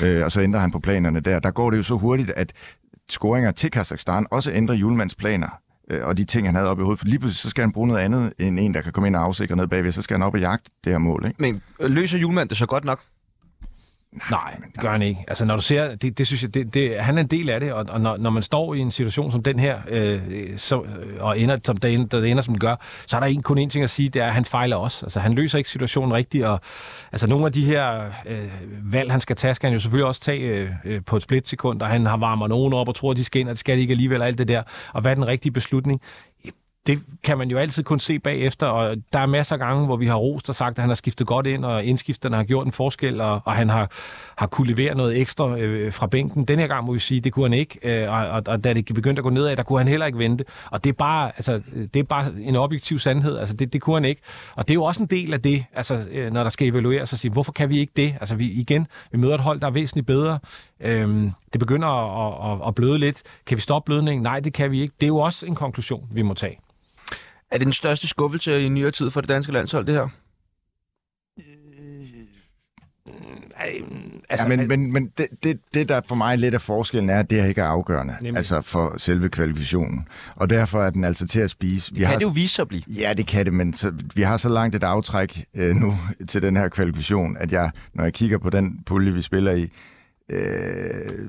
2-2. 0.00 0.04
Øh, 0.04 0.24
og 0.24 0.32
så 0.32 0.40
ændrer 0.40 0.60
han 0.60 0.70
på 0.70 0.78
planerne 0.78 1.20
der. 1.20 1.38
Der 1.38 1.50
går 1.50 1.70
det 1.70 1.78
jo 1.78 1.82
så 1.82 1.94
hurtigt, 1.94 2.30
at 2.36 2.52
scoringer 3.10 3.50
til 3.50 3.70
Kazakhstan 3.70 4.26
også 4.30 4.52
ændrer 4.52 4.74
Julemands 4.74 5.14
planer 5.14 5.63
øh, 5.90 6.06
og 6.06 6.16
de 6.16 6.24
ting, 6.24 6.46
han 6.48 6.54
havde 6.54 6.68
oppe 6.68 6.82
i 6.82 6.84
hovedet. 6.84 6.98
For 6.98 7.06
lige 7.06 7.18
pludselig 7.18 7.42
så 7.42 7.50
skal 7.50 7.62
han 7.62 7.72
bruge 7.72 7.88
noget 7.88 8.00
andet 8.00 8.32
end 8.38 8.60
en, 8.60 8.74
der 8.74 8.80
kan 8.80 8.92
komme 8.92 9.06
ind 9.06 9.16
og 9.16 9.22
afsikre 9.22 9.56
ned 9.56 9.66
bagved. 9.66 9.92
Så 9.92 10.02
skal 10.02 10.14
han 10.14 10.22
op 10.22 10.34
og 10.34 10.40
jagte 10.40 10.70
det 10.84 10.92
her 10.92 10.98
mål. 10.98 11.26
Ikke? 11.26 11.42
Men 11.42 11.62
løser 11.80 12.18
Julemand 12.18 12.48
det 12.48 12.58
så 12.58 12.66
godt 12.66 12.84
nok? 12.84 13.00
Nej, 14.30 14.56
det 14.74 14.80
gør 14.80 14.90
han 14.90 15.02
ikke. 15.02 15.24
Altså, 15.28 15.44
når 15.44 15.56
du 15.56 15.62
ser, 15.62 15.94
det, 15.94 16.18
det 16.18 16.26
synes 16.26 16.42
jeg, 16.42 16.54
det, 16.54 16.74
det, 16.74 16.96
han 17.00 17.18
er 17.18 17.22
en 17.22 17.26
del 17.26 17.50
af 17.50 17.60
det, 17.60 17.72
og, 17.72 17.86
og 17.88 18.00
når, 18.00 18.16
når 18.16 18.30
man 18.30 18.42
står 18.42 18.74
i 18.74 18.78
en 18.78 18.90
situation 18.90 19.32
som 19.32 19.42
den 19.42 19.58
her, 19.58 19.78
øh, 19.88 20.20
så, 20.56 20.82
og 21.20 21.38
ender, 21.38 21.58
som 21.64 21.76
der, 21.76 21.88
ender, 21.88 22.06
der 22.06 22.24
ender, 22.24 22.42
som 22.42 22.54
det 22.54 22.60
gør, 22.60 22.76
så 23.06 23.16
er 23.16 23.20
der 23.20 23.26
ikke 23.26 23.42
kun 23.42 23.58
én 23.58 23.68
ting 23.68 23.84
at 23.84 23.90
sige, 23.90 24.08
det 24.08 24.22
er, 24.22 24.26
at 24.26 24.34
han 24.34 24.44
fejler 24.44 24.76
også. 24.76 25.06
Altså, 25.06 25.20
han 25.20 25.32
løser 25.32 25.58
ikke 25.58 25.70
situationen 25.70 26.14
rigtigt, 26.14 26.44
og 26.44 26.60
altså, 27.12 27.26
nogle 27.26 27.46
af 27.46 27.52
de 27.52 27.64
her 27.64 28.04
øh, 28.26 28.92
valg, 28.92 29.10
han 29.10 29.20
skal 29.20 29.36
tage, 29.36 29.54
skal 29.54 29.66
han 29.66 29.74
jo 29.74 29.80
selvfølgelig 29.80 30.06
også 30.06 30.20
tage 30.20 30.40
øh, 30.40 30.70
øh 30.84 31.00
på 31.06 31.16
et 31.16 31.22
splitsekund, 31.22 31.82
og 31.82 31.88
han 31.88 32.06
har 32.06 32.16
varmer 32.16 32.48
nogen 32.48 32.72
op 32.72 32.88
og 32.88 32.94
tror, 32.94 33.10
at 33.10 33.16
de 33.16 33.24
skal 33.24 33.40
ind, 33.40 33.48
og 33.48 33.52
det 33.52 33.58
skal 33.58 33.76
de 33.76 33.80
ikke 33.80 33.92
alligevel, 33.92 34.20
og 34.20 34.26
alt 34.26 34.38
det 34.38 34.48
der. 34.48 34.62
Og 34.92 35.00
hvad 35.00 35.10
er 35.10 35.14
den 35.14 35.26
rigtige 35.26 35.52
beslutning? 35.52 36.00
Det 36.86 37.02
kan 37.22 37.38
man 37.38 37.50
jo 37.50 37.58
altid 37.58 37.82
kun 37.82 38.00
se 38.00 38.18
bagefter, 38.18 38.66
og 38.66 38.96
der 39.12 39.18
er 39.18 39.26
masser 39.26 39.54
af 39.54 39.58
gange, 39.58 39.86
hvor 39.86 39.96
vi 39.96 40.06
har 40.06 40.14
rost 40.14 40.48
og 40.48 40.54
sagt, 40.54 40.78
at 40.78 40.82
han 40.82 40.90
har 40.90 40.94
skiftet 40.94 41.26
godt 41.26 41.46
ind, 41.46 41.64
og 41.64 41.84
indskifterne 41.84 42.36
har 42.36 42.44
gjort 42.44 42.66
en 42.66 42.72
forskel, 42.72 43.20
og, 43.20 43.40
og 43.44 43.52
han 43.52 43.68
har, 43.68 43.90
har 44.36 44.46
kunne 44.46 44.68
levere 44.68 44.94
noget 44.94 45.20
ekstra 45.20 45.58
øh, 45.58 45.92
fra 45.92 46.06
bænken. 46.06 46.44
Den 46.44 46.58
her 46.58 46.66
gang 46.66 46.84
må 46.84 46.92
vi 46.92 46.98
sige, 46.98 47.20
det 47.20 47.32
kunne 47.32 47.44
han 47.44 47.52
ikke, 47.52 47.78
øh, 47.82 48.12
og, 48.12 48.28
og, 48.28 48.42
og 48.46 48.64
da 48.64 48.72
det 48.72 48.94
begyndte 48.94 49.20
at 49.20 49.24
gå 49.24 49.30
nedad, 49.30 49.56
der 49.56 49.62
kunne 49.62 49.78
han 49.78 49.88
heller 49.88 50.06
ikke 50.06 50.18
vente. 50.18 50.44
Og 50.70 50.84
det 50.84 50.90
er 50.90 50.94
bare, 50.94 51.32
altså, 51.36 51.60
det 51.94 52.00
er 52.00 52.04
bare 52.04 52.24
en 52.40 52.56
objektiv 52.56 52.98
sandhed, 52.98 53.38
altså 53.38 53.56
det, 53.56 53.72
det 53.72 53.80
kunne 53.80 53.96
han 53.96 54.04
ikke. 54.04 54.22
Og 54.56 54.68
det 54.68 54.70
er 54.70 54.74
jo 54.74 54.84
også 54.84 55.02
en 55.02 55.08
del 55.08 55.32
af 55.32 55.42
det, 55.42 55.64
altså, 55.74 56.04
øh, 56.10 56.32
når 56.32 56.42
der 56.42 56.50
skal 56.50 56.68
evalueres, 56.68 57.12
og 57.12 57.18
sige, 57.18 57.32
hvorfor 57.32 57.52
kan 57.52 57.68
vi 57.68 57.78
ikke 57.78 57.92
det? 57.96 58.14
Altså 58.20 58.34
vi, 58.34 58.50
igen, 58.50 58.86
vi 59.12 59.18
møder 59.18 59.34
et 59.34 59.40
hold, 59.40 59.60
der 59.60 59.66
er 59.66 59.70
væsentligt 59.70 60.06
bedre. 60.06 60.38
Øhm, 60.80 61.30
det 61.52 61.58
begynder 61.58 61.88
at, 61.88 62.52
at, 62.52 62.68
at 62.68 62.74
bløde 62.74 62.98
lidt. 62.98 63.22
Kan 63.46 63.56
vi 63.56 63.60
stoppe 63.60 63.86
blødningen? 63.86 64.22
Nej, 64.22 64.40
det 64.40 64.52
kan 64.52 64.70
vi 64.70 64.82
ikke. 64.82 64.94
Det 65.00 65.06
er 65.06 65.08
jo 65.08 65.18
også 65.18 65.46
en 65.46 65.54
konklusion, 65.54 66.08
vi 66.10 66.22
må 66.22 66.34
tage. 66.34 66.58
Er 67.54 67.58
det 67.58 67.64
den 67.64 67.72
største 67.72 68.08
skuffelse 68.08 68.62
i 68.62 68.68
nyere 68.68 68.90
tid 68.90 69.10
for 69.10 69.20
det 69.20 69.28
danske 69.28 69.52
landshold, 69.52 69.86
det 69.86 69.94
her? 69.94 70.08
Altså, 74.28 74.48
ja, 74.48 74.56
men, 74.56 74.68
men, 74.68 74.92
men 74.92 75.10
det, 75.18 75.26
det, 75.42 75.60
det, 75.74 75.88
der 75.88 76.00
for 76.08 76.14
mig 76.14 76.38
lidt 76.38 76.54
af 76.54 76.60
forskellen 76.60 77.10
er, 77.10 77.18
at 77.18 77.30
det 77.30 77.40
her 77.40 77.48
ikke 77.48 77.60
er 77.60 77.66
afgørende. 77.66 78.14
Nemlig. 78.20 78.36
Altså 78.36 78.60
for 78.60 78.98
selve 78.98 79.28
kvalifikationen. 79.28 80.08
Og 80.36 80.50
derfor 80.50 80.82
er 80.82 80.90
den 80.90 81.04
altså 81.04 81.26
til 81.26 81.40
at 81.40 81.50
spise. 81.50 81.92
Vi 81.94 81.98
Kan 81.98 82.06
har, 82.06 82.14
det 82.14 82.22
jo 82.22 82.28
vise 82.28 82.54
sig 82.54 82.62
at 82.62 82.68
blive? 82.68 82.82
Ja, 82.88 83.12
det 83.12 83.26
kan 83.26 83.44
det, 83.44 83.54
men 83.54 83.74
så, 83.74 83.92
vi 84.14 84.22
har 84.22 84.36
så 84.36 84.48
langt 84.48 84.76
et 84.76 84.84
aftræk 84.84 85.44
øh, 85.54 85.76
nu 85.76 85.98
til 86.28 86.42
den 86.42 86.56
her 86.56 86.68
kvalifikation, 86.68 87.36
at 87.36 87.52
jeg, 87.52 87.70
når 87.94 88.04
jeg 88.04 88.12
kigger 88.12 88.38
på 88.38 88.50
den 88.50 88.78
pulje, 88.86 89.12
vi 89.12 89.22
spiller 89.22 89.52
i, 89.52 89.68
øh, 90.30 91.28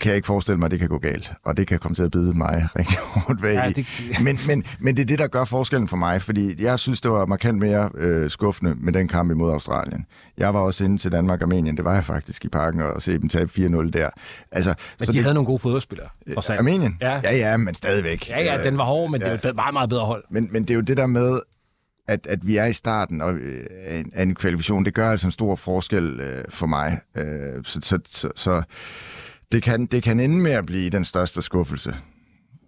kan 0.00 0.08
jeg 0.08 0.16
ikke 0.16 0.26
forestille 0.26 0.58
mig, 0.58 0.64
at 0.66 0.70
det 0.70 0.78
kan 0.78 0.88
gå 0.88 0.98
galt. 0.98 1.32
Og 1.44 1.56
det 1.56 1.66
kan 1.66 1.78
komme 1.78 1.94
til 1.94 2.02
at 2.02 2.10
bide 2.10 2.34
mig 2.34 2.68
rigtig 2.78 2.98
hårdt 2.98 3.42
væk 3.42 3.54
Ja, 3.54 3.72
det- 3.76 3.86
Men, 4.24 4.38
men, 4.46 4.64
men 4.80 4.96
det 4.96 5.02
er 5.02 5.06
det, 5.06 5.18
der 5.18 5.26
gør 5.26 5.44
forskellen 5.44 5.88
for 5.88 5.96
mig, 5.96 6.22
fordi 6.22 6.62
jeg 6.64 6.78
synes, 6.78 7.00
det 7.00 7.10
var 7.10 7.26
markant 7.26 7.58
mere 7.58 7.90
øh, 7.94 8.30
skuffende 8.30 8.74
med 8.80 8.92
den 8.92 9.08
kamp 9.08 9.30
imod 9.30 9.52
Australien. 9.52 10.06
Jeg 10.38 10.54
var 10.54 10.60
også 10.60 10.84
inde 10.84 10.98
til 10.98 11.12
Danmark-Armenien, 11.12 11.76
det 11.76 11.84
var 11.84 11.94
jeg 11.94 12.04
faktisk 12.04 12.44
i 12.44 12.48
parken, 12.48 12.80
og 12.80 13.02
se 13.02 13.18
dem 13.18 13.28
tabe 13.28 13.50
4-0 13.56 13.90
der. 13.90 14.08
Altså, 14.52 14.74
Men 14.98 15.06
så 15.06 15.12
de 15.12 15.16
det, 15.16 15.22
havde 15.24 15.34
nogle 15.34 15.46
gode 15.46 15.58
fodboldspillere. 15.58 16.08
alt. 16.26 16.50
Armenien? 16.50 16.96
Ja. 17.00 17.20
ja, 17.24 17.36
ja, 17.36 17.56
men 17.56 17.74
stadigvæk. 17.74 18.28
Ja, 18.28 18.40
ja, 18.42 18.64
den 18.64 18.78
var 18.78 18.84
hård, 18.84 19.10
men 19.10 19.20
det 19.20 19.26
er 19.26 19.38
jo 19.44 19.48
et 19.48 19.54
meget, 19.56 19.72
meget 19.72 19.88
bedre 19.90 20.04
hold. 20.04 20.24
Men, 20.30 20.48
men 20.52 20.62
det 20.62 20.70
er 20.70 20.74
jo 20.74 20.80
det 20.80 20.96
der 20.96 21.06
med, 21.06 21.40
at, 22.08 22.26
at 22.26 22.46
vi 22.46 22.56
er 22.56 22.64
i 22.66 22.72
starten 22.72 23.20
og, 23.22 23.34
øh, 23.34 23.64
af 23.86 23.96
en- 23.98 24.10
af 24.14 24.22
en 24.22 24.34
kvalifikation, 24.34 24.84
det 24.84 24.94
gør 24.94 25.10
altså 25.10 25.26
en 25.26 25.30
stor 25.30 25.56
forskel 25.56 26.20
øh, 26.20 26.44
for 26.48 26.66
mig. 26.66 26.98
Øh, 27.16 27.24
så 27.64 27.78
så, 27.82 27.98
så, 28.10 28.28
så 28.36 28.62
det, 29.52 29.62
kan, 29.62 29.86
det 29.86 30.02
kan 30.02 30.20
ende 30.20 30.38
med 30.38 30.50
at 30.52 30.66
blive 30.66 30.90
den 30.90 31.04
største 31.04 31.42
skuffelse. 31.42 31.96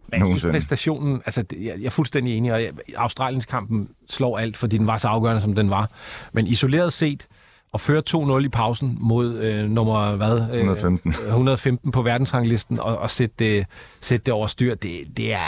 Men 0.08 0.20
Nogensinde. 0.20 0.52
præstationen, 0.52 1.22
altså 1.26 1.44
jeg, 1.52 1.74
jeg 1.78 1.86
er 1.86 1.90
fuldstændig 1.90 2.36
enig, 2.36 2.52
og 2.52 2.62
jeg- 2.62 2.72
Australiens 2.96 3.46
kampen 3.46 3.88
slår 4.10 4.38
alt, 4.38 4.56
fordi 4.56 4.78
den 4.78 4.86
var 4.86 4.96
så 4.96 5.08
afgørende, 5.08 5.40
som 5.42 5.54
den 5.54 5.70
var. 5.70 5.90
Men 6.32 6.46
isoleret 6.46 6.92
set, 6.92 7.26
at 7.74 7.80
føre 7.80 8.02
2-0 8.10 8.44
i 8.44 8.48
pausen 8.48 8.96
mod 9.00 9.38
øh, 9.38 9.70
nummer 9.70 10.16
hvad? 10.16 10.38
Øh, 10.52 10.56
115. 10.58 11.14
115 11.26 11.90
på 11.92 12.02
verdensranglisten, 12.02 12.78
og, 12.80 12.98
og 12.98 13.10
sætte, 13.10 13.34
det, 13.38 13.66
sætte 14.00 14.24
det 14.24 14.34
over 14.34 14.46
styr, 14.46 14.74
det, 14.74 14.90
det, 15.16 15.32
er, 15.32 15.38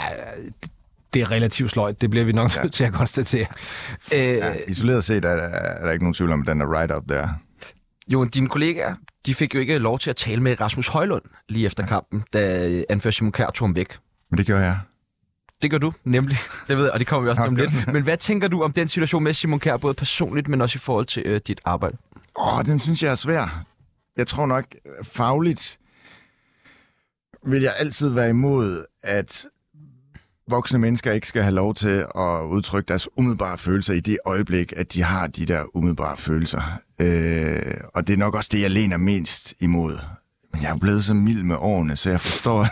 det, 0.63 0.71
det 1.13 1.21
er 1.21 1.31
relativt 1.31 1.71
sløjt. 1.71 2.01
Det 2.01 2.09
bliver 2.09 2.25
vi 2.25 2.31
nok 2.31 2.51
nødt 2.63 2.73
til 2.73 2.83
at 2.83 2.93
konstatere. 2.93 3.45
Ja, 4.11 4.53
isoleret 4.67 5.03
set 5.03 5.25
er, 5.25 5.29
er 5.29 5.85
der 5.85 5.91
ikke 5.91 6.03
nogen 6.05 6.13
tvivl 6.13 6.31
om, 6.31 6.41
at 6.41 6.47
den 6.47 6.61
er 6.61 6.79
right 6.79 6.91
up 6.95 7.03
der. 7.09 7.27
Jo, 8.13 8.23
dine 8.23 8.49
kollegaer, 8.49 8.95
de 9.25 9.35
fik 9.35 9.55
jo 9.55 9.59
ikke 9.59 9.77
lov 9.77 9.99
til 9.99 10.09
at 10.09 10.15
tale 10.15 10.41
med 10.41 10.61
Rasmus 10.61 10.87
Højlund 10.87 11.23
lige 11.49 11.65
efter 11.65 11.85
kampen, 11.85 12.23
da 12.33 12.69
øh, 12.69 12.83
anfører 12.89 13.11
Simon 13.11 13.31
Kjær 13.31 13.49
tog 13.49 13.67
ham 13.67 13.75
væk. 13.75 13.97
Men 14.31 14.37
det 14.37 14.45
gør 14.47 14.59
jeg. 14.59 14.79
Det 15.61 15.71
gør 15.71 15.77
du, 15.77 15.93
nemlig. 16.03 16.37
Det 16.67 16.77
ved 16.77 16.83
jeg, 16.83 16.93
og 16.93 16.99
det 16.99 17.07
kommer 17.07 17.23
vi 17.23 17.29
også 17.29 17.41
til 17.41 17.47
om 17.47 17.53
Okay. 17.53 17.71
lidt. 17.71 17.93
Men 17.93 18.03
hvad 18.03 18.17
tænker 18.17 18.47
du 18.47 18.63
om 18.63 18.71
den 18.71 18.87
situation 18.87 19.23
med 19.23 19.33
Simon 19.33 19.59
Kjær, 19.59 19.77
både 19.77 19.93
personligt, 19.93 20.47
men 20.47 20.61
også 20.61 20.77
i 20.77 20.79
forhold 20.79 21.05
til 21.05 21.23
øh, 21.25 21.41
dit 21.47 21.61
arbejde? 21.65 21.97
Åh, 22.39 22.65
den 22.65 22.79
synes 22.79 23.03
jeg 23.03 23.11
er 23.11 23.15
svær. 23.15 23.65
Jeg 24.17 24.27
tror 24.27 24.45
nok, 24.45 24.65
fagligt 25.03 25.79
vil 27.47 27.61
jeg 27.61 27.73
altid 27.79 28.09
være 28.09 28.29
imod, 28.29 28.85
at 29.03 29.45
voksne 30.49 30.79
mennesker 30.79 31.11
ikke 31.11 31.27
skal 31.27 31.41
have 31.43 31.55
lov 31.55 31.73
til 31.75 32.05
at 32.15 32.43
udtrykke 32.49 32.87
deres 32.87 33.07
umiddelbare 33.17 33.57
følelser 33.57 33.93
i 33.93 33.99
det 33.99 34.17
øjeblik, 34.25 34.73
at 34.77 34.93
de 34.93 35.03
har 35.03 35.27
de 35.27 35.45
der 35.45 35.63
umiddelbare 35.73 36.17
følelser. 36.17 36.61
Øh, 36.99 37.73
og 37.93 38.07
det 38.07 38.13
er 38.13 38.17
nok 38.17 38.35
også 38.35 38.49
det, 38.53 38.61
jeg 38.61 38.71
læner 38.71 38.97
mest 38.97 39.53
imod. 39.59 39.99
Men 40.53 40.61
jeg 40.61 40.71
er 40.71 40.77
blevet 40.77 41.05
så 41.05 41.13
mild 41.13 41.43
med 41.43 41.55
årene, 41.59 41.95
så 41.95 42.09
jeg 42.09 42.21
forstår, 42.21 42.67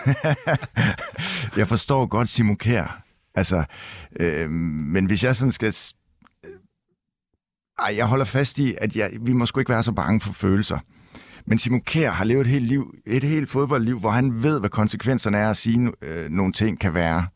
jeg 1.60 1.68
forstår 1.68 2.06
godt 2.06 2.30
Simon 2.30 2.56
Kjær. 2.56 3.04
Altså, 3.36 3.64
øh, 4.20 4.50
men 4.50 5.06
hvis 5.06 5.24
jeg 5.24 5.36
sådan 5.36 5.52
skal 5.52 5.74
ej, 7.80 7.94
jeg 7.98 8.06
holder 8.08 8.26
fast 8.26 8.60
i, 8.60 8.76
at 8.82 8.96
jeg, 8.96 9.12
vi 9.22 9.34
må 9.34 9.46
sgu 9.46 9.60
ikke 9.60 9.72
være 9.72 9.84
så 9.84 9.92
bange 9.92 10.22
for 10.22 10.34
følelser. 10.34 10.80
Men 11.48 11.58
Simon 11.58 11.82
Kjær 11.82 12.12
har 12.12 12.26
levet 12.26 12.42
et 12.42 12.48
helt, 12.48 12.66
liv, 12.66 12.94
et 13.06 13.24
helt 13.24 13.50
fodboldliv, 13.50 14.00
hvor 14.00 14.10
han 14.10 14.44
ved, 14.44 14.60
hvad 14.60 14.70
konsekvenserne 14.70 15.38
er 15.38 15.50
at 15.50 15.58
sige, 15.58 15.92
øh, 16.02 16.30
nogle 16.30 16.54
ting 16.54 16.80
kan 16.80 16.94
være. 16.94 17.28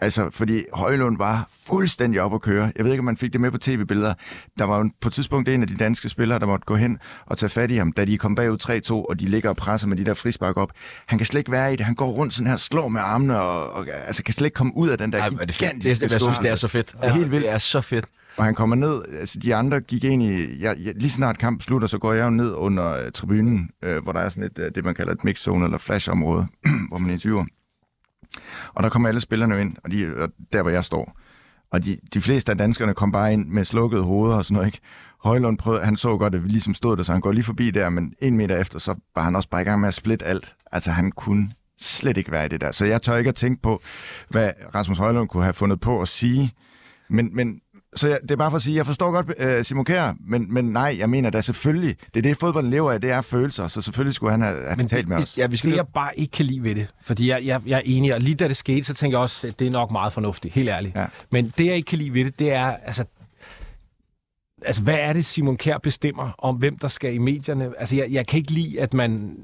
Altså, 0.00 0.30
fordi 0.32 0.64
Højlund 0.72 1.18
var 1.18 1.48
fuldstændig 1.66 2.20
op 2.20 2.34
at 2.34 2.42
køre. 2.42 2.72
Jeg 2.76 2.84
ved 2.84 2.92
ikke, 2.92 3.00
om 3.00 3.04
man 3.04 3.16
fik 3.16 3.32
det 3.32 3.40
med 3.40 3.50
på 3.50 3.58
tv-billeder. 3.58 4.14
Der 4.58 4.64
var 4.64 4.78
jo 4.78 4.90
på 5.00 5.08
et 5.08 5.12
tidspunkt 5.12 5.48
en 5.48 5.62
af 5.62 5.68
de 5.68 5.76
danske 5.76 6.08
spillere, 6.08 6.38
der 6.38 6.46
måtte 6.46 6.64
gå 6.64 6.74
hen 6.76 6.98
og 7.26 7.38
tage 7.38 7.50
fat 7.50 7.70
i 7.70 7.76
ham, 7.76 7.92
da 7.92 8.04
de 8.04 8.18
kom 8.18 8.34
bagud 8.34 8.80
3-2, 8.90 8.92
og 8.92 9.20
de 9.20 9.24
ligger 9.24 9.50
og 9.50 9.56
presser 9.56 9.88
med 9.88 9.96
de 9.96 10.04
der 10.04 10.14
frispark 10.14 10.56
op. 10.56 10.70
Han 11.06 11.18
kan 11.18 11.26
slet 11.26 11.38
ikke 11.38 11.52
være 11.52 11.72
i 11.72 11.76
det. 11.76 11.86
Han 11.86 11.94
går 11.94 12.06
rundt 12.10 12.34
sådan 12.34 12.46
her, 12.46 12.56
slår 12.56 12.88
med 12.88 13.00
armene, 13.00 13.40
og, 13.40 13.72
og 13.72 13.86
altså, 14.06 14.22
kan 14.22 14.34
slet 14.34 14.46
ikke 14.46 14.54
komme 14.54 14.76
ud 14.76 14.88
af 14.88 14.98
den 14.98 15.12
der 15.12 15.18
Ej, 15.18 15.26
er 15.26 15.30
det 15.30 15.58
gigantiske 15.58 15.90
Det, 15.90 16.00
det, 16.00 16.12
jeg 16.12 16.20
synes, 16.20 16.38
det 16.38 16.50
er 16.50 16.54
så 16.54 16.68
fedt. 16.68 16.94
er 17.02 17.12
helt 17.12 17.30
vildt. 17.30 17.44
Det 17.44 17.52
er 17.52 17.58
så 17.58 17.80
fedt. 17.80 18.04
Og 18.36 18.44
han 18.44 18.54
kommer 18.54 18.76
ned, 18.76 19.02
altså 19.20 19.38
de 19.38 19.54
andre 19.54 19.80
gik 19.80 20.04
ind 20.04 20.22
i, 20.22 20.60
jeg, 20.62 20.76
jeg, 20.84 20.94
lige 20.96 21.10
snart 21.10 21.38
kampen 21.38 21.60
slutter, 21.60 21.88
så 21.88 21.98
går 21.98 22.12
jeg 22.12 22.24
jo 22.24 22.30
ned 22.30 22.52
under 22.52 22.92
øh, 22.92 23.12
tribunen, 23.12 23.70
øh, 23.84 24.02
hvor 24.02 24.12
der 24.12 24.20
er 24.20 24.28
sådan 24.28 24.42
et, 24.42 24.58
øh, 24.58 24.70
det 24.74 24.84
man 24.84 24.94
kalder 24.94 25.12
et 25.12 25.24
mixzone 25.24 25.64
eller 25.64 25.78
flashområde, 25.78 26.46
hvor 26.88 26.98
man 26.98 27.10
interviewer. 27.10 27.44
Og 28.74 28.82
der 28.82 28.88
kommer 28.88 29.08
alle 29.08 29.20
spillerne 29.20 29.60
ind, 29.60 29.76
og, 29.84 29.92
de, 29.92 30.14
og 30.16 30.28
der 30.52 30.62
hvor 30.62 30.70
jeg 30.70 30.84
står. 30.84 31.18
Og 31.72 31.84
de, 31.84 31.96
de 32.14 32.20
fleste 32.20 32.52
af 32.52 32.58
danskerne 32.58 32.94
kom 32.94 33.12
bare 33.12 33.32
ind 33.32 33.46
med 33.46 33.64
slukkede 33.64 34.02
hoveder 34.02 34.36
og 34.36 34.44
sådan 34.44 34.54
noget, 34.54 34.66
ikke? 34.66 34.80
Højlund 35.24 35.58
prøvede, 35.58 35.84
han 35.84 35.96
så 35.96 36.16
godt, 36.16 36.34
at 36.34 36.44
vi 36.44 36.48
ligesom 36.48 36.74
stod 36.74 36.96
der, 36.96 37.02
så 37.02 37.12
han 37.12 37.20
går 37.20 37.32
lige 37.32 37.44
forbi 37.44 37.70
der, 37.70 37.88
men 37.88 38.12
en 38.22 38.36
meter 38.36 38.60
efter, 38.60 38.78
så 38.78 38.94
var 39.14 39.22
han 39.22 39.36
også 39.36 39.48
bare 39.48 39.62
i 39.62 39.64
gang 39.64 39.80
med 39.80 39.88
at 39.88 39.94
splitte 39.94 40.24
alt. 40.24 40.56
Altså 40.72 40.90
han 40.90 41.12
kunne 41.12 41.50
slet 41.80 42.16
ikke 42.16 42.30
være 42.30 42.46
i 42.46 42.48
det 42.48 42.60
der. 42.60 42.72
Så 42.72 42.86
jeg 42.86 43.02
tør 43.02 43.16
ikke 43.16 43.28
at 43.28 43.34
tænke 43.34 43.62
på, 43.62 43.82
hvad 44.28 44.50
Rasmus 44.74 44.98
Højlund 44.98 45.28
kunne 45.28 45.42
have 45.42 45.54
fundet 45.54 45.80
på 45.80 46.02
at 46.02 46.08
sige. 46.08 46.52
Men, 47.08 47.30
men 47.36 47.60
så 47.94 48.08
jeg, 48.08 48.18
det 48.22 48.30
er 48.30 48.36
bare 48.36 48.50
for 48.50 48.56
at 48.56 48.62
sige, 48.62 48.76
jeg 48.76 48.86
forstår 48.86 49.10
godt 49.10 49.58
uh, 49.58 49.64
Simon 49.64 49.84
Kjær, 49.84 50.14
men, 50.28 50.54
men 50.54 50.64
nej, 50.64 50.96
jeg 50.98 51.10
mener 51.10 51.30
da 51.30 51.40
selvfølgelig, 51.40 51.96
det 52.14 52.16
er 52.16 52.22
det, 52.22 52.36
fodbolden 52.36 52.70
lever 52.70 52.92
af, 52.92 53.00
det 53.00 53.10
er 53.10 53.20
følelser, 53.20 53.68
så 53.68 53.80
selvfølgelig 53.80 54.14
skulle 54.14 54.30
han 54.30 54.42
have, 54.42 54.62
have 54.64 54.76
Men 54.76 54.88
talt 54.88 55.08
med 55.08 55.16
os. 55.16 55.38
Ja, 55.38 55.46
vi 55.46 55.56
skal 55.56 55.70
Det, 55.70 55.76
jeg 55.76 55.86
bare 55.94 56.18
ikke 56.18 56.30
kan 56.30 56.46
lide 56.46 56.62
ved 56.62 56.74
det, 56.74 56.86
fordi 57.02 57.28
jeg, 57.28 57.44
jeg, 57.44 57.60
jeg 57.66 57.76
er 57.76 57.82
enig, 57.84 58.14
og 58.14 58.20
lige 58.20 58.34
da 58.34 58.48
det 58.48 58.56
skete, 58.56 58.84
så 58.84 58.94
tænker 58.94 59.18
jeg 59.18 59.22
også, 59.22 59.46
at 59.46 59.58
det 59.58 59.66
er 59.66 59.70
nok 59.70 59.90
meget 59.90 60.12
fornuftigt, 60.12 60.54
helt 60.54 60.68
ærligt. 60.68 60.96
Ja. 60.96 61.06
Men 61.30 61.52
det, 61.58 61.66
jeg 61.66 61.76
ikke 61.76 61.86
kan 61.86 61.98
lide 61.98 62.14
ved 62.14 62.24
det, 62.24 62.38
det 62.38 62.52
er, 62.52 62.66
altså, 62.66 63.04
altså 64.64 64.82
hvad 64.82 64.98
er 64.98 65.12
det, 65.12 65.24
Simon 65.24 65.56
Kjær 65.56 65.78
bestemmer 65.78 66.30
om, 66.38 66.56
hvem 66.56 66.78
der 66.78 66.88
skal 66.88 67.14
i 67.14 67.18
medierne? 67.18 67.70
Altså, 67.78 67.96
jeg, 67.96 68.06
jeg 68.10 68.26
kan 68.26 68.38
ikke 68.38 68.52
lide, 68.52 68.80
at 68.80 68.94
man 68.94 69.36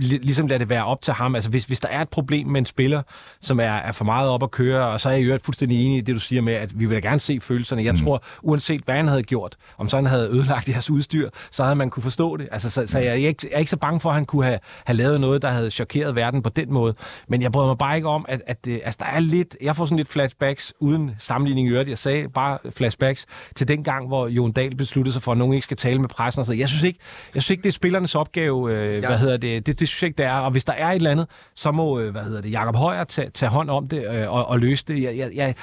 ligesom 0.00 0.46
lader 0.46 0.58
det 0.58 0.68
være 0.68 0.84
op 0.84 1.02
til 1.02 1.14
ham. 1.14 1.34
Altså, 1.34 1.50
hvis, 1.50 1.64
hvis 1.64 1.80
der 1.80 1.88
er 1.88 2.02
et 2.02 2.08
problem 2.08 2.46
med 2.46 2.60
en 2.60 2.66
spiller, 2.66 3.02
som 3.40 3.60
er, 3.60 3.64
er 3.64 3.92
for 3.92 4.04
meget 4.04 4.28
op 4.28 4.42
at 4.42 4.50
køre, 4.50 4.86
og 4.86 5.00
så 5.00 5.08
er 5.08 5.12
jeg 5.12 5.22
jo 5.22 5.38
fuldstændig 5.44 5.86
enig 5.86 5.98
i 5.98 6.00
det, 6.00 6.14
du 6.14 6.20
siger 6.20 6.42
med, 6.42 6.54
at 6.54 6.80
vi 6.80 6.86
vil 6.86 7.02
da 7.02 7.08
gerne 7.08 7.20
se 7.20 7.38
følelserne. 7.42 7.84
Jeg 7.84 7.92
mm. 7.92 8.04
tror, 8.04 8.22
uanset 8.42 8.82
hvad 8.84 8.94
han 8.94 9.08
havde 9.08 9.22
gjort, 9.22 9.56
om 9.78 9.88
så 9.88 9.96
han 9.96 10.06
havde 10.06 10.28
ødelagt 10.28 10.68
jeres 10.72 10.90
udstyr, 10.90 11.30
så 11.50 11.62
havde 11.62 11.76
man 11.76 11.90
kunne 11.90 12.02
forstå 12.02 12.36
det. 12.36 12.48
Altså, 12.52 12.70
så, 12.70 12.84
så 12.86 12.98
jeg, 12.98 13.08
er 13.08 13.12
ikke, 13.12 13.48
jeg 13.48 13.54
er 13.54 13.58
ikke 13.58 13.70
så 13.70 13.76
bange 13.76 14.00
for, 14.00 14.08
at 14.08 14.14
han 14.14 14.24
kunne 14.24 14.44
have, 14.44 14.58
have 14.84 14.96
lavet 14.96 15.20
noget, 15.20 15.42
der 15.42 15.48
havde 15.48 15.70
chokeret 15.70 16.14
verden 16.14 16.42
på 16.42 16.50
den 16.50 16.72
måde. 16.72 16.94
Men 17.28 17.42
jeg 17.42 17.52
bryder 17.52 17.66
mig 17.66 17.78
bare 17.78 17.96
ikke 17.96 18.08
om, 18.08 18.24
at, 18.28 18.42
at 18.46 18.64
det, 18.64 18.80
altså, 18.84 18.98
der 19.00 19.06
er 19.06 19.20
lidt, 19.20 19.56
jeg 19.62 19.76
får 19.76 19.84
sådan 19.84 19.96
lidt 19.96 20.08
flashbacks, 20.08 20.72
uden 20.80 21.10
sammenligning 21.18 21.68
i 21.68 21.70
øvrigt. 21.70 21.88
Jeg 21.88 21.98
sagde 21.98 22.28
bare 22.28 22.58
flashbacks 22.70 23.26
til 23.56 23.68
den 23.68 23.84
gang, 23.84 24.06
hvor 24.06 24.28
Jon 24.28 24.52
Dahl 24.52 24.76
besluttede 24.76 25.12
sig 25.12 25.22
for, 25.22 25.32
at 25.32 25.38
nogen 25.38 25.54
ikke 25.54 25.64
skal 25.64 25.76
tale 25.76 25.98
med 25.98 26.08
pressen. 26.08 26.40
Og 26.40 26.46
så. 26.46 26.52
Jeg 26.52 26.68
synes 26.68 26.82
ikke, 26.82 26.98
jeg 27.34 27.42
synes 27.42 27.50
ikke 27.50 27.62
det 27.62 27.68
er 27.68 27.72
spillernes 27.72 28.14
opgave, 28.14 28.72
øh, 28.72 29.02
ja. 29.02 29.08
hvad 29.08 29.18
hedder 29.18 29.36
det, 29.36 29.66
det, 29.66 29.80
det 29.80 29.88
synes 29.90 30.02
jeg 30.02 30.08
ikke, 30.08 30.18
det 30.18 30.26
er. 30.26 30.32
Og 30.32 30.50
hvis 30.50 30.64
der 30.64 30.72
er 30.72 30.88
et 30.90 30.96
eller 30.96 31.10
andet, 31.10 31.26
så 31.56 31.70
må, 31.72 32.00
øh, 32.00 32.10
hvad 32.10 32.22
hedder 32.22 32.40
det, 32.42 32.50
Jakob 32.52 32.76
Højer 32.76 33.04
tage, 33.04 33.30
tage 33.30 33.50
hånd 33.50 33.70
om 33.70 33.88
det 33.88 34.06
øh, 34.14 34.32
og, 34.32 34.46
og 34.48 34.58
løse 34.58 34.84
det. 34.88 35.02
Jeg, 35.02 35.16
jeg, 35.16 35.30
jeg, 35.34 35.54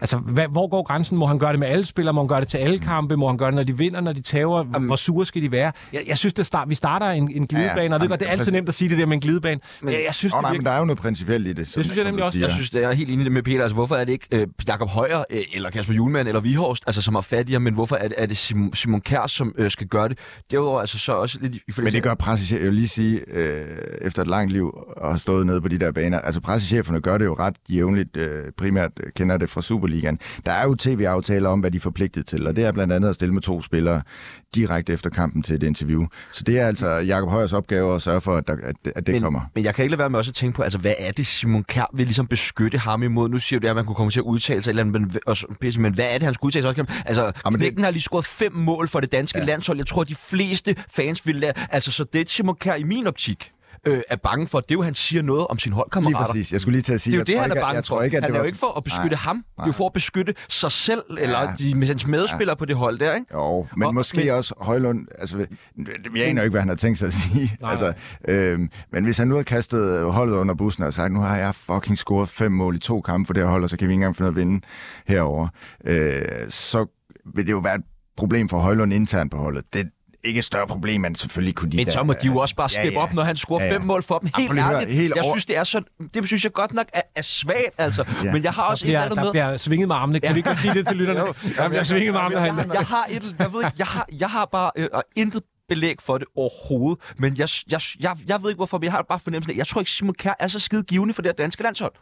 altså, 0.00 0.18
hvad, 0.18 0.46
hvor 0.48 0.68
går 0.68 0.82
grænsen? 0.82 1.18
Må 1.18 1.26
han 1.26 1.38
gøre 1.38 1.50
det 1.50 1.58
med 1.58 1.68
alle 1.68 1.84
spillere? 1.84 2.14
Må 2.14 2.20
han 2.20 2.28
gøre 2.28 2.40
det 2.40 2.48
til 2.48 2.58
alle 2.58 2.78
kampe? 2.78 3.16
Må 3.16 3.28
han 3.28 3.36
gøre 3.36 3.48
det, 3.48 3.56
når 3.56 3.62
de 3.62 3.78
vinder, 3.78 4.00
når 4.00 4.12
de 4.12 4.22
tager? 4.22 4.76
Um, 4.76 4.84
hvor 4.84 4.96
sure 4.96 5.26
skal 5.26 5.42
de 5.42 5.52
være? 5.52 5.72
Jeg, 5.92 6.02
jeg 6.06 6.18
synes, 6.18 6.34
det 6.34 6.46
start, 6.46 6.68
vi 6.68 6.74
starter 6.74 7.06
en, 7.06 7.30
en 7.32 7.46
glidebane, 7.46 7.80
Ja, 7.80 7.82
ja. 7.82 7.86
og 7.86 7.92
jeg 7.92 8.00
ved 8.00 8.08
godt, 8.08 8.20
det 8.20 8.28
er 8.28 8.32
altid 8.32 8.52
nemt 8.52 8.68
at 8.68 8.74
sige 8.74 8.88
det 8.90 8.98
der 8.98 9.06
med 9.06 9.14
en 9.14 9.20
glidebane. 9.20 9.60
Men, 9.80 9.94
jeg, 9.94 10.02
jeg 10.06 10.14
synes, 10.14 10.34
Åh, 10.34 10.38
det 10.38 10.42
nej, 10.42 10.50
virker... 10.50 10.60
men 10.60 10.66
der 10.66 10.72
er 10.72 10.78
jo 10.78 10.84
noget 10.84 10.98
principielt 10.98 11.46
i 11.46 11.52
det. 11.52 11.68
Som, 11.68 11.80
Det 11.80 11.84
synes 11.84 11.96
jeg 11.96 12.04
nemlig 12.04 12.24
også. 12.24 12.38
Jeg 12.38 12.50
synes, 12.50 12.70
det 12.70 12.84
er 12.84 12.92
helt 12.92 13.10
enig 13.10 13.32
med 13.32 13.42
Peter. 13.42 13.62
Altså, 13.62 13.74
hvorfor 13.74 13.94
er 13.94 14.04
det 14.04 14.12
ikke 14.12 14.26
øh, 14.32 14.46
Jakob 14.68 14.88
Højer, 14.88 15.24
øh, 15.30 15.40
eller 15.54 15.70
Kasper 15.70 15.94
Julemand, 15.94 16.28
eller 16.28 16.40
Vihorst, 16.40 16.82
altså, 16.86 17.02
som 17.02 17.14
har 17.14 17.22
fat 17.22 17.48
i 17.48 17.52
ham, 17.52 17.62
men 17.62 17.74
hvorfor 17.74 17.96
er 17.96 18.08
det, 18.08 18.14
er 18.18 18.26
det 18.26 18.36
Simon, 18.36 18.74
Simon 18.74 19.00
Kjær, 19.00 19.26
som 19.26 19.54
øh, 19.58 19.70
skal 19.70 19.86
gøre 19.86 20.08
det? 20.08 20.18
Derudover 20.50 20.80
altså 20.80 20.98
så 20.98 21.12
også 21.12 21.38
lidt... 21.40 21.54
i 21.54 21.60
Men 21.76 21.92
det 21.92 22.02
gør 22.02 22.14
presset, 22.14 22.52
jeg 22.52 22.60
vil 22.60 22.74
lige 22.74 22.88
sige, 22.88 23.20
øh, 23.32 23.59
øh, 23.60 24.06
efter 24.06 24.22
et 24.22 24.28
langt 24.28 24.52
liv 24.52 24.78
og 24.96 25.10
har 25.10 25.18
stået 25.18 25.46
nede 25.46 25.60
på 25.60 25.68
de 25.68 25.78
der 25.78 25.92
baner. 25.92 26.20
Altså 26.20 26.40
pressecheferne 26.40 27.00
gør 27.00 27.18
det 27.18 27.24
jo 27.24 27.34
ret 27.34 27.54
jævnligt, 27.68 28.16
øh, 28.16 28.44
primært 28.56 28.90
kender 29.16 29.36
det 29.36 29.50
fra 29.50 29.62
Superligaen. 29.62 30.18
Der 30.46 30.52
er 30.52 30.64
jo 30.64 30.74
tv-aftaler 30.74 31.48
om, 31.48 31.60
hvad 31.60 31.70
de 31.70 31.76
er 31.76 31.80
forpligtet 31.80 32.26
til, 32.26 32.46
og 32.46 32.56
det 32.56 32.64
er 32.64 32.72
blandt 32.72 32.92
andet 32.92 33.08
at 33.08 33.14
stille 33.14 33.34
med 33.34 33.42
to 33.42 33.62
spillere 33.62 34.02
direkte 34.54 34.92
efter 34.92 35.10
kampen 35.10 35.42
til 35.42 35.54
et 35.54 35.62
interview. 35.62 36.06
Så 36.32 36.44
det 36.46 36.58
er 36.58 36.66
altså 36.66 36.88
Jakob 36.88 37.30
Højers 37.30 37.52
opgave 37.52 37.94
at 37.94 38.02
sørge 38.02 38.20
for, 38.20 38.36
at, 38.36 38.48
der, 38.48 38.56
at, 38.62 38.76
at 38.84 39.06
det 39.06 39.12
men, 39.12 39.22
kommer. 39.22 39.40
Men 39.54 39.64
jeg 39.64 39.74
kan 39.74 39.82
ikke 39.82 39.90
lade 39.90 39.98
være 39.98 40.10
med 40.10 40.18
også 40.18 40.30
at 40.30 40.34
tænke 40.34 40.56
på, 40.56 40.62
altså, 40.62 40.78
hvad 40.78 40.94
er 40.98 41.12
det, 41.12 41.26
Simon 41.26 41.64
Kjær 41.64 41.90
vil 41.94 42.06
ligesom 42.06 42.26
beskytte 42.26 42.78
ham 42.78 43.02
imod? 43.02 43.28
Nu 43.28 43.38
siger 43.38 43.60
du, 43.60 43.66
at 43.66 43.76
man 43.76 43.84
kunne 43.84 43.94
komme 43.94 44.10
til 44.10 44.20
at 44.20 44.24
udtale 44.24 44.62
sig 44.62 44.70
et 44.70 44.72
eller 44.78 44.82
andet, 44.82 45.00
men, 45.00 45.20
og, 45.26 45.36
pisse, 45.60 45.80
men 45.80 45.94
hvad 45.94 46.04
er 46.04 46.12
det, 46.12 46.22
han 46.22 46.34
skulle 46.34 46.48
udtale 46.48 46.62
sig 46.62 46.68
også? 46.68 47.02
Altså, 47.06 47.32
Jamen, 47.44 47.60
Knækken 47.60 47.84
har 47.84 47.90
lige 47.90 48.02
scoret 48.02 48.24
fem 48.24 48.52
mål 48.52 48.88
for 48.88 49.00
det 49.00 49.12
danske 49.12 49.38
ja. 49.38 49.44
landshold. 49.44 49.78
Jeg 49.78 49.86
tror, 49.86 50.04
de 50.04 50.14
fleste 50.14 50.76
fans 50.90 51.26
vil 51.26 51.36
lade... 51.36 51.52
Altså, 51.70 51.92
så 51.92 52.04
det 52.12 52.30
Simon 52.30 52.56
Kjær 52.56 52.74
i 52.74 52.82
min 52.82 53.06
optik 53.06 53.49
øh, 53.86 54.00
er 54.10 54.16
bange 54.16 54.46
for, 54.48 54.60
det 54.60 54.70
er 54.70 54.74
jo, 54.74 54.82
han 54.82 54.94
siger 54.94 55.22
noget 55.22 55.46
om 55.46 55.58
Lige 55.64 55.74
holdkammerater. 55.74 56.26
præcis. 56.26 56.52
Jeg 56.52 56.60
skulle 56.60 56.72
lige 56.76 56.82
til 56.82 56.92
at 56.92 57.00
sige, 57.00 57.10
Det 57.12 57.16
er 57.16 57.20
jo 57.20 57.24
det, 57.24 57.34
tror 57.34 57.42
han 57.42 57.50
er 57.50 57.54
ikke, 57.54 57.60
at- 57.66 57.74
bange 57.74 57.82
for. 57.88 58.02
ikke, 58.02 58.16
at 58.16 58.24
han 58.24 58.34
er 58.34 58.38
jo 58.38 58.44
ikke 58.44 58.58
for 58.58 58.76
at 58.76 58.84
beskytte 58.84 59.08
Nej, 59.10 59.16
ham. 59.16 59.36
Det 59.36 59.44
er 59.58 59.62
jo 59.62 59.66
nej. 59.66 59.72
for 59.76 59.86
at 59.86 59.92
beskytte 59.92 60.34
sig 60.48 60.72
selv, 60.72 61.02
eller 61.18 61.56
de, 61.56 61.74
med 61.74 61.86
hans 61.86 62.06
medspillere 62.06 62.56
på 62.56 62.64
det 62.64 62.76
hold 62.76 62.98
der, 62.98 63.14
ikke? 63.14 63.26
Jo, 63.34 63.66
men 63.76 63.86
Og- 63.86 63.94
måske 63.94 64.16
men- 64.18 64.28
også 64.30 64.54
Højlund, 64.60 65.06
altså, 65.18 65.46
jeg 66.16 66.26
aner 66.26 66.42
ikke, 66.42 66.50
hvad 66.50 66.60
han 66.60 66.68
har 66.68 66.76
tænkt 66.76 66.98
sig 66.98 67.06
at 67.06 67.12
sige. 67.12 67.56
Nej. 67.60 67.70
altså, 67.70 67.92
øhm, 68.28 68.68
men 68.92 69.04
hvis 69.04 69.18
han 69.18 69.28
nu 69.28 69.34
har 69.36 69.42
kastet 69.42 70.12
holdet 70.12 70.34
under 70.36 70.54
bussen 70.54 70.84
og 70.84 70.92
sagt, 70.94 71.12
nu 71.12 71.20
har 71.20 71.36
jeg 71.36 71.54
fucking 71.54 71.98
scoret 71.98 72.28
fem 72.28 72.52
mål 72.52 72.76
i 72.76 72.78
to 72.78 73.00
kampe 73.00 73.26
for 73.26 73.34
det 73.34 73.42
her 73.42 73.50
hold, 73.50 73.64
og 73.64 73.70
så 73.70 73.76
kan 73.76 73.88
vi 73.88 73.92
ikke 73.92 73.98
engang 73.98 74.16
finde 74.16 74.26
af 74.28 74.32
at 74.32 74.36
vinde 74.36 74.60
herover, 75.06 75.48
øh, 75.86 76.22
så 76.48 76.86
vil 77.34 77.46
det 77.46 77.52
jo 77.52 77.58
være 77.58 77.74
et 77.74 77.82
problem 78.16 78.48
for 78.48 78.58
Højlund 78.58 78.92
internt 78.92 79.30
på 79.30 79.36
holdet. 79.36 79.64
Det 79.72 79.88
ikke 80.24 80.38
et 80.38 80.44
større 80.44 80.66
problem, 80.66 81.00
men 81.00 81.14
selvfølgelig 81.14 81.54
kunne 81.54 81.70
de 81.70 81.76
Men 81.76 81.86
da- 81.86 81.92
så 81.92 82.02
må 82.02 82.12
de 82.12 82.26
jo 82.26 82.36
også 82.38 82.54
bare 82.54 82.68
Ja, 82.76 82.82
steppe 82.82 82.98
ja. 82.98 83.02
op, 83.02 83.12
når 83.12 83.22
han 83.22 83.36
scorer 83.36 83.62
Ja, 83.64 83.68
ja. 83.70 83.74
fem 83.76 83.82
mål 83.82 84.02
for 84.02 84.18
dem. 84.18 84.30
Helt 84.38 84.50
at 84.50 84.64
høre, 84.64 84.74
ærligt. 84.74 84.90
helt 84.92 85.14
Jeg 85.16 85.24
synes, 85.24 85.46
det 85.46 85.56
er 85.56 85.64
så... 85.64 85.82
Det 86.14 86.26
synes 86.26 86.44
jeg 86.44 86.52
godt 86.52 86.72
nok 86.74 86.86
er, 86.94 87.00
er 87.16 87.22
svagt, 87.22 87.74
altså. 87.78 88.04
Ja. 88.24 88.32
Men 88.32 88.42
jeg 88.42 88.52
har 88.52 88.62
Der 88.62 88.70
også 88.70 88.86
et 88.86 88.88
eller 88.88 89.00
bliver, 89.00 89.04
andet 89.04 89.16
der 89.16 89.22
med... 89.24 89.30
bliver 89.30 89.56
svinget 89.56 89.88
med 89.88 89.96
armene. 89.96 90.20
Kan 90.20 90.34
vi 90.34 90.38
ikke 90.38 90.48
godt 90.48 90.58
sige 90.58 90.74
det 90.74 90.86
til 90.86 90.96
lytterne? 90.96 91.20
Der 91.56 91.68
bliver 91.68 91.84
svinget 91.84 92.12
med 92.12 92.20
armene 92.20 92.40
jeg, 92.40 92.54
jeg, 92.56 92.66
jeg 92.74 92.86
har 92.86 93.06
et, 93.10 93.36
jeg 93.38 93.52
ved 93.52 93.60
ikke, 93.64 93.72
jeg 93.78 93.86
har, 93.86 94.06
jeg 94.18 94.28
har 94.30 94.44
bare 94.52 94.70
øh, 94.76 94.88
intet 95.16 95.42
belæg 95.68 95.96
for 96.00 96.18
det 96.18 96.26
overhovedet, 96.36 96.98
men 97.18 97.36
jeg, 97.38 97.48
jeg, 97.70 97.80
jeg, 98.00 98.16
jeg 98.26 98.42
ved 98.42 98.50
ikke 98.50 98.56
hvorfor, 98.58 98.78
men 98.78 98.84
jeg 98.84 98.92
har 98.92 99.02
bare 99.08 99.20
fornemmelsen 99.20 99.52
af, 99.54 99.56
jeg 99.58 99.66
tror 99.66 99.80
ikke, 99.80 99.90
Simon 99.90 100.14
Kjær 100.14 100.34
er 100.40 100.48
så 100.48 100.58
skide 100.58 100.82
givende 100.82 101.14
for 101.14 101.22
det 101.22 101.28
her 101.28 101.44
danske 101.44 101.62
landshold. 101.62 101.92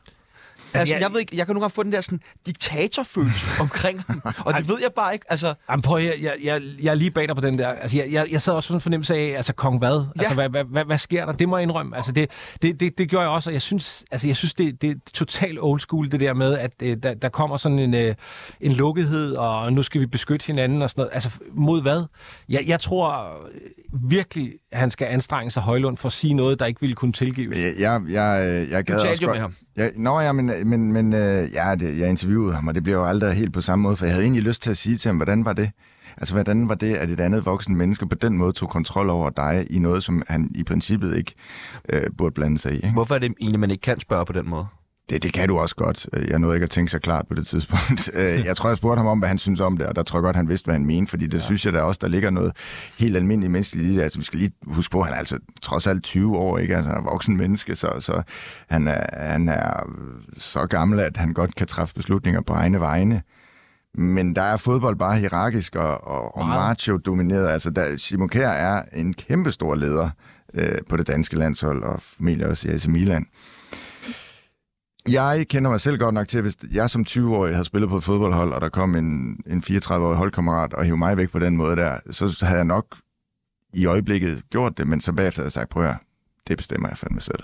Altså, 0.74 0.94
jeg, 0.94 1.00
jeg- 1.00 1.06
jeg 1.06 1.12
ved 1.12 1.20
ikke, 1.20 1.36
jeg 1.36 1.46
kan 1.46 1.54
nogle 1.54 1.62
gange 1.64 1.74
få 1.74 1.82
den 1.82 1.92
der 1.92 2.00
sådan 2.00 2.20
diktatorfølelse 2.46 3.46
omkring 3.60 4.02
ham, 4.06 4.22
og 4.44 4.54
det 4.54 4.68
ved 4.68 4.76
jeg 4.82 4.90
bare 4.96 5.12
ikke. 5.12 5.26
Altså, 5.30 5.54
Jamen, 5.70 5.82
prøv, 5.82 5.98
jeg, 5.98 6.14
jeg, 6.22 6.34
jeg, 6.44 6.62
jeg 6.82 6.90
er 6.90 6.94
lige 6.94 7.10
bag 7.10 7.28
dig 7.28 7.36
på 7.36 7.42
den 7.42 7.58
der. 7.58 7.68
Altså, 7.68 7.96
jeg, 7.96 8.06
jeg, 8.12 8.26
jeg 8.30 8.42
sad 8.42 8.52
også 8.52 8.72
med 8.72 8.76
en 8.76 8.80
fornemmelse 8.80 9.14
af, 9.14 9.32
altså, 9.36 9.52
kong 9.52 9.78
hvad? 9.78 10.04
Altså, 10.18 10.28
Ja. 10.28 10.34
hvad, 10.34 10.48
hvad, 10.48 10.64
hvad, 10.64 10.84
hvad 10.84 10.98
sker 10.98 11.24
der? 11.26 11.32
Det 11.32 11.48
må 11.48 11.56
jeg 11.56 11.62
indrømme. 11.62 11.96
Altså, 11.96 12.12
det, 12.12 12.30
det, 12.62 12.80
det, 12.80 12.98
det 12.98 13.10
gør 13.10 13.20
jeg 13.20 13.28
også, 13.28 13.50
og 13.50 13.54
jeg 13.54 13.62
synes, 13.62 14.04
altså, 14.10 14.26
jeg 14.26 14.36
synes 14.36 14.54
det, 14.54 14.82
det 14.82 14.90
er 14.90 14.94
totalt 15.14 15.58
old 15.62 15.80
school, 15.80 16.10
det 16.12 16.20
der 16.20 16.34
med, 16.34 16.58
at 16.58 16.72
øh, 16.82 16.96
der, 17.02 17.14
der 17.14 17.28
kommer 17.28 17.56
sådan 17.56 17.78
en, 17.78 17.94
øh, 17.94 18.14
en 18.60 18.72
lukkethed, 18.72 19.32
og 19.34 19.72
nu 19.72 19.82
skal 19.82 20.00
vi 20.00 20.06
beskytte 20.06 20.46
hinanden 20.46 20.82
og 20.82 20.90
sådan 20.90 21.00
noget. 21.00 21.10
Altså, 21.14 21.30
mod 21.52 21.82
hvad? 21.82 22.04
Jeg, 22.48 22.64
jeg 22.66 22.80
tror 22.80 23.26
øh, 23.54 24.10
virkelig, 24.10 24.52
han 24.72 24.90
skal 24.90 25.04
anstrenge 25.06 25.50
sig 25.50 25.62
Højlund 25.62 25.96
for 25.96 26.06
at 26.06 26.12
sige 26.12 26.34
noget, 26.34 26.58
der 26.58 26.66
ikke 26.66 26.80
ville 26.80 26.94
kunne 26.96 27.12
tilgive. 27.12 27.52
Jeg, 27.56 27.74
jeg, 27.78 28.00
jeg, 28.10 28.66
jeg 28.70 28.84
gad 28.84 29.00
talte 29.00 29.10
også 29.10 29.22
jo 29.22 29.26
godt... 29.28 29.36
med 29.36 29.40
ham. 29.42 29.54
Ja, 29.76 29.88
nå 29.96 30.20
ja, 30.20 30.32
men, 30.32 30.50
Øh, 30.58 30.66
men, 30.66 30.92
men 30.92 31.12
øh, 31.12 31.52
ja, 31.52 31.74
det, 31.74 31.98
jeg 31.98 32.08
interviewede 32.08 32.54
ham, 32.54 32.68
og 32.68 32.74
det 32.74 32.82
blev 32.82 32.94
jo 32.94 33.06
aldrig 33.06 33.34
helt 33.34 33.52
på 33.52 33.60
samme 33.60 33.82
måde, 33.82 33.96
for 33.96 34.04
jeg 34.06 34.14
havde 34.14 34.24
egentlig 34.24 34.42
lyst 34.42 34.62
til 34.62 34.70
at 34.70 34.76
sige 34.76 34.96
til 34.96 35.08
ham, 35.08 35.16
hvordan 35.16 35.44
var 35.44 35.52
det? 35.52 35.70
Altså, 36.16 36.34
hvordan 36.34 36.68
var 36.68 36.74
det, 36.74 36.94
at 36.94 37.10
et 37.10 37.20
andet 37.20 37.46
voksen 37.46 37.76
menneske 37.76 38.08
på 38.08 38.14
den 38.14 38.38
måde 38.38 38.52
tog 38.52 38.68
kontrol 38.68 39.10
over 39.10 39.30
dig 39.30 39.66
i 39.70 39.78
noget, 39.78 40.04
som 40.04 40.22
han 40.28 40.50
i 40.54 40.64
princippet 40.64 41.16
ikke 41.16 41.34
øh, 41.88 42.02
burde 42.18 42.34
blande 42.34 42.58
sig 42.58 42.72
i? 42.72 42.76
Ikke? 42.76 42.90
hvorfor 42.90 43.14
er 43.14 43.18
det 43.18 43.34
egentlig, 43.40 43.60
man 43.60 43.70
ikke 43.70 43.80
kan 43.80 44.00
spørge 44.00 44.26
på 44.26 44.32
den 44.32 44.48
måde? 44.48 44.66
Det, 45.10 45.22
det 45.22 45.32
kan 45.32 45.48
du 45.48 45.58
også 45.58 45.74
godt. 45.74 46.06
Jeg 46.28 46.38
nåede 46.38 46.56
ikke 46.56 46.64
at 46.64 46.70
tænke 46.70 46.90
så 46.90 46.98
klart 46.98 47.26
på 47.28 47.34
det 47.34 47.46
tidspunkt. 47.46 48.10
Øh, 48.14 48.44
jeg 48.44 48.56
tror, 48.56 48.68
jeg 48.68 48.76
spurgte 48.76 48.98
ham 48.98 49.06
om, 49.06 49.18
hvad 49.18 49.28
han 49.28 49.38
synes 49.38 49.60
om 49.60 49.76
det, 49.78 49.86
og 49.86 49.96
der 49.96 50.02
tror 50.02 50.18
jeg 50.18 50.22
godt, 50.22 50.36
han 50.36 50.48
vidste, 50.48 50.66
hvad 50.66 50.74
han 50.74 50.86
mente, 50.86 51.10
fordi 51.10 51.26
det 51.26 51.38
ja. 51.38 51.42
synes 51.42 51.66
jeg 51.66 51.72
da 51.72 51.82
også, 51.82 51.98
der 52.02 52.08
ligger 52.08 52.30
noget 52.30 52.52
helt 52.98 53.16
almindeligt 53.16 53.52
menneskeligt 53.52 53.88
i 53.88 53.96
det. 53.96 54.02
Altså, 54.02 54.18
vi 54.18 54.24
skal 54.24 54.38
lige 54.38 54.52
huske 54.66 54.92
på, 54.92 55.00
at 55.00 55.06
han 55.06 55.14
er 55.14 55.18
altså 55.18 55.38
trods 55.62 55.86
alt 55.86 56.02
20 56.02 56.36
år, 56.36 56.58
ikke? 56.58 56.76
Altså, 56.76 56.90
han 56.90 56.98
er 56.98 57.02
voksen 57.02 57.36
menneske, 57.36 57.76
så, 57.76 57.92
så 58.00 58.22
han, 58.68 58.88
er, 58.88 59.30
han 59.30 59.48
er 59.48 59.90
så 60.38 60.66
gammel, 60.66 61.00
at 61.00 61.16
han 61.16 61.32
godt 61.32 61.54
kan 61.54 61.66
træffe 61.66 61.94
beslutninger 61.94 62.40
på 62.40 62.52
egne 62.52 62.80
vegne. 62.80 63.22
Men 63.94 64.36
der 64.36 64.42
er 64.42 64.56
fodbold 64.56 64.96
bare 64.96 65.18
hierarkisk 65.18 65.76
og, 65.76 66.06
og, 66.06 66.36
og 66.36 66.46
macho-domineret. 66.46 67.48
Altså, 67.48 67.70
der, 67.70 67.96
Simon 67.96 68.28
Kjær 68.28 68.48
er 68.48 68.82
en 68.92 69.14
kæmpestor 69.14 69.74
leder 69.74 70.10
øh, 70.54 70.78
på 70.88 70.96
det 70.96 71.06
danske 71.06 71.36
landshold, 71.36 71.82
og 71.82 72.02
formentlig 72.02 72.46
også 72.46 72.68
i 72.68 72.70
AC 72.70 72.86
Milan. 72.86 73.26
Jeg 75.12 75.46
kender 75.48 75.70
mig 75.70 75.80
selv 75.80 75.98
godt 75.98 76.14
nok 76.14 76.28
til, 76.28 76.42
hvis 76.42 76.56
jeg 76.72 76.90
som 76.90 77.04
20-årig 77.08 77.54
havde 77.54 77.64
spillet 77.64 77.90
på 77.90 77.96
et 77.96 78.04
fodboldhold, 78.04 78.52
og 78.52 78.60
der 78.60 78.68
kom 78.68 78.94
en, 78.94 79.40
en 79.46 79.62
34-årig 79.66 80.16
holdkammerat 80.16 80.72
og 80.72 80.84
hævde 80.84 80.98
mig 80.98 81.16
væk 81.16 81.30
på 81.30 81.38
den 81.38 81.56
måde 81.56 81.76
der, 81.76 81.98
så 82.10 82.38
havde 82.42 82.58
jeg 82.58 82.64
nok 82.64 82.86
i 83.74 83.86
øjeblikket 83.86 84.42
gjort 84.50 84.78
det, 84.78 84.88
men 84.88 85.00
så 85.00 85.12
bagefter 85.12 85.40
havde 85.40 85.46
jeg 85.46 85.52
sagt, 85.52 85.70
prøv 85.70 85.84
at 85.84 85.96
det 86.48 86.56
bestemmer 86.56 86.88
jeg 86.88 86.96
fandme 86.98 87.20
selv. 87.20 87.42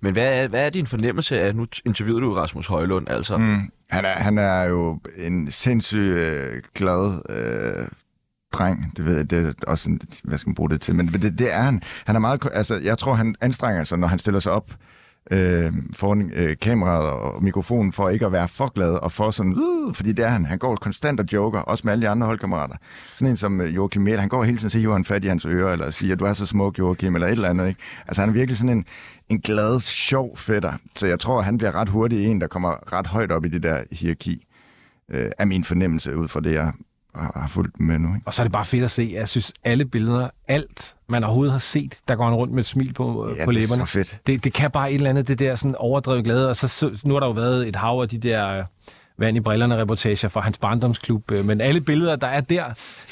Men 0.00 0.12
hvad 0.12 0.42
er, 0.42 0.48
hvad 0.48 0.66
er 0.66 0.70
din 0.70 0.86
fornemmelse 0.86 1.40
af, 1.40 1.56
nu 1.56 1.66
interviewede 1.84 2.24
du 2.24 2.34
Rasmus 2.34 2.66
Højlund, 2.66 3.08
altså? 3.08 3.36
Mm. 3.36 3.70
Han, 3.90 4.04
er, 4.04 4.08
han 4.08 4.38
er 4.38 4.62
jo 4.62 5.00
en 5.16 5.50
sindssygt 5.50 6.16
øh, 6.16 6.62
glad 6.74 7.22
øh, 7.30 7.86
dreng. 8.52 8.96
Det 8.96 9.04
ved 9.04 9.16
jeg, 9.16 9.30
det 9.30 9.46
er 9.46 9.52
også 9.66 9.90
en, 9.90 10.00
hvad 10.24 10.38
skal 10.38 10.48
man 10.48 10.54
bruge 10.54 10.70
det 10.70 10.80
til, 10.80 10.94
men 10.94 11.08
det, 11.08 11.38
det 11.38 11.52
er 11.52 11.60
han. 11.60 11.82
Han 12.06 12.16
er 12.16 12.20
meget, 12.20 12.48
altså, 12.52 12.80
jeg 12.80 12.98
tror, 12.98 13.14
han 13.14 13.34
anstrenger 13.40 13.84
sig, 13.84 13.98
når 13.98 14.06
han 14.06 14.18
stiller 14.18 14.40
sig 14.40 14.52
op 14.52 14.74
øh, 15.30 15.72
foran 15.96 16.30
øh, 16.34 16.56
kameraet 16.60 17.10
og 17.10 17.42
mikrofonen, 17.42 17.92
for 17.92 18.08
ikke 18.08 18.26
at 18.26 18.32
være 18.32 18.48
for 18.48 18.72
glad 18.72 18.94
og 18.94 19.12
for 19.12 19.30
sådan, 19.30 19.52
øh, 19.52 19.94
fordi 19.94 20.12
det 20.12 20.24
er 20.24 20.28
han. 20.28 20.44
Han 20.44 20.58
går 20.58 20.76
konstant 20.76 21.20
og 21.20 21.26
joker, 21.32 21.60
også 21.60 21.82
med 21.84 21.92
alle 21.92 22.02
de 22.02 22.08
andre 22.08 22.26
holdkammerater. 22.26 22.76
Sådan 23.16 23.30
en 23.30 23.36
som 23.36 23.60
øh, 23.60 23.76
Joachim 23.76 24.02
Miel, 24.02 24.20
han 24.20 24.28
går 24.28 24.44
hele 24.44 24.56
tiden 24.56 24.66
og 24.66 24.70
siger, 24.70 24.80
hiver 24.80 24.92
han 24.92 25.04
fat 25.04 25.24
i 25.24 25.28
hans 25.28 25.44
øre, 25.44 25.72
eller 25.72 25.90
siger, 25.90 26.16
du 26.16 26.24
er 26.24 26.32
så 26.32 26.46
smuk, 26.46 26.78
Joachim, 26.78 27.14
eller 27.14 27.28
et 27.28 27.32
eller 27.32 27.48
andet. 27.48 27.68
Ikke? 27.68 27.80
Altså 28.06 28.22
han 28.22 28.28
er 28.28 28.32
virkelig 28.32 28.58
sådan 28.58 28.76
en, 28.76 28.84
en 29.28 29.40
glad, 29.40 29.80
sjov 29.80 30.36
fætter. 30.36 30.72
Så 30.96 31.06
jeg 31.06 31.20
tror, 31.20 31.40
han 31.40 31.58
bliver 31.58 31.74
ret 31.74 31.88
hurtigt 31.88 32.30
en, 32.30 32.40
der 32.40 32.46
kommer 32.46 32.92
ret 32.92 33.06
højt 33.06 33.32
op 33.32 33.44
i 33.44 33.48
det 33.48 33.62
der 33.62 33.82
hierarki. 33.90 34.46
Øh, 35.10 35.30
er 35.38 35.44
min 35.44 35.64
fornemmelse 35.64 36.16
ud 36.16 36.28
fra 36.28 36.40
det, 36.40 36.52
jeg 36.52 36.72
har, 37.14 37.32
har 37.40 37.48
fulgt 37.48 37.80
med 37.80 37.98
nu. 37.98 38.14
Ikke? 38.14 38.26
Og 38.26 38.34
så 38.34 38.42
er 38.42 38.44
det 38.44 38.52
bare 38.52 38.64
fedt 38.64 38.84
at 38.84 38.90
se. 38.90 39.10
Jeg 39.14 39.28
synes, 39.28 39.52
alle 39.64 39.84
billeder, 39.84 40.28
alt 40.48 40.94
man 41.08 41.24
overhovedet 41.24 41.52
har 41.52 41.58
set, 41.58 41.98
der 42.08 42.14
går 42.16 42.24
han 42.24 42.34
rundt 42.34 42.52
med 42.54 42.60
et 42.60 42.66
smil 42.66 42.92
på, 42.94 43.28
Ja, 43.36 43.44
på 43.44 43.52
det 43.52 43.58
er 43.58 43.62
læberne. 43.62 43.86
så 43.86 43.92
fedt. 43.92 44.20
Det, 44.26 44.44
det 44.44 44.52
kan 44.52 44.70
bare 44.70 44.90
et 44.90 44.94
eller 44.94 45.10
andet, 45.10 45.28
det 45.28 45.38
der 45.38 45.54
sådan 45.54 45.74
overdrevet 45.78 46.24
glæde. 46.24 46.48
Og 46.50 46.56
så, 46.56 46.90
nu 47.04 47.14
har 47.14 47.20
der 47.20 47.26
jo 47.26 47.32
været 47.32 47.68
et 47.68 47.76
hav 47.76 48.00
af 48.02 48.08
de 48.08 48.18
der 48.18 48.64
vand 49.22 49.36
i 49.36 49.40
brillerne 49.40 49.76
reportager 49.76 50.28
fra 50.28 50.40
hans 50.40 50.58
barndomsklub. 50.58 51.30
øh, 51.32 51.44
Men 51.44 51.60
alle 51.60 51.80
billeder, 51.80 52.16
der 52.16 52.26
er 52.26 52.40
der, 52.40 52.64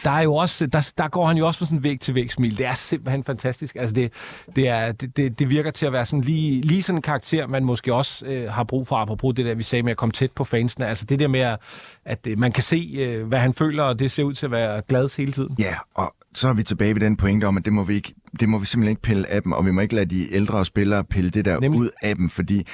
der, 0.05 0.11
er 0.11 0.23
jo 0.23 0.35
også, 0.35 0.67
der, 0.67 0.93
der 0.99 1.09
går 1.09 1.27
han 1.27 1.37
jo 1.37 1.47
også 1.47 1.59
med 1.61 1.67
sådan 1.67 1.79
en 1.79 1.83
væg 1.85 2.01
til 2.01 2.15
væg 2.15 2.33
smil. 2.33 2.59
Det 2.59 2.67
er 2.67 2.75
simpelthen 2.75 3.25
fantastisk. 3.25 3.77
Altså 3.77 3.95
det, 3.95 4.13
det, 4.57 4.69
er, 4.69 4.93
det, 4.93 5.17
det, 5.17 5.39
det 5.39 5.51
virker 5.51 5.71
til 5.71 5.87
at 5.87 5.93
være 5.93 6.07
sådan 6.07 6.25
lige, 6.25 6.61
lige 6.61 6.83
sådan 6.83 6.99
en 6.99 7.03
karakter, 7.03 7.47
man 7.47 7.65
måske 7.65 7.95
også 7.95 8.27
øh, 8.27 8.51
har 8.51 8.65
brug 8.65 8.87
for, 8.87 8.97
apropos 8.97 9.35
det 9.35 9.45
der, 9.45 9.55
vi 9.55 9.63
sagde 9.63 9.83
med 9.83 9.91
at 9.91 9.97
komme 9.97 10.13
tæt 10.13 10.31
på 10.31 10.45
fansene. 10.45 10.87
Altså 10.87 11.05
det 11.05 11.19
der 11.19 11.29
med, 11.29 11.41
at, 11.41 11.59
at 12.05 12.27
øh, 12.27 12.39
man 12.39 12.53
kan 12.53 12.63
se, 12.63 12.97
øh, 12.99 13.27
hvad 13.27 13.39
han 13.39 13.55
føler, 13.55 13.83
og 13.83 13.99
det 13.99 14.11
ser 14.11 14.23
ud 14.23 14.35
til 14.35 14.47
at 14.47 14.53
være 14.53 14.83
glad 14.89 15.17
hele 15.17 15.33
tiden. 15.33 15.57
Ja, 15.59 15.75
og 15.95 16.15
så 16.35 16.49
er 16.49 16.55
vi 16.55 16.63
tilbage 16.63 16.95
ved 16.95 17.01
den 17.01 17.17
pointe 17.17 17.45
om, 17.45 17.57
at 17.57 17.65
det 17.65 17.73
må 17.73 17.85
vi, 17.85 17.95
ikke, 17.95 18.15
det 18.41 18.49
må 18.49 18.59
vi 18.59 18.67
simpelthen 18.67 18.91
ikke 18.91 19.03
pille 19.03 19.31
af 19.31 19.43
dem, 19.43 19.53
og 19.53 19.67
vi 19.67 19.71
må 19.71 19.81
ikke 19.81 19.95
lade 19.95 20.07
de 20.15 20.35
ældre 20.35 20.65
spillere 20.65 21.05
pille 21.05 21.31
det 21.31 21.45
der. 21.45 21.61
Nemlig. 21.61 21.81
ud 21.81 21.89
af 22.03 22.17
dem, 22.17 22.31
fordi 22.31 22.67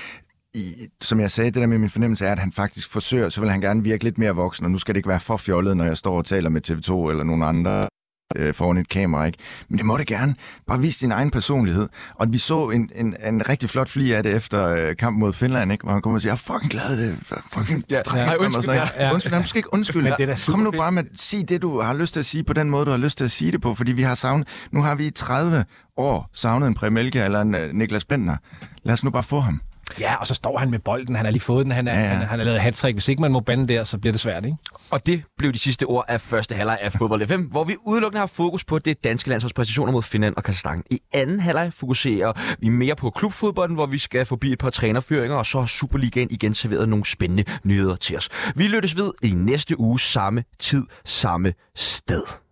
i, 0.57 0.87
som 1.01 1.21
jeg 1.21 1.31
sagde, 1.31 1.51
det 1.51 1.61
der 1.61 1.67
med 1.67 1.79
min 1.79 1.91
fornemmelse 1.91 2.27
er, 2.27 2.33
at 2.33 2.39
han 2.39 2.53
faktisk 2.53 2.91
forsøger, 2.91 3.29
så 3.29 3.41
vil 3.41 3.51
han 3.51 3.61
gerne 3.61 3.83
virke 3.83 4.05
lidt 4.05 4.19
mere 4.19 4.35
voksen, 4.35 4.65
og 4.65 4.71
nu 4.71 4.79
skal 4.79 4.95
det 4.95 4.99
ikke 4.99 5.09
være 5.09 5.21
for 5.21 5.37
fjollet, 5.37 5.77
når 5.77 5.85
jeg 5.85 5.97
står 5.97 6.19
og 6.19 6.25
taler 6.25 6.51
med 6.51 6.71
TV2 6.71 7.11
eller 7.11 7.25
nogen 7.25 7.43
andre 7.43 7.89
øh, 8.37 8.55
foran 8.55 8.77
et 8.77 8.89
kamera, 8.89 9.25
ikke? 9.27 9.39
Men 9.69 9.79
det 9.79 9.87
må 9.87 9.97
det 9.97 10.07
gerne. 10.07 10.35
Bare 10.67 10.81
vis 10.81 10.99
din 10.99 11.13
egen 11.13 11.31
personlighed. 11.31 11.89
Og 12.15 12.27
vi 12.33 12.39
så 12.39 12.69
en, 12.69 12.91
en, 12.95 13.17
en 13.27 13.49
rigtig 13.49 13.71
flot 13.71 13.89
fli 13.89 14.13
af 14.13 14.23
det 14.23 14.35
efter 14.35 14.69
øh, 14.69 14.97
kampen 14.97 15.21
mod 15.21 15.33
Finland, 15.33 15.73
ikke? 15.73 15.83
Hvor 15.83 15.93
han 15.93 16.03
kom 16.03 16.15
og 16.15 16.23
siger, 16.23 16.33
jeg 16.33 16.53
er 16.53 16.53
fucking 16.53 16.71
glad, 16.71 16.97
det 16.99 17.19
fucking 17.53 17.85
Ja, 17.91 18.03
dreng, 18.03 18.29
sådan 18.29 18.45
undskyld, 18.47 18.75
ja, 18.75 18.89
ja. 18.99 19.13
Undskyld, 19.13 19.33
han 19.33 19.47
skal 19.47 19.59
ikke 19.59 19.75
undskylde. 19.75 20.15
Men 20.19 20.29
det 20.29 20.45
Kom 20.49 20.61
nu 20.61 20.71
bare 20.71 20.93
med, 20.93 21.05
sig 21.17 21.49
det, 21.49 21.63
du 21.63 21.81
har 21.81 21.95
lyst 21.95 22.13
til 22.13 22.21
at 22.21 22.27
sige 22.27 22.45
på 22.45 22.53
den 22.53 22.71
måde, 22.71 22.87
du 22.87 22.91
har 22.91 22.99
lyst 22.99 23.19
til 23.19 23.25
at 23.25 23.31
sige 23.31 23.53
det 23.53 23.61
på, 23.61 23.75
fordi 23.75 23.93
vi 23.93 24.03
har 24.03 24.15
savnet, 24.15 24.49
nu 24.73 24.83
har 24.83 24.95
vi 24.95 25.07
i 25.07 25.11
30 25.11 25.65
år 25.97 26.31
savnet 26.33 26.67
en 26.67 26.75
Premelke 26.75 27.21
eller 27.21 27.41
en 27.41 27.55
uh, 27.55 27.61
Niklas 27.73 28.05
Bentner. 28.05 28.37
Lad 28.83 28.93
os 28.93 29.05
nu 29.05 29.11
bare 29.11 29.23
få 29.23 29.41
ham. 29.41 29.61
Ja, 30.01 30.15
og 30.15 30.27
så 30.27 30.35
står 30.35 30.59
han 30.59 30.71
med 30.71 30.79
bolden. 30.79 31.17
Han 31.17 31.25
har 31.25 31.33
lige 31.33 31.43
fået 31.43 31.65
den. 31.65 31.73
Han, 31.73 31.89
er, 31.89 32.01
ja. 32.01 32.07
Han, 32.07 32.29
han 32.29 32.39
har 32.39 32.45
lavet 32.45 32.61
hat 32.61 32.83
Hvis 32.83 33.09
ikke 33.09 33.23
man 33.23 33.33
må 33.33 33.41
bande 33.41 33.69
der, 33.69 33.85
så 33.85 33.99
bliver 33.99 34.13
det 34.13 34.21
svært, 34.21 34.45
ikke? 34.45 34.57
Og 34.91 35.07
det 35.07 35.23
blev 35.39 35.53
de 35.53 35.59
sidste 35.59 35.85
ord 35.85 36.05
af 36.09 36.21
første 36.21 36.55
halvleg 36.55 36.79
af 36.81 36.93
Fodbold 36.93 37.27
FM, 37.27 37.41
hvor 37.41 37.65
vi 37.65 37.77
udelukkende 37.85 38.21
har 38.21 38.27
fokus 38.27 38.65
på 38.65 38.79
det 38.79 39.05
danske 39.05 39.29
landsholds 39.29 39.53
præstationer 39.53 39.93
mod 39.93 40.03
Finland 40.03 40.37
og 40.37 40.45
Kazakhstan. 40.45 40.83
I 40.91 41.01
anden 41.13 41.41
halvleg 41.41 41.73
fokuserer 41.73 42.33
vi 42.59 42.69
mere 42.69 42.97
på 42.97 43.11
klubfodbolden, 43.11 43.75
hvor 43.75 43.87
vi 43.87 43.99
skal 43.99 44.27
forbi 44.27 44.53
et 44.53 44.59
par 44.59 44.71
trænerføringer, 44.71 45.37
og 45.37 45.47
så 45.47 45.61
har 45.61 45.67
Superligaen 45.67 46.29
igen 46.31 46.55
serveret 46.55 46.89
nogle 46.89 47.05
spændende 47.05 47.45
nyheder 47.65 47.97
til 47.97 48.17
os. 48.17 48.29
Vi 48.55 48.69
lyttes 48.69 48.97
ved 48.97 49.13
i 49.23 49.31
næste 49.31 49.81
uge 49.81 50.01
samme 50.01 50.45
tid, 50.59 50.87
samme 51.05 51.53
sted. 51.77 52.46